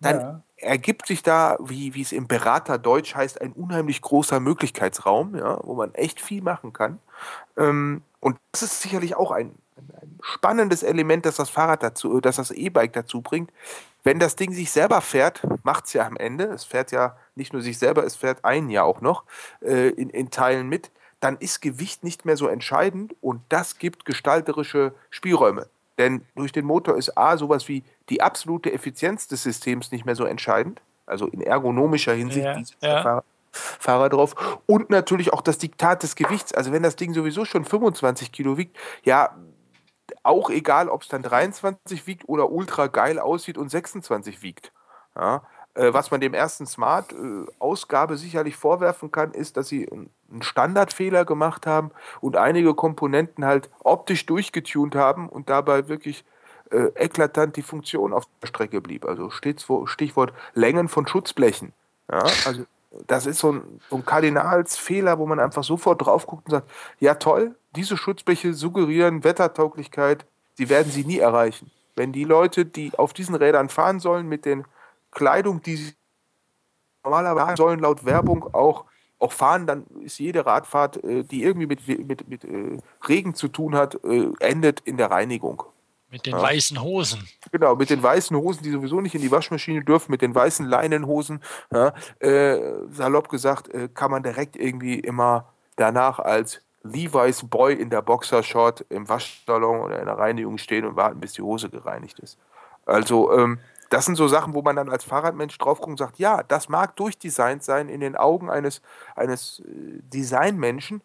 dann 0.00 0.20
ja 0.20 0.42
ergibt 0.56 1.06
sich 1.06 1.22
da, 1.22 1.56
wie, 1.60 1.94
wie 1.94 2.02
es 2.02 2.12
im 2.12 2.26
Beraterdeutsch 2.26 3.14
heißt, 3.14 3.40
ein 3.40 3.52
unheimlich 3.52 4.00
großer 4.00 4.40
Möglichkeitsraum, 4.40 5.36
ja, 5.36 5.58
wo 5.62 5.74
man 5.74 5.94
echt 5.94 6.20
viel 6.20 6.42
machen 6.42 6.72
kann. 6.72 6.98
Ähm, 7.56 8.02
und 8.20 8.38
das 8.52 8.62
ist 8.62 8.80
sicherlich 8.80 9.16
auch 9.16 9.30
ein, 9.30 9.54
ein, 9.76 10.18
spannendes 10.22 10.82
Element, 10.82 11.26
das 11.26 11.36
das 11.36 11.50
Fahrrad 11.50 11.82
dazu, 11.82 12.20
dass 12.20 12.36
das 12.36 12.50
E-Bike 12.50 12.94
dazu 12.94 13.20
bringt. 13.20 13.52
Wenn 14.02 14.18
das 14.18 14.36
Ding 14.36 14.52
sich 14.52 14.70
selber 14.70 15.00
fährt, 15.00 15.42
macht 15.62 15.86
es 15.86 15.92
ja 15.92 16.06
am 16.06 16.16
Ende, 16.16 16.44
es 16.44 16.64
fährt 16.64 16.90
ja 16.90 17.16
nicht 17.34 17.52
nur 17.52 17.60
sich 17.60 17.78
selber, 17.78 18.04
es 18.04 18.16
fährt 18.16 18.44
einen 18.44 18.70
ja 18.70 18.82
auch 18.82 19.00
noch 19.00 19.24
äh, 19.60 19.90
in, 19.90 20.10
in 20.10 20.30
Teilen 20.30 20.68
mit, 20.68 20.90
dann 21.20 21.36
ist 21.36 21.60
Gewicht 21.60 22.02
nicht 22.02 22.24
mehr 22.24 22.36
so 22.36 22.46
entscheidend 22.46 23.14
und 23.20 23.42
das 23.50 23.78
gibt 23.78 24.04
gestalterische 24.04 24.94
Spielräume. 25.10 25.68
Denn 25.98 26.24
durch 26.34 26.52
den 26.52 26.64
Motor 26.64 26.96
ist 26.96 27.16
A 27.16 27.36
sowas 27.36 27.68
wie 27.68 27.82
die 28.08 28.20
absolute 28.20 28.72
Effizienz 28.72 29.28
des 29.28 29.42
Systems 29.42 29.92
nicht 29.92 30.04
mehr 30.04 30.16
so 30.16 30.24
entscheidend, 30.24 30.82
also 31.06 31.26
in 31.26 31.40
ergonomischer 31.40 32.12
Hinsicht, 32.12 32.46
ja, 32.80 32.88
ja. 32.88 33.02
Fahrer, 33.02 33.24
Fahrer 33.50 34.08
drauf. 34.08 34.60
Und 34.66 34.90
natürlich 34.90 35.32
auch 35.32 35.42
das 35.42 35.58
Diktat 35.58 36.02
des 36.02 36.16
Gewichts. 36.16 36.52
Also 36.52 36.72
wenn 36.72 36.82
das 36.82 36.96
Ding 36.96 37.14
sowieso 37.14 37.44
schon 37.44 37.64
25 37.64 38.32
Kilo 38.32 38.58
wiegt, 38.58 38.76
ja, 39.04 39.34
auch 40.22 40.50
egal, 40.50 40.88
ob 40.88 41.02
es 41.02 41.08
dann 41.08 41.22
23 41.22 42.06
wiegt 42.06 42.28
oder 42.28 42.50
ultra 42.50 42.86
geil 42.88 43.18
aussieht 43.18 43.58
und 43.58 43.70
26 43.70 44.42
wiegt. 44.42 44.72
Ja, 45.14 45.42
was 45.92 46.10
man 46.10 46.20
dem 46.20 46.34
ersten 46.34 46.66
Smart-Ausgabe 46.66 48.16
sicherlich 48.16 48.56
vorwerfen 48.56 49.12
kann, 49.12 49.32
ist, 49.32 49.56
dass 49.56 49.68
sie 49.68 49.90
einen 49.90 50.10
Standardfehler 50.42 51.24
gemacht 51.24 51.66
haben 51.66 51.90
und 52.20 52.36
einige 52.36 52.74
Komponenten 52.74 53.44
halt 53.44 53.68
optisch 53.84 54.26
durchgetunt 54.26 54.94
haben 54.94 55.28
und 55.28 55.50
dabei 55.50 55.88
wirklich 55.88 56.24
äh, 56.70 56.90
eklatant 56.94 57.56
die 57.56 57.62
Funktion 57.62 58.12
auf 58.12 58.24
der 58.42 58.48
Strecke 58.48 58.80
blieb. 58.80 59.04
Also 59.04 59.30
Stichwort 59.30 60.32
Längen 60.54 60.88
von 60.88 61.06
Schutzblechen. 61.06 61.72
Ja, 62.10 62.24
also 62.44 62.64
das 63.06 63.26
ist 63.26 63.40
so 63.40 63.52
ein, 63.52 63.80
so 63.90 63.96
ein 63.96 64.06
Kardinalsfehler, 64.06 65.18
wo 65.18 65.26
man 65.26 65.40
einfach 65.40 65.64
sofort 65.64 66.04
drauf 66.04 66.26
guckt 66.26 66.46
und 66.46 66.52
sagt, 66.52 66.70
ja 66.98 67.14
toll, 67.14 67.54
diese 67.74 67.96
Schutzbleche 67.96 68.54
suggerieren 68.54 69.24
Wettertauglichkeit, 69.24 70.24
sie 70.54 70.68
werden 70.70 70.90
sie 70.90 71.04
nie 71.04 71.18
erreichen. 71.18 71.70
Wenn 71.94 72.12
die 72.12 72.24
Leute, 72.24 72.64
die 72.64 72.92
auf 72.96 73.12
diesen 73.12 73.34
Rädern 73.34 73.68
fahren 73.68 74.00
sollen, 74.00 74.28
mit 74.28 74.44
den 74.44 74.64
Kleidung, 75.16 75.62
die 75.62 75.76
sie 75.76 75.94
normalerweise 77.02 77.56
sollen 77.56 77.80
laut 77.80 78.04
Werbung 78.04 78.54
auch, 78.54 78.84
auch 79.18 79.32
fahren, 79.32 79.66
dann 79.66 79.86
ist 80.02 80.18
jede 80.18 80.44
Radfahrt, 80.44 81.02
äh, 81.02 81.24
die 81.24 81.42
irgendwie 81.42 81.66
mit, 81.66 81.88
mit, 81.88 82.28
mit 82.28 82.44
äh, 82.44 82.78
Regen 83.08 83.34
zu 83.34 83.48
tun 83.48 83.74
hat, 83.74 83.98
äh, 84.04 84.30
endet 84.40 84.80
in 84.80 84.98
der 84.98 85.10
Reinigung. 85.10 85.62
Mit 86.10 86.26
den 86.26 86.34
ja. 86.34 86.42
weißen 86.42 86.82
Hosen. 86.82 87.26
Genau, 87.50 87.74
mit 87.74 87.90
den 87.90 88.02
weißen 88.02 88.36
Hosen, 88.36 88.62
die 88.62 88.70
sowieso 88.70 89.00
nicht 89.00 89.14
in 89.14 89.22
die 89.22 89.30
Waschmaschine 89.30 89.82
dürfen, 89.82 90.12
mit 90.12 90.22
den 90.22 90.34
weißen 90.34 90.66
Leinenhosen. 90.66 91.42
Ja, 91.72 91.94
äh, 92.20 92.60
salopp 92.90 93.28
gesagt, 93.28 93.68
äh, 93.70 93.88
kann 93.88 94.10
man 94.10 94.22
direkt 94.22 94.56
irgendwie 94.56 95.00
immer 95.00 95.52
danach 95.76 96.18
als 96.18 96.60
Levi's 96.84 97.42
Boy 97.42 97.74
in 97.74 97.90
der 97.90 98.02
Boxershort 98.02 98.84
im 98.90 99.08
Waschsalon 99.08 99.80
oder 99.80 99.98
in 99.98 100.06
der 100.06 100.18
Reinigung 100.18 100.58
stehen 100.58 100.84
und 100.84 100.96
warten, 100.96 101.20
bis 101.20 101.32
die 101.32 101.42
Hose 101.42 101.70
gereinigt 101.70 102.18
ist. 102.20 102.38
Also, 102.84 103.32
ähm, 103.32 103.58
das 103.90 104.04
sind 104.04 104.16
so 104.16 104.28
Sachen, 104.28 104.54
wo 104.54 104.62
man 104.62 104.76
dann 104.76 104.88
als 104.88 105.04
Fahrradmensch 105.04 105.56
drauf 105.58 105.78
guckt 105.78 105.90
und 105.90 105.98
sagt, 105.98 106.18
ja, 106.18 106.42
das 106.42 106.68
mag 106.68 106.96
durchdesignt 106.96 107.62
sein 107.62 107.88
in 107.88 108.00
den 108.00 108.16
Augen 108.16 108.50
eines, 108.50 108.82
eines 109.14 109.60
äh, 109.60 110.02
Designmenschen. 110.02 111.02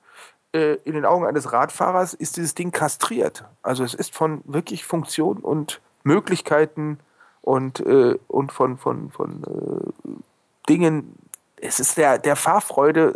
Äh, 0.54 0.76
in 0.84 0.94
den 0.94 1.06
Augen 1.06 1.26
eines 1.26 1.54
Radfahrers 1.54 2.14
ist 2.14 2.38
dieses 2.38 2.56
Ding 2.56 2.72
kastriert. 2.72 3.46
Also 3.62 3.84
es 3.84 3.94
ist 3.94 4.14
von 4.14 4.42
wirklich 4.46 4.84
Funktion 4.86 5.38
und 5.38 5.82
Möglichkeiten 6.04 7.00
und, 7.42 7.80
äh, 7.82 8.18
und 8.28 8.52
von, 8.52 8.78
von, 8.78 9.12
von 9.12 9.44
äh, 9.44 10.10
Dingen, 10.70 11.16
es 11.58 11.80
ist 11.80 11.98
der, 11.98 12.18
der 12.18 12.36
Fahrfreude, 12.36 13.16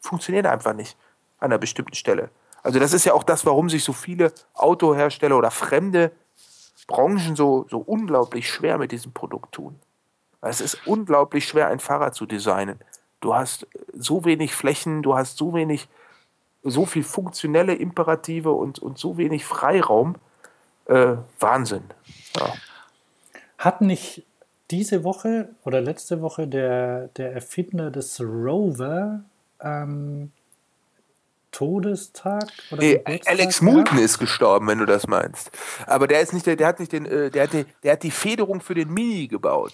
funktioniert 0.00 0.46
einfach 0.46 0.72
nicht 0.74 0.96
an 1.38 1.46
einer 1.46 1.58
bestimmten 1.58 1.94
Stelle. 1.94 2.30
Also 2.62 2.78
das 2.78 2.92
ist 2.92 3.04
ja 3.04 3.12
auch 3.12 3.22
das, 3.22 3.46
warum 3.46 3.68
sich 3.68 3.84
so 3.84 3.92
viele 3.92 4.32
Autohersteller 4.54 5.36
oder 5.36 5.50
fremde 5.50 6.12
Branchen 6.88 7.36
so, 7.36 7.66
so 7.70 7.78
unglaublich 7.78 8.50
schwer 8.50 8.78
mit 8.78 8.90
diesem 8.90 9.12
Produkt 9.12 9.52
tun. 9.52 9.78
Es 10.40 10.60
ist 10.60 10.86
unglaublich 10.86 11.46
schwer, 11.46 11.68
ein 11.68 11.78
Fahrrad 11.78 12.14
zu 12.14 12.26
designen. 12.26 12.80
Du 13.20 13.34
hast 13.34 13.66
so 13.92 14.24
wenig 14.24 14.54
Flächen, 14.54 15.02
du 15.02 15.14
hast 15.14 15.36
so 15.36 15.54
wenig, 15.54 15.88
so 16.64 16.86
viel 16.86 17.04
funktionelle 17.04 17.74
Imperative 17.74 18.52
und, 18.52 18.78
und 18.80 18.98
so 18.98 19.16
wenig 19.16 19.44
Freiraum. 19.44 20.16
äh, 20.86 21.16
Wahnsinn. 21.38 21.84
Ja. 22.36 22.54
Hat 23.58 23.80
nicht 23.80 24.24
diese 24.70 25.04
Woche 25.04 25.50
oder 25.64 25.80
letzte 25.80 26.22
Woche 26.22 26.46
der, 26.46 27.08
der 27.08 27.32
Erfinder 27.32 27.90
des 27.90 28.20
Rover 28.20 29.24
ähm, 29.60 30.32
Todestag 31.50 32.48
oder 32.70 32.82
nee, 32.82 33.02
Alex 33.26 33.60
Moulton 33.60 33.98
ist 33.98 34.18
gestorben, 34.18 34.66
wenn 34.68 34.78
du 34.78 34.86
das 34.86 35.06
meinst. 35.06 35.50
Aber 35.86 36.06
der 36.06 36.20
ist 36.20 36.32
nicht 36.32 36.46
der, 36.46 36.56
der 36.56 36.66
hat 36.66 36.80
nicht 36.80 36.92
den, 36.92 37.06
äh, 37.06 37.30
der 37.30 37.44
hat 37.44 37.52
die, 37.52 37.64
der 37.82 37.92
hat 37.92 38.02
die 38.02 38.10
Federung 38.10 38.60
für 38.60 38.74
den 38.74 38.92
Mini 38.92 39.28
gebaut. 39.28 39.72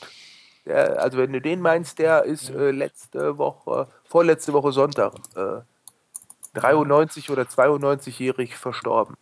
Der, 0.67 1.03
also 1.03 1.19
wenn 1.19 1.33
du 1.33 1.41
den 1.41 1.61
meinst, 1.61 1.99
der 1.99 2.25
ist 2.25 2.51
äh, 2.51 2.71
letzte 2.71 3.39
Woche, 3.39 3.89
vorletzte 4.05 4.53
Woche 4.53 4.73
Sonntag, 4.73 5.15
äh, 5.37 5.61
93 6.55 7.31
oder 7.31 7.43
92-jährig 7.43 8.57
verstorben. 8.57 9.17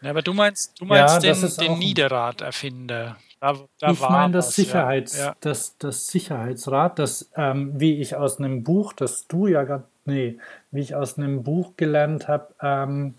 Ja, 0.00 0.10
aber 0.10 0.22
du 0.22 0.32
meinst, 0.32 0.80
du 0.80 0.84
meinst 0.84 1.22
ja, 1.22 1.32
den, 1.32 1.56
den 1.56 1.78
Niederrad-Erfinder. 1.78 3.16
Da, 3.40 3.56
da 3.78 3.90
ich 3.92 4.00
meine 4.00 4.32
das, 4.32 4.54
Sicherheits, 4.54 5.16
ja. 5.16 5.34
das, 5.40 5.76
das 5.78 6.08
Sicherheitsrad, 6.08 6.98
das, 6.98 7.30
ähm, 7.36 7.72
wie 7.76 8.00
ich 8.00 8.16
aus 8.16 8.38
einem 8.38 8.64
Buch, 8.64 8.92
das 8.92 9.26
du 9.28 9.46
ja 9.46 9.62
gerade, 9.64 9.84
nee, 10.04 10.38
wie 10.70 10.80
ich 10.80 10.94
aus 10.94 11.18
einem 11.18 11.42
Buch 11.42 11.74
gelernt 11.76 12.28
habe, 12.28 12.54
ähm, 12.62 13.14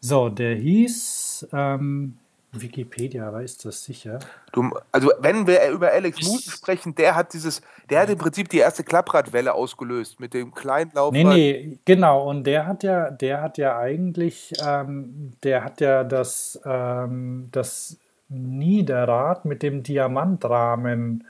so, 0.00 0.28
der 0.28 0.56
hieß, 0.56 1.48
ähm, 1.52 2.18
Wikipedia 2.52 3.32
weiß 3.32 3.58
das 3.58 3.82
sicher. 3.82 4.18
Du, 4.52 4.70
also 4.90 5.10
wenn 5.20 5.46
wir 5.46 5.66
über 5.70 5.90
Alex 5.90 6.26
Moulton 6.26 6.52
sprechen, 6.52 6.94
der 6.94 7.14
hat 7.14 7.32
dieses, 7.32 7.62
der 7.88 8.00
hat 8.00 8.10
im 8.10 8.18
Prinzip 8.18 8.48
die 8.50 8.58
erste 8.58 8.84
Klappradwelle 8.84 9.54
ausgelöst 9.54 10.20
mit 10.20 10.34
dem 10.34 10.52
kleinen 10.52 10.90
Laufrad. 10.92 11.14
Nee, 11.14 11.24
nee, 11.24 11.78
genau. 11.84 12.28
Und 12.28 12.44
der 12.44 12.66
hat 12.66 12.82
ja, 12.82 13.10
der 13.10 13.40
hat 13.40 13.56
ja 13.56 13.78
eigentlich, 13.78 14.52
ähm, 14.62 15.32
der 15.42 15.64
hat 15.64 15.80
ja 15.80 16.04
das, 16.04 16.60
ähm, 16.66 17.48
das 17.52 17.96
Niederrad 18.28 19.46
mit 19.46 19.62
dem 19.62 19.82
Diamantrahmen 19.82 21.24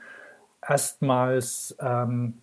erstmals 0.67 1.75
ähm, 1.79 2.39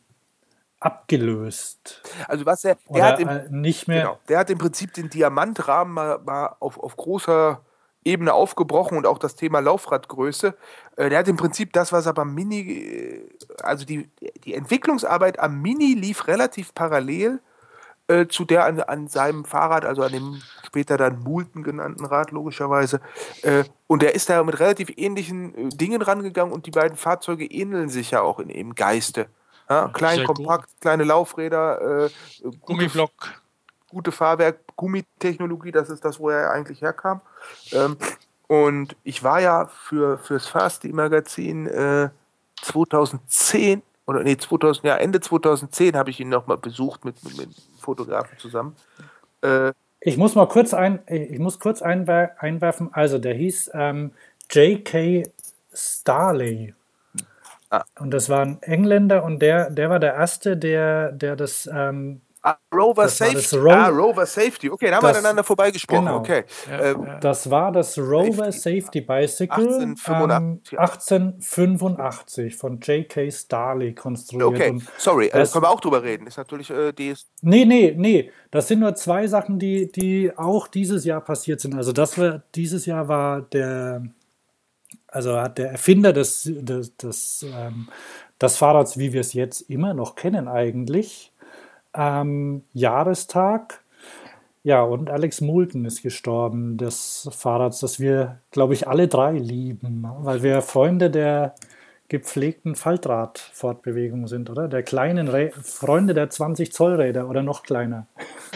abgelöst. 0.81 2.02
Also 2.27 2.47
was 2.47 2.65
er, 2.65 2.78
der 2.89 3.05
hat 3.05 3.20
im, 3.20 3.28
äh, 3.28 3.48
nicht 3.51 3.86
mehr. 3.86 4.02
Genau, 4.02 4.19
der 4.28 4.39
hat 4.39 4.51
im 4.51 4.59
Prinzip 4.59 4.94
den 4.94 5.11
Diamantrahmen 5.11 5.93
mal, 5.94 6.19
mal 6.19 6.57
auf, 6.59 6.78
auf 6.78 6.97
großer 6.97 7.61
Ebene 8.02 8.32
aufgebrochen 8.32 8.97
und 8.97 9.07
auch 9.07 9.19
das 9.19 9.36
Thema 9.36 9.61
Laufradgröße. 9.61 10.55
Äh, 10.97 11.11
der 11.11 11.19
hat 11.19 11.28
im 11.28 11.36
Prinzip 11.36 11.73
das, 11.74 11.93
was 11.93 12.07
aber 12.07 12.24
Mini, 12.24 12.61
äh, 12.61 13.28
also 13.62 13.85
die, 13.85 14.11
die 14.44 14.55
Entwicklungsarbeit 14.55 15.39
am 15.39 15.61
Mini 15.61 15.94
lief 15.94 16.27
relativ 16.27 16.74
parallel 16.74 17.40
äh, 18.11 18.27
zu 18.27 18.44
der 18.44 18.65
an, 18.65 18.81
an 18.81 19.09
seinem 19.09 19.44
Fahrrad, 19.44 19.85
also 19.85 20.02
an 20.02 20.12
dem 20.12 20.43
später 20.66 20.97
dann 20.97 21.20
Moulton 21.20 21.62
genannten 21.62 22.07
Rad 22.07 22.31
logischerweise. 22.31 23.01
Äh, 23.43 23.65
und 23.86 24.02
er 24.02 24.15
ist 24.15 24.31
da 24.31 24.43
mit 24.43 24.59
relativ 24.61 24.93
ähnlichen 24.97 25.55
äh, 25.55 25.69
Dingen 25.69 26.01
rangegangen 26.01 26.52
und 26.52 26.66
die 26.66 26.70
beiden 26.70 26.97
Fahrzeuge 26.97 27.44
ähneln 27.44 27.89
sich 27.89 28.12
ja 28.12 28.23
auch 28.23 28.40
in 28.40 28.48
ihrem 28.48 28.74
Geiste. 28.74 29.28
Ja, 29.71 29.89
klein, 29.89 30.25
kompakt, 30.25 30.67
gut. 30.67 30.81
kleine 30.81 31.05
Laufräder, 31.05 32.07
äh, 32.07 32.11
Gummiblock 32.67 33.41
gute 33.91 34.13
Fahrwerk, 34.13 34.61
Gummitechnologie, 34.77 35.73
das 35.73 35.91
ist 35.91 36.05
das, 36.05 36.19
wo 36.19 36.31
er 36.31 36.51
eigentlich 36.53 36.81
herkam. 36.81 37.21
Ähm, 37.73 37.97
und 38.47 38.97
ich 39.05 39.23
war 39.23 39.41
ja 39.41 39.67
für 39.67 40.19
fürs 40.19 40.47
Fasti-Magazin 40.47 41.67
äh, 41.67 42.09
2010 42.63 43.83
oder 44.07 44.23
nee, 44.23 44.37
2000, 44.37 44.85
ja, 44.87 44.97
Ende 44.97 45.21
2010 45.21 45.97
habe 45.97 46.11
ich 46.11 46.19
ihn 46.21 46.29
nochmal 46.29 46.57
besucht 46.57 47.05
mit, 47.05 47.23
mit, 47.23 47.37
mit 47.37 47.49
Fotografen 47.79 48.39
zusammen. 48.39 48.75
Äh, 49.43 49.73
ich 50.01 50.17
muss 50.17 50.35
mal 50.35 50.49
kurz 50.49 50.73
ein, 50.73 51.01
ich 51.07 51.39
muss 51.39 51.61
kurz 51.61 51.83
einwer 51.83 52.37
einwerfen, 52.39 52.89
also 52.93 53.19
der 53.19 53.35
hieß 53.35 53.71
ähm, 53.75 54.13
J.K. 54.51 55.25
Starley. 55.73 56.75
Ah. 57.71 57.85
Und 57.99 58.11
das 58.11 58.29
war 58.29 58.41
ein 58.41 58.63
Engländer 58.63 59.25
und 59.25 59.41
der, 59.41 59.71
der 59.71 59.91
war 59.91 60.01
der 60.01 60.15
Erste, 60.15 60.57
der, 60.57 61.13
der 61.13 61.37
das 61.37 61.69
ähm, 61.73 62.21
Ah, 62.43 62.57
Rover 62.75 63.03
das 63.03 63.19
Safety. 63.19 63.57
Ro 63.57 63.71
ah, 63.71 63.89
Rover 63.89 64.25
Safety. 64.25 64.71
Okay, 64.71 64.89
da 64.89 64.97
haben 64.97 65.03
das, 65.03 65.13
wir 65.13 65.19
aneinander 65.19 65.45
vorbeigesprochen. 65.45 66.07
Genau. 66.07 66.19
Okay. 66.21 66.45
Ähm, 66.71 67.07
das 67.21 67.51
war 67.51 67.71
das 67.71 67.99
Rover 67.99 68.51
Safety, 68.51 68.81
Safety 68.81 69.01
Bicycle 69.03 69.69
1885, 69.69 70.73
ähm, 70.73 70.79
1885 70.79 72.57
von 72.57 72.81
J.K. 72.81 73.31
Starley 73.31 73.95
konstruiert. 73.95 74.49
Okay, 74.49 74.71
Und 74.71 74.89
sorry, 74.97 75.27
äh, 75.27 75.33
das, 75.33 75.53
können 75.53 75.65
wir 75.65 75.71
auch 75.71 75.81
drüber 75.81 76.03
reden. 76.03 76.27
Ist 76.27 76.39
natürlich 76.39 76.71
äh, 76.71 76.93
die 76.93 77.09
ist 77.09 77.29
Nee, 77.43 77.67
nee, 77.67 77.95
nee. 77.95 78.31
Das 78.51 78.69
sind 78.69 78.81
nur 78.81 78.95
zwei 78.95 79.27
Sachen, 79.27 79.59
die, 79.59 79.93
die 79.93 80.33
auch 80.35 80.67
dieses 80.67 81.05
Jahr 81.05 81.21
passiert 81.21 81.61
sind. 81.61 81.75
Also 81.75 81.93
das 81.93 82.17
war, 82.17 82.43
dieses 82.55 82.87
Jahr 82.87 83.07
war 83.09 83.43
der, 83.43 84.03
also 85.12 85.37
hat 85.37 85.59
der 85.59 85.70
Erfinder 85.73 86.12
des, 86.12 86.43
des, 86.45 86.97
des, 86.97 87.47
ähm, 87.55 87.89
des 88.41 88.57
Fahrrads, 88.57 88.99
wie 88.99 89.12
wir 89.12 89.20
es 89.20 89.32
jetzt 89.32 89.62
immer 89.62 89.95
noch 89.95 90.15
kennen 90.15 90.49
eigentlich, 90.49 91.32
ähm, 91.95 92.65
Jahrestag. 92.73 93.82
Ja, 94.62 94.82
und 94.82 95.09
Alex 95.09 95.41
Moulton 95.41 95.87
ist 95.87 96.03
gestorben, 96.03 96.77
des 96.77 97.28
Fahrrads, 97.32 97.81
das 97.81 97.99
wir, 97.99 98.41
glaube 98.51 98.74
ich, 98.74 98.87
alle 98.87 99.09
drei 99.09 99.32
lieben, 99.32 100.03
ne? 100.03 100.15
weil 100.20 100.43
wir 100.43 100.61
Freunde 100.61 101.11
der 101.11 101.55
gepflegten 102.09 102.74
Faltradfortbewegung 102.74 104.27
sind, 104.27 104.51
oder? 104.51 104.69
Der 104.69 104.82
kleinen 104.82 105.28
Rä 105.28 105.53
Freunde 105.62 106.12
der 106.12 106.28
20 106.28 106.73
Zoll 106.73 106.97
Räder 106.97 107.28
oder 107.28 107.43
noch 107.43 107.62
kleiner. 107.62 108.07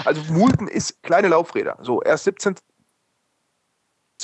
Also 0.05 0.21
Moulton 0.33 0.67
ist 0.67 1.03
kleine 1.05 1.29
Laufräder. 1.29 1.79
So, 1.81 2.03
erst 2.03 2.25
17 2.25 2.57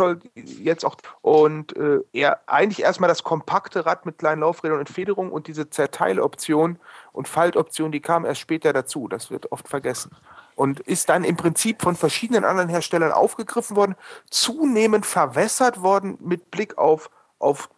soll 0.00 0.20
jetzt 0.34 0.86
auch 0.86 0.96
und 1.20 1.76
äh, 1.76 2.00
er 2.14 2.40
eigentlich 2.46 2.82
erstmal 2.82 3.08
das 3.08 3.22
kompakte 3.22 3.84
Rad 3.84 4.06
mit 4.06 4.16
kleinen 4.16 4.40
Laufrädern 4.40 4.78
und 4.78 4.88
Federung 4.88 5.30
und 5.30 5.46
diese 5.46 5.68
Zerteiloption 5.68 6.78
und 7.12 7.28
Faltoption, 7.28 7.92
die 7.92 8.00
kam 8.00 8.24
erst 8.24 8.40
später 8.40 8.72
dazu. 8.72 9.08
Das 9.08 9.30
wird 9.30 9.52
oft 9.52 9.68
vergessen. 9.68 10.12
Und 10.54 10.80
ist 10.80 11.10
dann 11.10 11.22
im 11.24 11.36
Prinzip 11.36 11.82
von 11.82 11.96
verschiedenen 11.96 12.44
anderen 12.44 12.70
Herstellern 12.70 13.12
aufgegriffen 13.12 13.76
worden, 13.76 13.94
zunehmend 14.30 15.04
verwässert 15.04 15.82
worden 15.82 16.16
mit 16.20 16.50
Blick 16.50 16.78
auf, 16.78 17.10
auf 17.38 17.68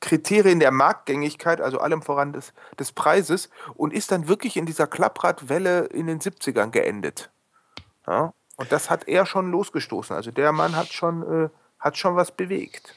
Kriterien 0.00 0.58
der 0.58 0.72
Marktgängigkeit, 0.72 1.60
also 1.60 1.78
allem 1.78 2.02
voran 2.02 2.32
des, 2.32 2.52
des 2.76 2.90
Preises, 2.90 3.50
und 3.74 3.92
ist 3.92 4.10
dann 4.10 4.26
wirklich 4.26 4.56
in 4.56 4.66
dieser 4.66 4.88
Klappradwelle 4.88 5.86
in 5.86 6.08
den 6.08 6.18
70ern 6.18 6.70
geendet. 6.70 7.30
Ja? 8.06 8.32
Und 8.60 8.70
das 8.72 8.90
hat 8.90 9.08
er 9.08 9.24
schon 9.24 9.50
losgestoßen. 9.50 10.14
Also 10.14 10.30
der 10.32 10.52
Mann 10.52 10.76
hat 10.76 10.88
schon, 10.88 11.22
äh, 11.22 11.48
hat 11.78 11.96
schon 11.96 12.14
was 12.14 12.30
bewegt. 12.30 12.94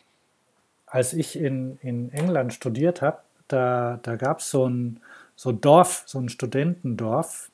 Als 0.86 1.14
ich 1.14 1.40
in, 1.40 1.80
in 1.82 2.12
England 2.12 2.54
studiert 2.54 3.02
habe, 3.02 3.20
da, 3.48 3.98
da 4.04 4.18
gab 4.18 4.40
es 4.40 4.52
so 4.52 4.68
ein, 4.68 5.00
so 5.38 5.54
Dorf, 5.54 6.04
so 6.06 6.20
ein 6.20 6.28
Studentendorf. 6.28 7.50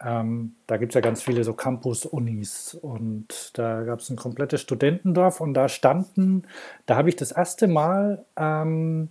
Ähm, 0.00 0.56
da 0.66 0.78
gibt 0.78 0.90
es 0.90 0.94
ja 0.96 1.00
ganz 1.00 1.22
viele 1.22 1.44
so 1.44 1.52
Campus-Unis 1.52 2.74
und 2.74 3.56
da 3.56 3.84
gab 3.84 4.00
es 4.00 4.10
ein 4.10 4.16
komplettes 4.16 4.60
Studentendorf 4.60 5.40
und 5.40 5.54
da 5.54 5.68
standen, 5.68 6.42
da 6.86 6.96
habe 6.96 7.08
ich 7.08 7.14
das 7.14 7.30
erste 7.30 7.68
Mal 7.68 8.24
ähm, 8.36 9.10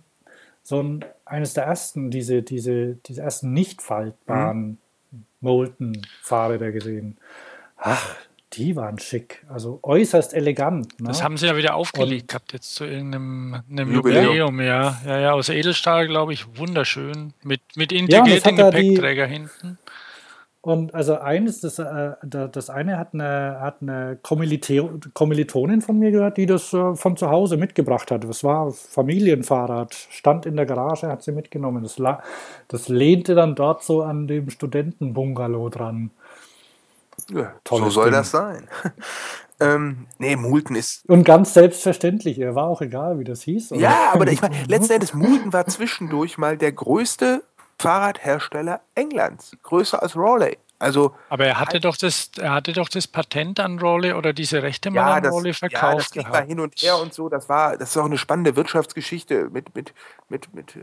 so 0.62 0.82
ein, 0.82 1.02
eines 1.24 1.54
der 1.54 1.64
ersten, 1.64 2.10
diese, 2.10 2.42
diese, 2.42 2.96
diese 3.06 3.22
ersten 3.22 3.54
nicht 3.54 3.80
faltbaren 3.80 4.78
mhm. 5.10 5.24
Molten-Fahrräder 5.40 6.72
gesehen. 6.72 7.16
Ach, 7.78 8.16
die 8.56 8.76
waren 8.76 8.98
schick, 8.98 9.44
also 9.48 9.80
äußerst 9.82 10.34
elegant. 10.34 11.00
Ne? 11.00 11.08
Das 11.08 11.22
haben 11.22 11.36
sie 11.36 11.46
ja 11.46 11.56
wieder 11.56 11.74
aufgelegt 11.74 12.28
gehabt, 12.28 12.52
jetzt 12.52 12.74
zu 12.74 12.84
irgendeinem 12.84 13.62
Jubiläum, 13.92 14.60
ja. 14.60 14.98
ja. 15.06 15.20
Ja, 15.20 15.32
aus 15.32 15.48
Edelstahl, 15.48 16.06
glaube 16.06 16.32
ich, 16.32 16.56
wunderschön. 16.56 17.34
Mit, 17.42 17.60
mit 17.74 17.92
integriertem 17.92 18.56
ja, 18.56 18.70
Gepäckträger 18.70 19.26
die, 19.26 19.32
hinten. 19.32 19.78
Und 20.64 20.94
also 20.94 21.18
eines, 21.18 21.60
das, 21.60 21.78
äh, 21.78 22.12
das 22.22 22.70
eine 22.70 22.98
hat 22.98 23.12
eine, 23.12 23.58
hat 23.60 23.82
eine 23.82 24.18
Kommilitonin 24.22 25.82
von 25.82 25.98
mir 25.98 26.10
gehört, 26.10 26.38
die 26.38 26.46
das 26.46 26.72
äh, 26.72 26.94
von 26.94 27.18
zu 27.18 27.28
Hause 27.28 27.58
mitgebracht 27.58 28.10
hat. 28.10 28.24
Das 28.24 28.42
war 28.44 28.72
Familienfahrrad, 28.72 29.92
stand 29.92 30.46
in 30.46 30.56
der 30.56 30.64
Garage, 30.64 31.08
hat 31.08 31.22
sie 31.22 31.32
mitgenommen. 31.32 31.82
Das, 31.82 32.00
das 32.68 32.88
lehnte 32.88 33.34
dann 33.34 33.54
dort 33.54 33.84
so 33.84 34.02
an 34.02 34.26
dem 34.26 34.48
Studentenbungalow 34.48 35.68
dran. 35.68 36.10
Ja, 37.30 37.54
so 37.68 37.90
soll 37.90 38.06
Ding. 38.06 38.12
das 38.14 38.30
sein. 38.30 38.68
ähm, 39.60 40.06
nee, 40.18 40.36
Moulton 40.36 40.76
ist. 40.76 41.08
Und 41.08 41.24
ganz 41.24 41.54
selbstverständlich, 41.54 42.38
er 42.38 42.54
war 42.54 42.66
auch 42.66 42.80
egal, 42.80 43.18
wie 43.18 43.24
das 43.24 43.42
hieß. 43.42 43.72
Oder? 43.72 43.80
Ja, 43.80 44.10
aber 44.12 44.26
ich 44.28 44.40
meine, 44.42 44.62
letzten 44.64 44.94
Endes, 44.94 45.14
Moulton 45.14 45.52
war 45.52 45.66
zwischendurch 45.66 46.38
mal 46.38 46.56
der 46.56 46.72
größte 46.72 47.42
Fahrradhersteller 47.78 48.80
Englands. 48.94 49.56
Größer 49.62 50.02
als 50.02 50.16
Raleigh. 50.16 50.58
Also, 50.78 51.14
aber 51.28 51.46
er 51.46 51.60
hatte 51.60 51.80
doch 51.80 51.96
das, 51.96 52.30
er 52.38 52.52
hatte 52.52 52.72
doch 52.72 52.88
das 52.88 53.06
Patent 53.06 53.60
an 53.60 53.78
Raleigh 53.78 54.14
oder 54.14 54.32
diese 54.32 54.62
Rechte 54.62 54.90
mal 54.90 55.00
ja, 55.00 55.14
an 55.14 55.24
Raleigh 55.24 55.54
verkauft. 55.54 55.82
Ja, 55.82 55.94
das 55.96 56.10
ging 56.10 56.28
mal 56.28 56.44
hin 56.44 56.60
und 56.60 56.74
her 56.82 56.98
und 56.98 57.14
so. 57.14 57.28
Das 57.28 57.48
war, 57.48 57.78
das 57.78 57.90
ist 57.90 57.96
auch 57.96 58.04
eine 58.04 58.18
spannende 58.18 58.56
Wirtschaftsgeschichte 58.56 59.50
mit, 59.50 59.74
mit, 59.74 59.94
mit, 60.28 60.52
mit 60.52 60.76
äh, 60.76 60.80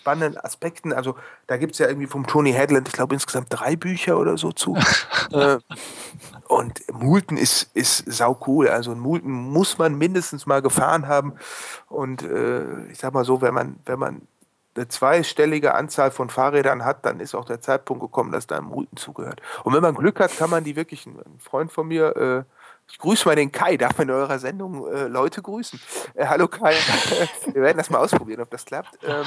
spannenden 0.00 0.42
Aspekten. 0.42 0.92
Also 0.92 1.16
da 1.46 1.56
gibt 1.56 1.72
es 1.72 1.78
ja 1.78 1.88
irgendwie 1.88 2.06
vom 2.06 2.26
Tony 2.26 2.52
Hadland, 2.52 2.88
ich 2.88 2.94
glaube 2.94 3.14
insgesamt 3.14 3.48
drei 3.50 3.76
Bücher 3.76 4.18
oder 4.18 4.38
so 4.38 4.52
zu. 4.52 4.76
äh, 5.32 5.58
und 6.48 6.80
Multen 6.92 7.36
ist, 7.36 7.70
ist 7.74 8.10
sau 8.10 8.38
cool. 8.46 8.68
Also 8.68 8.94
Multen 8.94 9.30
muss 9.30 9.78
man 9.78 9.96
mindestens 9.96 10.46
mal 10.46 10.62
gefahren 10.62 11.06
haben. 11.06 11.34
Und 11.88 12.22
äh, 12.22 12.86
ich 12.86 12.98
sag 12.98 13.12
mal 13.14 13.24
so, 13.24 13.40
wenn 13.40 13.54
man, 13.54 13.78
wenn 13.84 13.98
man 13.98 14.22
eine 14.74 14.88
zweistellige 14.88 15.74
Anzahl 15.74 16.10
von 16.10 16.30
Fahrrädern 16.30 16.84
hat, 16.84 17.04
dann 17.04 17.20
ist 17.20 17.34
auch 17.34 17.44
der 17.44 17.60
Zeitpunkt 17.60 18.02
gekommen, 18.02 18.32
dass 18.32 18.46
da 18.46 18.56
ein 18.56 18.64
Multen 18.64 18.96
zugehört. 18.96 19.42
Und 19.64 19.74
wenn 19.74 19.82
man 19.82 19.94
Glück 19.94 20.20
hat, 20.20 20.36
kann 20.36 20.50
man 20.50 20.64
die 20.64 20.76
wirklich, 20.76 21.06
ein 21.06 21.38
Freund 21.38 21.72
von 21.72 21.88
mir, 21.88 22.16
äh, 22.16 22.42
ich 22.90 22.98
grüße 22.98 23.26
mal 23.26 23.36
den 23.36 23.52
Kai, 23.52 23.76
darf 23.76 23.98
man 23.98 24.08
in 24.08 24.14
eurer 24.14 24.38
Sendung 24.38 24.86
äh, 24.92 25.06
Leute 25.06 25.42
grüßen? 25.42 25.80
Äh, 26.14 26.26
hallo 26.26 26.48
Kai, 26.48 26.74
wir 27.52 27.62
werden 27.62 27.78
das 27.78 27.90
mal 27.90 27.98
ausprobieren, 27.98 28.40
ob 28.40 28.50
das 28.50 28.64
klappt. 28.64 28.98
Ähm, 29.04 29.24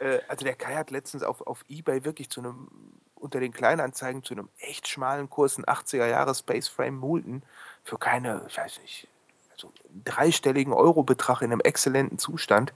äh, 0.00 0.20
also 0.28 0.44
der 0.44 0.54
Kai 0.54 0.74
hat 0.74 0.90
letztens 0.90 1.22
auf, 1.22 1.46
auf 1.46 1.64
Ebay 1.68 2.04
wirklich 2.04 2.30
zu 2.30 2.40
einem, 2.40 2.68
unter 3.14 3.40
den 3.40 3.52
Kleinanzeigen 3.52 4.22
zu 4.22 4.34
einem 4.34 4.48
echt 4.58 4.88
schmalen 4.88 5.30
Kurs, 5.30 5.58
ein 5.58 5.64
80er 5.64 6.06
Jahre 6.06 6.34
Space 6.34 6.68
Frame 6.68 6.96
Multen, 6.96 7.42
für 7.84 7.98
keine, 7.98 8.44
ich 8.48 8.56
weiß 8.56 8.80
nicht, 8.82 9.08
also 9.52 9.72
dreistelligen 10.04 10.72
Euro-Betrag 10.72 11.42
in 11.42 11.52
einem 11.52 11.60
exzellenten 11.60 12.18
Zustand, 12.18 12.72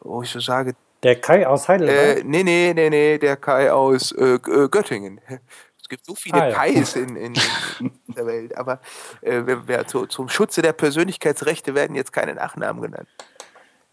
wo 0.00 0.22
ich 0.22 0.30
so 0.30 0.40
sage, 0.40 0.74
der 1.02 1.18
Kai 1.18 1.46
aus 1.46 1.68
Heidelberg? 1.68 2.18
Äh, 2.18 2.22
nee, 2.24 2.42
nee, 2.42 2.72
nee, 2.74 2.90
nee, 2.90 3.18
der 3.18 3.36
Kai 3.36 3.72
aus 3.72 4.12
äh, 4.12 4.34
äh 4.34 4.68
Göttingen. 4.68 5.20
Es 5.82 5.88
gibt 5.90 6.06
so 6.06 6.14
viele 6.14 6.40
ah, 6.40 6.48
ja. 6.50 6.54
Kais 6.54 6.94
in, 6.94 7.16
in, 7.16 7.34
in, 7.80 7.92
der 8.14 8.24
Welt, 8.24 8.56
aber 8.56 8.80
äh, 9.22 9.42
wer, 9.44 9.66
wer 9.66 9.86
zu, 9.88 10.06
zum 10.06 10.28
Schutze 10.28 10.62
der 10.62 10.72
Persönlichkeitsrechte 10.72 11.74
werden 11.74 11.96
jetzt 11.96 12.12
keine 12.12 12.34
Nachnamen 12.34 12.80
genannt. 12.80 13.08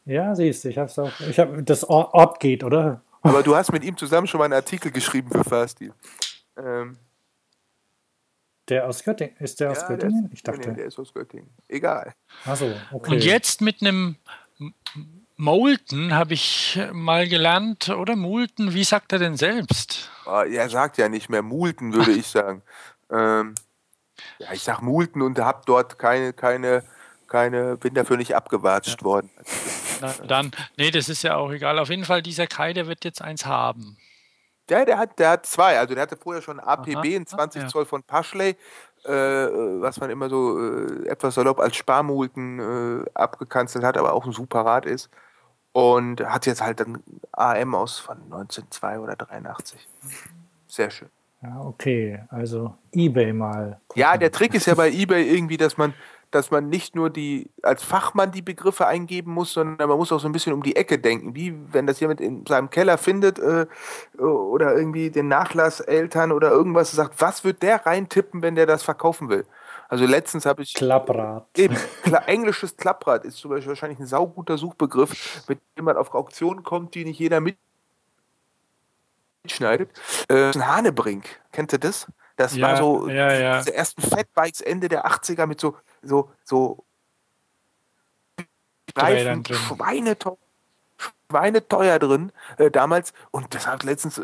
Ja, 0.08 0.34
siehst 0.34 0.64
du, 0.64 0.70
ich 0.70 0.78
hab's 0.78 0.98
auch. 0.98 1.12
Ich 1.20 1.38
hab, 1.38 1.66
das 1.66 1.84
Ort 1.84 2.40
geht, 2.40 2.64
oder? 2.64 3.02
Aber 3.22 3.44
du 3.44 3.56
hast 3.56 3.74
mit 3.74 3.84
ihm 3.84 3.98
zusammen 3.98 4.26
schon 4.26 4.38
mal 4.40 4.46
einen 4.46 4.54
Artikel 4.54 4.90
geschrieben 4.90 5.30
für 5.30 5.44
Fasti. 5.44 5.92
Ähm, 6.58 6.98
der 8.70 8.88
aus 8.88 9.04
Göttingen? 9.04 9.36
Ist 9.38 9.60
der 9.60 9.68
ja, 9.68 9.72
aus 9.72 9.86
Göttingen? 9.86 10.24
Der 10.24 10.32
ist, 10.32 10.34
ich 10.34 10.44
dachte. 10.44 10.70
Nee, 10.70 10.76
der 10.76 10.86
ist 10.86 10.98
aus 10.98 11.14
Göttingen. 11.14 11.50
Egal. 11.68 12.14
Achso, 12.46 12.72
okay. 12.92 13.12
Und 13.12 13.24
jetzt 13.24 13.60
mit 13.60 13.82
einem 13.82 14.16
Moulton 15.36 16.14
habe 16.14 16.34
ich 16.34 16.80
mal 16.94 17.28
gelernt, 17.28 17.90
oder 17.90 18.16
Moulton, 18.16 18.74
wie 18.74 18.86
sagt 18.86 19.12
er 19.12 19.20
denn 19.20 19.36
selbst? 19.36 20.10
Oh, 20.26 20.42
er 20.42 20.70
sagt 20.70 20.98
ja 20.98 21.10
nicht 21.10 21.30
mehr 21.30 21.42
Moulton, 21.42 21.94
würde 21.94 22.12
ich 22.14 22.28
sagen. 22.28 22.62
Ähm, 23.12 23.56
ja, 24.40 24.54
ich 24.54 24.64
sage 24.64 24.86
Moulton 24.86 25.22
und 25.22 25.38
habe 25.40 25.64
dort 25.66 26.00
keine, 26.00 26.32
keine, 26.32 26.84
keine, 27.28 27.78
bin 27.78 27.94
dafür 27.94 28.18
nicht 28.18 28.36
abgewatscht 28.36 29.02
ja. 29.02 29.06
worden. 29.06 29.30
Na, 30.02 30.14
dann, 30.28 30.52
nee, 30.78 30.92
das 30.92 31.10
ist 31.10 31.24
ja 31.24 31.36
auch 31.36 31.52
egal. 31.52 31.80
Auf 31.80 31.90
jeden 31.90 32.06
Fall, 32.06 32.22
dieser 32.22 32.48
Kai, 32.48 32.74
der 32.74 32.88
wird 32.88 33.06
jetzt 33.06 33.22
eins 33.22 33.46
haben. 33.46 33.98
Ja, 34.70 34.84
der 34.84 34.98
hat, 34.98 35.18
der 35.20 35.30
hat 35.30 35.46
zwei. 35.46 35.80
Also 35.80 35.94
der 35.94 36.04
hatte 36.04 36.18
vorher 36.18 36.42
schon 36.42 36.60
APB, 36.60 36.96
Aha. 36.96 37.16
ein 37.16 37.26
20 37.26 37.62
ja. 37.62 37.68
Zoll 37.68 37.86
von 37.86 38.04
Paschley, 38.04 38.56
äh, 39.06 39.12
was 39.12 40.00
man 40.00 40.10
immer 40.10 40.30
so 40.30 40.60
äh, 40.60 41.08
etwas 41.08 41.36
salopp 41.36 41.60
als 41.60 41.78
Sparmulten 41.78 42.60
äh, 43.06 43.10
abgekanzelt 43.14 43.86
hat, 43.86 43.98
aber 43.98 44.14
auch 44.14 44.26
ein 44.26 44.34
super 44.34 44.66
Rad 44.66 44.86
ist. 44.86 45.10
Und 45.72 46.22
hat 46.22 46.48
jetzt 46.48 46.62
halt 46.62 46.82
ein 46.82 47.04
AM 47.34 47.76
aus 47.76 48.00
von 48.00 48.18
1902 48.24 49.00
oder 49.00 49.16
83. 49.16 49.88
Sehr 50.68 50.90
schön. 50.90 51.10
Ja, 51.42 51.62
okay. 51.62 52.20
Also 52.30 52.74
eBay 52.92 53.32
mal. 53.32 53.80
Gucken. 53.88 54.02
Ja, 54.02 54.18
der 54.18 54.32
Trick 54.32 54.56
ist 54.56 54.66
ja 54.66 54.74
bei 54.74 54.90
eBay 54.90 55.30
irgendwie, 55.30 55.58
dass 55.58 55.78
man, 55.78 55.94
dass 56.32 56.52
man 56.52 56.70
nicht 56.70 56.96
nur 56.96 57.10
die 57.10 57.50
als 57.64 57.84
Fachmann 57.84 58.32
die 58.32 58.42
Begriffe 58.42 58.86
eingeben 58.86 59.32
muss, 59.32 59.54
sondern 59.54 59.88
man 59.88 59.98
muss 59.98 60.12
auch 60.12 60.20
so 60.20 60.28
ein 60.28 60.34
bisschen 60.34 60.54
um 60.54 60.64
die 60.64 60.76
Ecke 60.76 61.00
denken. 61.00 61.36
Wie 61.36 61.56
wenn 61.72 61.88
das 61.88 62.00
jemand 62.00 62.20
in 62.22 62.46
seinem 62.46 62.70
Keller 62.70 62.98
findet 62.98 63.40
äh, 63.40 63.66
oder 64.20 64.76
irgendwie 64.76 65.10
den 65.10 65.28
Nachlass 65.28 65.80
Eltern 65.80 66.32
oder 66.32 66.52
irgendwas 66.52 66.92
sagt, 66.92 67.22
was 67.22 67.44
wird 67.44 67.62
der 67.64 67.86
reintippen, 67.86 68.42
wenn 68.42 68.56
der 68.56 68.66
das 68.66 68.84
verkaufen 68.84 69.30
will? 69.30 69.46
Also 69.90 70.06
letztens 70.06 70.46
habe 70.46 70.64
ich. 70.64 70.74
Klapprad. 70.74 71.46
Eben, 71.56 71.78
Kla 72.04 72.20
englisches 72.26 72.76
Klapprad 72.76 73.24
ist 73.24 73.38
zum 73.38 73.52
Beispiel 73.52 73.70
wahrscheinlich 73.70 74.00
ein 74.00 74.08
sauguter 74.08 74.58
Suchbegriff, 74.58 75.44
mit 75.48 75.60
dem 75.78 75.86
man 75.86 75.96
auf 75.96 76.14
Auktionen 76.14 76.64
kommt, 76.64 76.94
die 76.96 77.06
nicht 77.06 77.20
jeder 77.20 77.42
mitschneidet. 79.44 79.90
Äh, 80.28 80.52
ein 80.52 80.68
Hanebrink, 80.68 81.26
kennt 81.54 81.72
ihr 81.72 81.80
das? 81.80 82.08
Das 82.36 82.56
ja, 82.56 82.68
war 82.68 82.78
so 82.78 83.10
ja, 83.10 83.34
ja. 83.34 83.58
diese 83.58 83.74
ersten 83.74 84.02
Fatbikes 84.02 84.62
Ende 84.62 84.90
der 84.90 85.08
80er 85.08 85.48
mit 85.48 85.60
so, 85.60 85.76
so, 86.02 86.30
so 86.44 86.86
Reifen, 88.98 89.44
Schweineteuer, 89.46 90.38
Schweineteuer 91.30 92.00
drin 92.00 92.32
äh, 92.58 92.72
damals. 92.72 93.14
Und 93.32 93.54
das 93.54 93.68
hat 93.68 93.84
letztens 93.84 94.18
äh, 94.18 94.24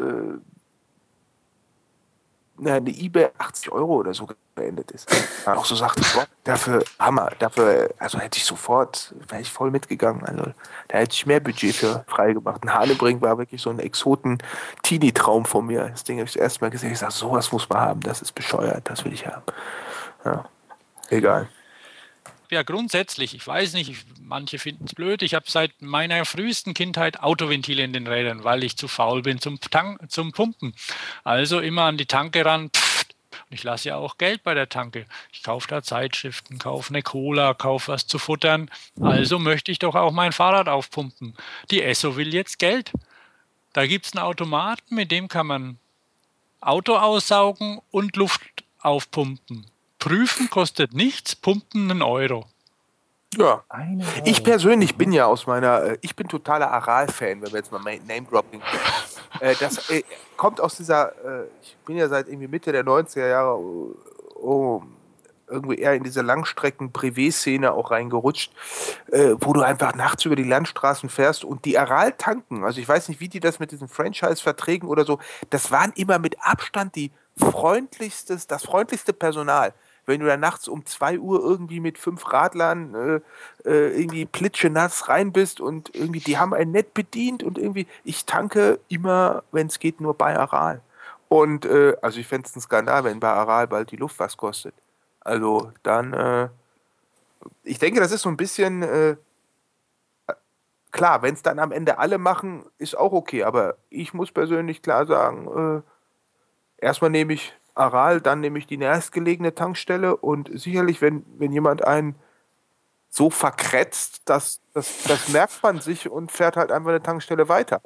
eine 2.59 2.89
eBay 2.89 3.29
80 3.37 3.71
Euro 3.71 3.95
oder 3.95 4.13
so 4.13 4.27
beendet 4.55 4.91
ist. 4.91 5.09
Man 5.45 5.57
auch 5.57 5.65
so 5.65 5.75
sagte, 5.75 6.01
boah, 6.13 6.27
dafür 6.43 6.83
Hammer, 6.99 7.31
dafür, 7.39 7.89
also 7.97 8.19
hätte 8.19 8.37
ich 8.37 8.45
sofort, 8.45 9.13
wäre 9.27 9.41
ich 9.41 9.51
voll 9.51 9.71
mitgegangen. 9.71 10.23
Also 10.23 10.53
da 10.87 10.99
hätte 10.99 11.13
ich 11.13 11.25
mehr 11.25 11.39
Budget 11.39 11.75
für 11.75 12.05
freigemacht. 12.07 12.63
Ein 12.63 12.73
Hanebring 12.73 13.21
war 13.21 13.37
wirklich 13.37 13.61
so 13.61 13.69
ein 13.71 13.79
Exoten-Teenie-Traum 13.79 15.45
von 15.45 15.65
mir. 15.65 15.89
Das 15.89 16.03
Ding 16.03 16.19
habe 16.19 16.27
ich 16.27 16.33
das 16.33 16.41
erste 16.41 16.61
Mal 16.61 16.69
gesehen. 16.69 16.91
Ich 16.91 16.99
sage, 16.99 17.13
sowas 17.13 17.51
muss 17.51 17.67
man 17.69 17.79
haben, 17.79 18.01
das 18.01 18.21
ist 18.21 18.33
bescheuert, 18.33 18.89
das 18.89 19.03
will 19.03 19.13
ich 19.13 19.25
haben. 19.25 19.43
Ja, 20.23 20.45
egal 21.09 21.49
ja 22.53 22.63
grundsätzlich, 22.63 23.35
ich 23.35 23.45
weiß 23.45 23.73
nicht, 23.73 24.05
manche 24.21 24.59
finden 24.59 24.85
es 24.85 24.95
blöd, 24.95 25.21
ich 25.21 25.33
habe 25.33 25.45
seit 25.49 25.81
meiner 25.81 26.25
frühesten 26.25 26.73
Kindheit 26.73 27.19
Autoventile 27.19 27.83
in 27.83 27.93
den 27.93 28.07
Rädern, 28.07 28.43
weil 28.43 28.63
ich 28.63 28.77
zu 28.77 28.87
faul 28.87 29.21
bin 29.21 29.39
zum, 29.39 29.59
Tank, 29.59 29.99
zum 30.09 30.31
Pumpen. 30.31 30.73
Also 31.23 31.59
immer 31.59 31.83
an 31.83 31.97
die 31.97 32.05
Tanke 32.05 32.45
ran. 32.45 32.69
Pff, 32.69 33.05
ich 33.49 33.63
lasse 33.63 33.89
ja 33.89 33.97
auch 33.97 34.17
Geld 34.17 34.43
bei 34.43 34.53
der 34.53 34.69
Tanke. 34.69 35.05
Ich 35.31 35.43
kaufe 35.43 35.67
da 35.67 35.83
Zeitschriften, 35.83 36.57
kaufe 36.57 36.89
eine 36.89 37.03
Cola, 37.03 37.53
kaufe 37.53 37.91
was 37.91 38.07
zu 38.07 38.17
futtern. 38.17 38.71
Also 38.99 39.37
möchte 39.39 39.71
ich 39.71 39.79
doch 39.79 39.95
auch 39.95 40.11
mein 40.11 40.31
Fahrrad 40.31 40.67
aufpumpen. 40.67 41.35
Die 41.69 41.83
Esso 41.83 42.15
will 42.15 42.33
jetzt 42.33 42.59
Geld. 42.59 42.91
Da 43.73 43.85
gibt 43.87 44.05
es 44.05 44.13
einen 44.13 44.23
Automaten, 44.23 44.95
mit 44.95 45.11
dem 45.11 45.27
kann 45.27 45.47
man 45.47 45.77
Auto 46.61 46.95
aussaugen 46.95 47.81
und 47.91 48.15
Luft 48.15 48.41
aufpumpen. 48.79 49.65
Prüfen 50.03 50.49
kostet 50.49 50.93
nichts, 50.93 51.33
pumpen 51.33 51.89
einen 51.89 52.01
Euro. 52.01 52.43
Ja. 53.37 53.63
Ich 54.25 54.43
persönlich 54.43 54.97
bin 54.97 55.13
ja 55.13 55.27
aus 55.27 55.47
meiner, 55.47 55.81
äh, 55.81 55.97
ich 56.01 56.13
bin 56.13 56.27
totaler 56.27 56.69
Aral-Fan, 56.71 57.41
wenn 57.41 57.53
wir 57.53 57.59
jetzt 57.59 57.71
mal 57.71 57.79
Name-Dropping 57.79 58.61
äh, 59.39 59.55
Das 59.61 59.89
äh, 59.89 60.03
kommt 60.35 60.59
aus 60.59 60.75
dieser, 60.75 61.13
ich 61.61 61.77
bin 61.85 61.95
ja 61.95 62.09
seit 62.09 62.27
irgendwie 62.27 62.49
Mitte 62.49 62.73
der 62.73 62.83
90er 62.83 63.29
Jahre 63.29 63.57
oh, 63.57 63.95
oh, 64.35 64.83
irgendwie 65.47 65.75
eher 65.75 65.93
in 65.93 66.03
diese 66.03 66.21
Langstrecken-Privé-Szene 66.21 67.71
auch 67.71 67.91
reingerutscht, 67.91 68.51
wo 69.07 69.53
du 69.53 69.61
einfach 69.61 69.95
nachts 69.95 70.25
über 70.25 70.35
die 70.35 70.43
Landstraßen 70.43 71.07
fährst 71.07 71.45
und 71.45 71.63
die 71.63 71.77
Aral 71.77 72.11
tanken. 72.11 72.65
Also 72.65 72.81
ich 72.81 72.87
weiß 72.89 73.07
nicht, 73.07 73.21
wie 73.21 73.29
die 73.29 73.39
das 73.39 73.59
mit 73.59 73.71
diesen 73.71 73.87
Franchise-Verträgen 73.87 74.89
oder 74.89 75.05
so, 75.05 75.19
das 75.49 75.71
waren 75.71 75.93
immer 75.95 76.19
mit 76.19 76.35
Abstand 76.41 76.95
die 76.95 77.11
freundlichstes, 77.37 78.47
das 78.47 78.63
freundlichste 78.63 79.13
Personal 79.13 79.73
wenn 80.05 80.19
du 80.19 80.25
da 80.25 80.37
nachts 80.37 80.67
um 80.67 80.85
2 80.85 81.19
Uhr 81.19 81.41
irgendwie 81.41 81.79
mit 81.79 81.97
fünf 81.97 82.31
Radlern 82.31 82.93
äh, 82.93 83.69
äh, 83.69 83.99
irgendwie 83.99 84.25
plitschenass 84.25 85.07
rein 85.07 85.31
bist 85.31 85.61
und 85.61 85.95
irgendwie, 85.95 86.19
die 86.19 86.37
haben 86.37 86.53
einen 86.53 86.71
nett 86.71 86.93
bedient 86.93 87.43
und 87.43 87.57
irgendwie, 87.57 87.87
ich 88.03 88.25
tanke 88.25 88.79
immer, 88.89 89.43
wenn 89.51 89.67
es 89.67 89.79
geht, 89.79 90.01
nur 90.01 90.13
bei 90.13 90.37
Aral. 90.37 90.81
Und 91.29 91.65
äh, 91.65 91.95
also 92.01 92.19
ich 92.19 92.27
fände 92.27 92.47
es 92.47 92.55
ein 92.55 92.61
Skandal, 92.61 93.03
wenn 93.05 93.19
bei 93.19 93.29
Aral 93.29 93.67
bald 93.67 93.91
die 93.91 93.95
Luft 93.95 94.19
was 94.19 94.37
kostet. 94.37 94.73
Also 95.21 95.71
dann, 95.81 96.13
äh, 96.13 96.49
ich 97.63 97.79
denke, 97.79 97.99
das 97.99 98.11
ist 98.11 98.21
so 98.21 98.29
ein 98.29 98.37
bisschen, 98.37 98.83
äh, 98.83 99.15
klar, 100.91 101.21
wenn 101.21 101.33
es 101.33 101.41
dann 101.41 101.59
am 101.59 101.71
Ende 101.71 101.97
alle 101.97 102.17
machen, 102.17 102.65
ist 102.77 102.97
auch 102.97 103.13
okay, 103.13 103.43
aber 103.43 103.77
ich 103.89 104.13
muss 104.13 104.31
persönlich 104.31 104.81
klar 104.81 105.05
sagen, 105.05 105.83
äh, 106.79 106.85
erstmal 106.85 107.09
nehme 107.09 107.33
ich 107.33 107.53
Aral, 107.75 108.21
dann 108.21 108.39
nehme 108.41 108.59
ich 108.59 108.67
die 108.67 108.77
nächstgelegene 108.77 109.55
Tankstelle 109.55 110.15
und 110.15 110.49
sicherlich, 110.53 111.01
wenn, 111.01 111.25
wenn 111.37 111.51
jemand 111.51 111.83
einen 111.83 112.15
so 113.09 113.29
verkretzt, 113.29 114.21
dass 114.25 114.59
das, 114.73 115.03
das 115.07 115.29
merkt 115.29 115.61
man 115.61 115.79
sich 115.81 116.09
und 116.09 116.31
fährt 116.31 116.55
halt 116.57 116.71
einfach 116.71 116.89
eine 116.89 117.03
Tankstelle 117.03 117.47
weiter. 117.47 117.81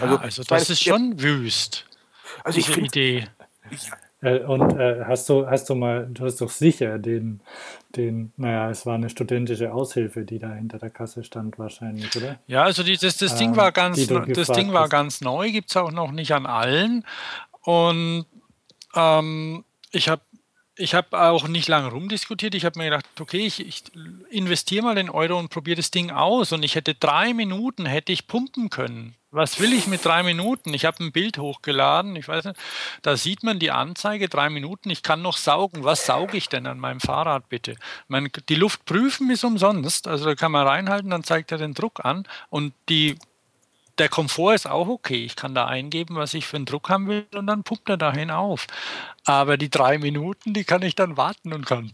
Also, 0.00 0.14
ja, 0.14 0.20
also 0.20 0.42
das 0.42 0.50
meine, 0.50 0.62
ist 0.62 0.82
schon 0.82 1.20
wüst. 1.20 1.86
Also 2.44 2.56
diese 2.56 2.70
ich 2.70 2.74
find, 2.74 2.86
Idee. 2.88 3.28
Ich, 3.70 3.90
äh, 4.20 4.40
und 4.40 4.78
äh, 4.78 5.04
hast 5.04 5.28
du, 5.28 5.46
hast 5.48 5.68
du 5.70 5.74
mal, 5.74 6.08
du 6.10 6.24
hast 6.24 6.40
doch 6.40 6.50
sicher 6.50 6.98
den, 6.98 7.40
den, 7.94 8.32
naja, 8.36 8.70
es 8.70 8.84
war 8.86 8.94
eine 8.94 9.10
studentische 9.10 9.72
Aushilfe, 9.72 10.24
die 10.24 10.38
da 10.38 10.52
hinter 10.52 10.78
der 10.78 10.90
Kasse 10.90 11.22
stand 11.22 11.58
wahrscheinlich, 11.58 12.14
oder? 12.16 12.38
Ja, 12.46 12.62
also 12.62 12.82
die, 12.82 12.96
das, 12.96 13.16
das 13.16 13.36
Ding 13.36 13.56
war 13.56 13.70
ganz, 13.70 14.04
das 14.06 14.48
Ding 14.48 14.72
war 14.72 14.88
ganz 14.88 15.20
neu, 15.20 15.50
gibt 15.50 15.70
es 15.70 15.76
auch 15.76 15.92
noch 15.92 16.10
nicht 16.10 16.32
an 16.32 16.46
allen. 16.46 17.04
Und 17.62 18.26
ähm, 18.94 19.64
ich 19.90 20.08
habe 20.08 20.22
ich 20.78 20.94
habe 20.94 21.20
auch 21.20 21.48
nicht 21.48 21.68
lange 21.68 21.88
rumdiskutiert. 21.88 22.54
Ich 22.54 22.64
habe 22.64 22.78
mir 22.78 22.86
gedacht, 22.86 23.04
okay, 23.18 23.44
ich, 23.44 23.66
ich 23.66 23.82
investiere 24.30 24.84
mal 24.84 24.94
den 24.94 25.10
Euro 25.10 25.38
und 25.38 25.50
probiere 25.50 25.76
das 25.76 25.90
Ding 25.90 26.10
aus. 26.10 26.52
Und 26.52 26.62
ich 26.64 26.76
hätte 26.76 26.94
drei 26.94 27.34
Minuten 27.34 27.84
hätte 27.84 28.12
ich 28.12 28.28
pumpen 28.28 28.70
können. 28.70 29.14
was 29.30 29.58
will 29.60 29.72
ich 29.72 29.88
mit 29.88 30.04
drei 30.04 30.22
Minuten? 30.22 30.72
Ich 30.72 30.84
habe 30.84 31.02
ein 31.02 31.12
Bild 31.12 31.38
hochgeladen, 31.38 32.16
ich 32.16 32.28
weiß 32.28 32.44
nicht, 32.44 32.60
da 33.02 33.16
sieht 33.16 33.42
man 33.42 33.58
die 33.58 33.72
Anzeige, 33.72 34.28
drei 34.28 34.48
Minuten, 34.50 34.88
ich 34.88 35.02
kann 35.02 35.20
noch 35.20 35.36
saugen. 35.36 35.84
Was 35.84 36.06
sauge 36.06 36.36
ich 36.36 36.48
denn 36.48 36.66
an 36.66 36.78
meinem 36.78 37.00
Fahrrad 37.00 37.48
bitte? 37.48 37.76
Man, 38.06 38.30
die 38.48 38.54
Luft 38.54 38.84
prüfen 38.84 39.30
ist 39.30 39.44
umsonst, 39.44 40.06
also 40.06 40.24
da 40.24 40.34
kann 40.34 40.52
man 40.52 40.66
reinhalten, 40.66 41.10
dann 41.10 41.24
zeigt 41.24 41.52
er 41.52 41.58
den 41.58 41.74
Druck 41.74 42.04
an 42.04 42.26
und 42.50 42.72
die, 42.88 43.18
der 43.98 44.08
Komfort 44.08 44.54
ist 44.54 44.66
auch 44.66 44.88
okay. 44.88 45.24
Ich 45.24 45.36
kann 45.36 45.54
da 45.54 45.66
eingeben, 45.66 46.16
was 46.16 46.34
ich 46.34 46.46
für 46.46 46.56
einen 46.56 46.66
Druck 46.66 46.88
haben 46.88 47.08
will 47.08 47.26
und 47.34 47.46
dann 47.46 47.64
pumpt 47.64 47.88
er 47.88 47.96
dahin 47.96 48.30
auf. 48.30 48.66
Aber 49.24 49.56
die 49.56 49.70
drei 49.70 49.98
Minuten, 49.98 50.54
die 50.54 50.64
kann 50.64 50.82
ich 50.82 50.94
dann 50.94 51.16
warten 51.16 51.52
und 51.52 51.66
kann 51.66 51.92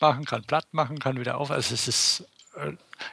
machen, 0.00 0.24
kann 0.24 0.44
platt 0.44 0.66
machen, 0.72 0.98
kann 0.98 1.18
wieder 1.18 1.38
auf. 1.38 1.50
Also 1.50 1.74
es 1.74 1.88
ist 1.88 2.24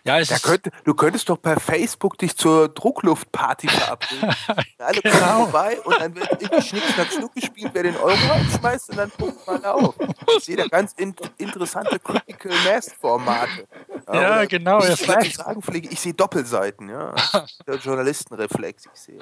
ja, 0.03 0.19
es 0.19 0.41
könnte, 0.41 0.71
du 0.83 0.93
könntest 0.93 1.29
doch 1.29 1.41
per 1.41 1.59
Facebook 1.59 2.17
dich 2.17 2.35
zur 2.35 2.69
Druckluftparty 2.69 3.67
verabreden. 3.67 4.35
Alle 4.77 5.01
kommen 5.01 5.13
genau. 5.13 5.45
vorbei 5.45 5.79
und 5.81 5.99
dann 5.99 6.15
wird 6.15 6.41
irgendwie 6.41 6.61
Schnick, 6.61 6.83
Schnack, 6.83 7.11
Schnuck 7.11 7.33
gespielt, 7.35 7.71
wer 7.73 7.83
den 7.83 7.97
Euro 7.97 8.33
abschmeißt 8.33 8.89
und 8.91 8.97
dann 8.97 9.11
pumpt 9.11 9.47
man 9.47 9.65
auf. 9.65 9.95
Ich 10.37 10.43
sehe 10.43 10.57
da 10.57 10.67
ganz 10.67 10.93
in, 10.93 11.15
interessante 11.37 11.99
Critical 11.99 12.51
Mass 12.65 12.91
Formate. 12.93 13.67
Ja, 14.11 14.45
genau. 14.45 14.79
Ich, 14.83 15.05
ja, 15.05 15.21
ich 15.21 15.35
sagen 15.35 15.61
pflege, 15.61 15.89
ich 15.89 15.99
sehe 15.99 16.13
Doppelseiten, 16.13 16.89
ja. 16.89 17.15
Der 17.67 17.75
Journalistenreflex, 17.75 18.85
ich 18.93 18.99
sehe. 18.99 19.19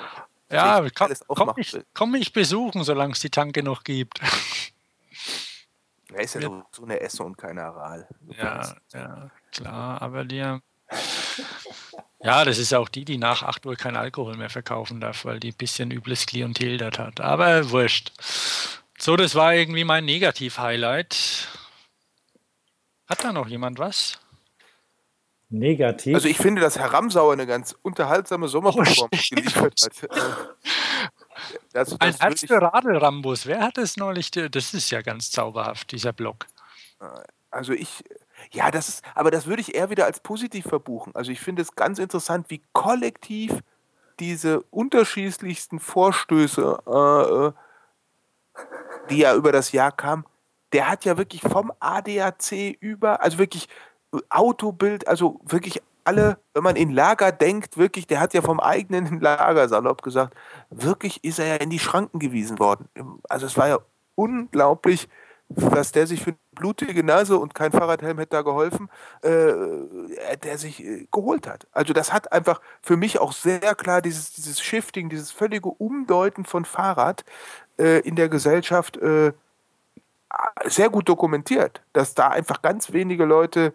Ja, 0.50 0.86
komm, 0.96 1.12
komm, 1.28 1.54
ich, 1.58 1.78
komm 1.94 2.12
mich 2.12 2.32
besuchen, 2.32 2.84
solange 2.84 3.14
es 3.14 3.20
die 3.20 3.30
Tanke 3.30 3.64
noch 3.64 3.84
gibt. 3.84 4.22
Er 6.14 6.24
ist 6.24 6.36
ja, 6.36 6.42
ja. 6.42 6.66
so 6.72 6.84
eine 6.84 7.00
Esse 7.02 7.24
und 7.24 7.38
kein 7.38 7.60
Aral. 7.60 8.08
Ja, 8.38 8.76
ja, 8.94 9.30
klar, 9.58 10.02
aber 10.02 10.26
die. 10.26 10.42
Ja, 12.20 12.44
das 12.44 12.58
ist 12.58 12.74
auch 12.74 12.90
die, 12.90 13.06
die 13.06 13.20
nach 13.20 13.44
8 13.44 13.66
Uhr 13.68 13.76
kein 13.76 13.96
Alkohol 13.96 14.36
mehr 14.38 14.50
verkaufen 14.50 15.00
darf, 15.00 15.24
weil 15.24 15.40
die 15.40 15.52
ein 15.52 15.58
bisschen 15.58 15.92
übles 15.92 16.26
Klientel 16.26 16.78
dort 16.78 16.98
hat. 16.98 17.22
Aber 17.22 17.70
wurscht. 17.70 18.12
So, 18.98 19.16
das 19.16 19.36
war 19.36 19.54
irgendwie 19.54 19.84
mein 19.84 20.04
Negativ-Highlight. 20.06 21.48
Hat 23.08 23.24
da 23.24 23.32
noch 23.32 23.48
jemand 23.48 23.78
was? 23.78 24.20
Negativ. 25.50 26.16
Also 26.16 26.28
ich 26.28 26.38
finde, 26.38 26.62
dass 26.62 26.78
Herr 26.78 26.92
Ramsauer 26.92 27.34
eine 27.34 27.46
ganz 27.46 27.76
unterhaltsame 27.84 28.48
Sommerperformance 28.48 29.30
oh, 29.32 29.36
geliefert 29.36 29.82
hat. 29.84 30.10
Das, 31.72 31.90
das 31.90 32.02
Ein 32.02 32.16
Herz 32.16 32.46
für 32.46 32.62
Radelrambus. 32.62 33.46
Wer 33.46 33.62
hat 33.62 33.78
das 33.78 33.96
neulich? 33.96 34.32
Das 34.32 34.74
ist 34.74 34.90
ja 34.90 35.02
ganz 35.02 35.30
zauberhaft, 35.30 35.92
dieser 35.92 36.12
Blog. 36.12 36.48
Also 37.52 37.74
ich, 37.74 38.04
ja, 38.52 38.72
das 38.72 38.90
ist, 38.90 39.04
aber 39.16 39.32
das 39.32 39.48
würde 39.48 39.62
ich 39.62 39.76
eher 39.76 39.90
wieder 39.90 40.06
als 40.06 40.20
positiv 40.20 40.66
verbuchen. 40.66 41.16
Also 41.16 41.32
ich 41.32 41.40
finde 41.40 41.62
es 41.62 41.76
ganz 41.76 42.00
interessant, 42.00 42.50
wie 42.50 42.62
kollektiv 42.74 43.62
diese 44.20 44.62
unterschiedlichsten 44.72 45.80
Vorstöße, 45.80 46.80
äh, 46.88 47.48
äh 47.48 47.52
die 49.10 49.20
ja 49.20 49.36
über 49.36 49.52
das 49.52 49.72
Jahr 49.72 49.92
kamen, 49.92 50.26
der 50.74 50.90
hat 50.90 51.06
ja 51.06 51.18
wirklich 51.18 51.42
vom 51.42 51.72
ADAC 51.80 52.76
über, 52.80 53.22
also 53.22 53.38
wirklich 53.38 53.70
Autobild, 54.30 55.08
also 55.08 55.40
wirklich 55.44 55.82
alle, 56.04 56.38
wenn 56.54 56.64
man 56.64 56.76
in 56.78 56.92
Lager 56.92 57.32
denkt, 57.32 57.78
wirklich, 57.78 58.08
der 58.08 58.20
hat 58.20 58.34
ja 58.34 58.42
vom 58.42 58.60
eigenen 58.60 59.20
Lager, 59.22 59.68
salopp 59.68 60.02
gesagt, 60.02 60.36
wirklich 60.70 61.24
ist 61.24 61.40
er 61.40 61.48
ja 61.48 61.56
in 61.56 61.70
die 61.70 61.80
Schranken 61.80 62.20
gewiesen 62.20 62.60
worden. 62.60 62.88
Also 63.30 63.46
es 63.46 63.58
war 63.58 63.68
ja 63.68 63.80
unglaublich, 64.16 65.10
was 65.50 65.92
der 65.92 66.08
sich 66.08 66.22
für 66.22 66.32
eine 66.32 66.38
blutige 66.56 67.04
Nase 67.04 67.38
und 67.38 67.56
kein 67.56 67.72
Fahrradhelm 67.72 68.18
hätte 68.18 68.32
da 68.32 68.42
geholfen, 68.42 68.90
äh, 69.22 70.38
der 70.44 70.58
sich 70.58 70.84
äh, 70.84 71.08
geholt 71.12 71.48
hat. 71.48 71.68
Also 71.72 71.94
das 71.94 72.12
hat 72.12 72.32
einfach 72.32 72.62
für 72.82 72.98
mich 72.98 73.20
auch 73.20 73.32
sehr 73.32 73.76
klar 73.76 74.02
dieses, 74.02 74.34
dieses 74.34 74.60
Shifting, 74.62 75.10
dieses 75.10 75.32
völlige 75.32 75.70
Umdeuten 75.70 76.46
von 76.46 76.66
Fahrrad 76.66 77.24
äh, 77.78 78.00
in 78.02 78.16
der 78.16 78.30
Gesellschaft 78.30 78.98
äh, 78.98 79.32
sehr 80.66 80.90
gut 80.90 81.08
dokumentiert, 81.08 81.82
dass 81.94 82.14
da 82.14 82.28
einfach 82.28 82.62
ganz 82.62 82.92
wenige 82.92 83.24
Leute 83.24 83.74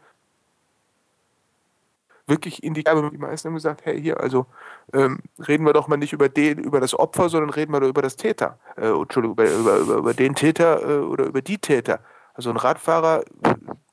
wirklich 2.33 2.63
in 2.65 2.75
die 2.75 2.83
Kerbe. 2.83 3.09
Die 3.11 3.19
meisten 3.19 3.49
haben 3.49 3.55
gesagt, 3.55 3.85
hey, 3.85 4.01
hier, 4.01 4.19
also 4.19 4.47
ähm, 4.93 5.21
reden 5.39 5.65
wir 5.65 5.73
doch 5.73 5.87
mal 5.87 5.99
nicht 5.99 6.13
über 6.13 6.29
den, 6.29 6.59
über 6.59 6.81
das 6.81 6.99
Opfer, 6.99 7.29
sondern 7.29 7.51
reden 7.51 7.73
wir 7.73 7.81
doch 7.81 7.89
über 7.89 8.03
das 8.03 8.17
Täter. 8.17 8.59
Äh, 8.77 8.89
Entschuldigung, 8.89 9.35
über, 9.35 9.51
über, 9.51 9.77
über, 9.79 9.95
über 9.97 10.15
den 10.15 10.35
Täter 10.35 10.83
äh, 10.83 10.99
oder 11.01 11.27
über 11.27 11.43
die 11.43 11.59
Täter. 11.59 12.01
Also 12.35 12.51
ein 12.51 12.57
Radfahrer, 12.57 13.25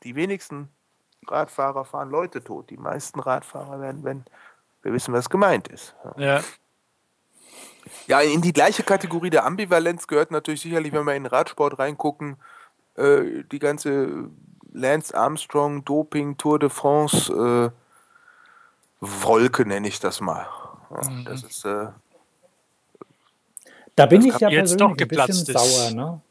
die 0.04 0.16
wenigsten 0.16 0.70
Radfahrer 1.28 1.86
fahren 1.86 2.10
Leute 2.10 2.44
tot. 2.44 2.70
Die 2.70 2.78
meisten 2.78 3.20
Radfahrer 3.20 3.82
werden, 3.82 4.04
wenn 4.04 4.24
wir 4.82 4.94
wissen, 4.94 5.14
was 5.14 5.30
gemeint 5.30 5.68
ist. 5.68 5.96
Ja. 6.18 6.42
Ja, 8.08 8.22
in 8.22 8.42
die 8.42 8.54
gleiche 8.54 8.84
Kategorie 8.84 9.30
der 9.30 9.46
Ambivalenz 9.46 10.08
gehört 10.08 10.32
natürlich 10.32 10.62
sicherlich, 10.62 10.94
wenn 10.94 11.06
wir 11.06 11.16
in 11.16 11.24
den 11.24 11.32
Radsport 11.32 11.80
reingucken, 11.80 12.38
äh, 12.96 13.44
die 13.52 13.60
ganze 13.60 14.30
Lance 14.72 15.16
Armstrong, 15.18 15.84
Doping, 15.86 16.38
Tour 16.38 16.60
de 16.60 16.70
France, 16.70 17.32
äh, 17.34 17.72
Wolke 19.00 19.66
nenne 19.66 19.88
ich 19.88 20.00
das 20.00 20.22
mal. 20.22 20.48
Ja, 20.92 21.10
mhm. 21.10 21.26
Das 21.26 21.44
ist. 21.44 21.66
Äh, 21.66 21.88
da 23.96 24.06
bin 24.06 24.26
ich 24.26 24.40
ja 24.40 24.50
persönlich 24.50 25.02
ein 25.02 25.08
bisschen 25.08 25.34
sauer. 25.34 25.92
Ne? 25.92 26.22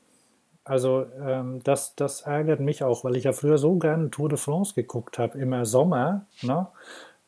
Also 0.64 1.06
ähm, 1.22 1.60
das, 1.64 1.94
das 1.96 2.22
ärgert 2.22 2.60
mich 2.60 2.82
auch, 2.82 3.04
weil 3.04 3.16
ich 3.16 3.24
ja 3.24 3.32
früher 3.32 3.58
so 3.58 3.76
gerne 3.76 4.10
Tour 4.10 4.28
de 4.28 4.38
France 4.38 4.74
geguckt 4.74 5.18
habe, 5.18 5.38
immer 5.38 5.66
Sommer. 5.66 6.26
Ne? 6.42 6.66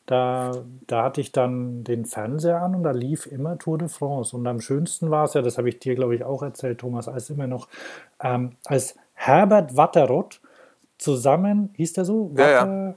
Da, 0.07 0.63
da 0.87 1.03
hatte 1.03 1.21
ich 1.21 1.31
dann 1.31 1.83
den 1.83 2.05
Fernseher 2.05 2.61
an 2.61 2.75
und 2.75 2.83
da 2.83 2.91
lief 2.91 3.27
immer 3.27 3.57
Tour 3.57 3.77
de 3.77 3.87
France. 3.87 4.35
Und 4.35 4.45
am 4.47 4.61
schönsten 4.61 5.11
war 5.11 5.25
es 5.25 5.33
ja, 5.33 5.41
das 5.41 5.57
habe 5.57 5.69
ich 5.69 5.79
dir, 5.79 5.95
glaube 5.95 6.15
ich, 6.15 6.23
auch 6.23 6.41
erzählt, 6.41 6.79
Thomas, 6.79 7.07
als 7.07 7.29
immer 7.29 7.47
noch, 7.47 7.67
ähm, 8.19 8.53
als 8.65 8.95
Herbert 9.13 9.77
Watterott 9.77 10.41
zusammen, 10.97 11.69
hieß 11.77 11.93
der 11.93 12.05
so? 12.05 12.31
Watter, 12.33 12.49
ja, 12.49 12.87
ja 12.87 12.95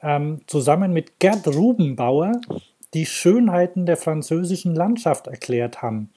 ähm, 0.00 0.40
zusammen 0.46 0.92
mit 0.92 1.18
Gerd 1.18 1.46
Rubenbauer 1.46 2.32
die 2.94 3.06
Schönheiten 3.06 3.86
der 3.86 3.96
französischen 3.96 4.74
Landschaft 4.74 5.26
erklärt 5.26 5.82
haben. 5.82 6.10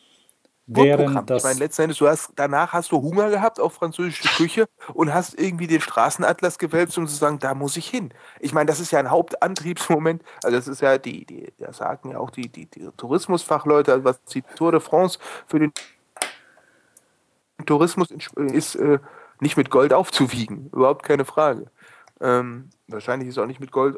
Während 0.67 1.29
das 1.29 1.43
ich 1.43 1.43
meine, 1.43 1.59
letzten 1.59 1.83
Endes, 1.83 1.97
du 1.99 2.07
hast, 2.07 2.31
danach 2.35 2.73
hast 2.73 2.91
du 2.91 2.99
Hunger 2.99 3.29
gehabt 3.29 3.59
auf 3.59 3.73
französische 3.73 4.27
Küche 4.29 4.65
und 4.95 5.13
hast 5.13 5.39
irgendwie 5.39 5.67
den 5.67 5.79
Straßenatlas 5.79 6.57
gewälzt, 6.57 6.97
um 6.97 7.07
zu 7.07 7.15
sagen, 7.15 7.37
da 7.37 7.53
muss 7.53 7.77
ich 7.77 7.87
hin. 7.87 8.11
Ich 8.39 8.51
meine, 8.51 8.65
das 8.65 8.79
ist 8.79 8.89
ja 8.89 8.97
ein 8.97 9.11
Hauptantriebsmoment. 9.11 10.23
Also 10.43 10.57
das 10.57 10.67
ist 10.67 10.81
ja 10.81 10.97
die, 10.97 11.25
die 11.25 11.53
das 11.59 11.77
sagen 11.77 12.09
ja 12.09 12.17
auch 12.17 12.31
die, 12.31 12.49
die, 12.49 12.65
die 12.65 12.89
Tourismusfachleute, 12.97 13.91
also 13.91 14.05
was 14.05 14.23
die 14.23 14.41
Tour 14.41 14.71
de 14.71 14.81
France 14.81 15.19
für 15.45 15.59
den 15.59 15.71
Tourismus 17.67 18.09
ist 18.35 18.75
äh, 18.75 18.97
nicht 19.39 19.57
mit 19.57 19.69
Gold 19.69 19.93
aufzuwiegen. 19.93 20.69
Überhaupt 20.73 21.03
keine 21.03 21.25
Frage. 21.25 21.67
Ähm, 22.21 22.69
wahrscheinlich 22.87 23.29
ist 23.29 23.37
auch 23.37 23.45
nicht 23.45 23.59
mit 23.59 23.71
Gold 23.71 23.97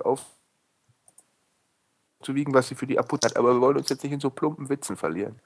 aufzuwiegen, 2.19 2.53
was 2.53 2.67
sie 2.67 2.75
für 2.75 2.87
die 2.87 2.99
Abput 2.99 3.25
hat, 3.25 3.37
aber 3.37 3.53
wir 3.53 3.61
wollen 3.61 3.77
uns 3.77 3.89
jetzt 3.89 4.03
nicht 4.03 4.13
in 4.13 4.19
so 4.19 4.29
plumpen 4.29 4.69
Witzen 4.69 4.97
verlieren. 4.97 5.39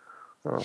Ja, 0.44 0.58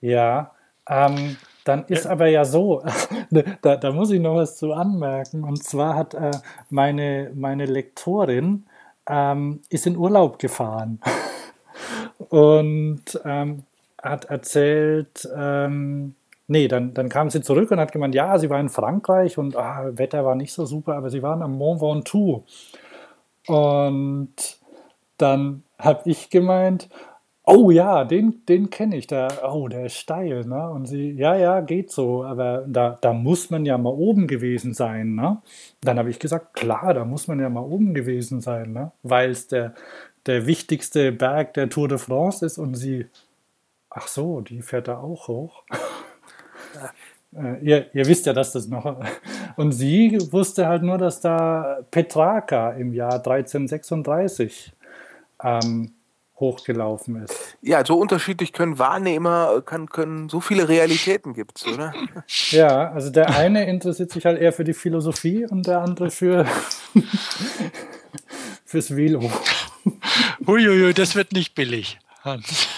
ja 0.00 0.54
ähm, 0.88 1.36
dann 1.64 1.84
ist 1.84 2.06
aber 2.06 2.26
ja 2.28 2.44
so, 2.44 2.82
da, 3.62 3.76
da, 3.76 3.92
muss 3.92 4.10
ich 4.10 4.20
noch 4.20 4.36
was 4.36 4.56
zu 4.56 4.72
anmerken. 4.72 5.44
Und 5.44 5.62
zwar 5.62 5.94
hat 5.94 6.14
äh, 6.14 6.30
meine, 6.70 7.30
meine 7.34 7.66
Lektorin 7.66 8.64
ähm, 9.06 9.60
ist 9.68 9.86
in 9.86 9.96
Urlaub 9.96 10.38
gefahren 10.38 11.00
und 12.30 13.20
ähm, 13.24 13.64
hat 14.02 14.26
erzählt, 14.26 15.28
ähm, 15.36 16.14
Nee, 16.50 16.66
dann, 16.66 16.94
dann 16.94 17.10
kam 17.10 17.28
sie 17.28 17.42
zurück 17.42 17.70
und 17.70 17.78
hat 17.78 17.92
gemeint, 17.92 18.14
ja, 18.14 18.38
sie 18.38 18.48
war 18.48 18.58
in 18.58 18.70
Frankreich 18.70 19.36
und 19.36 19.54
ah, 19.54 19.90
Wetter 19.92 20.24
war 20.24 20.34
nicht 20.34 20.52
so 20.54 20.64
super, 20.64 20.94
aber 20.96 21.10
sie 21.10 21.22
waren 21.22 21.42
am 21.42 21.52
Mont 21.58 21.82
Ventoux. 21.82 22.42
Und 23.46 24.58
dann 25.18 25.62
habe 25.78 26.08
ich 26.10 26.30
gemeint, 26.30 26.88
oh 27.44 27.70
ja, 27.70 28.04
den, 28.04 28.44
den 28.46 28.70
kenne 28.70 28.96
ich, 28.96 29.06
da, 29.06 29.28
oh, 29.50 29.68
der 29.68 29.86
ist 29.86 29.96
steil, 29.96 30.44
ne? 30.46 30.70
Und 30.70 30.86
sie, 30.86 31.12
ja, 31.12 31.34
ja, 31.36 31.60
geht 31.60 31.90
so, 31.90 32.24
aber 32.24 32.64
da, 32.66 32.98
da 33.00 33.12
muss 33.12 33.50
man 33.50 33.64
ja 33.66 33.78
mal 33.78 33.90
oben 33.90 34.26
gewesen 34.26 34.74
sein, 34.74 35.14
ne? 35.14 35.42
Dann 35.82 35.98
habe 35.98 36.10
ich 36.10 36.18
gesagt, 36.18 36.54
klar, 36.54 36.94
da 36.94 37.04
muss 37.04 37.28
man 37.28 37.40
ja 37.40 37.48
mal 37.50 37.60
oben 37.62 37.94
gewesen 37.94 38.40
sein, 38.40 38.72
ne? 38.72 38.92
Weil 39.02 39.30
es 39.30 39.48
der, 39.48 39.74
der 40.26 40.46
wichtigste 40.46 41.12
Berg 41.12 41.54
der 41.54 41.68
Tour 41.70 41.88
de 41.88 41.98
France 41.98 42.44
ist 42.44 42.58
und 42.58 42.74
sie, 42.74 43.06
ach 43.90 44.08
so, 44.08 44.40
die 44.40 44.62
fährt 44.62 44.88
da 44.88 44.98
auch 44.98 45.28
hoch. 45.28 45.64
Äh, 47.36 47.58
ihr, 47.62 47.94
ihr, 47.94 48.06
wisst 48.06 48.26
ja, 48.26 48.32
dass 48.32 48.52
das 48.52 48.68
noch. 48.68 49.00
Und 49.56 49.72
sie 49.72 50.18
wusste 50.30 50.66
halt 50.66 50.82
nur, 50.82 50.98
dass 50.98 51.20
da 51.20 51.80
Petrarca 51.90 52.70
im 52.72 52.92
Jahr 52.92 53.14
1336 53.14 54.72
ähm, 55.42 55.92
hochgelaufen 56.40 57.24
ist. 57.24 57.58
Ja, 57.62 57.84
so 57.84 57.96
unterschiedlich 57.98 58.52
können 58.52 58.78
Wahrnehmer, 58.78 59.60
kann, 59.64 59.88
können 59.88 60.28
so 60.28 60.40
viele 60.40 60.68
Realitäten 60.68 61.34
gibt 61.34 61.58
es, 61.58 61.66
oder? 61.66 61.92
Ja, 62.50 62.92
also 62.92 63.10
der 63.10 63.36
eine 63.36 63.68
interessiert 63.68 64.10
sich 64.10 64.24
halt 64.24 64.40
eher 64.40 64.52
für 64.52 64.64
die 64.64 64.72
Philosophie 64.72 65.46
und 65.46 65.66
der 65.66 65.80
andere 65.80 66.10
für 66.10 66.46
fürs 68.64 68.94
Velo. 68.94 69.30
Uiuiui, 70.46 70.94
das 70.94 71.16
wird 71.16 71.32
nicht 71.32 71.54
billig, 71.54 71.98
Hans. 72.22 72.68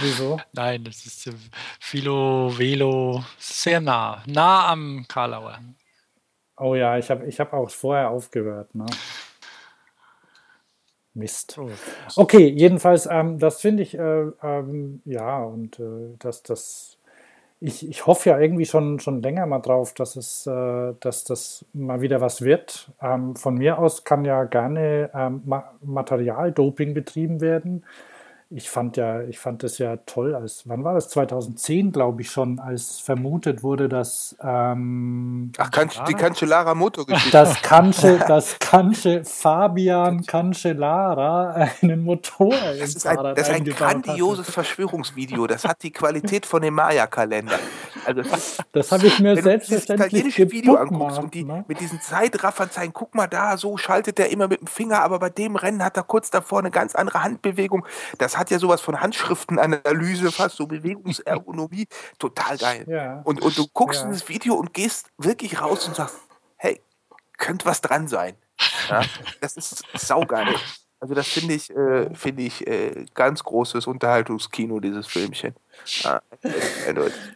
Wieso? 0.00 0.40
Nein, 0.52 0.84
das 0.84 1.06
ist 1.06 1.26
äh, 1.26 1.32
Philo, 1.80 2.52
Velo, 2.56 3.24
sehr 3.38 3.80
nah, 3.80 4.22
nah 4.26 4.68
am 4.68 5.04
Karlauer. 5.08 5.58
Oh 6.56 6.74
ja, 6.74 6.98
ich 6.98 7.10
habe 7.10 7.26
ich 7.26 7.40
hab 7.40 7.52
auch 7.52 7.70
vorher 7.70 8.10
aufgehört. 8.10 8.74
Ne? 8.74 8.86
Mist. 11.14 11.58
Oh. 11.58 11.68
Okay, 12.16 12.48
jedenfalls, 12.48 13.06
ähm, 13.10 13.38
das 13.38 13.60
finde 13.60 13.82
ich, 13.82 13.96
äh, 13.98 14.26
ähm, 14.42 15.02
ja, 15.04 15.42
und 15.42 15.78
äh, 15.80 16.14
das, 16.18 16.42
das, 16.42 16.98
ich, 17.60 17.88
ich 17.88 18.06
hoffe 18.06 18.30
ja 18.30 18.38
irgendwie 18.38 18.66
schon, 18.66 19.00
schon 19.00 19.22
länger 19.22 19.46
mal 19.46 19.58
drauf, 19.60 19.92
dass 19.94 20.16
es, 20.16 20.46
äh, 20.46 20.94
dass 21.00 21.24
das 21.24 21.64
mal 21.72 22.00
wieder 22.00 22.20
was 22.20 22.42
wird. 22.42 22.92
Ähm, 23.02 23.34
von 23.36 23.54
mir 23.54 23.78
aus 23.78 24.04
kann 24.04 24.24
ja 24.24 24.44
gerne 24.44 25.10
ähm, 25.14 25.42
Ma 25.46 25.72
Materialdoping 25.82 26.94
betrieben 26.94 27.40
werden. 27.40 27.84
Ich 28.52 28.68
fand 28.68 28.96
ja, 28.96 29.22
ich 29.22 29.38
fand 29.38 29.62
das 29.62 29.78
ja 29.78 29.96
toll, 30.06 30.34
als 30.34 30.62
wann 30.66 30.82
war 30.82 30.94
das? 30.94 31.08
2010, 31.10 31.92
glaube 31.92 32.22
ich 32.22 32.32
schon, 32.32 32.58
als 32.58 32.98
vermutet 32.98 33.62
wurde, 33.62 33.88
dass 33.88 34.34
ähm, 34.42 35.52
Ach, 35.56 35.70
kann, 35.70 35.88
die 36.08 36.14
Cancellara 36.14 36.74
Motorgeschichte. 36.74 37.30
das 37.30 37.62
Kanche, 37.62 38.18
das 38.26 38.58
Kanche 38.58 39.22
Fabian 39.24 40.26
Cancellara 40.26 41.68
einen 41.80 42.02
Motor 42.02 42.52
Das 42.76 42.96
ist 42.96 43.06
ein, 43.06 43.18
das 43.22 43.48
ist 43.48 43.54
ein 43.54 43.64
grandioses 43.64 44.50
Verschwörungsvideo. 44.50 45.46
Das 45.46 45.64
hat 45.64 45.84
die 45.84 45.92
Qualität 45.92 46.44
von 46.44 46.60
dem 46.62 46.74
Maya-Kalender. 46.74 47.54
Also, 48.04 48.22
das 48.22 48.32
ist- 48.32 48.62
Das 48.72 48.90
habe 48.90 49.06
ich 49.06 49.20
mir 49.20 49.30
wenn 49.30 49.36
du 49.36 49.42
selbstverständlich 49.42 50.06
italienische 50.08 50.50
Video 50.50 50.74
anguckst 50.74 50.90
gebookmarkt, 50.90 51.22
und 51.22 51.34
die, 51.34 51.44
ne? 51.44 51.64
mit 51.68 51.78
diesen 51.78 52.00
Zeitraffern 52.00 52.70
zeigen, 52.72 52.92
guck 52.92 53.14
mal 53.14 53.28
da, 53.28 53.56
so 53.56 53.76
schaltet 53.76 54.18
er 54.18 54.30
immer 54.30 54.48
mit 54.48 54.60
dem 54.60 54.66
Finger, 54.66 55.02
aber 55.02 55.20
bei 55.20 55.30
dem 55.30 55.54
Rennen 55.54 55.84
hat 55.84 55.96
er 55.96 56.02
kurz 56.02 56.30
davor 56.30 56.58
eine 56.58 56.72
ganz 56.72 56.96
andere 56.96 57.22
Handbewegung. 57.22 57.86
Das 58.18 58.39
hat 58.40 58.50
ja 58.50 58.58
sowas 58.58 58.80
von 58.80 59.00
Handschriftenanalyse, 59.00 60.32
fast 60.32 60.56
so 60.56 60.66
Bewegungsergonomie. 60.66 61.86
Total 62.18 62.56
geil. 62.56 62.84
Ja. 62.88 63.20
Und, 63.24 63.40
und 63.42 63.56
du 63.56 63.66
guckst 63.72 64.00
Ja. 64.00 64.06
in 64.06 64.12
das 64.12 64.28
Video 64.28 64.54
und 64.54 64.74
gehst 64.74 65.10
wirklich 65.18 65.60
raus 65.60 65.86
und 65.86 65.94
sagst, 65.94 66.16
hey, 66.56 66.80
könnte 67.38 67.66
was 67.66 67.80
dran 67.80 68.08
sein. 68.08 68.34
Ja, 68.88 69.02
das 69.40 69.56
ist 69.56 69.84
saugeil. 69.94 70.54
Also 71.02 71.14
das 71.14 71.28
finde 71.28 71.54
ich, 71.54 71.70
äh, 71.74 72.14
finde 72.14 72.42
ich 72.42 72.66
äh, 72.66 73.06
ganz 73.14 73.42
großes 73.42 73.86
Unterhaltungskino, 73.86 74.80
dieses 74.80 75.06
Filmchen. 75.06 75.54
Ja. 76.02 76.20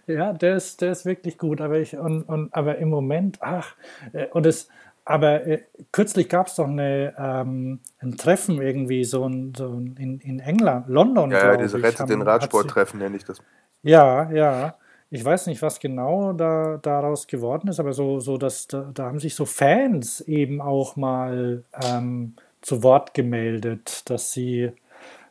Ja, 0.06 0.32
der 0.34 0.56
ist, 0.56 0.82
der 0.82 0.92
ist 0.92 1.06
wirklich 1.06 1.38
gut, 1.38 1.62
aber 1.62 1.78
ich 1.78 1.96
und, 1.96 2.24
und 2.24 2.54
aber 2.54 2.76
im 2.76 2.90
Moment, 2.90 3.38
ach, 3.40 3.74
äh, 4.12 4.26
und 4.28 4.44
es, 4.44 4.68
aber 5.06 5.46
äh, 5.46 5.62
kürzlich 5.92 6.28
gab 6.28 6.48
es 6.48 6.56
doch 6.56 6.66
eine, 6.66 7.14
ähm, 7.16 7.80
ein 8.04 8.16
Treffen 8.16 8.60
irgendwie 8.60 9.04
so, 9.04 9.26
ein, 9.26 9.52
so 9.56 9.68
ein, 9.68 9.96
in, 9.98 10.20
in 10.20 10.40
England, 10.40 10.88
London, 10.88 11.30
ja, 11.30 11.52
ja, 11.52 11.56
diese 11.56 11.82
Rettet 11.82 12.08
den 12.08 12.22
Radsport-Treffen 12.22 12.98
nenne 12.98 13.16
ich 13.16 13.24
das. 13.24 13.38
Ja, 13.82 14.30
ja. 14.30 14.76
Ich 15.10 15.24
weiß 15.24 15.46
nicht, 15.46 15.62
was 15.62 15.78
genau 15.78 16.32
da, 16.32 16.78
daraus 16.82 17.26
geworden 17.26 17.68
ist, 17.68 17.78
aber 17.78 17.92
so, 17.92 18.18
so 18.18 18.36
dass 18.36 18.66
da, 18.66 18.90
da 18.92 19.06
haben 19.06 19.20
sich 19.20 19.34
so 19.34 19.44
Fans 19.44 20.20
eben 20.22 20.60
auch 20.60 20.96
mal 20.96 21.62
ähm, 21.84 22.34
zu 22.62 22.82
Wort 22.82 23.14
gemeldet, 23.14 24.08
dass 24.10 24.32
sie 24.32 24.72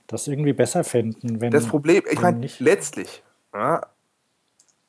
das 0.08 0.28
irgendwie 0.28 0.54
besser 0.54 0.84
fänden, 0.84 1.42
wenn 1.42 1.52
Das 1.52 1.68
Problem, 1.68 2.04
ich 2.10 2.22
meine, 2.22 2.48
letztlich 2.60 3.24
ja, 3.54 3.82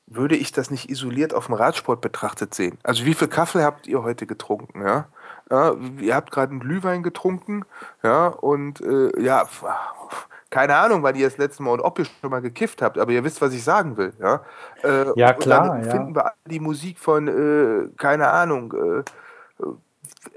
würde 0.06 0.36
ich 0.36 0.52
das 0.52 0.70
nicht 0.70 0.90
isoliert 0.90 1.35
auf 1.35 1.47
dem 1.47 1.55
Radsport 1.55 2.01
betrachtet 2.01 2.55
sehen. 2.55 2.78
Also 2.82 3.05
wie 3.05 3.15
viel 3.15 3.28
Kaffee 3.28 3.62
habt 3.62 3.86
ihr 3.86 4.02
heute 4.02 4.27
getrunken? 4.27 4.82
Ja? 4.82 5.09
Ja, 5.51 5.75
ihr 6.01 6.15
habt 6.15 6.31
gerade 6.31 6.51
einen 6.53 6.61
Glühwein 6.61 7.03
getrunken, 7.03 7.65
ja, 8.03 8.29
und 8.29 8.81
äh, 8.81 9.11
ja, 9.21 9.47
keine 10.51 10.77
Ahnung, 10.77 11.03
wann 11.03 11.16
ihr 11.16 11.27
das 11.29 11.37
letzte 11.37 11.62
Mal 11.62 11.73
und 11.73 11.81
ob 11.81 11.99
ihr 11.99 12.07
schon 12.07 12.31
mal 12.31 12.41
gekifft 12.41 12.81
habt, 12.81 12.97
aber 12.99 13.12
ihr 13.12 13.25
wisst, 13.25 13.43
was 13.43 13.53
ich 13.53 13.62
sagen 13.62 13.97
will. 13.97 14.12
Ja, 14.21 14.43
äh, 14.83 15.12
Ja, 15.16 15.33
und 15.33 15.41
klar, 15.41 15.69
dann 15.69 15.85
ja. 15.85 15.91
finden 15.91 16.15
wir 16.15 16.25
alle 16.25 16.35
die 16.47 16.61
Musik 16.61 16.99
von, 16.99 17.29
äh, 17.29 17.89
keine 17.99 18.29
Ahnung, 18.31 18.73
äh, 18.73 19.03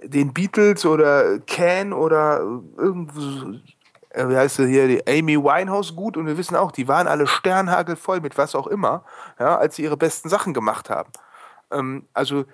den 0.03 0.33
Beatles 0.33 0.85
oder 0.85 1.39
Can 1.39 1.93
oder 1.93 2.39
irgendwo, 2.77 3.19
so- 3.19 3.53
äh, 4.09 4.27
wie 4.27 4.35
heißt 4.35 4.57
sie 4.57 4.67
hier, 4.67 4.87
die 4.87 5.07
Amy 5.07 5.37
Winehouse 5.41 5.95
gut 5.95 6.17
und 6.17 6.25
wir 6.25 6.37
wissen 6.37 6.55
auch, 6.55 6.71
die 6.71 6.87
waren 6.87 7.07
alle 7.07 7.27
sternhagelvoll 7.27 8.19
mit 8.19 8.37
was 8.37 8.55
auch 8.55 8.67
immer, 8.67 9.03
ja, 9.39 9.57
als 9.57 9.75
sie 9.75 9.83
ihre 9.83 9.97
besten 9.97 10.29
Sachen 10.29 10.53
gemacht 10.53 10.89
haben. 10.89 11.11
Ähm, 11.71 12.05
also 12.13 12.45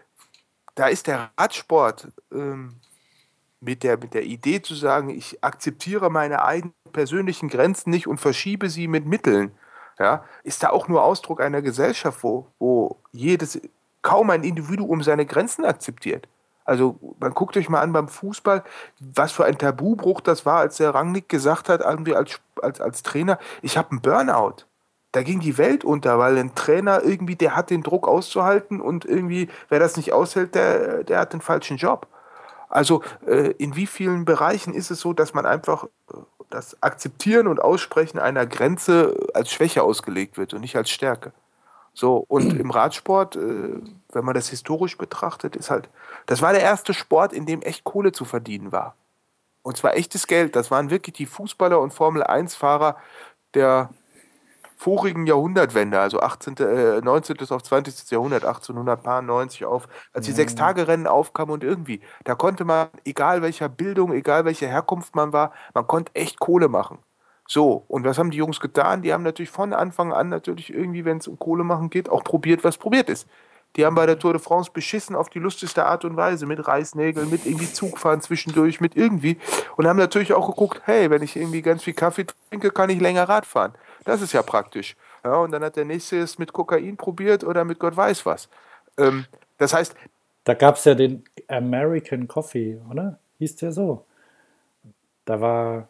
da 0.76 0.88
ist 0.88 1.08
der 1.08 1.32
Radsport 1.38 2.08
ähm, 2.32 2.76
mit, 3.60 3.84
der, 3.84 3.98
mit 3.98 4.14
der 4.14 4.24
Idee 4.24 4.62
zu 4.62 4.76
sagen, 4.76 5.10
ich 5.10 5.44
akzeptiere 5.44 6.10
meine 6.10 6.44
eigenen 6.44 6.74
persönlichen 6.92 7.50
Grenzen 7.50 7.90
nicht 7.90 8.08
und 8.08 8.20
verschiebe 8.20 8.70
sie 8.70 8.88
mit 8.88 9.06
Mitteln, 9.06 9.52
ja, 10.00 10.24
ist 10.44 10.64
da 10.64 10.70
auch 10.70 10.88
nur 10.88 11.04
Ausdruck 11.04 11.42
einer 11.42 11.62
Gesellschaft, 11.62 12.24
wo, 12.24 12.48
wo 12.60 12.98
jedes, 13.12 13.62
kaum 14.02 14.30
ein 14.30 14.44
Individuum 14.44 15.04
seine 15.04 15.26
Grenzen 15.26 15.66
akzeptiert. 15.66 16.28
Also 16.66 16.98
man 17.20 17.34
guckt 17.34 17.58
euch 17.58 17.70
mal 17.70 17.82
an 17.82 17.94
beim 17.94 18.08
Fußball, 18.08 18.64
was 19.00 19.32
für 19.32 19.46
ein 19.46 19.58
Tabubruch 19.58 20.22
das 20.22 20.46
war, 20.46 20.60
als 20.60 20.78
der 20.78 20.94
Rangnick 20.94 21.28
gesagt 21.30 21.70
hat, 21.70 21.82
irgendwie 21.82 22.16
als, 22.16 22.40
als, 22.62 22.80
als 22.80 23.04
Trainer, 23.04 23.38
ich 23.62 23.78
habe 23.78 23.92
einen 23.92 24.02
Burnout. 24.02 24.66
Da 25.14 25.24
ging 25.24 25.40
die 25.40 25.58
Welt 25.58 25.86
unter, 25.86 26.20
weil 26.20 26.38
ein 26.38 26.56
Trainer 26.56 27.04
irgendwie, 27.04 27.36
der 27.36 27.56
hat 27.56 27.70
den 27.70 27.84
Druck 27.84 28.08
auszuhalten 28.08 28.82
und 28.82 29.06
irgendwie, 29.06 29.48
wer 29.70 29.80
das 29.80 29.96
nicht 29.96 30.12
aushält, 30.12 30.56
der, 30.56 31.04
der 31.04 31.20
hat 31.20 31.34
den 31.34 31.42
falschen 31.42 31.78
Job. 31.78 32.08
Also 32.68 33.04
äh, 33.28 33.52
in 33.60 33.76
wie 33.76 33.86
vielen 33.86 34.26
Bereichen 34.26 34.74
ist 34.74 34.90
es 34.90 35.00
so, 35.00 35.14
dass 35.14 35.36
man 35.36 35.46
einfach 35.46 35.84
äh, 35.84 36.18
das 36.50 36.82
Akzeptieren 36.82 37.48
und 37.48 37.62
Aussprechen 37.62 38.18
einer 38.18 38.48
Grenze 38.48 39.16
als 39.36 39.52
Schwäche 39.52 39.84
ausgelegt 39.84 40.38
wird 40.38 40.56
und 40.56 40.62
nicht 40.62 40.76
als 40.76 40.90
Stärke? 40.90 41.32
So, 41.94 42.26
und 42.28 42.60
im 42.60 42.72
Radsport, 42.72 43.36
äh, 43.36 43.80
wenn 44.12 44.26
man 44.26 44.34
das 44.34 44.50
historisch 44.50 44.98
betrachtet, 44.98 45.56
ist 45.56 45.70
halt, 45.70 45.90
das 46.26 46.42
war 46.42 46.52
der 46.54 46.64
erste 46.64 46.96
Sport, 46.96 47.34
in 47.34 47.46
dem 47.46 47.62
echt 47.62 47.84
Kohle 47.84 48.12
zu 48.12 48.26
verdienen 48.26 48.72
war. 48.72 48.96
Und 49.62 49.78
zwar 49.78 49.96
echtes 49.96 50.26
Geld. 50.26 50.56
Das 50.56 50.72
waren 50.72 50.90
wirklich 50.90 51.16
die 51.16 51.28
Fußballer 51.28 51.80
und 51.80 51.94
Formel-1-Fahrer 51.94 52.98
der 53.54 53.90
vorigen 54.84 55.26
Jahrhundertwende, 55.26 56.00
also 56.00 56.20
18., 56.20 56.58
äh, 56.58 57.02
19. 57.02 57.38
auf 57.50 57.64
20. 57.64 58.12
Jahrhundert, 58.12 58.44
1890 58.44 59.66
auf, 59.66 59.88
als 60.12 60.26
die 60.26 60.34
Sechstagerennen 60.34 61.08
aufkamen 61.08 61.54
und 61.54 61.64
irgendwie, 61.64 62.02
da 62.26 62.36
konnte 62.36 62.66
man, 62.66 62.90
egal 63.06 63.42
welcher 63.42 63.70
Bildung, 63.70 64.12
egal 64.12 64.44
welcher 64.44 64.68
Herkunft 64.68 65.16
man 65.16 65.32
war, 65.32 65.54
man 65.74 65.88
konnte 65.88 66.14
echt 66.16 66.40
Kohle 66.40 66.68
machen. 66.68 67.00
So, 67.48 67.86
und 67.88 68.04
was 68.04 68.18
haben 68.18 68.32
die 68.32 68.38
Jungs 68.38 68.60
getan? 68.60 69.02
Die 69.02 69.14
haben 69.14 69.24
natürlich 69.24 69.52
von 69.52 69.74
Anfang 69.74 70.12
an 70.12 70.28
natürlich 70.30 70.74
irgendwie, 70.74 71.06
wenn 71.06 71.18
es 71.18 71.28
um 71.28 71.40
Kohle 71.40 71.64
machen 71.64 71.90
geht, 71.90 72.10
auch 72.10 72.24
probiert, 72.24 72.64
was 72.64 72.78
probiert 72.78 73.10
ist. 73.10 73.28
Die 73.76 73.86
haben 73.86 73.96
bei 73.96 74.06
der 74.06 74.20
Tour 74.20 74.34
de 74.34 74.42
France 74.42 74.70
beschissen 74.72 75.16
auf 75.16 75.30
die 75.30 75.40
lustigste 75.40 75.86
Art 75.86 76.06
und 76.06 76.16
Weise, 76.16 76.46
mit 76.46 76.68
Reißnägeln, 76.68 77.30
mit 77.30 77.46
irgendwie 77.46 77.72
Zugfahren 77.72 78.22
zwischendurch, 78.22 78.82
mit 78.82 78.96
irgendwie. 78.96 79.38
Und 79.78 79.88
haben 79.88 79.98
natürlich 79.98 80.34
auch 80.34 80.48
geguckt, 80.48 80.82
hey, 80.86 81.10
wenn 81.10 81.24
ich 81.24 81.36
irgendwie 81.36 81.62
ganz 81.62 81.84
viel 81.84 81.94
Kaffee 81.94 82.26
trinke, 82.50 82.70
kann 82.70 82.90
ich 82.90 83.00
länger 83.00 83.28
Rad 83.28 83.46
fahren. 83.46 83.74
Das 84.06 84.22
ist 84.22 84.34
ja 84.34 84.42
praktisch. 84.42 84.96
Ja, 85.24 85.36
und 85.38 85.52
dann 85.52 85.64
hat 85.64 85.76
der 85.76 85.86
nächste 85.86 86.18
es 86.20 86.38
mit 86.38 86.54
Kokain 86.54 86.98
probiert 86.98 87.44
oder 87.44 87.64
mit 87.66 87.80
Gott 87.80 87.96
weiß 87.96 88.26
was. 88.26 88.50
Ähm, 88.98 89.26
das 89.58 89.74
heißt, 89.74 89.96
Da 90.44 90.54
gab 90.56 90.76
es 90.76 90.86
ja 90.86 90.94
den 90.96 91.24
American 91.48 92.28
Coffee, 92.28 92.82
oder? 92.90 93.18
Hieß 93.40 93.56
der 93.58 93.72
so? 93.72 94.06
Da 95.26 95.40
war, 95.40 95.88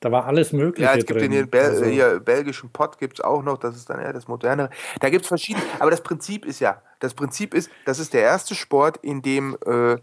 da 0.00 0.10
war 0.10 0.26
alles 0.26 0.52
Mögliche 0.52 0.84
Ja, 0.84 0.96
es 0.96 1.06
gibt 1.06 1.20
drin. 1.20 1.30
den 1.30 1.32
hier, 1.32 1.46
Bel 1.46 1.60
Also, 1.62 1.84
hier 1.84 2.20
belgischen 2.20 2.70
Pott 2.70 2.98
gibt 2.98 3.18
es 3.18 3.24
auch 3.24 3.42
noch, 3.42 3.58
das 3.58 3.76
ist 3.76 3.88
dann 3.88 4.00
eher 4.00 4.12
das 4.12 4.26
modernere. 4.26 4.70
Da 5.00 5.10
gibt 5.10 5.22
es 5.22 5.28
verschiedene, 5.28 5.64
aber 5.78 5.90
das 5.90 6.02
Prinzip 6.02 6.44
ist 6.44 6.60
ja, 6.60 6.82
das 6.98 7.14
Prinzip 7.14 7.54
ist, 7.54 7.70
das 7.84 7.98
ist 8.00 8.12
der 8.14 8.22
erste 8.22 8.54
Sport, 8.56 8.98
in 9.02 9.22
dem 9.22 9.56
äh, 9.64 9.96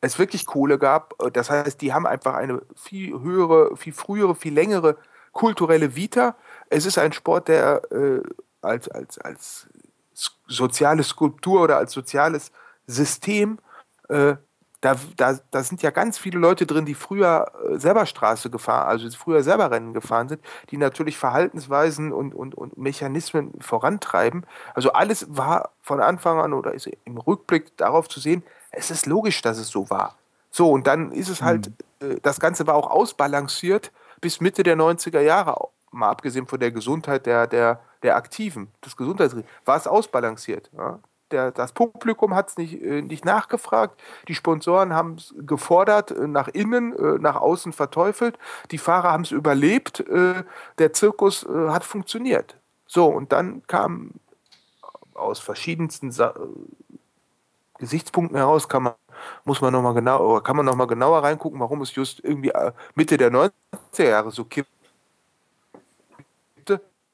es 0.00 0.18
wirklich 0.18 0.46
Kohle 0.46 0.78
gab. 0.78 1.14
Das 1.32 1.50
heißt, 1.50 1.80
die 1.80 1.92
haben 1.92 2.06
einfach 2.06 2.34
eine 2.34 2.62
viel 2.76 3.12
höhere, 3.20 3.76
viel 3.76 3.92
frühere, 3.92 4.34
viel 4.34 4.54
längere 4.54 4.96
kulturelle 5.32 5.96
Vita. 5.96 6.36
Es 6.68 6.86
ist 6.86 6.98
ein 6.98 7.12
Sport, 7.12 7.48
der 7.48 7.82
äh, 7.90 8.22
als, 8.60 8.88
als, 8.88 9.18
als 9.18 9.66
soziale 10.46 11.02
Skulptur 11.02 11.62
oder 11.62 11.78
als 11.78 11.92
soziales 11.92 12.52
System 12.86 13.58
äh, 14.08 14.36
da, 14.82 14.96
da, 15.16 15.38
da 15.52 15.62
sind 15.62 15.80
ja 15.82 15.90
ganz 15.90 16.18
viele 16.18 16.40
Leute 16.40 16.66
drin, 16.66 16.84
die 16.84 16.94
früher 16.94 17.52
äh, 17.70 17.78
selber 17.78 18.04
Straße 18.04 18.50
gefahren, 18.50 18.88
also 18.88 19.08
früher 19.16 19.44
selber 19.44 19.70
Rennen 19.70 19.94
gefahren 19.94 20.28
sind, 20.28 20.42
die 20.70 20.76
natürlich 20.76 21.16
Verhaltensweisen 21.16 22.12
und, 22.12 22.34
und, 22.34 22.56
und 22.56 22.76
Mechanismen 22.76 23.52
vorantreiben. 23.60 24.44
Also 24.74 24.92
alles 24.92 25.26
war 25.30 25.70
von 25.82 26.00
Anfang 26.00 26.40
an 26.40 26.52
oder 26.52 26.74
ist 26.74 26.90
im 27.04 27.16
Rückblick 27.16 27.76
darauf 27.76 28.08
zu 28.08 28.18
sehen, 28.18 28.42
es 28.72 28.90
ist 28.90 29.06
logisch, 29.06 29.40
dass 29.40 29.56
es 29.58 29.68
so 29.68 29.88
war. 29.88 30.16
So, 30.50 30.70
und 30.72 30.88
dann 30.88 31.12
ist 31.12 31.28
es 31.28 31.42
halt, 31.42 31.70
äh, 32.00 32.16
das 32.20 32.40
Ganze 32.40 32.66
war 32.66 32.74
auch 32.74 32.90
ausbalanciert 32.90 33.92
bis 34.22 34.40
Mitte 34.40 34.62
der 34.62 34.76
90er 34.76 35.20
Jahre, 35.20 35.68
mal 35.90 36.08
abgesehen 36.08 36.46
von 36.46 36.58
der 36.58 36.72
Gesundheit 36.72 37.26
der, 37.26 37.46
der, 37.46 37.80
der 38.02 38.16
Aktiven, 38.16 38.68
des 38.82 38.96
Gesundheitsregimes, 38.96 39.50
war 39.66 39.76
es 39.76 39.86
ausbalanciert. 39.86 40.70
Ja? 40.74 40.98
der, 41.32 41.50
das 41.50 41.72
Publikum 41.72 42.34
hat 42.34 42.50
es 42.50 42.56
nicht, 42.56 42.80
äh, 42.80 43.02
nicht 43.02 43.24
nachgefragt, 43.24 44.00
die 44.28 44.34
Sponsoren 44.34 44.92
haben 44.92 45.16
es 45.16 45.34
gefordert, 45.38 46.10
äh, 46.10 46.26
nach 46.26 46.48
innen, 46.48 46.94
äh, 46.96 47.18
nach 47.18 47.36
außen 47.36 47.72
verteufelt, 47.72 48.38
die 48.70 48.78
Fahrer 48.78 49.10
haben 49.10 49.24
es 49.24 49.32
überlebt, 49.32 50.00
äh, 50.00 50.44
der 50.78 50.92
Zirkus 50.92 51.44
äh, 51.44 51.68
hat 51.68 51.84
funktioniert. 51.84 52.56
So, 52.86 53.06
und 53.06 53.32
dann 53.32 53.66
kam 53.66 54.12
aus 55.14 55.40
verschiedensten 55.40 56.12
Sa 56.12 56.34
Gesichtspunkten 57.78 58.36
heraus, 58.36 58.68
kann 58.68 58.84
man, 58.84 58.94
muss 59.44 59.60
man 59.60 59.72
noch 59.72 59.82
mal 59.82 59.94
genau, 59.94 60.40
kann 60.40 60.56
man 60.56 60.66
noch 60.66 60.76
mal 60.76 60.86
genauer 60.86 61.22
reingucken, 61.22 61.60
warum 61.60 61.82
es 61.82 61.94
just 61.94 62.22
irgendwie 62.24 62.52
Mitte 62.94 63.16
der 63.16 63.30
90er 63.30 63.50
Jahre 64.04 64.30
so 64.30 64.44
kippte 64.44 64.70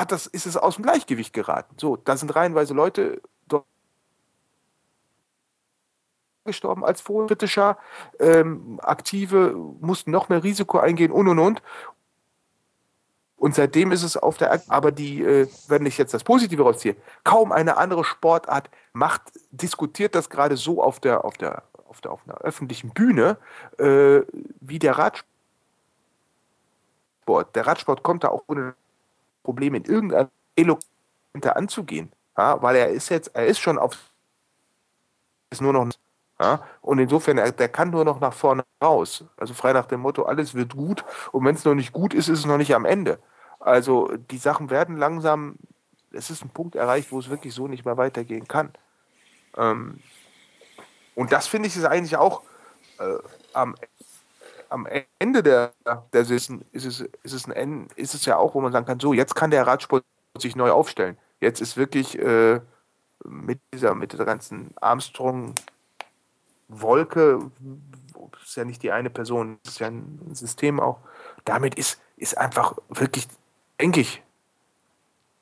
hat 0.01 0.13
das, 0.13 0.27
ist 0.27 0.47
es 0.47 0.57
aus 0.57 0.77
dem 0.77 0.85
Gleichgewicht 0.85 1.33
geraten. 1.33 1.75
So, 1.77 1.97
da 1.97 2.17
sind 2.17 2.35
reihenweise 2.35 2.73
Leute 2.73 3.21
gestorben 6.45 6.85
als 6.85 7.01
Vorkritischer, 7.01 7.77
ähm, 8.19 8.81
Aktive 8.83 9.55
mussten 9.81 10.11
noch 10.11 10.29
mehr 10.31 10.43
Risiko 10.43 10.79
eingehen 10.79 11.13
und 11.13 11.29
und 11.29 11.39
und. 11.39 11.63
Und 13.37 13.55
seitdem 13.55 13.93
ist 13.93 14.03
es 14.03 14.17
auf 14.17 14.37
der, 14.37 14.63
aber 14.69 14.91
die, 14.91 15.23
äh, 15.23 15.47
wenn 15.69 15.87
ich 15.87 15.99
jetzt 15.99 16.15
das 16.15 16.25
Positive 16.25 16.63
rausziehe, 16.63 16.97
kaum 17.23 17.53
eine 17.53 17.77
andere 17.77 18.03
Sportart 18.03 18.69
macht, 18.93 19.23
diskutiert 19.53 20.15
das 20.15 20.29
gerade 20.29 20.57
so 20.57 20.83
auf 20.83 20.99
der, 20.99 21.25
auf 21.25 21.37
der, 21.37 21.63
auf 21.89 22.01
der, 22.01 22.13
auf 22.13 22.21
einer 22.27 22.39
öffentlichen 22.39 22.91
Bühne 22.91 23.39
äh, 23.79 24.21
wie 24.61 24.79
der 24.79 24.99
Radsport. 24.99 25.27
Der 27.55 27.67
Radsport 27.67 28.03
kommt 28.03 28.25
da 28.25 28.29
auch 28.29 28.45
ohne 28.47 28.75
Problem 29.43 29.75
in 29.75 29.85
irgendeiner 29.85 30.31
Eloquente 30.57 31.57
anzugehen, 31.57 32.13
ja, 32.37 32.61
weil 32.63 32.77
er 32.77 32.89
ist 32.91 33.09
jetzt, 33.09 33.35
er 33.35 33.47
ist 33.47 33.59
schon 33.59 33.79
auf, 33.79 33.97
ist 35.51 35.63
nur 35.63 35.73
noch, 35.73 35.89
ja, 36.41 36.63
und 36.83 36.99
insofern, 36.99 37.39
er, 37.39 37.53
der 37.53 37.69
kann 37.69 37.91
nur 37.91 38.05
noch 38.05 38.21
nach 38.21 38.33
vorne 38.33 38.65
raus. 38.83 39.25
Also 39.37 39.55
frei 39.55 39.73
nach 39.73 39.87
dem 39.87 40.01
Motto, 40.01 40.25
alles 40.25 40.55
wird 40.55 40.77
gut 40.77 41.05
und 41.33 41.45
wenn 41.45 41.55
es 41.55 41.65
noch 41.65 41.75
nicht 41.75 41.93
gut 41.93 42.15
ist, 42.15 42.29
ist 42.29 42.41
es 42.41 42.47
noch 42.47 42.59
nicht 42.59 42.75
am 42.75 42.85
Ende. 42.85 43.19
Also 43.61 44.09
die 44.31 44.39
Sachen 44.39 44.71
werden 44.71 44.97
langsam, 44.97 45.57
es 46.13 46.31
ist 46.31 46.45
ein 46.45 46.51
Punkt 46.51 46.77
erreicht, 46.77 47.11
wo 47.13 47.19
es 47.19 47.29
wirklich 47.29 47.55
so 47.55 47.69
nicht 47.69 47.85
mehr 47.85 47.97
weitergehen 47.97 48.47
kann. 48.49 48.73
Ähm, 49.57 50.01
und 51.19 51.33
das 51.33 51.49
finde 51.49 51.67
ich 51.67 51.77
ist 51.77 51.85
eigentlich 51.85 52.17
auch 52.17 52.43
äh, 53.01 53.19
am 53.53 53.75
am 54.69 54.87
Ende 55.19 55.43
der, 55.43 55.73
der 56.13 56.25
Saison 56.25 56.61
ist 56.73 56.85
es, 56.85 57.01
ist, 57.01 57.33
es 57.33 57.49
ein, 57.49 57.89
ist 57.97 58.15
es 58.15 58.25
ja 58.27 58.37
auch, 58.37 58.55
wo 58.55 58.61
man 58.61 58.71
sagen 58.71 58.87
kann, 58.87 59.01
so, 59.01 59.13
jetzt 59.13 59.35
kann 59.35 59.51
der 59.51 59.67
Radsport 59.67 60.05
sich 60.37 60.55
neu 60.57 60.71
aufstellen. 60.71 61.17
Jetzt 61.41 61.63
ist 61.63 61.79
wirklich 61.79 62.19
äh, 62.19 62.61
mit 63.25 63.61
dieser, 63.73 63.95
mit 63.95 64.13
der 64.13 64.27
ganzen 64.27 64.75
Armstrong-Wolke, 64.81 67.51
ist 68.45 68.57
ja 68.57 68.65
nicht 68.65 68.83
die 68.83 68.93
eine 68.93 69.11
Person, 69.11 69.59
ist 69.67 69.81
ja 69.81 69.89
ein 69.89 70.35
System 70.35 70.81
auch, 70.81 70.99
damit 71.47 71.77
ist, 71.77 71.99
ist 72.17 72.37
einfach 72.37 72.77
wirklich, 72.91 73.27
denke 73.81 74.01
ich, 74.01 74.23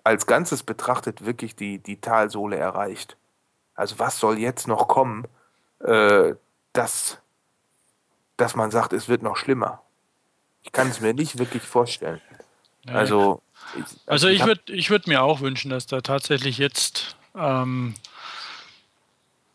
als 0.04 0.26
Ganzes 0.26 0.62
betrachtet, 0.62 1.26
wirklich 1.26 1.56
die, 1.56 1.80
die 1.80 2.00
Talsohle 2.00 2.56
erreicht. 2.56 3.16
Also 3.74 3.98
was 3.98 4.20
soll 4.20 4.38
jetzt 4.38 4.68
noch 4.68 4.86
kommen, 4.86 5.26
äh, 5.80 6.34
dass 6.72 7.18
dass 8.36 8.54
man 8.54 8.70
sagt, 8.70 8.92
es 8.92 9.08
wird 9.08 9.22
noch 9.22 9.36
schlimmer. 9.36 9.80
Ich 10.62 10.72
kann 10.72 10.88
es 10.88 11.00
mir 11.00 11.14
nicht 11.14 11.38
wirklich 11.38 11.62
vorstellen. 11.62 12.20
Nee. 12.84 12.92
Also, 12.92 13.40
ich, 13.74 13.80
also, 13.80 13.96
also 14.06 14.28
ich 14.28 14.44
würde 14.44 14.72
ich 14.72 14.90
würd 14.90 15.06
mir 15.06 15.22
auch 15.22 15.40
wünschen, 15.40 15.70
dass 15.70 15.86
da 15.86 16.00
tatsächlich 16.00 16.58
jetzt 16.58 17.16
ähm, 17.34 17.94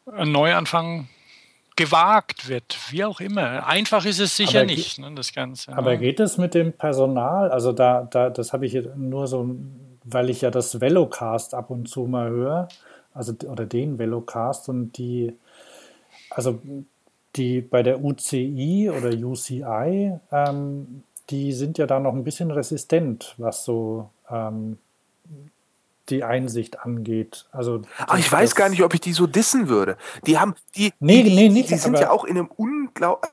ein 0.06 0.32
Neuanfang 0.32 1.08
gewagt 1.76 2.50
wird, 2.50 2.78
wie 2.90 3.04
auch 3.06 3.20
immer. 3.20 3.66
Einfach 3.66 4.06
ist 4.06 4.20
es 4.20 4.36
sicher 4.36 4.66
nicht, 4.66 5.00
ne, 5.00 5.12
das 5.16 5.34
Ganze. 5.34 5.74
Aber 5.74 5.92
ne? 5.92 6.00
geht 6.00 6.20
es 6.20 6.38
mit 6.38 6.54
dem 6.54 6.74
Personal? 6.74 7.50
Also 7.50 7.72
da, 7.72 8.08
da 8.10 8.30
das 8.30 8.54
habe 8.54 8.66
ich 8.66 8.78
nur 8.96 9.28
so, 9.28 9.56
weil 10.04 10.30
ich 10.30 10.42
ja 10.42 10.52
das 10.52 10.82
Velocast 10.82 11.54
ab 11.54 11.70
und 11.70 11.88
zu 11.88 12.02
mal 12.02 12.30
höre, 12.30 12.68
also 13.14 13.34
oder 13.48 13.66
den 13.66 14.00
Velocast 14.00 14.70
und 14.70 14.98
die, 14.98 15.34
also 16.32 16.60
die 17.36 17.62
bei 17.62 17.84
der 17.84 18.04
UCI 18.04 18.90
oder 18.90 19.10
UCI, 19.10 20.20
ähm, 20.32 21.04
die 21.30 21.54
sind 21.54 21.78
ja 21.78 21.86
da 21.86 22.00
noch 22.00 22.14
ein 22.14 22.24
bisschen 22.24 22.52
resistent, 22.52 23.36
was 23.38 23.64
so 23.64 24.10
ähm, 24.30 24.78
die 26.10 26.24
Einsicht 26.24 26.80
angeht. 26.82 27.46
Also 27.52 27.82
Ach, 28.00 28.18
ich 28.18 28.30
weiß 28.30 28.56
gar 28.56 28.70
nicht, 28.70 28.84
ob 28.84 28.94
ich 28.94 29.02
die 29.02 29.14
so 29.14 29.28
dissen 29.28 29.70
würde. 29.70 29.98
Die 30.26 30.38
haben, 30.38 30.56
die, 30.76 30.92
nee, 31.00 31.24
die, 31.24 31.36
nee, 31.36 31.50
nicht, 31.50 31.70
die 31.70 31.78
sind 31.78 31.98
ja 32.00 32.10
auch 32.10 32.26
in 32.26 32.38
einem 32.38 32.48
unglaublichen 32.48 33.32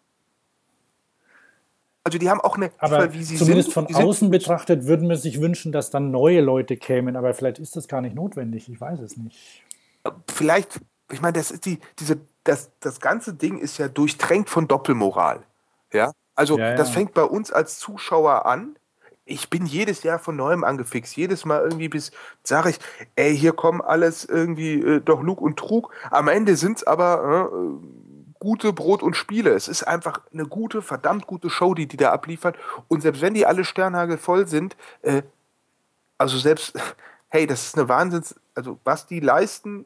also 2.08 2.16
die 2.16 2.30
haben 2.30 2.40
auch 2.40 2.56
eine, 2.56 2.70
aber 2.78 3.12
wie 3.12 3.22
sie 3.22 3.36
zumindest 3.36 3.72
sind, 3.72 3.90
von 3.90 3.94
außen 3.94 4.30
betrachtet 4.30 4.86
würden 4.86 5.10
wir 5.10 5.18
sich 5.18 5.42
wünschen, 5.42 5.72
dass 5.72 5.90
dann 5.90 6.10
neue 6.10 6.40
Leute 6.40 6.78
kämen, 6.78 7.16
aber 7.16 7.34
vielleicht 7.34 7.58
ist 7.58 7.76
das 7.76 7.86
gar 7.86 8.00
nicht 8.00 8.14
notwendig. 8.14 8.66
Ich 8.70 8.80
weiß 8.80 9.00
es 9.00 9.18
nicht. 9.18 9.62
Vielleicht, 10.26 10.80
ich 11.12 11.20
meine, 11.20 11.34
das 11.34 11.50
ist 11.50 11.66
die, 11.66 11.78
diese 11.98 12.18
das, 12.48 12.70
das 12.80 13.00
ganze 13.00 13.34
Ding 13.34 13.58
ist 13.58 13.78
ja 13.78 13.88
durchtränkt 13.88 14.48
von 14.48 14.66
Doppelmoral. 14.66 15.42
Ja, 15.92 16.12
also 16.34 16.58
ja, 16.58 16.70
ja. 16.70 16.76
das 16.76 16.90
fängt 16.90 17.12
bei 17.12 17.22
uns 17.22 17.52
als 17.52 17.78
Zuschauer 17.78 18.46
an. 18.46 18.76
Ich 19.26 19.50
bin 19.50 19.66
jedes 19.66 20.02
Jahr 20.02 20.18
von 20.18 20.36
neuem 20.36 20.64
angefixt. 20.64 21.14
Jedes 21.16 21.44
Mal 21.44 21.60
irgendwie 21.60 21.90
bis, 21.90 22.10
sage 22.42 22.70
ich, 22.70 22.78
ey, 23.16 23.36
hier 23.36 23.52
kommen 23.52 23.82
alles 23.82 24.24
irgendwie 24.24 24.80
äh, 24.80 25.00
doch 25.00 25.22
Lug 25.22 25.42
und 25.42 25.58
Trug. 25.58 25.92
Am 26.10 26.28
Ende 26.28 26.56
sind 26.56 26.78
es 26.78 26.84
aber 26.84 27.50
äh, 27.52 28.38
gute 28.38 28.72
Brot 28.72 29.02
und 29.02 29.14
Spiele. 29.14 29.50
Es 29.50 29.68
ist 29.68 29.82
einfach 29.82 30.22
eine 30.32 30.46
gute, 30.46 30.80
verdammt 30.80 31.26
gute 31.26 31.50
Show, 31.50 31.74
die 31.74 31.86
die 31.86 31.98
da 31.98 32.12
abliefern. 32.12 32.54
Und 32.88 33.02
selbst 33.02 33.20
wenn 33.20 33.34
die 33.34 33.44
alle 33.44 33.64
Sternhagel 33.64 34.16
voll 34.16 34.46
sind, 34.46 34.74
äh, 35.02 35.22
also 36.16 36.38
selbst, 36.38 36.78
hey, 37.28 37.46
das 37.46 37.66
ist 37.66 37.76
eine 37.76 37.90
Wahnsinns, 37.90 38.34
also 38.54 38.78
was 38.84 39.06
die 39.06 39.20
leisten, 39.20 39.84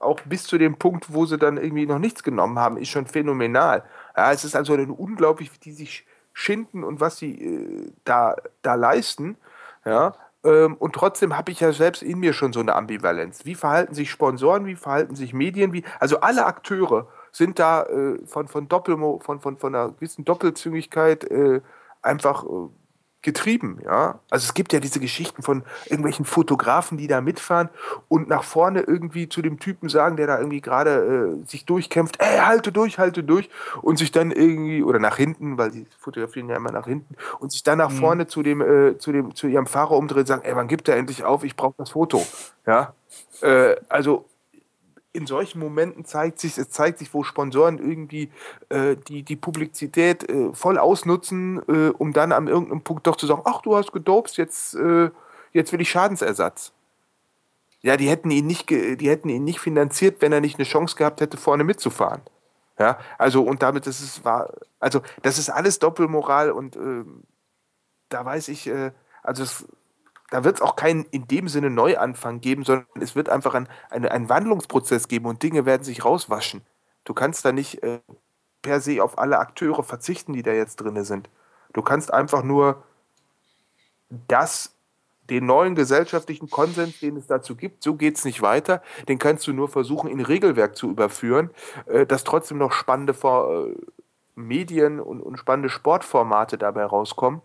auch 0.00 0.20
bis 0.22 0.44
zu 0.44 0.58
dem 0.58 0.76
Punkt, 0.76 1.12
wo 1.12 1.26
sie 1.26 1.38
dann 1.38 1.56
irgendwie 1.56 1.86
noch 1.86 1.98
nichts 1.98 2.22
genommen 2.22 2.58
haben, 2.58 2.76
ist 2.76 2.88
schon 2.88 3.06
phänomenal. 3.06 3.84
Ja, 4.16 4.32
es 4.32 4.44
ist 4.44 4.56
also 4.56 4.74
unglaublich, 4.74 5.52
wie 5.52 5.58
die 5.58 5.72
sich 5.72 6.06
schinden 6.32 6.84
und 6.84 7.00
was 7.00 7.18
sie 7.18 7.34
äh, 7.34 7.92
da, 8.04 8.36
da 8.62 8.74
leisten. 8.74 9.36
Ja, 9.84 10.14
ähm, 10.42 10.76
und 10.76 10.94
trotzdem 10.94 11.36
habe 11.36 11.52
ich 11.52 11.60
ja 11.60 11.72
selbst 11.72 12.02
in 12.02 12.18
mir 12.18 12.32
schon 12.32 12.52
so 12.52 12.60
eine 12.60 12.74
Ambivalenz. 12.74 13.44
Wie 13.44 13.54
verhalten 13.54 13.94
sich 13.94 14.10
Sponsoren, 14.10 14.66
wie 14.66 14.76
verhalten 14.76 15.14
sich 15.14 15.32
Medien, 15.34 15.72
wie, 15.72 15.84
also 15.98 16.20
alle 16.20 16.46
Akteure 16.46 17.08
sind 17.32 17.58
da 17.58 17.84
äh, 17.84 18.18
von, 18.26 18.48
von, 18.48 18.68
Doppelmo, 18.68 19.20
von, 19.22 19.40
von, 19.40 19.58
von 19.58 19.74
einer 19.74 19.92
gewissen 19.92 20.24
Doppelzüngigkeit 20.24 21.24
äh, 21.30 21.60
einfach 22.02 22.44
äh, 22.44 22.68
getrieben, 23.22 23.78
ja. 23.84 24.18
Also 24.30 24.46
es 24.46 24.54
gibt 24.54 24.72
ja 24.72 24.80
diese 24.80 24.98
Geschichten 24.98 25.42
von 25.42 25.62
irgendwelchen 25.86 26.24
Fotografen, 26.24 26.96
die 26.96 27.06
da 27.06 27.20
mitfahren 27.20 27.68
und 28.08 28.28
nach 28.28 28.44
vorne 28.44 28.80
irgendwie 28.80 29.28
zu 29.28 29.42
dem 29.42 29.58
Typen 29.58 29.88
sagen, 29.88 30.16
der 30.16 30.26
da 30.26 30.38
irgendwie 30.38 30.60
gerade 30.60 31.38
äh, 31.42 31.46
sich 31.46 31.66
durchkämpft, 31.66 32.16
ey, 32.20 32.38
halte 32.38 32.72
durch, 32.72 32.98
halte 32.98 33.22
durch 33.22 33.50
und 33.82 33.98
sich 33.98 34.10
dann 34.10 34.30
irgendwie, 34.30 34.82
oder 34.82 34.98
nach 34.98 35.16
hinten, 35.16 35.58
weil 35.58 35.70
die 35.70 35.86
fotografieren 35.98 36.48
ja 36.48 36.56
immer 36.56 36.72
nach 36.72 36.86
hinten, 36.86 37.14
und 37.40 37.52
sich 37.52 37.62
dann 37.62 37.78
nach 37.78 37.90
mhm. 37.90 37.96
vorne 37.96 38.26
zu 38.26 38.42
dem, 38.42 38.60
äh, 38.62 38.96
zu 38.98 39.12
dem, 39.12 39.34
zu 39.34 39.46
ihrem 39.48 39.66
Fahrer 39.66 39.92
umdreht 39.92 40.20
und 40.20 40.26
sagen, 40.26 40.42
ey, 40.44 40.56
wann 40.56 40.68
gibt 40.68 40.88
er 40.88 40.96
endlich 40.96 41.24
auf, 41.24 41.44
ich 41.44 41.56
brauche 41.56 41.74
das 41.76 41.90
Foto, 41.90 42.24
ja. 42.66 42.94
Äh, 43.42 43.76
also 43.88 44.29
in 45.12 45.26
solchen 45.26 45.58
Momenten 45.58 46.04
zeigt 46.04 46.38
sich, 46.38 46.56
es 46.56 46.70
zeigt 46.70 46.98
sich, 46.98 47.12
wo 47.12 47.24
Sponsoren 47.24 47.78
irgendwie 47.78 48.30
äh, 48.68 48.96
die, 48.96 49.22
die 49.22 49.36
Publizität 49.36 50.28
äh, 50.28 50.52
voll 50.52 50.78
ausnutzen, 50.78 51.60
äh, 51.68 51.90
um 51.90 52.12
dann 52.12 52.32
an 52.32 52.46
irgendeinem 52.46 52.82
Punkt 52.82 53.06
doch 53.06 53.16
zu 53.16 53.26
sagen, 53.26 53.42
ach, 53.44 53.60
du 53.62 53.76
hast 53.76 53.92
gedopst, 53.92 54.36
jetzt, 54.36 54.74
äh, 54.74 55.10
jetzt 55.52 55.72
will 55.72 55.80
ich 55.80 55.90
Schadensersatz. 55.90 56.72
Ja, 57.82 57.96
die 57.96 58.08
hätten 58.08 58.30
ihn 58.30 58.46
nicht, 58.46 58.70
die 58.70 59.08
hätten 59.08 59.30
ihn 59.30 59.42
nicht 59.42 59.58
finanziert, 59.58 60.20
wenn 60.20 60.32
er 60.32 60.40
nicht 60.40 60.58
eine 60.58 60.68
Chance 60.68 60.96
gehabt 60.96 61.20
hätte, 61.20 61.38
vorne 61.38 61.64
mitzufahren. 61.64 62.20
Ja, 62.78 62.98
also 63.18 63.42
und 63.42 63.62
damit 63.62 63.86
das 63.86 64.00
ist 64.00 64.24
war, 64.24 64.52
also 64.78 65.00
das 65.22 65.38
ist 65.38 65.50
alles 65.50 65.78
Doppelmoral 65.78 66.50
und 66.50 66.76
äh, 66.76 67.04
da 68.10 68.24
weiß 68.24 68.48
ich, 68.48 68.66
äh, 68.66 68.92
also 69.22 69.42
es, 69.42 69.66
da 70.30 70.44
wird 70.44 70.56
es 70.56 70.62
auch 70.62 70.76
keinen 70.76 71.04
in 71.06 71.26
dem 71.26 71.48
Sinne 71.48 71.70
Neuanfang 71.70 72.40
geben, 72.40 72.64
sondern 72.64 72.86
es 73.00 73.16
wird 73.16 73.28
einfach 73.28 73.54
ein, 73.54 73.68
eine, 73.90 74.10
einen 74.10 74.28
Wandlungsprozess 74.28 75.08
geben 75.08 75.26
und 75.26 75.42
Dinge 75.42 75.66
werden 75.66 75.82
sich 75.82 76.04
rauswaschen. 76.04 76.62
Du 77.04 77.14
kannst 77.14 77.44
da 77.44 77.52
nicht 77.52 77.82
äh, 77.82 78.00
per 78.62 78.80
se 78.80 79.02
auf 79.02 79.18
alle 79.18 79.38
Akteure 79.38 79.82
verzichten, 79.82 80.32
die 80.32 80.42
da 80.42 80.52
jetzt 80.52 80.76
drin 80.76 81.02
sind. 81.04 81.28
Du 81.72 81.82
kannst 81.82 82.12
einfach 82.12 82.42
nur 82.42 82.84
das, 84.28 84.74
den 85.28 85.46
neuen 85.46 85.74
gesellschaftlichen 85.74 86.50
Konsens, 86.50 87.00
den 87.00 87.16
es 87.16 87.26
dazu 87.26 87.56
gibt, 87.56 87.82
so 87.82 87.94
geht 87.94 88.16
es 88.16 88.24
nicht 88.24 88.42
weiter, 88.42 88.82
den 89.08 89.18
kannst 89.18 89.46
du 89.46 89.52
nur 89.52 89.68
versuchen, 89.68 90.10
in 90.10 90.20
Regelwerk 90.20 90.76
zu 90.76 90.90
überführen, 90.90 91.50
äh, 91.86 92.06
dass 92.06 92.24
trotzdem 92.24 92.58
noch 92.58 92.72
spannende 92.72 93.14
Vor 93.14 93.66
Medien 94.46 95.00
und, 95.00 95.20
und, 95.20 95.36
spannende 95.38 95.68
Sportformate 95.68 96.56
dabei 96.58 96.84
rauskommen 96.84 97.42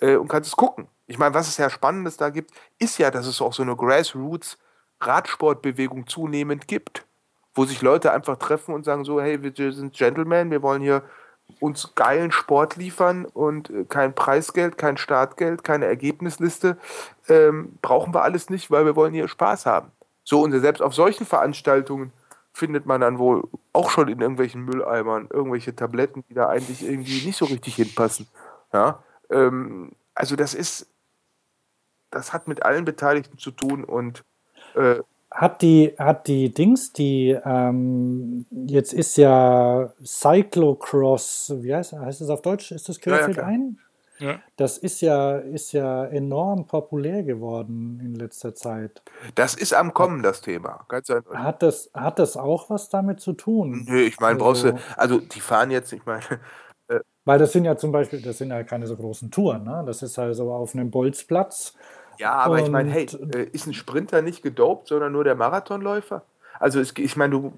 äh, 0.00 0.16
und 0.16 0.28
kannst 0.28 0.48
es 0.48 0.56
gucken. 0.56 0.88
Ich 1.06 1.18
meine, 1.18 1.34
was 1.34 1.48
es 1.48 1.56
ja 1.56 1.70
Spannendes 1.70 2.16
da 2.16 2.30
gibt, 2.30 2.52
ist 2.78 2.98
ja, 2.98 3.10
dass 3.10 3.26
es 3.26 3.40
auch 3.40 3.52
so 3.52 3.62
eine 3.62 3.76
Grassroots-Radsportbewegung 3.76 6.06
zunehmend 6.06 6.68
gibt. 6.68 7.04
wo 7.52 7.64
sich 7.64 7.82
Leute 7.82 8.12
einfach 8.12 8.36
treffen 8.36 8.72
und 8.74 8.84
sagen 8.84 9.04
so, 9.04 9.20
hey, 9.20 9.42
wir 9.42 9.52
sind 9.72 9.92
Gentlemen, 9.92 10.52
wir 10.52 10.62
wollen 10.62 10.82
hier 10.82 11.02
uns 11.58 11.96
geilen 11.96 12.30
Sport 12.30 12.76
liefern 12.76 13.24
und 13.24 13.70
äh, 13.70 13.84
kein 13.84 14.14
Preisgeld, 14.14 14.78
kein 14.78 14.96
Startgeld, 14.96 15.64
keine 15.64 15.86
Ergebnisliste, 15.86 16.78
ähm, 17.28 17.76
brauchen 17.82 18.14
wir 18.14 18.22
alles 18.22 18.50
nicht, 18.50 18.70
weil 18.70 18.86
wir 18.86 18.94
wollen 18.94 19.12
hier 19.12 19.26
Spaß 19.26 19.66
haben. 19.66 19.90
So, 20.22 20.42
und 20.42 20.52
selbst 20.52 20.80
auf 20.80 20.94
solchen 20.94 21.26
Veranstaltungen 21.26 22.12
findet 22.52 22.86
man 22.86 23.00
dann 23.00 23.18
wohl 23.18 23.48
auch 23.72 23.90
schon 23.90 24.08
in 24.08 24.20
irgendwelchen 24.20 24.62
Mülleimern 24.62 25.28
irgendwelche 25.32 25.74
Tabletten, 25.74 26.24
die 26.28 26.34
da 26.34 26.48
eigentlich 26.48 26.84
irgendwie 26.84 27.24
nicht 27.26 27.36
so 27.36 27.44
richtig 27.44 27.76
hinpassen. 27.76 28.26
Ja, 28.72 29.02
ähm, 29.30 29.92
also 30.14 30.36
das 30.36 30.54
ist, 30.54 30.88
das 32.10 32.32
hat 32.32 32.48
mit 32.48 32.62
allen 32.64 32.84
Beteiligten 32.84 33.38
zu 33.38 33.50
tun 33.50 33.84
und 33.84 34.24
äh, 34.74 35.00
hat 35.30 35.62
die, 35.62 35.94
hat 35.96 36.26
die 36.26 36.52
Dings, 36.52 36.92
die, 36.92 37.38
ähm, 37.44 38.46
jetzt 38.50 38.92
ist 38.92 39.16
ja 39.16 39.92
Cyclocross, 40.04 41.54
wie 41.58 41.74
heißt, 41.74 41.92
heißt 41.92 42.20
das 42.20 42.30
auf 42.30 42.42
Deutsch? 42.42 42.72
Ist 42.72 42.88
das 42.88 42.98
Querfeld 42.98 43.36
ja, 43.36 43.44
ja, 43.44 43.48
ein? 43.48 43.78
Ja. 44.20 44.40
Das 44.56 44.78
ist 44.78 45.00
ja, 45.00 45.36
ist 45.36 45.72
ja 45.72 46.04
enorm 46.06 46.66
populär 46.66 47.22
geworden 47.22 48.00
in 48.02 48.14
letzter 48.14 48.54
Zeit. 48.54 49.02
Das 49.34 49.54
ist 49.54 49.74
am 49.74 49.92
Kommen, 49.92 50.22
das 50.22 50.40
Thema. 50.40 50.86
Hat 51.34 51.62
das, 51.62 51.90
hat 51.94 52.18
das 52.18 52.36
auch 52.36 52.70
was 52.70 52.88
damit 52.88 53.20
zu 53.20 53.32
tun? 53.32 53.86
Nö, 53.88 54.00
ich 54.00 54.20
meine, 54.20 54.34
also, 54.34 54.44
brauchst 54.44 54.64
du, 54.64 54.78
also 54.96 55.18
die 55.18 55.40
fahren 55.40 55.70
jetzt, 55.70 55.92
ich 55.92 56.04
meine. 56.06 56.22
Äh, 56.88 56.98
weil 57.24 57.38
das 57.38 57.52
sind 57.52 57.64
ja 57.64 57.76
zum 57.76 57.92
Beispiel, 57.92 58.20
das 58.20 58.38
sind 58.38 58.50
ja 58.50 58.64
keine 58.64 58.88
so 58.88 58.96
großen 58.96 59.30
Touren, 59.30 59.62
ne? 59.62 59.84
Das 59.86 60.02
ist 60.02 60.18
also 60.18 60.52
auf 60.52 60.74
einem 60.74 60.90
Bolzplatz 60.90 61.76
ja, 62.20 62.34
aber 62.34 62.56
und, 62.56 62.64
ich 62.64 62.70
meine, 62.70 62.90
hey, 62.90 63.06
äh, 63.34 63.44
ist 63.52 63.66
ein 63.66 63.72
Sprinter 63.72 64.20
nicht 64.20 64.42
gedopt, 64.42 64.88
sondern 64.88 65.12
nur 65.12 65.24
der 65.24 65.34
Marathonläufer? 65.34 66.22
Also 66.58 66.78
es, 66.78 66.92
ich 66.98 67.16
meine, 67.16 67.50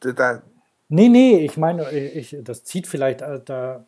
du 0.00 0.12
da. 0.12 0.42
Nee, 0.90 1.08
nee, 1.08 1.38
ich 1.38 1.56
meine, 1.56 1.90
ich, 1.90 2.36
das 2.42 2.64
zieht 2.64 2.86
vielleicht 2.86 3.22
äh, 3.22 3.40
da. 3.42 3.86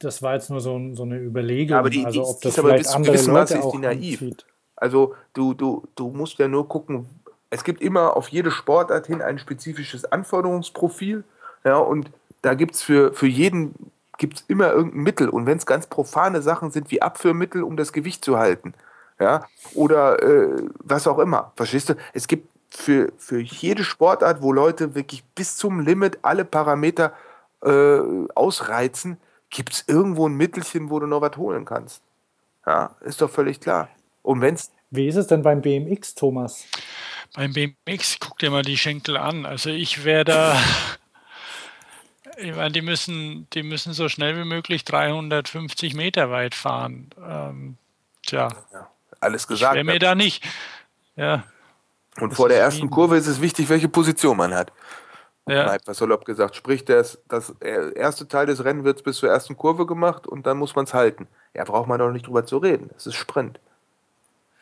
Das 0.00 0.22
war 0.22 0.34
jetzt 0.34 0.50
nur 0.50 0.60
so, 0.60 0.80
so 0.94 1.02
eine 1.04 1.18
Überlegung, 1.18 1.76
aber 1.76 1.90
die, 1.90 2.04
also 2.04 2.26
ob 2.26 2.40
das 2.40 2.56
ist 2.56 2.60
vielleicht 2.60 2.88
andere 2.88 3.22
Leute 3.22 3.62
auch 3.62 3.78
naiv. 3.78 4.22
Anzieht. 4.22 4.46
Also 4.76 5.14
du, 5.34 5.54
du, 5.54 5.84
du 5.94 6.08
musst 6.08 6.38
ja 6.38 6.48
nur 6.48 6.66
gucken, 6.68 7.06
es 7.50 7.64
gibt 7.64 7.82
immer 7.82 8.16
auf 8.16 8.28
jede 8.28 8.50
Sportart 8.50 9.06
hin 9.06 9.20
ein 9.20 9.38
spezifisches 9.38 10.10
Anforderungsprofil. 10.10 11.24
Ja, 11.64 11.76
und 11.76 12.10
da 12.42 12.54
gibt 12.54 12.74
es 12.76 12.82
für, 12.82 13.12
für 13.12 13.26
jeden 13.26 13.74
gibt's 14.16 14.44
immer 14.48 14.72
irgendein 14.72 15.02
Mittel. 15.02 15.28
Und 15.28 15.46
wenn 15.46 15.58
es 15.58 15.66
ganz 15.66 15.86
profane 15.86 16.42
Sachen 16.42 16.70
sind 16.70 16.90
wie 16.90 17.02
Abführmittel, 17.02 17.62
um 17.62 17.76
das 17.76 17.92
Gewicht 17.92 18.24
zu 18.24 18.38
halten, 18.38 18.74
ja, 19.18 19.46
oder 19.74 20.22
äh, 20.22 20.62
was 20.78 21.06
auch 21.06 21.18
immer. 21.18 21.52
Verstehst 21.56 21.90
du? 21.90 21.94
Es 22.14 22.26
gibt 22.26 22.48
für, 22.70 23.12
für 23.18 23.40
jede 23.40 23.84
Sportart, 23.84 24.40
wo 24.40 24.52
Leute 24.52 24.94
wirklich 24.94 25.24
bis 25.34 25.56
zum 25.56 25.80
Limit 25.80 26.18
alle 26.22 26.44
Parameter 26.44 27.12
äh, 27.62 27.98
ausreizen, 28.34 29.18
gibt 29.50 29.72
es 29.72 29.84
irgendwo 29.86 30.28
ein 30.28 30.34
Mittelchen, 30.34 30.90
wo 30.90 30.98
du 31.00 31.06
noch 31.06 31.20
was 31.20 31.36
holen 31.36 31.64
kannst. 31.64 32.02
Ja, 32.66 32.96
ist 33.00 33.20
doch 33.20 33.30
völlig 33.30 33.60
klar. 33.60 33.88
Und 34.22 34.40
wenn's 34.40 34.70
Wie 34.90 35.06
ist 35.06 35.16
es 35.16 35.26
denn 35.26 35.42
beim 35.42 35.60
BMX, 35.60 36.14
Thomas? 36.14 36.64
Beim 37.34 37.52
BMX, 37.52 38.18
guck 38.20 38.38
dir 38.38 38.50
mal 38.50 38.62
die 38.62 38.76
Schenkel 38.76 39.16
an. 39.16 39.46
Also 39.46 39.70
ich 39.70 40.04
wäre 40.04 40.24
da. 40.24 40.56
Ich 42.36 42.54
meine, 42.54 42.70
die 42.70 42.80
müssen, 42.80 43.46
die 43.52 43.62
müssen 43.62 43.92
so 43.92 44.08
schnell 44.08 44.36
wie 44.38 44.48
möglich 44.48 44.84
350 44.84 45.94
Meter 45.94 46.30
weit 46.30 46.54
fahren. 46.54 47.10
Ähm, 47.22 47.76
tja. 48.22 48.48
Ja 48.72 48.90
alles 49.20 49.46
gesagt. 49.46 49.74
Wäre 49.74 49.84
mir 49.84 49.98
da 49.98 50.14
nicht. 50.14 50.44
Ja. 51.16 51.44
Und 52.18 52.34
vor 52.34 52.48
der 52.48 52.58
ersten 52.58 52.90
Kurve 52.90 53.16
ist 53.16 53.26
es 53.26 53.40
wichtig, 53.40 53.68
welche 53.68 53.88
Position 53.88 54.36
man 54.36 54.54
hat. 54.54 54.72
Ja. 55.50 55.76
Was 55.84 55.98
Salopp 55.98 56.24
gesagt, 56.24 56.54
sprich, 56.54 56.84
das, 56.84 57.20
das 57.28 57.54
erste 57.60 58.28
Teil 58.28 58.46
des 58.46 58.64
Rennens 58.64 58.84
wird 58.84 59.02
bis 59.02 59.16
zur 59.16 59.28
ersten 59.28 59.56
Kurve 59.56 59.86
gemacht 59.86 60.26
und 60.26 60.46
dann 60.46 60.58
muss 60.58 60.76
man 60.76 60.84
es 60.84 60.94
halten. 60.94 61.26
Ja, 61.54 61.64
braucht 61.64 61.88
man 61.88 61.98
doch 61.98 62.12
nicht 62.12 62.26
drüber 62.26 62.46
zu 62.46 62.58
reden. 62.58 62.90
Das 62.94 63.06
ist 63.06 63.16
Sprint. 63.16 63.58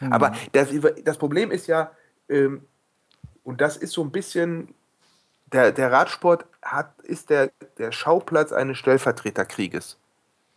Mhm. 0.00 0.12
Aber 0.12 0.32
das, 0.52 0.68
das, 1.04 1.18
Problem 1.18 1.50
ist 1.50 1.66
ja, 1.66 1.90
ähm, 2.28 2.64
und 3.44 3.60
das 3.60 3.76
ist 3.76 3.92
so 3.92 4.02
ein 4.02 4.10
bisschen, 4.10 4.74
der, 5.52 5.72
der 5.72 5.92
Radsport 5.92 6.46
hat, 6.62 6.98
ist 7.02 7.30
der, 7.30 7.50
der 7.78 7.92
Schauplatz 7.92 8.52
eines 8.52 8.78
Stellvertreterkrieges. 8.78 9.98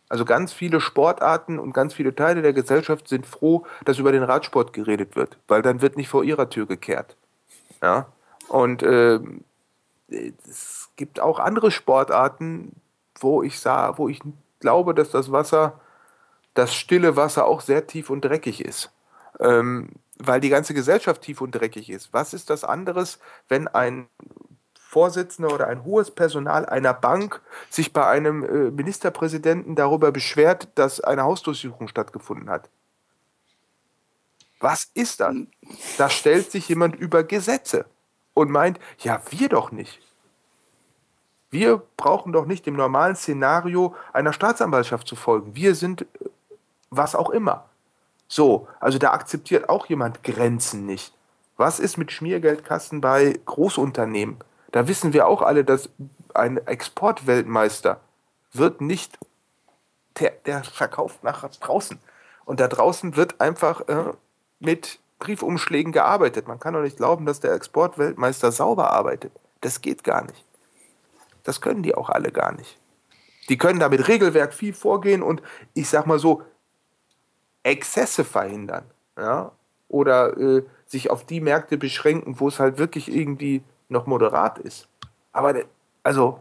Also 0.09 0.25
ganz 0.25 0.51
viele 0.51 0.81
Sportarten 0.81 1.57
und 1.57 1.73
ganz 1.73 1.93
viele 1.93 2.13
Teile 2.13 2.41
der 2.41 2.51
Gesellschaft 2.51 3.07
sind 3.07 3.25
froh, 3.25 3.65
dass 3.85 3.97
über 3.97 4.11
den 4.11 4.23
Radsport 4.23 4.73
geredet 4.73 5.15
wird, 5.15 5.37
weil 5.47 5.61
dann 5.61 5.81
wird 5.81 5.95
nicht 5.95 6.09
vor 6.09 6.23
ihrer 6.23 6.49
Tür 6.49 6.65
gekehrt. 6.65 7.15
Ja? 7.81 8.07
Und 8.49 8.83
äh, 8.83 9.19
es 10.11 10.89
gibt 10.95 11.19
auch 11.19 11.39
andere 11.39 11.71
Sportarten, 11.71 12.75
wo 13.19 13.43
ich 13.43 13.59
sah, 13.59 13.97
wo 13.97 14.09
ich 14.09 14.19
glaube, 14.59 14.93
dass 14.93 15.11
das 15.11 15.31
Wasser, 15.31 15.79
das 16.53 16.73
stille 16.73 17.15
Wasser 17.15 17.45
auch 17.45 17.61
sehr 17.61 17.88
tief 17.88 18.09
und 18.09 18.21
dreckig 18.21 18.63
ist. 18.63 18.91
Ähm, 19.39 19.89
weil 20.17 20.39
die 20.39 20.49
ganze 20.49 20.73
Gesellschaft 20.73 21.21
tief 21.21 21.41
und 21.41 21.51
dreckig 21.51 21.89
ist. 21.89 22.13
Was 22.13 22.33
ist 22.33 22.49
das 22.49 22.63
anderes, 22.63 23.19
wenn 23.47 23.67
ein 23.67 24.07
Vorsitzender 24.91 25.53
oder 25.53 25.67
ein 25.67 25.85
hohes 25.85 26.11
Personal 26.11 26.65
einer 26.65 26.93
Bank 26.93 27.41
sich 27.69 27.93
bei 27.93 28.05
einem 28.05 28.43
äh, 28.43 28.71
Ministerpräsidenten 28.71 29.73
darüber 29.75 30.11
beschwert, 30.11 30.67
dass 30.75 30.99
eine 30.99 31.23
Hausdurchsuchung 31.23 31.88
stattgefunden 31.88 32.49
hat. 32.49 32.69
Was 34.59 34.91
ist 34.93 35.21
das? 35.21 35.33
Da 35.97 36.09
stellt 36.09 36.51
sich 36.51 36.67
jemand 36.67 36.97
über 36.97 37.23
Gesetze 37.23 37.85
und 38.33 38.49
meint, 38.49 38.79
ja, 38.99 39.21
wir 39.29 39.49
doch 39.49 39.71
nicht. 39.71 39.99
Wir 41.49 41.81
brauchen 41.97 42.31
doch 42.31 42.45
nicht 42.45 42.65
dem 42.65 42.75
normalen 42.75 43.15
Szenario 43.15 43.93
einer 44.13 44.31
Staatsanwaltschaft 44.31 45.07
zu 45.07 45.15
folgen. 45.15 45.53
Wir 45.53 45.75
sind 45.75 46.03
äh, 46.03 46.05
was 46.89 47.13
auch 47.13 47.29
immer. 47.29 47.65
So, 48.27 48.67
also 48.79 48.97
da 48.97 49.11
akzeptiert 49.11 49.67
auch 49.67 49.87
jemand 49.87 50.23
Grenzen 50.23 50.85
nicht. 50.85 51.13
Was 51.57 51.79
ist 51.79 51.97
mit 51.97 52.13
Schmiergeldkassen 52.13 53.01
bei 53.01 53.37
Großunternehmen? 53.45 54.37
Da 54.71 54.87
wissen 54.87 55.11
wir 55.11 55.27
auch 55.27 55.41
alle, 55.41 55.65
dass 55.65 55.89
ein 56.33 56.65
Exportweltmeister 56.65 57.99
wird 58.53 58.79
nicht, 58.79 59.19
der, 60.19 60.31
der 60.45 60.63
verkauft 60.63 61.25
nach 61.25 61.47
draußen. 61.49 61.99
Und 62.45 62.61
da 62.61 62.69
draußen 62.69 63.17
wird 63.17 63.41
einfach 63.41 63.87
äh, 63.89 64.13
mit 64.59 65.01
Briefumschlägen 65.22 65.93
gearbeitet. 65.93 66.48
Man 66.48 66.60
kann 66.60 66.73
doch 66.73 66.81
nicht 66.81 66.98
glauben, 66.98 67.26
dass 67.26 67.39
der 67.39 67.53
Exportweltmeister 67.53 68.52
sauber 68.52 68.91
arbeitet. 68.91 69.31
Das 69.61 69.80
geht 69.80 70.03
gar 70.03 70.26
nicht. 70.26 70.43
Das 71.43 71.61
können 71.61 71.84
die 71.84 71.95
auch 71.95 72.10
alle 72.10 72.31
gar 72.31 72.52
nicht. 72.52 72.77
Die 73.48 73.57
können 73.57 73.80
da 73.80 73.88
mit 73.88 74.07
Regelwerk 74.07 74.53
viel 74.53 74.73
vorgehen 74.73 75.23
und 75.23 75.41
ich 75.73 75.88
sag 75.88 76.06
mal 76.06 76.19
so, 76.19 76.43
Exzesse 77.64 78.23
verhindern. 78.23 78.84
Ja? 79.18 79.52
Oder 79.88 80.38
äh, 80.38 80.64
sich 80.85 81.10
auf 81.10 81.26
die 81.26 81.39
Märkte 81.39 81.77
beschränken, 81.77 82.39
wo 82.39 82.48
es 82.48 82.60
halt 82.60 82.77
wirklich 82.77 83.14
irgendwie 83.14 83.64
noch 83.88 84.07
moderat 84.07 84.57
ist. 84.60 84.88
Aber 85.31 85.56
also, 86.03 86.39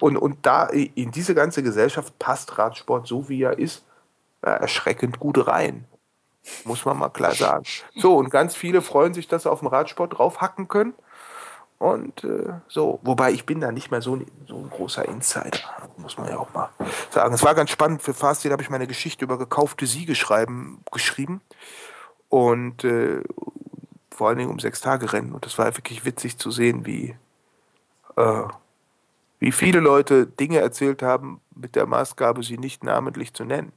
und, 0.00 0.16
und 0.16 0.44
da 0.44 0.66
in 0.66 1.10
diese 1.12 1.34
ganze 1.34 1.62
Gesellschaft 1.62 2.18
passt 2.18 2.58
Radsport 2.58 3.06
so 3.06 3.28
wie 3.28 3.42
er 3.42 3.58
ist, 3.58 3.84
erschreckend 4.40 5.20
gut 5.20 5.46
rein. 5.46 5.86
Muss 6.64 6.84
man 6.84 6.98
mal 6.98 7.08
klar 7.08 7.34
sagen. 7.34 7.64
So, 7.96 8.16
und 8.16 8.30
ganz 8.30 8.54
viele 8.54 8.82
freuen 8.82 9.14
sich, 9.14 9.28
dass 9.28 9.44
sie 9.44 9.50
auf 9.50 9.60
dem 9.60 9.68
Radsport 9.68 10.18
draufhacken 10.18 10.68
können. 10.68 10.94
Und 11.78 12.24
äh, 12.24 12.52
so, 12.68 13.00
wobei 13.02 13.32
ich 13.32 13.46
bin 13.46 13.60
da 13.60 13.72
nicht 13.72 13.90
mehr 13.90 14.00
so, 14.00 14.18
so 14.46 14.56
ein 14.56 14.70
großer 14.70 15.06
Insider, 15.06 15.58
muss 15.96 16.16
man 16.16 16.28
ja 16.28 16.38
auch 16.38 16.52
mal 16.54 16.70
sagen. 17.10 17.34
Es 17.34 17.42
war 17.42 17.54
ganz 17.54 17.70
spannend, 17.70 18.00
für 18.00 18.14
Fastid 18.14 18.52
habe 18.52 18.62
ich 18.62 18.70
meine 18.70 18.86
Geschichte 18.86 19.24
über 19.24 19.38
gekaufte 19.38 19.86
Siege 19.86 20.14
schreiben, 20.14 20.82
geschrieben. 20.92 21.40
Und 22.28 22.84
äh, 22.84 23.22
vor 24.10 24.28
allen 24.28 24.38
Dingen 24.38 24.50
um 24.50 24.60
sechs 24.60 24.80
Tage 24.80 25.12
Rennen. 25.12 25.32
Und 25.32 25.44
das 25.44 25.58
war 25.58 25.76
wirklich 25.76 26.04
witzig 26.04 26.38
zu 26.38 26.50
sehen, 26.50 26.86
wie, 26.86 27.16
äh, 28.16 28.42
wie 29.40 29.52
viele 29.52 29.80
Leute 29.80 30.26
Dinge 30.26 30.58
erzählt 30.58 31.02
haben 31.02 31.40
mit 31.54 31.74
der 31.74 31.86
Maßgabe, 31.86 32.42
sie 32.42 32.56
nicht 32.56 32.84
namentlich 32.84 33.34
zu 33.34 33.44
nennen. 33.44 33.72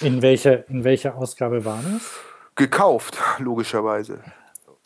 In 0.00 0.22
welcher, 0.22 0.68
in 0.68 0.84
welcher 0.84 1.16
Ausgabe 1.16 1.64
war 1.64 1.80
das? 1.82 2.10
Gekauft, 2.54 3.18
logischerweise. 3.38 4.20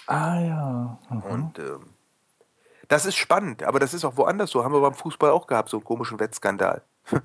Ah 0.07 0.41
ja. 0.41 0.99
Mhm. 1.11 1.23
Und 1.23 1.59
ähm, 1.59 1.87
das 2.89 3.07
ist 3.07 3.17
spannend, 3.17 3.63
aber 3.63 3.79
das 3.79 3.95
ist 3.95 4.05
auch 4.05 4.17
woanders 4.17 4.51
so. 4.51 4.65
Haben 4.65 4.75
wir 4.75 4.81
beim 4.81 4.95
Fußball 4.95 5.31
auch 5.31 5.47
gehabt, 5.47 5.69
so 5.69 5.77
einen 5.77 5.85
komischen 5.85 6.21
Wettskandal. 6.21 6.83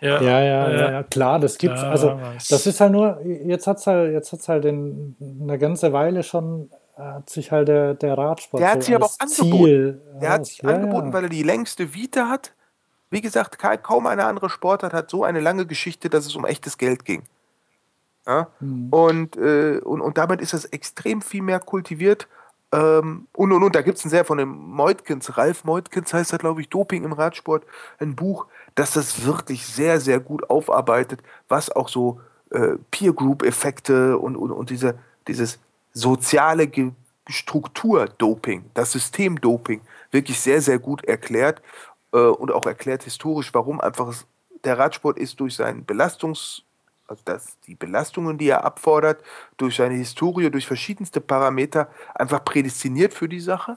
Ja, 0.00 0.20
ja, 0.20 0.40
ja, 0.40 0.70
ja, 0.70 0.90
ja, 0.90 1.02
klar, 1.02 1.38
das 1.38 1.56
gibt's. 1.56 1.80
Ja, 1.80 1.88
also 1.88 2.20
das 2.50 2.66
ist 2.66 2.78
halt 2.78 2.92
nur, 2.92 3.22
jetzt 3.24 3.66
hat 3.66 3.78
es 3.78 3.86
halt, 3.86 4.12
jetzt 4.12 4.32
hat's 4.32 4.48
halt 4.48 4.66
in, 4.66 5.16
eine 5.40 5.58
ganze 5.58 5.94
Weile 5.94 6.22
schon 6.22 6.68
hat 6.96 7.30
sich 7.30 7.50
halt 7.50 7.68
der, 7.68 7.94
der 7.94 8.16
Radsport. 8.16 8.62
Der 8.62 8.70
hat 8.70 8.82
so 8.82 8.86
sich 8.86 8.94
aber 8.94 9.06
auch 9.06 9.18
angeboten. 9.18 10.00
Der 10.20 10.30
hat 10.30 10.46
sich 10.46 10.62
ja, 10.62 10.68
angeboten, 10.70 11.12
weil 11.12 11.24
er 11.24 11.28
die 11.28 11.42
längste 11.42 11.94
Vita 11.94 12.28
hat. 12.28 12.54
Wie 13.14 13.20
gesagt, 13.20 13.58
kaum 13.82 14.06
eine 14.06 14.24
andere 14.24 14.50
Sportart 14.50 14.92
hat 14.92 15.08
so 15.08 15.22
eine 15.22 15.40
lange 15.40 15.66
Geschichte, 15.66 16.10
dass 16.10 16.26
es 16.26 16.34
um 16.34 16.44
echtes 16.44 16.78
Geld 16.78 17.04
ging. 17.04 17.22
Ja? 18.26 18.48
Mhm. 18.58 18.88
Und, 18.90 19.36
äh, 19.36 19.80
und, 19.84 20.00
und 20.00 20.18
damit 20.18 20.40
ist 20.40 20.52
es 20.52 20.64
extrem 20.64 21.22
viel 21.22 21.42
mehr 21.42 21.60
kultiviert, 21.60 22.26
Ähm, 22.74 23.28
und, 23.32 23.52
und, 23.52 23.62
und, 23.62 23.74
da 23.74 23.82
gibt 23.82 23.98
es 23.98 24.04
ein 24.04 24.10
sehr 24.10 24.24
von 24.24 24.38
dem 24.38 24.48
Meutkens, 24.50 25.36
Ralf 25.36 25.62
Meutkens 25.64 26.12
heißt 26.12 26.32
er, 26.32 26.38
glaube 26.38 26.60
ich, 26.60 26.68
Doping 26.68 27.04
im 27.04 27.12
Radsport, 27.12 27.62
ein 28.00 28.16
Buch, 28.16 28.46
das 28.74 28.94
das 28.94 29.24
wirklich 29.24 29.64
sehr, 29.64 30.00
sehr 30.00 30.18
gut 30.18 30.50
aufarbeitet, 30.50 31.20
was 31.48 31.70
auch 31.70 31.88
so 31.88 32.20
äh, 32.50 32.76
Peer-Group-Effekte 32.90 34.18
und, 34.18 34.34
und, 34.36 34.50
und 34.50 34.70
diese, 34.70 34.98
dieses 35.28 35.60
soziale 35.92 36.66
Ge 36.66 36.90
Struktur-Doping, 37.28 38.64
das 38.74 38.92
System-Doping 38.92 39.80
wirklich 40.10 40.38
sehr, 40.40 40.60
sehr 40.60 40.78
gut 40.78 41.04
erklärt 41.04 41.62
äh, 42.14 42.18
und 42.18 42.50
auch 42.52 42.64
erklärt 42.64 43.02
historisch, 43.02 43.52
warum 43.52 43.80
einfach 43.80 44.14
der 44.64 44.78
Radsport 44.78 45.18
ist 45.18 45.38
durch 45.40 45.56
seinen 45.56 45.84
Belastungs- 45.84 46.62
also 47.06 47.22
dass 47.24 47.60
die 47.66 47.74
Belastungen, 47.74 48.38
die 48.38 48.48
er 48.48 48.64
abfordert, 48.64 49.22
durch 49.56 49.76
seine 49.76 49.94
Historie, 49.94 50.50
durch 50.50 50.66
verschiedenste 50.66 51.20
Parameter 51.20 51.88
einfach 52.14 52.42
prädestiniert 52.44 53.12
für 53.12 53.28
die 53.28 53.40
Sache, 53.40 53.76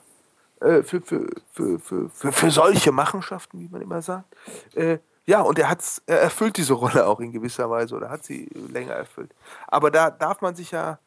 äh, 0.62 0.82
für, 0.84 1.02
für, 1.02 1.28
für, 1.52 1.80
für, 1.80 2.10
für, 2.10 2.32
für 2.32 2.52
solche 2.52 2.92
Machenschaften, 2.92 3.60
wie 3.60 3.68
man 3.68 3.82
immer 3.82 4.02
sagt. 4.02 4.34
Äh, 4.76 5.00
ja, 5.26 5.42
und 5.42 5.60
er, 5.60 5.70
hat's, 5.70 6.02
er 6.06 6.22
erfüllt 6.22 6.56
diese 6.56 6.74
Rolle 6.74 7.06
auch 7.06 7.20
in 7.20 7.34
gewisser 7.34 7.70
Weise 7.70 7.96
oder 7.96 8.10
hat 8.10 8.24
sie 8.24 8.46
länger 8.72 8.94
erfüllt. 8.94 9.36
Aber 9.68 9.92
da 9.92 10.10
darf 10.10 10.40
man 10.40 10.56
sich 10.56 10.72
ja, 10.72 11.00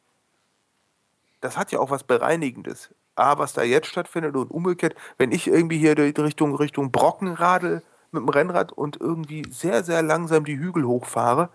das 1.41 1.57
hat 1.57 1.73
ja 1.73 1.79
auch 1.79 1.91
was 1.91 2.05
Bereinigendes. 2.05 2.91
A, 3.17 3.39
was 3.39 3.53
da 3.53 3.63
jetzt 3.63 3.89
stattfindet 3.89 4.37
und 4.37 4.51
umgekehrt, 4.51 4.95
wenn 5.19 5.33
ich 5.33 5.47
irgendwie 5.47 5.79
hier 5.79 5.97
Richtung, 5.99 6.55
Richtung 6.55 6.91
Brocken 6.91 7.29
radel 7.29 7.83
mit 8.13 8.23
dem 8.23 8.29
Rennrad 8.29 8.73
und 8.73 9.01
irgendwie 9.01 9.45
sehr, 9.51 9.85
sehr 9.85 10.03
langsam 10.03 10.45
die 10.45 10.59
Hügel 10.59 10.85
hochfahre 10.85 11.51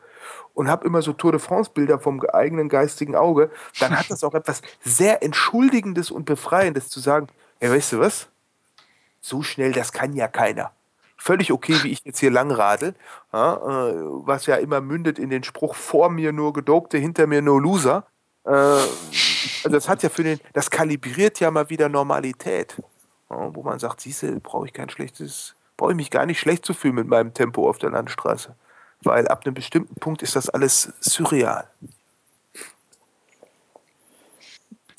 und 0.53 0.69
habe 0.69 0.85
immer 0.85 1.01
so 1.01 1.13
Tour 1.13 1.31
de 1.31 1.39
France-Bilder 1.39 1.99
vom 1.99 2.21
eigenen 2.21 2.69
geistigen 2.69 3.15
Auge, 3.15 3.51
dann 3.79 3.97
hat 3.97 4.09
das 4.09 4.23
auch 4.23 4.33
etwas 4.35 4.61
sehr 4.83 5.21
Entschuldigendes 5.21 6.11
und 6.11 6.25
Befreiendes 6.25 6.89
zu 6.89 6.99
sagen, 6.99 7.27
ja, 7.61 7.71
weißt 7.71 7.93
du 7.93 7.99
was? 7.99 8.27
So 9.21 9.41
schnell, 9.41 9.71
das 9.71 9.91
kann 9.91 10.13
ja 10.13 10.27
keiner. 10.27 10.71
Völlig 11.17 11.51
okay, 11.51 11.75
wie 11.83 11.91
ich 11.91 12.01
jetzt 12.03 12.19
hier 12.19 12.31
lang 12.31 12.51
radel, 12.51 12.93
ja, 13.33 13.55
äh, 13.55 13.93
was 14.25 14.45
ja 14.45 14.55
immer 14.55 14.81
mündet 14.81 15.17
in 15.17 15.29
den 15.29 15.43
Spruch, 15.43 15.75
vor 15.75 16.09
mir 16.09 16.31
nur 16.31 16.53
Gedopte, 16.53 16.97
hinter 16.97 17.25
mir 17.25 17.41
nur 17.41 17.61
Loser. 17.61 18.05
Äh, 18.45 18.49
also 18.51 19.69
das 19.69 19.89
hat 19.89 20.03
ja 20.03 20.09
für 20.09 20.23
den, 20.23 20.39
das 20.53 20.69
kalibriert 20.69 21.39
ja 21.39 21.51
mal 21.51 21.69
wieder 21.69 21.89
Normalität. 21.89 22.81
Wo 23.27 23.63
man 23.63 23.79
sagt, 23.79 24.01
siehste, 24.01 24.39
brauche 24.39 24.67
ich 24.67 24.73
kein 24.73 24.89
schlechtes, 24.89 25.55
brauche 25.77 25.91
ich 25.91 25.97
mich 25.97 26.11
gar 26.11 26.25
nicht 26.25 26.39
schlecht 26.39 26.63
zu 26.63 26.73
fühlen 26.73 26.95
mit 26.95 27.07
meinem 27.07 27.33
Tempo 27.33 27.67
auf 27.67 27.79
der 27.79 27.89
Landstraße. 27.89 28.55
Weil 29.01 29.27
ab 29.27 29.45
einem 29.45 29.55
bestimmten 29.55 29.95
Punkt 29.95 30.21
ist 30.21 30.35
das 30.35 30.49
alles 30.49 30.93
surreal. 30.99 31.67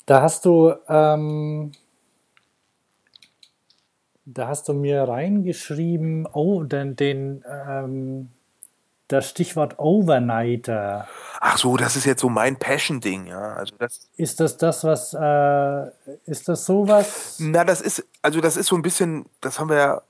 Da 0.05 0.21
hast 0.21 0.45
du, 0.45 0.73
ähm, 0.87 1.71
da 4.25 4.47
hast 4.47 4.67
du 4.67 4.73
mir 4.73 5.03
reingeschrieben, 5.03 6.27
oh, 6.31 6.63
den, 6.63 6.95
den 6.95 7.43
ähm, 7.47 8.29
das 9.07 9.29
Stichwort 9.29 9.79
Overnighter. 9.79 11.07
Ach 11.39 11.57
so, 11.57 11.77
das 11.77 11.95
ist 11.95 12.05
jetzt 12.05 12.21
so 12.21 12.29
mein 12.29 12.57
Passion-Ding, 12.57 13.27
ja. 13.27 13.53
Also 13.53 13.75
das 13.77 14.09
ist 14.17 14.39
das 14.39 14.57
das, 14.57 14.83
was, 14.83 15.13
äh, 15.13 15.91
ist 16.25 16.49
das 16.49 16.65
sowas? 16.65 17.37
Na, 17.39 17.63
das 17.63 17.81
ist, 17.81 18.05
also 18.21 18.41
das 18.41 18.57
ist 18.57 18.67
so 18.67 18.75
ein 18.75 18.81
bisschen, 18.81 19.25
das 19.41 19.59
haben 19.59 19.69
wir 19.69 19.77
ja 19.77 20.01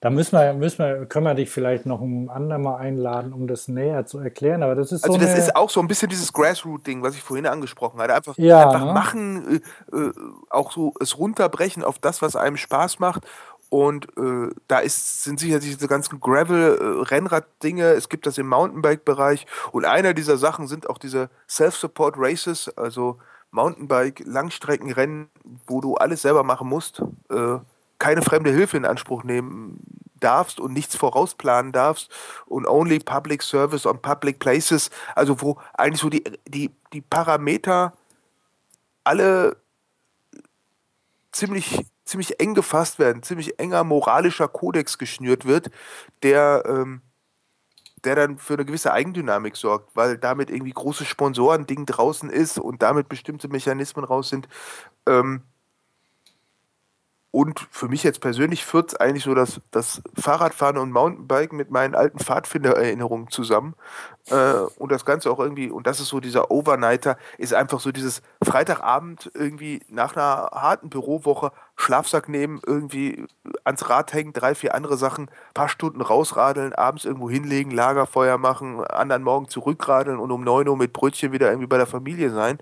da 0.00 0.10
müssen 0.10 0.38
wir, 0.38 0.52
müssen 0.52 0.78
wir, 0.78 1.06
können 1.06 1.24
wir 1.24 1.34
dich 1.34 1.50
vielleicht 1.50 1.86
noch 1.86 2.02
ein 2.02 2.28
andermal 2.28 2.80
einladen, 2.80 3.32
um 3.32 3.46
das 3.48 3.66
näher 3.66 4.04
zu 4.04 4.18
erklären. 4.18 4.62
Aber 4.62 4.74
das 4.74 4.92
ist 4.92 5.02
also 5.04 5.18
so 5.18 5.24
das 5.24 5.38
ist 5.38 5.56
auch 5.56 5.70
so 5.70 5.80
ein 5.80 5.88
bisschen 5.88 6.10
dieses 6.10 6.32
Grassroot-Ding, 6.34 7.02
was 7.02 7.14
ich 7.16 7.22
vorhin 7.22 7.46
angesprochen 7.46 7.98
hatte. 8.00 8.14
Einfach, 8.14 8.36
Ja, 8.36 8.68
einfach 8.68 8.86
ne? 8.86 8.92
machen, 8.92 9.62
äh, 9.92 9.96
äh, 9.96 10.12
auch 10.50 10.70
so 10.70 10.92
es 11.00 11.18
runterbrechen 11.18 11.82
auf 11.82 11.98
das, 11.98 12.20
was 12.20 12.36
einem 12.36 12.58
Spaß 12.58 12.98
macht. 12.98 13.24
Und 13.68 14.06
äh, 14.16 14.48
da 14.68 14.78
ist, 14.78 15.24
sind 15.24 15.40
sicherlich 15.40 15.74
diese 15.74 15.88
ganzen 15.88 16.20
Gravel-Rennrad-Dinge. 16.20 17.84
Es 17.92 18.08
gibt 18.08 18.26
das 18.26 18.38
im 18.38 18.48
Mountainbike-Bereich. 18.48 19.46
Und 19.72 19.84
einer 19.84 20.14
dieser 20.14 20.36
Sachen 20.36 20.68
sind 20.68 20.88
auch 20.88 20.98
diese 20.98 21.30
Self-Support 21.48 22.14
Races, 22.16 22.68
also 22.76 23.18
Mountainbike-Langstreckenrennen, 23.50 25.28
wo 25.66 25.80
du 25.80 25.96
alles 25.96 26.22
selber 26.22 26.44
machen 26.44 26.68
musst. 26.68 27.02
Äh, 27.28 27.58
keine 27.98 28.22
fremde 28.22 28.50
Hilfe 28.50 28.76
in 28.76 28.84
Anspruch 28.84 29.24
nehmen 29.24 29.80
darfst 30.20 30.60
und 30.60 30.72
nichts 30.72 30.96
vorausplanen 30.96 31.72
darfst 31.72 32.10
und 32.46 32.66
only 32.66 32.98
public 32.98 33.42
service 33.42 33.86
on 33.86 34.00
public 34.00 34.38
places, 34.38 34.90
also 35.14 35.40
wo 35.40 35.58
eigentlich 35.74 36.00
so 36.00 36.08
die, 36.08 36.24
die, 36.46 36.70
die 36.92 37.00
Parameter 37.00 37.92
alle 39.04 39.56
ziemlich, 41.32 41.84
ziemlich 42.06 42.40
eng 42.40 42.54
gefasst 42.54 42.98
werden, 42.98 43.22
ziemlich 43.22 43.58
enger 43.58 43.84
moralischer 43.84 44.48
Kodex 44.48 44.96
geschnürt 44.98 45.44
wird, 45.44 45.70
der, 46.22 46.64
ähm, 46.66 47.02
der 48.04 48.14
dann 48.14 48.38
für 48.38 48.54
eine 48.54 48.64
gewisse 48.64 48.92
Eigendynamik 48.92 49.56
sorgt, 49.56 49.94
weil 49.96 50.16
damit 50.16 50.50
irgendwie 50.50 50.72
große 50.72 51.04
Sponsoren-Ding 51.04 51.86
draußen 51.86 52.30
ist 52.30 52.58
und 52.58 52.82
damit 52.82 53.08
bestimmte 53.08 53.48
Mechanismen 53.48 54.04
raus 54.04 54.28
sind. 54.28 54.48
Ähm, 55.06 55.42
und 57.36 57.68
für 57.70 57.88
mich 57.88 58.02
jetzt 58.02 58.22
persönlich 58.22 58.64
führt 58.64 58.92
es 58.92 58.96
eigentlich 58.96 59.24
so 59.24 59.34
das, 59.34 59.60
das 59.70 60.00
Fahrradfahren 60.18 60.78
und 60.78 60.90
Mountainbiken 60.90 61.58
mit 61.58 61.70
meinen 61.70 61.94
alten 61.94 62.18
Pfadfindererinnerungen 62.18 63.28
zusammen. 63.28 63.74
Äh, 64.30 64.54
und 64.78 64.90
das 64.90 65.04
Ganze 65.04 65.30
auch 65.30 65.38
irgendwie, 65.38 65.68
und 65.68 65.86
das 65.86 66.00
ist 66.00 66.08
so 66.08 66.20
dieser 66.20 66.50
Overnighter, 66.50 67.18
ist 67.36 67.52
einfach 67.52 67.80
so 67.80 67.92
dieses 67.92 68.22
Freitagabend 68.42 69.30
irgendwie 69.34 69.82
nach 69.90 70.16
einer 70.16 70.48
harten 70.50 70.88
Bürowoche 70.88 71.52
Schlafsack 71.76 72.30
nehmen, 72.30 72.58
irgendwie 72.66 73.26
ans 73.64 73.86
Rad 73.90 74.14
hängen, 74.14 74.32
drei, 74.32 74.54
vier 74.54 74.74
andere 74.74 74.96
Sachen, 74.96 75.30
paar 75.52 75.68
Stunden 75.68 76.00
rausradeln, 76.00 76.72
abends 76.72 77.04
irgendwo 77.04 77.28
hinlegen, 77.28 77.70
Lagerfeuer 77.70 78.38
machen, 78.38 78.82
anderen 78.82 79.22
Morgen 79.22 79.48
zurückradeln 79.48 80.20
und 80.20 80.30
um 80.30 80.42
9 80.42 80.66
Uhr 80.68 80.76
mit 80.78 80.94
Brötchen 80.94 81.32
wieder 81.32 81.50
irgendwie 81.50 81.68
bei 81.68 81.76
der 81.76 81.86
Familie 81.86 82.30
sein 82.30 82.56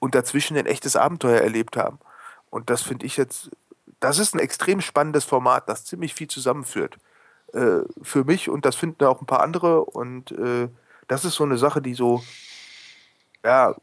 und 0.00 0.16
dazwischen 0.16 0.56
ein 0.56 0.66
echtes 0.66 0.96
Abenteuer 0.96 1.42
erlebt 1.42 1.76
haben. 1.76 2.00
Und 2.50 2.70
das 2.70 2.82
finde 2.82 3.06
ich 3.06 3.16
jetzt 3.16 3.50
das 4.06 4.20
ist 4.20 4.34
ein 4.34 4.38
extrem 4.38 4.80
spannendes 4.80 5.24
Format, 5.24 5.68
das 5.68 5.84
ziemlich 5.84 6.14
viel 6.14 6.28
zusammenführt. 6.28 6.96
Äh, 7.52 7.80
für 8.02 8.24
mich 8.24 8.48
und 8.48 8.64
das 8.64 8.76
finden 8.76 9.04
auch 9.04 9.20
ein 9.20 9.26
paar 9.26 9.42
andere. 9.42 9.84
Und 9.84 10.30
äh, 10.30 10.68
das 11.08 11.24
ist 11.24 11.34
so 11.34 11.44
eine 11.44 11.58
Sache, 11.58 11.82
die 11.82 11.94
so, 11.94 12.22
ja, 13.44 13.74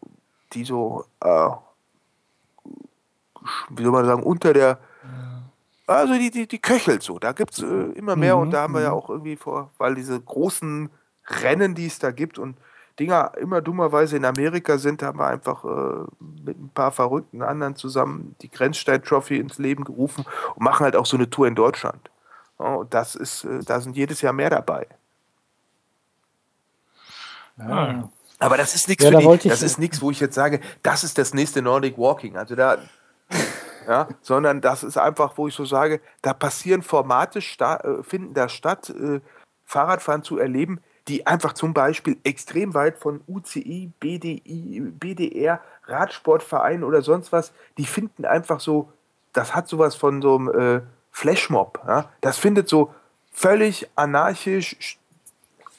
die 0.53 0.63
so, 0.63 1.05
äh, 1.19 1.49
wie 3.69 3.83
soll 3.83 3.91
man 3.91 4.05
sagen, 4.05 4.23
unter 4.23 4.53
der, 4.53 4.79
also 5.87 6.13
die, 6.13 6.31
die, 6.31 6.47
die 6.47 6.59
köchelt 6.59 7.03
so. 7.03 7.19
Da 7.19 7.33
gibt 7.33 7.51
es 7.51 7.61
äh, 7.61 7.65
immer 7.65 8.15
mehr 8.15 8.37
Mhm, 8.37 8.43
und 8.43 8.51
da 8.51 8.61
haben 8.61 8.75
wir 8.75 8.81
ja 8.81 8.91
mhm. 8.91 8.95
auch 8.95 9.09
irgendwie 9.09 9.35
vor, 9.35 9.71
weil 9.77 9.95
diese 9.95 10.19
großen 10.19 10.89
Rennen, 11.27 11.75
die 11.75 11.87
es 11.87 11.99
da 11.99 12.11
gibt 12.11 12.39
und 12.39 12.57
Dinger 12.99 13.31
immer 13.37 13.61
dummerweise 13.61 14.17
in 14.17 14.25
Amerika 14.25 14.77
sind, 14.77 15.01
haben 15.01 15.19
wir 15.19 15.27
einfach 15.27 15.63
äh, 15.63 16.05
mit 16.19 16.59
ein 16.59 16.69
paar 16.73 16.91
verrückten 16.91 17.41
anderen 17.41 17.75
zusammen 17.75 18.35
die 18.41 18.49
Grenzstein 18.49 19.01
Trophy 19.03 19.37
ins 19.37 19.57
Leben 19.57 19.83
gerufen 19.83 20.25
und 20.55 20.63
machen 20.63 20.83
halt 20.83 20.95
auch 20.95 21.05
so 21.05 21.17
eine 21.17 21.29
Tour 21.29 21.47
in 21.47 21.55
Deutschland. 21.55 22.11
Ja, 22.59 22.75
und 22.75 22.93
das 22.93 23.15
ist, 23.15 23.45
äh, 23.45 23.59
da 23.65 23.79
sind 23.79 23.97
jedes 23.97 24.21
Jahr 24.21 24.33
mehr 24.33 24.51
dabei. 24.51 24.87
Ja. 27.57 28.09
Aber 28.39 28.57
das 28.57 28.75
ist 28.75 28.87
nichts 28.87 29.03
Ja, 29.03 29.11
für 29.11 29.37
da 29.37 29.49
das 29.49 29.61
ist 29.61 29.79
nichts, 29.79 30.01
wo 30.01 30.11
ich 30.11 30.19
jetzt 30.19 30.35
sage, 30.35 30.59
das 30.81 31.03
ist 31.03 31.17
das 31.17 31.33
nächste 31.33 31.61
Nordic 31.61 31.97
Walking. 31.97 32.37
Also 32.37 32.55
da, 32.55 32.77
ja, 33.87 34.07
sondern 34.21 34.61
das 34.61 34.83
ist 34.83 34.97
einfach, 34.97 35.37
wo 35.37 35.47
ich 35.47 35.55
so 35.55 35.65
sage, 35.65 36.01
da 36.21 36.33
passieren 36.33 36.81
Formate, 36.81 37.41
sta 37.41 37.77
äh, 37.77 38.03
finden 38.03 38.33
da 38.33 38.49
statt, 38.49 38.89
äh, 38.89 39.21
Fahrradfahren 39.65 40.23
zu 40.23 40.37
erleben, 40.37 40.79
die 41.07 41.27
einfach 41.27 41.53
zum 41.53 41.73
Beispiel 41.73 42.17
extrem 42.23 42.73
weit 42.73 42.97
von 42.97 43.21
UCI, 43.27 43.91
BDI, 43.99 44.81
BDR, 44.99 45.59
Radsportvereinen 45.85 46.83
oder 46.83 47.01
sonst 47.01 47.31
was, 47.31 47.51
die 47.77 47.85
finden 47.85 48.25
einfach 48.25 48.59
so, 48.59 48.91
das 49.33 49.53
hat 49.53 49.67
sowas 49.67 49.95
von 49.95 50.21
so 50.21 50.35
einem 50.35 50.47
äh, 50.49 50.81
Flashmob. 51.11 51.81
Ja? 51.85 52.09
Das 52.21 52.37
findet 52.37 52.69
so 52.69 52.93
völlig 53.33 53.89
anarchisch 53.95 54.97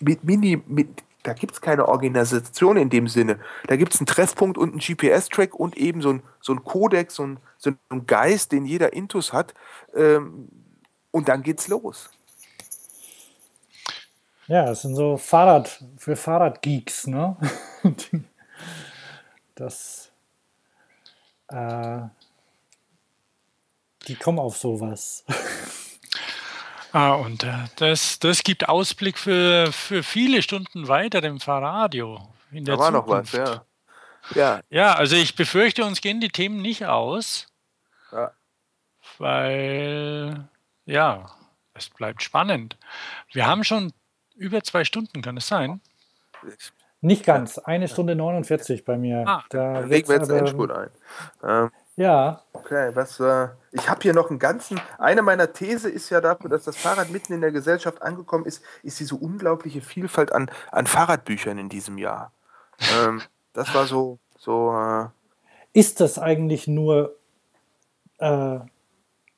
mit 0.00 0.24
Mini, 0.24 0.62
mit, 0.66 1.02
da 1.22 1.32
gibt 1.32 1.54
es 1.54 1.60
keine 1.62 1.88
Organisation 1.88 2.76
in 2.76 2.90
dem 2.90 3.08
Sinne. 3.08 3.38
Da 3.66 3.76
gibt 3.76 3.94
es 3.94 4.00
einen 4.00 4.06
Treffpunkt 4.06 4.58
und 4.58 4.72
einen 4.72 4.80
GPS-Track 4.80 5.54
und 5.54 5.76
eben 5.78 6.02
so 6.02 6.10
ein, 6.10 6.22
so 6.40 6.52
ein 6.52 6.62
Kodex, 6.64 7.14
so 7.14 7.26
ein, 7.26 7.38
so 7.56 7.70
ein 7.88 8.06
Geist, 8.06 8.52
den 8.52 8.66
jeder 8.66 8.92
Intus 8.92 9.32
hat. 9.32 9.54
Ähm, 9.94 10.48
und 11.10 11.28
dann 11.28 11.42
geht's 11.42 11.68
los. 11.68 12.10
Ja, 14.46 14.66
das 14.66 14.82
sind 14.82 14.94
so 14.94 15.16
Fahrrad 15.16 15.82
für 15.96 16.16
Fahrradgeeks, 16.16 17.06
ne? 17.06 17.36
Das, 19.56 20.10
äh, 21.46 22.00
die 24.08 24.16
kommen 24.16 24.40
auf 24.40 24.56
sowas. 24.56 25.24
Ah, 26.92 27.12
und 27.14 27.44
äh, 27.44 27.52
das, 27.76 28.18
das 28.18 28.42
gibt 28.42 28.68
Ausblick 28.68 29.16
für, 29.16 29.70
für 29.72 30.02
viele 30.02 30.42
Stunden 30.42 30.88
weiter 30.88 31.22
im 31.22 31.38
Fahrradio. 31.38 32.20
In 32.50 32.64
der 32.64 32.74
Da 32.76 32.80
war 32.82 32.90
noch 32.90 33.06
was, 33.06 33.30
Zukunft. 33.30 33.52
ja. 33.52 33.64
Ja. 34.34 34.60
ja, 34.70 34.94
also 34.94 35.14
ich 35.16 35.36
befürchte, 35.36 35.84
uns 35.84 36.00
gehen 36.00 36.20
die 36.20 36.30
Themen 36.30 36.62
nicht 36.62 36.84
aus. 36.86 37.46
Ja. 38.10 38.32
Weil, 39.18 40.48
ja, 40.86 41.30
es 41.74 41.90
bleibt 41.90 42.22
spannend. 42.22 42.76
Wir 43.32 43.46
haben 43.46 43.62
schon 43.64 43.92
über 44.36 44.62
zwei 44.62 44.84
Stunden, 44.84 45.22
kann 45.22 45.36
es 45.36 45.48
sein? 45.48 45.80
Nicht 47.00 47.24
ganz, 47.24 47.58
eine 47.58 47.88
Stunde 47.88 48.14
49 48.14 48.84
bei 48.84 48.96
mir. 48.96 49.24
Ah, 49.26 49.44
da 49.50 49.80
legen 49.80 50.08
wir 50.08 50.16
jetzt 50.16 50.30
einen 50.30 50.40
Endspurt 50.40 50.70
ein. 50.70 50.88
Ähm, 51.42 51.70
ja. 51.96 52.42
Okay, 52.52 52.90
was, 52.94 53.20
äh, 53.20 53.48
ich 53.72 53.88
habe 53.88 54.00
hier 54.02 54.14
noch 54.14 54.30
einen 54.30 54.38
ganzen, 54.38 54.80
eine 54.98 55.22
meiner 55.22 55.52
These 55.52 55.88
ist 55.88 56.10
ja 56.10 56.20
dafür, 56.20 56.50
dass 56.50 56.64
das 56.64 56.76
Fahrrad 56.76 57.10
mitten 57.10 57.32
in 57.32 57.40
der 57.40 57.52
Gesellschaft 57.52 58.02
angekommen 58.02 58.46
ist, 58.46 58.62
ist 58.82 58.98
diese 59.00 59.14
unglaubliche 59.14 59.80
Vielfalt 59.80 60.32
an, 60.32 60.50
an 60.72 60.86
Fahrradbüchern 60.86 61.58
in 61.58 61.68
diesem 61.68 61.98
Jahr. 61.98 62.32
ähm, 62.98 63.22
das 63.52 63.72
war 63.74 63.86
so, 63.86 64.18
so. 64.38 64.72
Äh, 64.72 65.06
ist 65.72 66.00
das 66.00 66.18
eigentlich 66.18 66.66
nur 66.68 67.16
äh, 68.18 68.58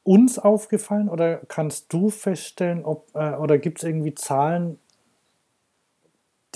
uns 0.02 0.38
aufgefallen 0.38 1.08
oder 1.08 1.38
kannst 1.48 1.92
du 1.92 2.10
feststellen, 2.10 2.84
ob 2.84 3.08
äh, 3.14 3.34
oder 3.34 3.58
gibt 3.58 3.78
es 3.78 3.84
irgendwie 3.84 4.14
Zahlen, 4.14 4.78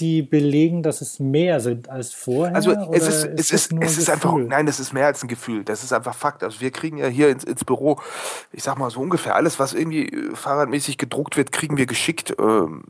die 0.01 0.23
belegen, 0.23 0.83
dass 0.83 1.01
es 1.01 1.21
mehr 1.21 1.61
sind 1.61 1.89
als 1.89 2.13
vorher? 2.13 2.55
Also 2.55 2.73
es 2.93 3.07
ist, 3.07 3.25
ist, 3.25 3.41
es 3.41 3.53
ist, 3.53 3.73
es 3.81 3.99
ist 3.99 4.11
einfach, 4.11 4.35
nein, 4.35 4.67
es 4.67 4.81
ist 4.81 4.93
mehr 4.93 5.07
als 5.07 5.23
ein 5.23 5.29
Gefühl. 5.29 5.65
Das 5.65 5.85
ist 5.85 5.93
einfach 5.93 6.15
Fakt. 6.15 6.43
Also 6.43 6.61
wir 6.61 6.71
kriegen 6.71 6.97
ja 6.97 7.07
hier 7.07 7.29
ins, 7.29 7.45
ins 7.45 7.65
Büro, 7.65 8.01
ich 8.53 8.63
sag 8.63 8.79
mal 8.79 8.91
so 8.91 9.01
ungefähr 9.01 9.37
alles, 9.37 9.59
was 9.59 9.75
irgendwie 9.75 10.09
äh, 10.09 10.35
fahrradmäßig 10.35 10.99
gedruckt 10.99 11.37
wird, 11.37 11.53
kriegen 11.53 11.77
wir 11.77 11.87
geschickt. 11.87 12.35
Ähm, 12.39 12.83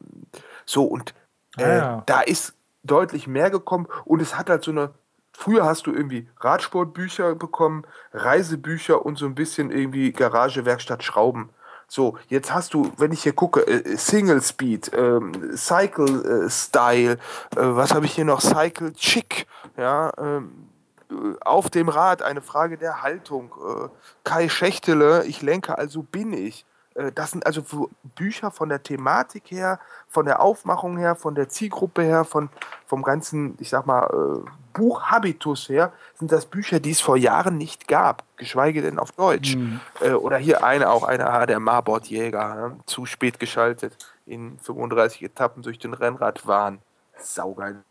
so 0.65 0.85
und 0.85 1.15
äh, 1.59 1.65
ah, 1.65 1.77
ja. 1.77 2.03
da 2.07 2.21
ist 2.21 2.55
deutlich 2.85 3.27
mehr 3.27 3.51
gekommen 3.51 3.87
und 4.05 4.23
es 4.23 4.39
hat 4.39 4.49
halt 4.49 4.65
so 4.65 4.71
eine 4.71 4.91
Früher 5.33 5.65
hast 5.65 5.87
du 5.87 5.93
irgendwie 5.95 6.29
Radsportbücher 6.41 7.35
bekommen, 7.35 7.85
Reisebücher 8.13 9.07
und 9.07 9.17
so 9.17 9.25
ein 9.25 9.35
bisschen 9.35 9.71
irgendwie 9.71 10.13
Garage, 10.13 10.67
Werkstatt, 10.67 11.03
Schrauben. 11.03 11.49
So, 11.93 12.17
jetzt 12.29 12.55
hast 12.55 12.73
du, 12.73 12.93
wenn 12.99 13.11
ich 13.11 13.25
hier 13.25 13.33
gucke, 13.33 13.67
äh, 13.67 13.97
Single 13.97 14.41
Speed, 14.43 14.93
ähm, 14.95 15.57
Cycle 15.57 16.45
äh, 16.45 16.49
Style, 16.49 17.15
äh, 17.15 17.17
was 17.57 17.93
habe 17.93 18.07
ich 18.07 18.15
hier 18.15 18.25
noch? 18.25 18.41
Cycle 18.41 18.93
Chick, 18.93 19.49
ja, 19.77 20.13
ähm, 20.17 20.69
äh, 21.11 21.15
auf 21.41 21.69
dem 21.69 21.89
Rad 21.89 22.23
eine 22.23 22.43
Frage 22.43 22.79
der 22.79 23.03
Haltung. 23.03 23.53
Äh, 23.59 23.89
Kai 24.23 24.49
Schächtele, 24.49 25.25
ich 25.25 25.43
lenke, 25.43 25.79
also 25.79 26.05
bin 26.05 26.33
ich. 26.33 26.65
Äh, 26.95 27.11
das 27.11 27.33
sind 27.33 27.45
also 27.45 27.91
Bücher 28.15 28.53
von 28.53 28.69
der 28.69 28.85
Thematik 28.85 29.51
her, 29.51 29.81
von 30.07 30.27
der 30.27 30.41
Aufmachung 30.43 30.97
her, 30.97 31.17
von 31.17 31.35
der 31.35 31.49
Zielgruppe 31.49 32.03
her, 32.03 32.25
von, 32.25 32.51
vom 32.87 33.03
ganzen, 33.03 33.57
ich 33.59 33.69
sag 33.69 33.87
mal, 33.87 34.45
Buchhabitus 34.73 35.69
her 35.69 35.93
sind 36.15 36.33
das 36.33 36.47
Bücher, 36.47 36.81
die 36.81 36.91
es 36.91 37.01
vor 37.01 37.17
Jahren 37.17 37.59
nicht 37.59 37.89
gab, 37.89 38.25
geschweige 38.37 38.83
denn 38.83 38.99
auf 38.99 39.13
Deutsch. 39.13 39.57
Mhm. 39.57 39.81
Äh, 40.01 40.13
oder 40.13 40.37
hier 40.39 40.65
eine, 40.65 40.91
auch 40.91 41.05
eine, 41.05 41.47
der 41.47 41.61
Marbot-Jäger, 41.61 42.55
ne? 42.55 42.77
zu 42.87 43.07
spät 43.07 43.41
geschaltet, 43.41 43.97
in 44.27 44.59
35 44.59 45.23
Etappen 45.23 45.63
durch 45.63 45.79
den 45.79 45.95
Rennradwahn. 45.95 46.79
Saugeil. 47.19 47.83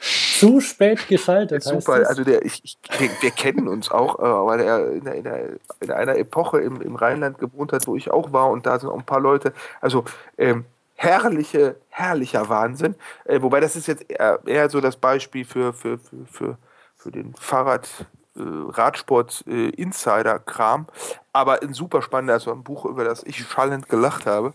Zu 0.00 0.60
spät 0.60 1.08
geschaltet. 1.08 1.62
Super, 1.62 2.06
also 2.06 2.24
der, 2.24 2.44
ich, 2.44 2.62
ich, 2.64 2.78
wir 3.20 3.30
kennen 3.30 3.68
uns 3.68 3.90
auch, 3.90 4.18
äh, 4.18 4.22
weil 4.22 4.60
er 4.60 4.90
in, 4.92 5.06
in, 5.06 5.58
in, 5.80 5.90
einer 5.90 6.16
Epoche 6.16 6.60
im, 6.60 6.80
im 6.80 6.96
Rheinland 6.96 7.38
gewohnt 7.38 7.72
hat, 7.72 7.86
wo 7.86 7.94
ich 7.94 8.10
auch 8.10 8.32
war 8.32 8.50
und 8.50 8.66
da 8.66 8.78
sind 8.78 8.88
auch 8.88 8.98
ein 8.98 9.04
paar 9.04 9.20
Leute. 9.20 9.52
Also 9.82 10.04
ähm, 10.38 10.64
herrliche, 10.94 11.76
herrlicher 11.88 12.48
Wahnsinn. 12.48 12.94
Äh, 13.24 13.42
wobei 13.42 13.60
das 13.60 13.76
ist 13.76 13.86
jetzt 13.86 14.10
eher, 14.10 14.40
eher, 14.46 14.70
so 14.70 14.80
das 14.80 14.96
Beispiel 14.96 15.44
für, 15.44 15.72
für, 15.72 15.98
für, 15.98 16.26
für, 16.26 16.58
für 16.96 17.10
den 17.10 17.34
Fahrrad, 17.34 17.88
äh, 18.36 18.40
Radsport 18.42 19.44
äh. 19.46 20.86
Aber 21.32 21.62
ein 21.62 21.74
super 21.74 22.02
spannender, 22.02 22.34
also 22.34 22.52
ein 22.52 22.64
Buch, 22.64 22.84
über 22.84 23.04
das 23.04 23.22
ich 23.24 23.38
schallend 23.46 23.88
gelacht 23.88 24.26
habe. 24.26 24.52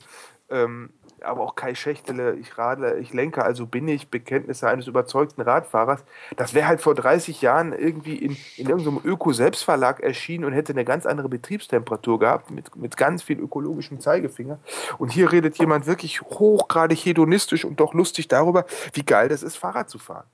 Ähm, 0.49 0.91
aber 1.23 1.41
auch 1.41 1.55
Kai 1.55 1.75
Schächtele, 1.75 2.35
ich 2.35 2.57
radle, 2.57 2.97
ich 2.99 3.13
lenke, 3.13 3.43
also 3.43 3.65
bin 3.65 3.87
ich, 3.87 4.09
Bekenntnisse 4.09 4.67
eines 4.67 4.87
überzeugten 4.87 5.41
Radfahrers. 5.41 6.03
Das 6.37 6.53
wäre 6.53 6.67
halt 6.67 6.81
vor 6.81 6.95
30 6.95 7.41
Jahren 7.41 7.73
irgendwie 7.73 8.15
in, 8.15 8.37
in 8.57 8.69
irgendeinem 8.69 9.01
Öko-Selbstverlag 9.03 10.01
erschienen 10.01 10.45
und 10.45 10.53
hätte 10.53 10.73
eine 10.73 10.85
ganz 10.85 11.05
andere 11.05 11.29
Betriebstemperatur 11.29 12.19
gehabt, 12.19 12.51
mit, 12.51 12.75
mit 12.75 12.97
ganz 12.97 13.23
viel 13.23 13.39
ökologischem 13.39 13.99
Zeigefinger. 13.99 14.59
Und 14.97 15.11
hier 15.11 15.31
redet 15.31 15.57
jemand 15.57 15.85
wirklich 15.85 16.21
hochgradig 16.21 17.05
hedonistisch 17.05 17.65
und 17.65 17.79
doch 17.79 17.93
lustig 17.93 18.27
darüber, 18.27 18.65
wie 18.93 19.03
geil 19.03 19.29
das 19.29 19.43
ist, 19.43 19.57
Fahrrad 19.57 19.89
zu 19.89 19.99
fahren. 19.99 20.25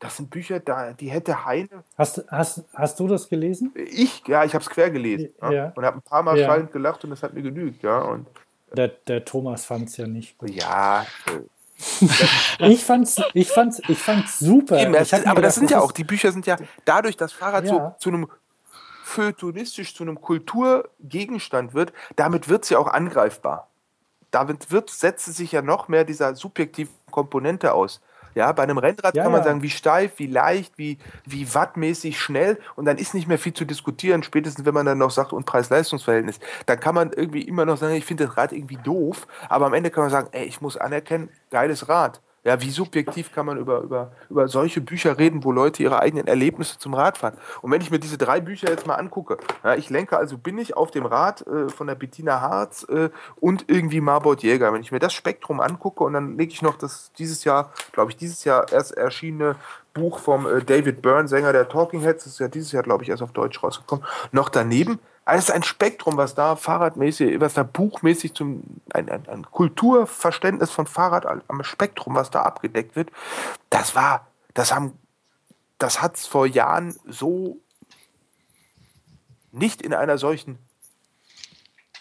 Das 0.00 0.16
sind 0.16 0.30
Bücher, 0.30 0.60
da, 0.60 0.92
die 0.92 1.10
hätte 1.10 1.44
Heine. 1.44 1.82
Hast, 1.96 2.24
hast, 2.30 2.64
hast 2.72 3.00
du 3.00 3.08
das 3.08 3.28
gelesen? 3.28 3.72
Ich, 3.74 4.22
ja, 4.28 4.44
ich 4.44 4.54
habe 4.54 4.62
es 4.62 4.70
quer 4.70 4.90
gelesen. 4.90 5.30
Ja. 5.42 5.50
Ja, 5.50 5.72
und 5.74 5.84
habe 5.84 5.98
ein 5.98 6.02
paar 6.02 6.22
Mal 6.22 6.38
ja. 6.38 6.46
schallend 6.46 6.70
gelacht 6.70 7.02
und 7.02 7.10
das 7.10 7.22
hat 7.22 7.34
mir 7.34 7.42
genügt. 7.42 7.82
Ja, 7.82 7.98
und 8.02 8.26
der, 8.72 8.88
der 8.88 9.24
Thomas 9.24 9.64
fand 9.64 9.88
es 9.88 9.96
ja 9.96 10.06
nicht 10.06 10.38
gut. 10.38 10.50
Ja. 10.50 11.06
ich 12.58 12.84
fand's, 12.84 13.20
ich 13.34 13.48
fand's, 13.48 13.80
ich 13.88 13.98
fand's 13.98 14.38
super. 14.38 14.80
Eben, 14.80 14.92
das, 14.92 15.12
aber 15.12 15.42
das 15.42 15.54
sind 15.54 15.70
ja 15.70 15.80
auch, 15.80 15.92
die 15.92 16.04
Bücher 16.04 16.32
sind 16.32 16.46
ja 16.46 16.56
dadurch, 16.84 17.16
dass 17.16 17.32
Fahrrad 17.32 17.64
ja. 17.64 17.70
so 17.70 17.94
zu 17.98 18.08
einem 18.08 18.28
feuilletonistisch 19.04 19.94
zu 19.94 20.02
einem 20.02 20.20
Kulturgegenstand 20.20 21.74
wird, 21.74 21.92
damit 22.16 22.48
wird 22.48 22.64
es 22.64 22.70
ja 22.70 22.78
auch 22.78 22.88
angreifbar. 22.88 23.68
Damit 24.30 24.70
wird, 24.70 24.90
setzt 24.90 25.24
sich 25.24 25.52
ja 25.52 25.62
noch 25.62 25.88
mehr 25.88 26.04
dieser 26.04 26.34
subjektiven 26.34 26.94
Komponente 27.10 27.72
aus. 27.72 28.00
Ja, 28.38 28.52
bei 28.52 28.62
einem 28.62 28.78
Rennrad 28.78 29.16
ja, 29.16 29.24
kann 29.24 29.32
man 29.32 29.40
ja. 29.40 29.48
sagen, 29.48 29.62
wie 29.62 29.70
steif, 29.70 30.12
wie 30.18 30.28
leicht, 30.28 30.78
wie, 30.78 30.98
wie 31.26 31.52
wattmäßig 31.52 32.20
schnell 32.20 32.56
und 32.76 32.84
dann 32.84 32.96
ist 32.96 33.12
nicht 33.12 33.26
mehr 33.26 33.36
viel 33.36 33.52
zu 33.52 33.64
diskutieren, 33.64 34.22
spätestens 34.22 34.64
wenn 34.64 34.74
man 34.74 34.86
dann 34.86 34.98
noch 34.98 35.10
sagt, 35.10 35.32
und 35.32 35.44
Preis-Leistungs-Verhältnis. 35.44 36.38
Dann 36.66 36.78
kann 36.78 36.94
man 36.94 37.10
irgendwie 37.10 37.42
immer 37.42 37.64
noch 37.64 37.78
sagen, 37.78 37.96
ich 37.96 38.04
finde 38.04 38.26
das 38.26 38.36
Rad 38.36 38.52
irgendwie 38.52 38.76
doof, 38.76 39.26
aber 39.48 39.66
am 39.66 39.74
Ende 39.74 39.90
kann 39.90 40.04
man 40.04 40.10
sagen, 40.12 40.28
ey, 40.30 40.44
ich 40.44 40.60
muss 40.60 40.76
anerkennen, 40.76 41.30
geiles 41.50 41.88
Rad. 41.88 42.20
Ja, 42.48 42.62
wie 42.62 42.70
subjektiv 42.70 43.30
kann 43.34 43.44
man 43.44 43.58
über, 43.58 43.80
über, 43.80 44.10
über 44.30 44.48
solche 44.48 44.80
Bücher 44.80 45.18
reden, 45.18 45.44
wo 45.44 45.52
Leute 45.52 45.82
ihre 45.82 46.00
eigenen 46.00 46.26
Erlebnisse 46.26 46.78
zum 46.78 46.94
Radfahren. 46.94 47.36
Und 47.60 47.70
wenn 47.70 47.82
ich 47.82 47.90
mir 47.90 47.98
diese 47.98 48.16
drei 48.16 48.40
Bücher 48.40 48.70
jetzt 48.70 48.86
mal 48.86 48.94
angucke, 48.94 49.36
ja, 49.62 49.74
ich 49.74 49.90
lenke 49.90 50.16
also 50.16 50.38
bin 50.38 50.56
ich 50.56 50.74
auf 50.74 50.90
dem 50.90 51.04
Rad 51.04 51.46
äh, 51.46 51.68
von 51.68 51.88
der 51.88 51.94
Bettina 51.94 52.40
Harz 52.40 52.86
äh, 52.88 53.10
und 53.36 53.66
irgendwie 53.68 54.00
Marbot 54.00 54.42
Jäger. 54.42 54.72
Wenn 54.72 54.80
ich 54.80 54.90
mir 54.90 54.98
das 54.98 55.12
Spektrum 55.12 55.60
angucke 55.60 56.02
und 56.02 56.14
dann 56.14 56.38
lege 56.38 56.50
ich 56.50 56.62
noch 56.62 56.78
das 56.78 57.12
dieses 57.18 57.44
Jahr, 57.44 57.70
glaube 57.92 58.12
ich, 58.12 58.16
dieses 58.16 58.44
Jahr 58.44 58.72
erst 58.72 58.92
erschienene 58.92 59.56
Buch 59.92 60.18
vom 60.18 60.46
äh, 60.46 60.64
David 60.64 61.02
Byrne, 61.02 61.28
Sänger 61.28 61.52
der 61.52 61.68
Talking 61.68 62.00
Heads, 62.00 62.24
das 62.24 62.32
ist 62.32 62.38
ja 62.38 62.48
dieses 62.48 62.72
Jahr, 62.72 62.82
glaube 62.82 63.02
ich, 63.02 63.10
erst 63.10 63.22
auf 63.22 63.32
Deutsch 63.32 63.62
rausgekommen, 63.62 64.06
noch 64.32 64.48
daneben, 64.48 65.00
alles 65.28 65.50
ein 65.50 65.62
Spektrum, 65.62 66.16
was 66.16 66.34
da 66.34 66.56
fahrradmäßig, 66.56 67.40
was 67.40 67.54
da 67.54 67.62
buchmäßig 67.62 68.34
zum 68.34 68.62
ein, 68.92 69.10
ein, 69.10 69.28
ein 69.28 69.42
Kulturverständnis 69.42 70.70
von 70.70 70.86
Fahrrad 70.86 71.26
am 71.26 71.62
Spektrum, 71.62 72.14
was 72.14 72.30
da 72.30 72.42
abgedeckt 72.42 72.96
wird, 72.96 73.10
das 73.68 73.94
war, 73.94 74.26
das 74.54 74.74
haben, 74.74 74.98
das 75.76 76.00
hat 76.00 76.16
es 76.16 76.26
vor 76.26 76.46
Jahren 76.46 76.96
so 77.06 77.58
nicht 79.52 79.82
in 79.82 79.92
einer 79.92 80.16
solchen 80.16 80.58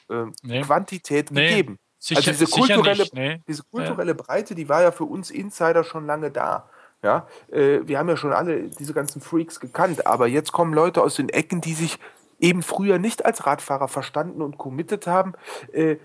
äh, 0.10 0.26
nee. 0.44 0.62
Quantität 0.62 1.32
nee. 1.32 1.50
gegeben. 1.50 1.80
Sicher, 2.00 2.20
also 2.20 2.32
diese 2.32 2.48
kulturelle, 2.48 3.02
nicht, 3.04 3.14
nee. 3.14 3.42
diese 3.48 3.64
kulturelle 3.64 4.12
ja. 4.12 4.18
Breite, 4.18 4.56
die 4.56 4.70
war 4.70 4.84
ja 4.84 4.92
für 4.92 5.04
uns 5.04 5.32
Insider 5.32 5.84
schon 5.84 6.06
lange 6.06 6.32
da. 6.32 6.70
Ja, 7.04 7.28
äh, 7.52 7.80
wir 7.84 8.00
haben 8.00 8.10
ja 8.10 8.18
schon 8.18 8.34
alle 8.34 8.70
diese 8.70 8.94
ganzen 8.94 9.22
Freaks 9.22 9.60
gekannt, 9.60 10.08
aber 10.08 10.28
jetzt 10.28 10.52
kommen 10.52 10.74
Leute 10.74 11.02
aus 11.02 11.16
den 11.16 11.30
Ecken, 11.30 11.62
die 11.62 11.74
sich 11.74 12.00
eben 12.40 12.64
früher 12.64 13.00
nicht 13.00 13.26
als 13.26 13.46
Radfahrer 13.46 13.88
verstanden 13.88 14.42
und 14.42 14.58
committed 14.58 15.08
haben, 15.08 15.34
äh, 15.74 15.92
äh, 15.92 15.98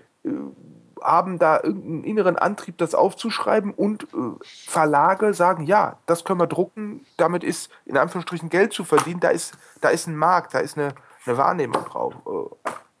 haben 1.01 1.37
da 1.37 1.59
irgendeinen 1.61 2.05
inneren 2.05 2.37
Antrieb, 2.37 2.77
das 2.77 2.95
aufzuschreiben 2.95 3.73
und 3.73 4.03
äh, 4.03 4.07
Verlage 4.43 5.33
sagen, 5.33 5.65
ja, 5.65 5.97
das 6.05 6.23
können 6.23 6.39
wir 6.39 6.47
drucken, 6.47 7.05
damit 7.17 7.43
ist 7.43 7.69
in 7.85 7.97
Anführungsstrichen 7.97 8.49
Geld 8.49 8.73
zu 8.73 8.85
verdienen, 8.85 9.19
da 9.19 9.29
ist, 9.29 9.57
da 9.81 9.89
ist 9.89 10.07
ein 10.07 10.15
Markt, 10.15 10.53
da 10.53 10.59
ist 10.59 10.77
eine, 10.77 10.95
eine 11.25 11.37
Wahrnehmung 11.37 11.83
drauf. 11.85 12.13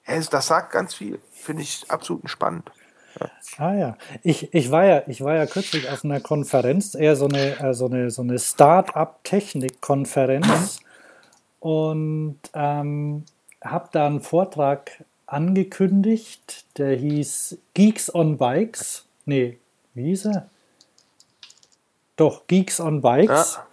Äh, 0.05 0.21
das 0.29 0.47
sagt 0.47 0.73
ganz 0.73 0.93
viel, 0.93 1.19
finde 1.31 1.63
ich 1.63 1.85
absolut 1.89 2.29
spannend. 2.29 2.69
Ah 3.57 3.73
ja, 3.73 3.97
ich, 4.23 4.53
ich, 4.53 4.71
war 4.71 4.85
ja, 4.85 5.03
ich 5.07 5.23
war 5.23 5.35
ja 5.35 5.45
kürzlich 5.45 5.89
auf 5.89 6.03
einer 6.03 6.19
Konferenz, 6.19 6.95
eher 6.95 7.15
so 7.15 7.27
eine, 7.27 7.57
äh, 7.59 7.73
so 7.73 7.85
eine, 7.85 8.11
so 8.11 8.23
eine 8.23 8.37
Start-up-Technik-Konferenz 8.39 10.79
und 11.63 12.39
ähm, 12.53 13.23
habe 13.63 13.87
da 13.93 14.05
einen 14.05 14.19
Vortrag 14.19 15.05
angekündigt, 15.27 16.65
der 16.77 16.93
hieß 16.97 17.57
Geeks 17.73 18.13
on 18.13 18.37
Bikes. 18.37 19.05
Nee, 19.25 19.59
wie 19.93 20.07
hieß 20.07 20.25
er? 20.25 20.49
Doch, 22.17 22.47
Geeks 22.47 22.81
on 22.81 23.01
Bikes. 23.01 23.55
Ja. 23.55 23.65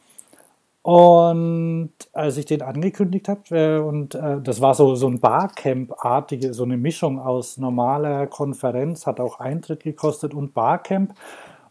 Und 0.83 1.91
als 2.13 2.37
ich 2.37 2.47
den 2.47 2.63
angekündigt 2.63 3.29
habe, 3.29 3.59
äh, 3.59 3.79
und 3.79 4.15
äh, 4.15 4.41
das 4.41 4.61
war 4.61 4.77
so, 4.77 4.95
so 4.95 5.09
ein 5.09 5.19
Barcamp-artige, 5.19 6.55
so 6.55 6.63
eine 6.63 6.77
Mischung 6.77 7.19
aus 7.19 7.59
normaler 7.59 8.29
Konferenz, 8.29 9.05
hat 9.05 9.19
auch 9.19 9.41
Eintritt 9.41 9.83
gekostet 9.83 10.33
und 10.33 10.55
Barcamp. 10.55 11.13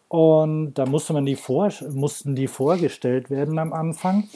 Und 0.09 0.73
da 0.73 0.85
musste 0.85 1.13
man 1.13 1.25
die 1.25 1.37
vor, 1.37 1.71
mussten 1.93 2.35
die 2.35 2.47
vorgestellt 2.47 3.29
werden 3.29 3.57
am 3.57 3.71
Anfang. 3.71 4.27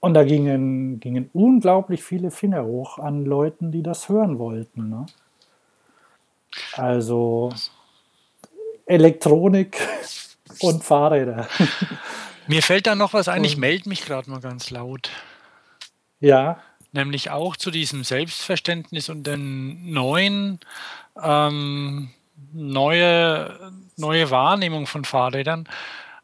Und 0.00 0.14
da 0.14 0.24
gingen, 0.24 0.98
gingen 0.98 1.28
unglaublich 1.34 2.02
viele 2.02 2.30
Finger 2.30 2.64
hoch 2.64 2.98
an 2.98 3.26
Leuten, 3.26 3.70
die 3.70 3.82
das 3.82 4.08
hören 4.08 4.38
wollten. 4.38 4.88
Ne? 4.88 5.06
Also 6.72 7.52
Elektronik 8.86 9.76
und 10.60 10.82
Fahrräder. 10.82 11.46
Mir 12.46 12.62
fällt 12.62 12.86
da 12.86 12.94
noch 12.94 13.12
was 13.12 13.28
ein, 13.28 13.44
ich 13.44 13.58
melde 13.58 13.88
mich 13.88 14.04
gerade 14.04 14.28
mal 14.30 14.40
ganz 14.40 14.70
laut. 14.70 15.10
Ja. 16.18 16.60
Nämlich 16.92 17.30
auch 17.30 17.56
zu 17.56 17.70
diesem 17.70 18.02
Selbstverständnis 18.02 19.08
und 19.10 19.24
den 19.24 19.92
neuen, 19.92 20.58
ähm, 21.22 22.10
neue, 22.52 23.72
neue 23.96 24.30
Wahrnehmung 24.30 24.86
von 24.86 25.04
Fahrrädern. 25.04 25.68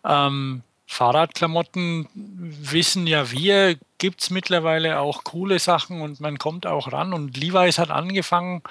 Ähm, 0.05 0.63
Fahrradklamotten 0.87 2.09
wissen 2.15 3.07
ja 3.07 3.31
wir, 3.31 3.77
gibt 3.99 4.23
es 4.23 4.31
mittlerweile 4.31 5.01
auch 5.01 5.25
coole 5.25 5.59
Sachen 5.59 6.01
und 6.01 6.21
man 6.21 6.39
kommt 6.39 6.67
auch 6.67 6.93
ran. 6.93 7.13
Und 7.13 7.37
Levi's 7.37 7.79
hat 7.79 7.91
angefangen, 7.91 8.63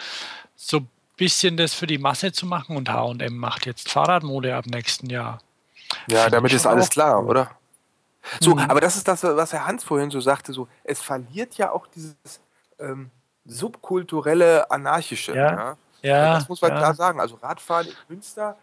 so 0.56 0.78
ein 0.78 0.90
bisschen 1.18 1.58
das 1.58 1.74
für 1.74 1.88
die 1.88 1.98
Masse 1.98 2.32
zu 2.32 2.46
machen 2.46 2.78
und 2.78 2.90
HM 2.90 3.38
macht 3.38 3.66
jetzt 3.66 3.92
Fahrradmode 3.92 4.56
ab 4.56 4.66
nächsten 4.66 5.10
Jahr. 5.10 5.40
Ja, 6.10 6.24
Find 6.24 6.34
damit 6.34 6.54
ist 6.54 6.66
alles 6.66 6.90
klar, 6.90 7.22
cool. 7.22 7.30
oder? 7.30 7.52
So, 8.40 8.56
mhm. 8.56 8.60
aber 8.60 8.82
das 8.82 8.96
ist 8.96 9.08
das, 9.08 9.24
was 9.24 9.54
Herr 9.54 9.68
Hans 9.68 9.84
vorhin 9.84 10.10
so 10.10 10.20
sagte, 10.20 10.52
so, 10.52 10.68
es 10.84 11.02
verliert 11.02 11.56
ja 11.56 11.72
auch 11.72 11.86
dieses 11.88 12.16
ähm, 12.80 13.12
subkulturelle, 13.46 14.70
anarchische. 14.72 15.36
Ja, 15.36 15.52
ja. 15.54 15.78
ja 16.02 16.34
das 16.36 16.50
muss 16.50 16.62
man 16.62 16.72
ja. 16.72 16.78
klar 16.78 16.96
sagen. 16.96 17.20
Also 17.20 17.36
Radfahren 17.36 17.88
in 17.88 17.94
Münster, 18.10 18.58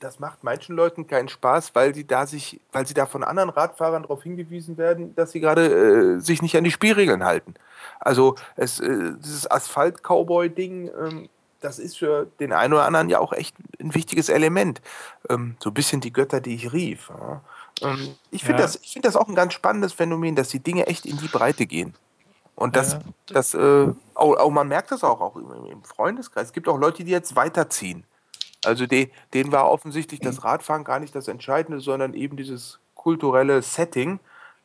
das 0.00 0.18
macht 0.18 0.42
manchen 0.42 0.74
Leuten 0.74 1.06
keinen 1.06 1.28
Spaß, 1.28 1.74
weil 1.74 1.94
sie 1.94 2.06
da 2.06 2.26
sich, 2.26 2.60
weil 2.72 2.86
sie 2.86 2.94
da 2.94 3.06
von 3.06 3.22
anderen 3.22 3.50
Radfahrern 3.50 4.02
darauf 4.02 4.22
hingewiesen 4.22 4.78
werden, 4.78 5.14
dass 5.14 5.32
sie 5.32 5.40
gerade 5.40 6.16
äh, 6.16 6.20
sich 6.20 6.42
nicht 6.42 6.56
an 6.56 6.64
die 6.64 6.70
Spielregeln 6.70 7.24
halten. 7.24 7.54
Also 8.00 8.34
es, 8.56 8.80
äh, 8.80 9.12
dieses 9.18 9.50
Asphalt-Cowboy-Ding, 9.50 10.90
ähm, 10.98 11.28
das 11.60 11.78
ist 11.78 11.98
für 11.98 12.26
den 12.40 12.52
einen 12.52 12.72
oder 12.72 12.86
anderen 12.86 13.10
ja 13.10 13.18
auch 13.18 13.34
echt 13.34 13.54
ein 13.78 13.94
wichtiges 13.94 14.30
Element. 14.30 14.80
Ähm, 15.28 15.56
so 15.60 15.70
ein 15.70 15.74
bisschen 15.74 16.00
die 16.00 16.12
Götter, 16.12 16.40
die 16.40 16.54
ich 16.54 16.72
rief. 16.72 17.10
Ja. 17.10 17.42
Ähm, 17.82 18.14
ich 18.30 18.42
finde 18.42 18.62
ja. 18.62 18.66
das, 18.66 18.76
find 18.76 19.04
das 19.04 19.16
auch 19.16 19.28
ein 19.28 19.34
ganz 19.34 19.52
spannendes 19.52 19.92
Phänomen, 19.92 20.34
dass 20.34 20.48
die 20.48 20.60
Dinge 20.60 20.86
echt 20.86 21.04
in 21.04 21.18
die 21.18 21.28
Breite 21.28 21.66
gehen. 21.66 21.94
Und 22.54 22.76
das, 22.76 22.94
ja. 22.94 23.00
das 23.26 23.54
äh, 23.54 23.88
auch, 24.14 24.36
auch, 24.36 24.50
man 24.50 24.68
merkt 24.68 24.90
das 24.90 25.04
auch, 25.04 25.20
auch 25.20 25.36
im, 25.36 25.50
im, 25.70 25.82
Freundeskreis. 25.82 26.48
Es 26.48 26.52
gibt 26.52 26.68
auch 26.68 26.78
Leute, 26.78 27.04
die 27.04 27.10
jetzt 27.10 27.36
weiterziehen. 27.36 28.04
Also 28.64 28.86
die, 28.86 29.10
denen 29.32 29.52
war 29.52 29.70
offensichtlich 29.70 30.20
das 30.20 30.44
Radfahren 30.44 30.84
gar 30.84 31.00
nicht 31.00 31.14
das 31.14 31.28
Entscheidende, 31.28 31.80
sondern 31.80 32.14
eben 32.14 32.36
dieses 32.36 32.78
kulturelle 32.94 33.62
Setting. 33.62 34.20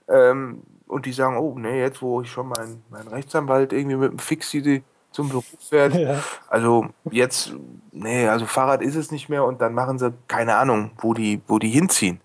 Ähm, 0.08 0.64
und 0.88 1.06
die 1.06 1.14
sagen, 1.14 1.38
oh, 1.38 1.58
nee, 1.58 1.82
jetzt 1.82 2.02
wo 2.02 2.22
ich 2.22 2.30
schon 2.30 2.48
meinen 2.50 2.84
mein 2.90 3.08
Rechtsanwalt 3.08 3.74
irgendwie 3.74 3.96
mit 3.96 4.12
dem 4.12 4.20
Fixie 4.20 4.84
zum 5.12 5.30
Beruf 5.30 5.46
werde, 5.72 6.02
ja. 6.02 6.24
also 6.50 6.88
jetzt, 7.10 7.54
nee, 7.92 8.28
also 8.28 8.46
Fahrrad 8.46 8.82
ist 8.82 8.96
es 8.96 9.12
nicht 9.12 9.30
mehr 9.30 9.46
und 9.46 9.62
dann 9.62 9.74
machen 9.74 9.98
sie 9.98 10.14
keine 10.28 10.58
Ahnung, 10.58 10.92
wo 10.98 11.14
die, 11.14 11.42
wo 11.48 11.58
die 11.58 11.70
hinziehen. 11.70 12.20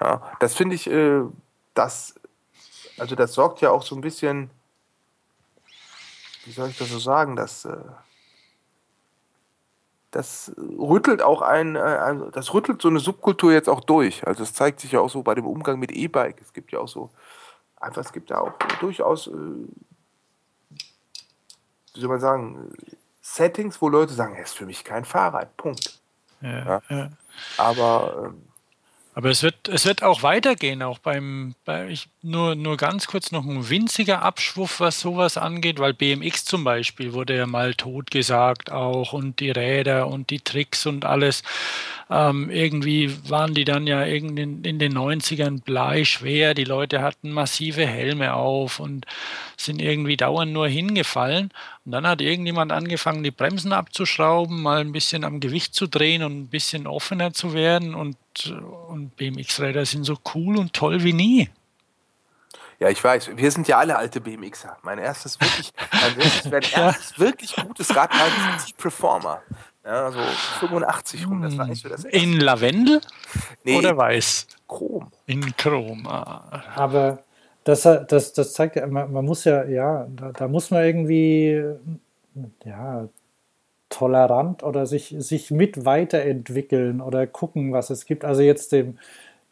Ja, 0.00 0.22
das 0.38 0.54
finde 0.54 0.76
ich, 0.76 0.88
äh, 0.88 1.22
das, 1.74 2.14
also 2.98 3.16
das 3.16 3.34
sorgt 3.34 3.60
ja 3.60 3.70
auch 3.70 3.82
so 3.82 3.96
ein 3.96 4.00
bisschen, 4.00 4.48
wie 6.44 6.52
soll 6.52 6.68
ich 6.68 6.78
das 6.78 6.88
so 6.88 7.00
sagen, 7.00 7.34
das, 7.34 7.64
äh, 7.64 7.76
das 10.16 10.50
rüttelt 10.56 11.20
auch 11.20 11.42
ein, 11.42 11.76
äh, 11.76 12.30
das 12.32 12.54
rüttelt 12.54 12.80
so 12.80 12.88
eine 12.88 13.00
Subkultur 13.00 13.52
jetzt 13.52 13.68
auch 13.68 13.80
durch. 13.80 14.26
Also 14.26 14.44
es 14.44 14.54
zeigt 14.54 14.80
sich 14.80 14.92
ja 14.92 15.00
auch 15.00 15.10
so 15.10 15.22
bei 15.22 15.34
dem 15.34 15.46
Umgang 15.46 15.78
mit 15.78 15.92
E-Bike. 15.92 16.40
Es 16.40 16.54
gibt 16.54 16.72
ja 16.72 16.78
auch 16.78 16.88
so, 16.88 17.10
einfach, 17.78 18.00
es 18.00 18.14
gibt 18.14 18.30
ja 18.30 18.40
auch 18.40 18.52
durchaus, 18.80 19.26
äh, 19.26 19.32
wie 21.94 22.00
soll 22.00 22.08
man 22.08 22.20
sagen, 22.20 22.72
Settings, 23.20 23.82
wo 23.82 23.90
Leute 23.90 24.14
sagen, 24.14 24.36
es 24.36 24.50
ist 24.50 24.56
für 24.56 24.64
mich 24.64 24.84
kein 24.84 25.04
Fahrrad, 25.04 25.54
Punkt. 25.58 26.00
Ja, 26.40 26.80
ja. 26.88 27.10
Aber 27.58 28.24
ähm, 28.26 28.42
aber 29.14 29.30
es 29.30 29.42
wird, 29.42 29.68
es 29.68 29.86
wird 29.86 30.02
auch 30.02 30.22
weitergehen, 30.22 30.82
auch 30.82 30.98
beim, 30.98 31.54
bei, 31.64 31.88
ich, 31.88 32.10
nur, 32.26 32.56
nur 32.56 32.76
ganz 32.76 33.06
kurz 33.06 33.30
noch 33.30 33.46
ein 33.46 33.68
winziger 33.70 34.22
Abschwuff, 34.22 34.80
was 34.80 35.00
sowas 35.00 35.38
angeht, 35.38 35.78
weil 35.78 35.94
BMX 35.94 36.44
zum 36.44 36.64
Beispiel 36.64 37.12
wurde 37.12 37.36
ja 37.36 37.46
mal 37.46 37.74
totgesagt 37.74 38.72
auch 38.72 39.12
und 39.12 39.38
die 39.38 39.50
Räder 39.50 40.08
und 40.08 40.30
die 40.30 40.40
Tricks 40.40 40.86
und 40.86 41.04
alles. 41.04 41.42
Ähm, 42.10 42.50
irgendwie 42.50 43.10
waren 43.28 43.54
die 43.54 43.64
dann 43.64 43.86
ja 43.86 44.02
in, 44.02 44.36
in 44.36 44.78
den 44.78 44.96
90ern 44.96 45.62
bleischwer, 45.62 46.54
die 46.54 46.64
Leute 46.64 47.00
hatten 47.02 47.30
massive 47.30 47.86
Helme 47.86 48.34
auf 48.34 48.80
und 48.80 49.06
sind 49.56 49.80
irgendwie 49.80 50.16
dauernd 50.16 50.52
nur 50.52 50.68
hingefallen. 50.68 51.50
Und 51.84 51.92
dann 51.92 52.06
hat 52.06 52.20
irgendjemand 52.20 52.72
angefangen, 52.72 53.22
die 53.22 53.30
Bremsen 53.30 53.72
abzuschrauben, 53.72 54.62
mal 54.62 54.80
ein 54.80 54.92
bisschen 54.92 55.24
am 55.24 55.40
Gewicht 55.40 55.74
zu 55.74 55.86
drehen 55.86 56.22
und 56.22 56.38
ein 56.38 56.48
bisschen 56.48 56.88
offener 56.88 57.32
zu 57.32 57.54
werden. 57.54 57.94
Und, 57.94 58.16
und 58.88 59.16
BMX-Räder 59.16 59.86
sind 59.86 60.04
so 60.04 60.18
cool 60.34 60.56
und 60.56 60.72
toll 60.72 61.04
wie 61.04 61.12
nie. 61.12 61.48
Ja, 62.78 62.90
ich 62.90 63.02
weiß. 63.02 63.36
Wir 63.36 63.50
sind 63.50 63.68
ja 63.68 63.78
alle 63.78 63.96
alte 63.96 64.20
BMXer. 64.20 64.76
Mein 64.82 64.98
erstes 64.98 65.40
wirklich, 65.40 65.72
mein 65.92 66.18
erstes, 66.18 66.50
mein 66.50 66.62
erstes 66.74 67.18
wirklich 67.18 67.56
gutes 67.56 67.94
Rad 67.96 68.10
war 68.12 68.26
ein 68.26 68.58
T-Performer. 68.66 69.42
Ja, 69.84 70.10
so 70.10 70.18
85 70.60 71.26
rum, 71.28 71.42
das 71.42 71.56
war 71.56 71.66
nicht 71.66 71.82
so 71.82 71.88
das 71.88 72.04
erste. 72.04 72.18
In 72.18 72.40
Lavendel? 72.40 73.00
Nee, 73.62 73.78
oder 73.78 73.96
weiß? 73.96 74.48
Chrom. 74.66 75.12
In 75.26 75.56
Chrom. 75.56 76.06
Ah. 76.08 76.62
Aber 76.74 77.20
das, 77.62 77.82
das, 77.82 78.32
das 78.32 78.52
zeigt 78.52 78.76
ja, 78.76 78.86
man, 78.86 79.12
man 79.12 79.24
muss 79.24 79.44
ja, 79.44 79.64
ja, 79.64 80.06
da, 80.10 80.32
da, 80.32 80.48
muss 80.48 80.70
man 80.70 80.84
irgendwie, 80.84 81.62
ja, 82.64 83.08
tolerant 83.88 84.64
oder 84.64 84.86
sich, 84.86 85.14
sich 85.18 85.50
mit 85.50 85.84
weiterentwickeln 85.84 87.00
oder 87.00 87.26
gucken, 87.26 87.72
was 87.72 87.90
es 87.90 88.06
gibt. 88.06 88.24
Also 88.24 88.42
jetzt 88.42 88.72
dem, 88.72 88.98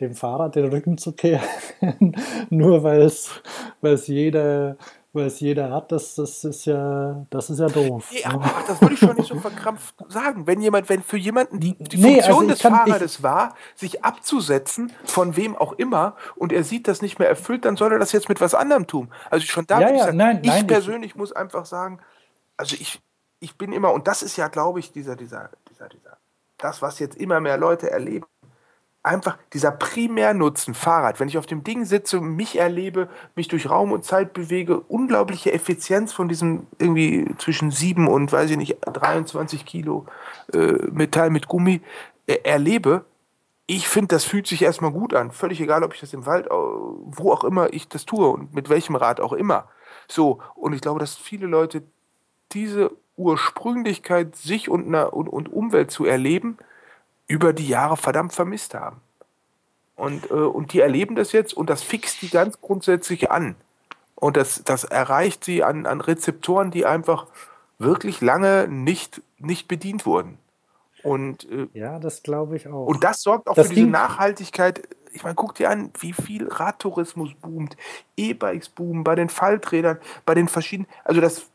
dem 0.00 0.14
Fahrrad 0.14 0.56
den 0.56 0.66
Rücken 0.66 0.98
zu 0.98 1.12
kehren, 1.12 1.46
nur 2.50 2.82
weil 2.82 3.02
es, 3.02 3.30
jeder 4.06 4.76
weil 5.14 5.26
es 5.26 5.38
jeder 5.38 5.70
hat, 5.70 5.92
das, 5.92 6.16
das 6.16 6.42
ist 6.42 6.64
ja, 6.64 7.24
das 7.30 7.48
ist 7.48 7.60
ja 7.60 7.68
doof. 7.68 8.10
Nee, 8.12 8.24
aber 8.24 8.50
das 8.66 8.80
würde 8.82 8.94
ich 8.94 9.00
schon 9.00 9.16
nicht 9.16 9.28
so 9.28 9.38
verkrampft 9.38 9.94
sagen. 10.08 10.48
Wenn 10.48 10.60
jemand, 10.60 10.88
wenn 10.88 11.04
für 11.04 11.16
jemanden 11.16 11.60
die, 11.60 11.76
die 11.78 11.98
nee, 11.98 12.14
Funktion 12.14 12.36
also 12.36 12.48
des 12.48 12.58
kann, 12.58 12.74
Fahrrades 12.74 13.22
war, 13.22 13.54
sich 13.76 14.04
abzusetzen, 14.04 14.92
von 15.04 15.36
wem 15.36 15.56
auch 15.56 15.72
immer, 15.74 16.16
und 16.34 16.52
er 16.52 16.64
sieht 16.64 16.88
das 16.88 17.00
nicht 17.00 17.20
mehr 17.20 17.28
erfüllt, 17.28 17.64
dann 17.64 17.76
soll 17.76 17.92
er 17.92 18.00
das 18.00 18.10
jetzt 18.10 18.28
mit 18.28 18.40
was 18.40 18.56
anderem 18.56 18.88
tun. 18.88 19.08
Also 19.30 19.46
schon 19.46 19.68
da 19.68 19.80
ja, 19.80 19.88
ja, 19.88 19.94
ich 19.94 20.02
sagen, 20.02 20.16
nein, 20.16 20.40
ich 20.42 20.48
nein, 20.48 20.66
persönlich 20.66 21.12
ich, 21.12 21.16
muss 21.16 21.32
einfach 21.32 21.64
sagen, 21.64 22.00
also 22.56 22.74
ich, 22.74 23.00
ich 23.38 23.56
bin 23.56 23.72
immer, 23.72 23.92
und 23.92 24.08
das 24.08 24.20
ist 24.24 24.36
ja, 24.36 24.48
glaube 24.48 24.80
ich, 24.80 24.90
dieser, 24.90 25.14
dieser, 25.14 25.50
dieser, 25.70 25.88
dieser, 25.88 26.18
das, 26.58 26.82
was 26.82 26.98
jetzt 26.98 27.16
immer 27.16 27.38
mehr 27.38 27.56
Leute 27.56 27.88
erleben, 27.88 28.26
einfach 29.04 29.38
dieser 29.52 29.70
Primärnutzen 29.70 30.74
Fahrrad, 30.74 31.20
wenn 31.20 31.28
ich 31.28 31.38
auf 31.38 31.46
dem 31.46 31.62
Ding 31.62 31.84
sitze, 31.84 32.20
mich 32.20 32.58
erlebe, 32.58 33.08
mich 33.36 33.48
durch 33.48 33.68
Raum 33.68 33.92
und 33.92 34.04
Zeit 34.04 34.32
bewege, 34.32 34.80
unglaubliche 34.80 35.52
Effizienz 35.52 36.12
von 36.12 36.28
diesem 36.28 36.66
irgendwie 36.78 37.32
zwischen 37.38 37.70
7 37.70 38.08
und, 38.08 38.32
weiß 38.32 38.50
ich 38.50 38.56
nicht, 38.56 38.78
23 38.80 39.66
Kilo 39.66 40.06
äh, 40.52 40.72
Metall 40.90 41.30
mit 41.30 41.48
Gummi 41.48 41.82
äh, 42.26 42.38
erlebe, 42.44 43.04
ich 43.66 43.88
finde, 43.88 44.08
das 44.08 44.24
fühlt 44.24 44.46
sich 44.46 44.62
erstmal 44.62 44.90
gut 44.90 45.14
an. 45.14 45.30
Völlig 45.30 45.60
egal, 45.60 45.84
ob 45.84 45.94
ich 45.94 46.00
das 46.00 46.12
im 46.12 46.26
Wald, 46.26 46.48
wo 46.50 47.32
auch 47.32 47.44
immer 47.44 47.72
ich 47.72 47.88
das 47.88 48.04
tue 48.04 48.28
und 48.28 48.54
mit 48.54 48.68
welchem 48.68 48.94
Rad 48.94 49.20
auch 49.20 49.32
immer. 49.32 49.68
So, 50.06 50.40
und 50.54 50.74
ich 50.74 50.82
glaube, 50.82 51.00
dass 51.00 51.16
viele 51.16 51.46
Leute 51.46 51.82
diese 52.52 52.90
Ursprünglichkeit, 53.16 54.36
sich 54.36 54.68
und, 54.68 54.94
und, 54.94 55.28
und 55.28 55.50
Umwelt 55.50 55.90
zu 55.90 56.04
erleben, 56.04 56.58
über 57.26 57.52
die 57.52 57.68
Jahre 57.68 57.96
verdammt 57.96 58.32
vermisst 58.32 58.74
haben. 58.74 59.00
Und, 59.96 60.30
äh, 60.30 60.34
und 60.34 60.72
die 60.72 60.80
erleben 60.80 61.14
das 61.14 61.32
jetzt 61.32 61.54
und 61.54 61.70
das 61.70 61.82
fixt 61.82 62.22
die 62.22 62.28
ganz 62.28 62.60
grundsätzlich 62.60 63.30
an. 63.30 63.54
Und 64.14 64.36
das, 64.36 64.62
das 64.64 64.84
erreicht 64.84 65.44
sie 65.44 65.62
an, 65.62 65.86
an 65.86 66.00
Rezeptoren, 66.00 66.70
die 66.70 66.86
einfach 66.86 67.26
wirklich 67.78 68.20
lange 68.20 68.66
nicht, 68.68 69.22
nicht 69.38 69.68
bedient 69.68 70.06
wurden. 70.06 70.38
Und, 71.02 71.48
äh, 71.50 71.68
ja, 71.74 71.98
das 71.98 72.22
glaube 72.22 72.56
ich 72.56 72.66
auch. 72.66 72.86
Und 72.86 73.04
das 73.04 73.22
sorgt 73.22 73.48
auch 73.48 73.54
das 73.54 73.68
für 73.68 73.74
diese 73.74 73.86
Nachhaltigkeit. 73.86 74.88
Ich 75.12 75.22
meine, 75.22 75.34
guck 75.34 75.54
dir 75.54 75.70
an, 75.70 75.90
wie 76.00 76.12
viel 76.12 76.48
Radtourismus 76.48 77.34
boomt, 77.34 77.76
E-Bikes 78.16 78.70
boomen, 78.70 79.04
bei 79.04 79.14
den 79.14 79.28
Falträdern, 79.28 79.98
bei 80.24 80.34
den 80.34 80.48
verschiedenen. 80.48 80.88
Also 81.04 81.20
das 81.20 81.46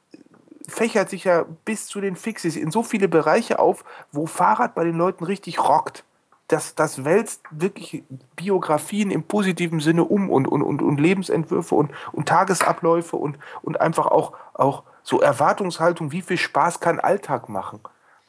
fächert 0.70 1.10
sich 1.10 1.24
ja 1.26 1.46
bis 1.66 1.88
zu 1.88 2.02
den 2.02 2.16
Fixes 2.16 2.56
in 2.56 2.72
so 2.72 2.84
viele 2.84 3.08
Bereiche 3.08 3.60
auf, 3.60 3.84
wo 4.12 4.26
Fahrrad 4.26 4.76
bei 4.76 4.84
den 4.84 4.98
Leuten 4.98 5.24
richtig 5.24 5.60
rockt. 5.60 6.04
Das, 6.48 6.74
das 6.74 7.06
wälzt 7.06 7.41
wirklich 7.52 8.04
Biografien 8.36 9.12
im 9.12 9.24
positiven 9.24 9.80
Sinne 9.80 10.04
um 10.04 10.30
und, 10.30 10.48
und, 10.48 10.64
und, 10.64 10.82
und 10.82 11.00
Lebensentwürfe 11.00 11.76
und, 11.76 11.91
und 12.12 12.28
Tagesabläufe 12.28 13.18
und, 13.18 13.38
und 13.62 13.80
einfach 13.80 14.08
auch, 14.08 14.34
auch 14.54 14.84
so 15.04 15.22
Erwartungshaltung, 15.22 16.12
wie 16.12 16.22
viel 16.22 16.38
Spaß 16.38 16.80
kann 16.80 17.00
Alltag 17.00 17.50
machen. 17.50 17.80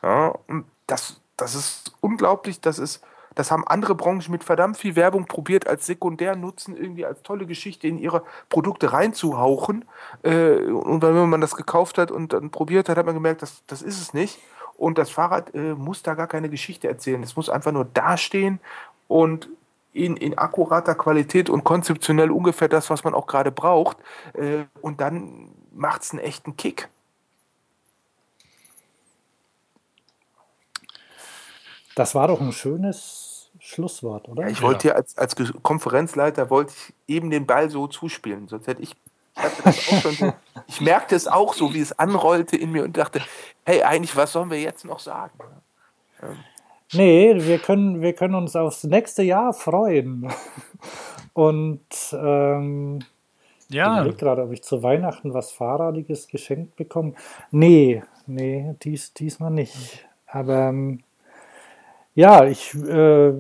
Ja, 0.03 0.35
und 0.49 0.67
das, 0.87 1.21
das 1.37 1.55
ist 1.55 1.95
unglaublich, 2.01 2.61
das 2.61 2.79
ist, 2.79 3.03
das 3.35 3.51
haben 3.51 3.67
andere 3.67 3.95
Branchen 3.95 4.31
mit 4.31 4.45
verdammt 4.45 4.77
viel 4.77 4.97
Werbung 4.97 5.27
probiert, 5.27 5.67
als 5.67 5.87
Sekundärnutzen 5.87 6.77
irgendwie 6.77 7.07
als 7.07 7.23
tolle 7.23 7.47
Geschichte 7.47 7.87
in 7.87 7.99
ihre 7.99 8.23
Produkte 8.49 8.93
reinzuhauchen. 8.93 9.85
Äh, 10.23 10.57
und 10.57 11.03
wenn 11.03 11.29
man 11.29 11.41
das 11.41 11.57
gekauft 11.57 11.99
hat 11.99 12.11
und 12.11 12.33
dann 12.33 12.51
probiert 12.51 12.89
hat, 12.89 12.97
hat 12.97 13.07
man 13.07 13.15
gemerkt, 13.15 13.43
das, 13.43 13.63
das 13.67 13.83
ist 13.83 14.01
es 14.01 14.15
nicht. 14.15 14.39
Und 14.77 14.99
das 14.99 15.11
Fahrrad 15.11 15.55
äh, 15.55 15.75
muss 15.75 16.03
da 16.03 16.15
gar 16.15 16.27
keine 16.27 16.49
Geschichte 16.49 16.89
erzählen. 16.89 17.23
Es 17.23 17.37
muss 17.37 17.51
einfach 17.51 17.73
nur 17.73 17.85
dastehen 17.85 18.61
und 19.09 19.49
in, 19.93 20.17
in 20.17 20.39
akkurater 20.39 20.95
Qualität 20.95 21.51
und 21.51 21.65
konzeptionell 21.65 22.31
ungefähr 22.31 22.69
das, 22.69 22.91
was 22.91 23.05
man 23.05 23.15
auch 23.15 23.27
gerade 23.27 23.51
braucht. 23.51 23.99
Äh, 24.35 24.65
und 24.81 25.01
dann 25.01 25.51
macht 25.73 26.03
es 26.03 26.13
einen 26.13 26.21
echten 26.21 26.57
Kick. 26.57 26.89
Das 32.01 32.15
war 32.15 32.29
doch 32.29 32.41
ein 32.41 32.53
schönes 32.53 33.51
Schlusswort, 33.59 34.27
oder? 34.27 34.45
Ja, 34.45 34.49
ich 34.49 34.63
wollte 34.63 34.89
ja 34.89 34.95
als, 34.95 35.19
als 35.19 35.37
Konferenzleiter 35.63 36.49
wollte 36.49 36.73
ich 36.75 37.15
eben 37.15 37.29
den 37.29 37.45
Ball 37.45 37.69
so 37.69 37.89
zuspielen, 37.89 38.49
sonst 38.49 38.69
hätte 38.69 38.81
ich 38.81 38.97
so, 40.11 40.33
ich 40.67 40.81
merkte 40.81 41.15
es 41.15 41.29
auch 41.29 41.53
so, 41.53 41.75
wie 41.75 41.81
es 41.81 41.99
anrollte 41.99 42.57
in 42.57 42.73
mir 42.73 42.85
und 42.85 42.97
dachte, 42.97 43.21
hey, 43.67 43.83
eigentlich, 43.83 44.17
was 44.17 44.33
sollen 44.33 44.51
wir 44.51 44.59
jetzt 44.59 44.87
noch 44.87 44.99
sagen? 44.99 45.39
Ähm. 46.23 46.39
Nee, 46.95 47.35
wir 47.37 47.59
können, 47.59 48.01
wir 48.01 48.15
können 48.15 48.35
uns 48.35 48.57
aufs 48.57 48.85
nächste 48.85 49.23
Jahr 49.23 49.53
freuen. 49.53 50.33
Und 51.35 51.85
ähm, 52.15 53.01
ja. 53.69 54.07
ich 54.07 54.17
gerade, 54.17 54.43
ob 54.43 54.53
ich 54.53 54.63
zu 54.63 54.83
Weihnachten 54.83 55.35
was 55.35 55.53
Fahrradiges 55.53 56.29
geschenkt 56.29 56.77
bekomme. 56.77 57.13
Nee, 57.51 58.03
nee, 58.27 58.75
dies, 58.83 59.13
diesmal 59.13 59.51
nicht. 59.51 60.09
Aber 60.27 60.71
ähm, 60.71 61.03
ja, 62.15 62.45
ich 62.45 62.75
äh, 62.75 63.33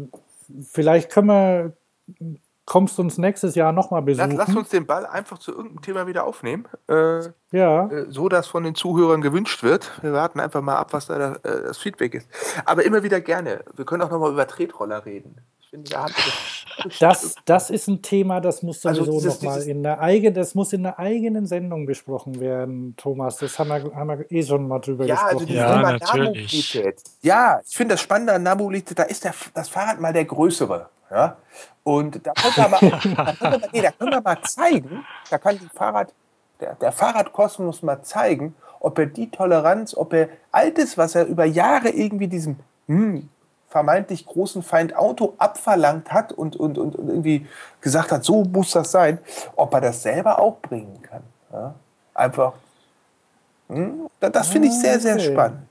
vielleicht 0.62 1.10
können 1.10 1.26
wir 1.28 1.72
kommst 2.70 2.98
du 2.98 3.02
uns 3.02 3.18
nächstes 3.18 3.56
Jahr 3.56 3.72
nochmal 3.72 4.00
besuchen. 4.00 4.36
Lass, 4.36 4.46
lass, 4.46 4.56
uns 4.56 4.68
den 4.68 4.86
Ball 4.86 5.04
einfach 5.04 5.38
zu 5.38 5.50
irgendeinem 5.50 5.82
Thema 5.82 6.06
wieder 6.06 6.24
aufnehmen. 6.24 6.68
Äh, 6.88 7.22
ja. 7.50 7.88
Äh, 7.88 8.06
so, 8.10 8.28
dass 8.28 8.46
von 8.46 8.62
den 8.62 8.76
Zuhörern 8.76 9.22
gewünscht 9.22 9.64
wird. 9.64 9.90
Wir 10.02 10.12
warten 10.12 10.38
einfach 10.38 10.60
mal 10.60 10.76
ab, 10.76 10.92
was 10.92 11.06
da 11.06 11.18
das, 11.18 11.36
äh, 11.38 11.62
das 11.64 11.78
Feedback 11.78 12.14
ist. 12.14 12.28
Aber 12.64 12.84
immer 12.84 13.02
wieder 13.02 13.20
gerne. 13.20 13.64
Wir 13.74 13.84
können 13.84 14.02
auch 14.02 14.10
nochmal 14.10 14.30
über 14.30 14.46
Tretroller 14.46 15.04
reden. 15.04 15.34
Ich 15.72 15.76
finde, 15.76 15.90
da 15.90 16.06
das, 16.98 17.36
das 17.44 17.70
ist 17.70 17.86
ein 17.86 18.02
Thema, 18.02 18.40
das 18.40 18.64
muss 18.64 18.84
also 18.84 19.04
sowieso 19.04 19.28
also 19.28 19.46
nochmal 19.46 19.62
in 19.62 19.84
der 19.84 20.00
eigenen, 20.00 20.34
das 20.34 20.56
muss 20.56 20.72
in 20.72 20.84
einer 20.84 20.98
eigenen 20.98 21.46
Sendung 21.46 21.86
besprochen 21.86 22.40
werden, 22.40 22.94
Thomas. 22.96 23.36
Das 23.36 23.56
haben 23.56 23.68
wir, 23.68 23.94
haben 23.94 24.08
wir 24.08 24.32
eh 24.32 24.42
schon 24.42 24.66
mal 24.66 24.80
drüber 24.80 25.06
ja, 25.06 25.14
also 25.14 25.46
gesprochen. 25.46 25.60
Also 25.60 25.84
ja, 25.84 25.92
natürlich. 25.92 26.82
Ja, 27.22 27.60
ich 27.64 27.76
finde 27.76 27.94
das 27.94 28.00
Spannende 28.00 28.32
an 28.32 28.42
Namobilität, 28.42 28.98
da 28.98 29.04
ist 29.04 29.22
der, 29.22 29.32
das 29.54 29.68
Fahrrad 29.68 30.00
mal 30.00 30.12
der 30.12 30.24
größere. 30.24 30.88
Ja? 31.08 31.36
Und 31.84 32.26
da 32.26 32.32
können 32.32 32.56
wir 32.56 32.68
mal, 32.68 32.80
da 32.90 33.34
können 33.34 33.62
wir, 33.62 33.68
nee, 33.72 33.82
da 33.82 33.92
können 33.92 34.10
wir 34.10 34.20
mal 34.22 34.42
zeigen, 34.42 35.06
da 35.30 35.38
kann 35.38 35.56
die 35.56 35.68
Fahrrad, 35.72 36.12
der, 36.58 36.74
der 36.74 36.90
Fahrradkosmos 36.90 37.82
mal 37.82 38.02
zeigen, 38.02 38.56
ob 38.80 38.98
er 38.98 39.06
die 39.06 39.30
Toleranz, 39.30 39.96
ob 39.96 40.14
er 40.14 40.30
altes, 40.50 40.98
was 40.98 41.14
er 41.14 41.26
über 41.26 41.44
Jahre 41.44 41.90
irgendwie 41.90 42.26
diesem 42.26 42.56
hm, 42.88 43.28
vermeintlich 43.70 44.26
großen 44.26 44.62
Feind 44.62 44.96
Auto 44.96 45.34
abverlangt 45.38 46.12
hat 46.12 46.32
und, 46.32 46.56
und, 46.56 46.76
und, 46.76 46.96
irgendwie 46.96 47.46
gesagt 47.80 48.10
hat, 48.10 48.24
so 48.24 48.42
muss 48.44 48.72
das 48.72 48.90
sein, 48.90 49.18
ob 49.54 49.72
er 49.72 49.80
das 49.80 50.02
selber 50.02 50.40
auch 50.40 50.58
bringen 50.60 51.00
kann. 51.02 51.22
Ja? 51.52 51.74
Einfach. 52.12 52.52
Hm, 53.68 54.08
das 54.18 54.48
finde 54.48 54.68
ich 54.68 54.74
sehr, 54.74 54.98
sehr 54.98 55.20
spannend. 55.20 55.62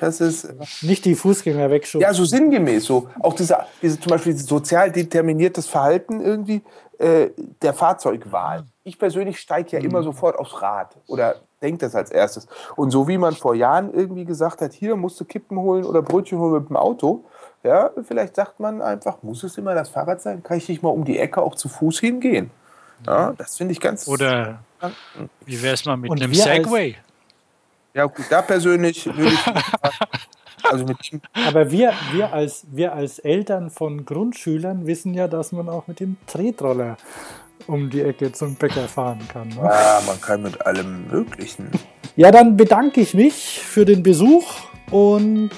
Das 0.00 0.20
ist 0.20 0.44
äh, 0.44 0.54
nicht 0.82 1.04
die 1.04 1.16
Fußgänger 1.16 1.68
wegschubsen. 1.68 2.00
Ja, 2.00 2.14
so 2.14 2.24
sinngemäß. 2.24 2.84
So 2.84 3.08
auch 3.20 3.34
dieser, 3.34 3.66
diese, 3.82 3.98
zum 3.98 4.10
Beispiel 4.10 4.36
sozial 4.36 4.92
determiniertes 4.92 5.66
Verhalten 5.66 6.20
irgendwie 6.20 6.62
äh, 6.98 7.30
der 7.60 7.74
Fahrzeugwahl. 7.74 8.64
Ich 8.84 8.98
persönlich 8.98 9.38
steige 9.40 9.72
ja 9.72 9.80
mhm. 9.80 9.86
immer 9.86 10.02
sofort 10.04 10.38
aufs 10.38 10.62
Rad 10.62 10.96
oder 11.08 11.34
denke 11.60 11.78
das 11.78 11.94
als 11.94 12.10
erstes. 12.10 12.46
Und 12.76 12.90
so 12.90 13.06
wie 13.08 13.18
man 13.18 13.34
vor 13.34 13.54
Jahren 13.54 13.92
irgendwie 13.94 14.24
gesagt 14.24 14.60
hat, 14.60 14.72
hier 14.72 14.96
musst 14.96 15.18
du 15.20 15.24
Kippen 15.24 15.58
holen 15.58 15.84
oder 15.84 16.02
Brötchen 16.02 16.38
holen 16.38 16.54
mit 16.54 16.68
dem 16.68 16.76
Auto, 16.76 17.24
ja, 17.64 17.90
vielleicht 18.06 18.36
sagt 18.36 18.58
man 18.60 18.82
einfach, 18.82 19.22
muss 19.22 19.42
es 19.44 19.56
immer 19.58 19.74
das 19.74 19.88
Fahrrad 19.88 20.20
sein? 20.20 20.42
Kann 20.42 20.58
ich 20.58 20.68
nicht 20.68 20.82
mal 20.82 20.90
um 20.90 21.04
die 21.04 21.18
Ecke 21.18 21.40
auch 21.40 21.54
zu 21.54 21.68
Fuß 21.68 22.00
hingehen? 22.00 22.50
Ja, 23.06 23.32
das 23.36 23.56
finde 23.56 23.72
ich 23.72 23.80
ganz. 23.80 24.06
Oder 24.08 24.60
wie 25.44 25.62
wäre 25.62 25.74
es 25.74 25.84
mal 25.84 25.96
mit 25.96 26.10
Und 26.10 26.22
einem 26.22 26.34
Segway? 26.34 26.96
Ja, 27.94 28.06
gut, 28.06 28.24
da 28.30 28.42
persönlich 28.42 29.06
würde 29.06 29.32
ich. 29.32 29.46
also 30.70 30.84
mit 30.84 30.98
Aber 31.46 31.70
wir, 31.70 31.92
wir, 32.12 32.32
als, 32.32 32.64
wir 32.70 32.94
als 32.94 33.18
Eltern 33.18 33.70
von 33.70 34.04
Grundschülern 34.04 34.86
wissen 34.86 35.14
ja, 35.14 35.28
dass 35.28 35.52
man 35.52 35.68
auch 35.68 35.86
mit 35.86 36.00
dem 36.00 36.16
Tretroller 36.26 36.96
um 37.66 37.90
die 37.90 38.02
Ecke 38.02 38.32
zum 38.32 38.54
Bäcker 38.56 38.88
fahren 38.88 39.20
kann. 39.28 39.48
Ne? 39.48 39.60
Ja, 39.62 40.00
man 40.06 40.20
kann 40.20 40.42
mit 40.42 40.64
allem 40.66 41.06
Möglichen. 41.08 41.70
Ja, 42.16 42.30
dann 42.30 42.56
bedanke 42.56 43.00
ich 43.00 43.14
mich 43.14 43.60
für 43.60 43.84
den 43.84 44.02
Besuch 44.02 44.71
und. 44.92 45.50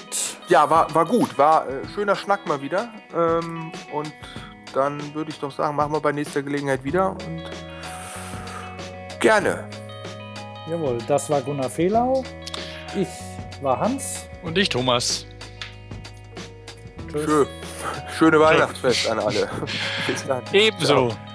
Ja, 0.47 0.69
war, 0.69 0.93
war 0.93 1.05
gut. 1.05 1.37
War 1.37 1.67
äh, 1.67 1.87
schöner 1.93 2.15
Schnack 2.15 2.47
mal 2.47 2.61
wieder. 2.61 2.89
Ähm, 3.15 3.71
und 3.93 4.13
dann 4.73 5.13
würde 5.13 5.31
ich 5.31 5.39
doch 5.39 5.51
sagen, 5.51 5.75
machen 5.75 5.93
wir 5.93 5.99
bei 5.99 6.11
nächster 6.11 6.41
Gelegenheit 6.43 6.83
wieder 6.83 7.11
und 7.11 7.43
gerne. 9.19 9.67
Jawohl, 10.69 10.97
das 11.07 11.29
war 11.29 11.41
Gunnar 11.41 11.69
Fehlau. 11.69 12.23
Ich 12.95 13.07
war 13.61 13.79
Hans. 13.79 14.25
Und 14.43 14.57
ich 14.57 14.69
Thomas. 14.69 15.25
Tschüss. 17.11 17.25
Schön. 17.25 17.47
Schöne 18.17 18.39
Weihnachtsfest 18.39 19.09
an 19.09 19.19
alle. 19.19 19.49
Bis 20.07 20.25
dann. 20.25 20.43
Ebenso. 20.51 21.09
Ciao. 21.09 21.34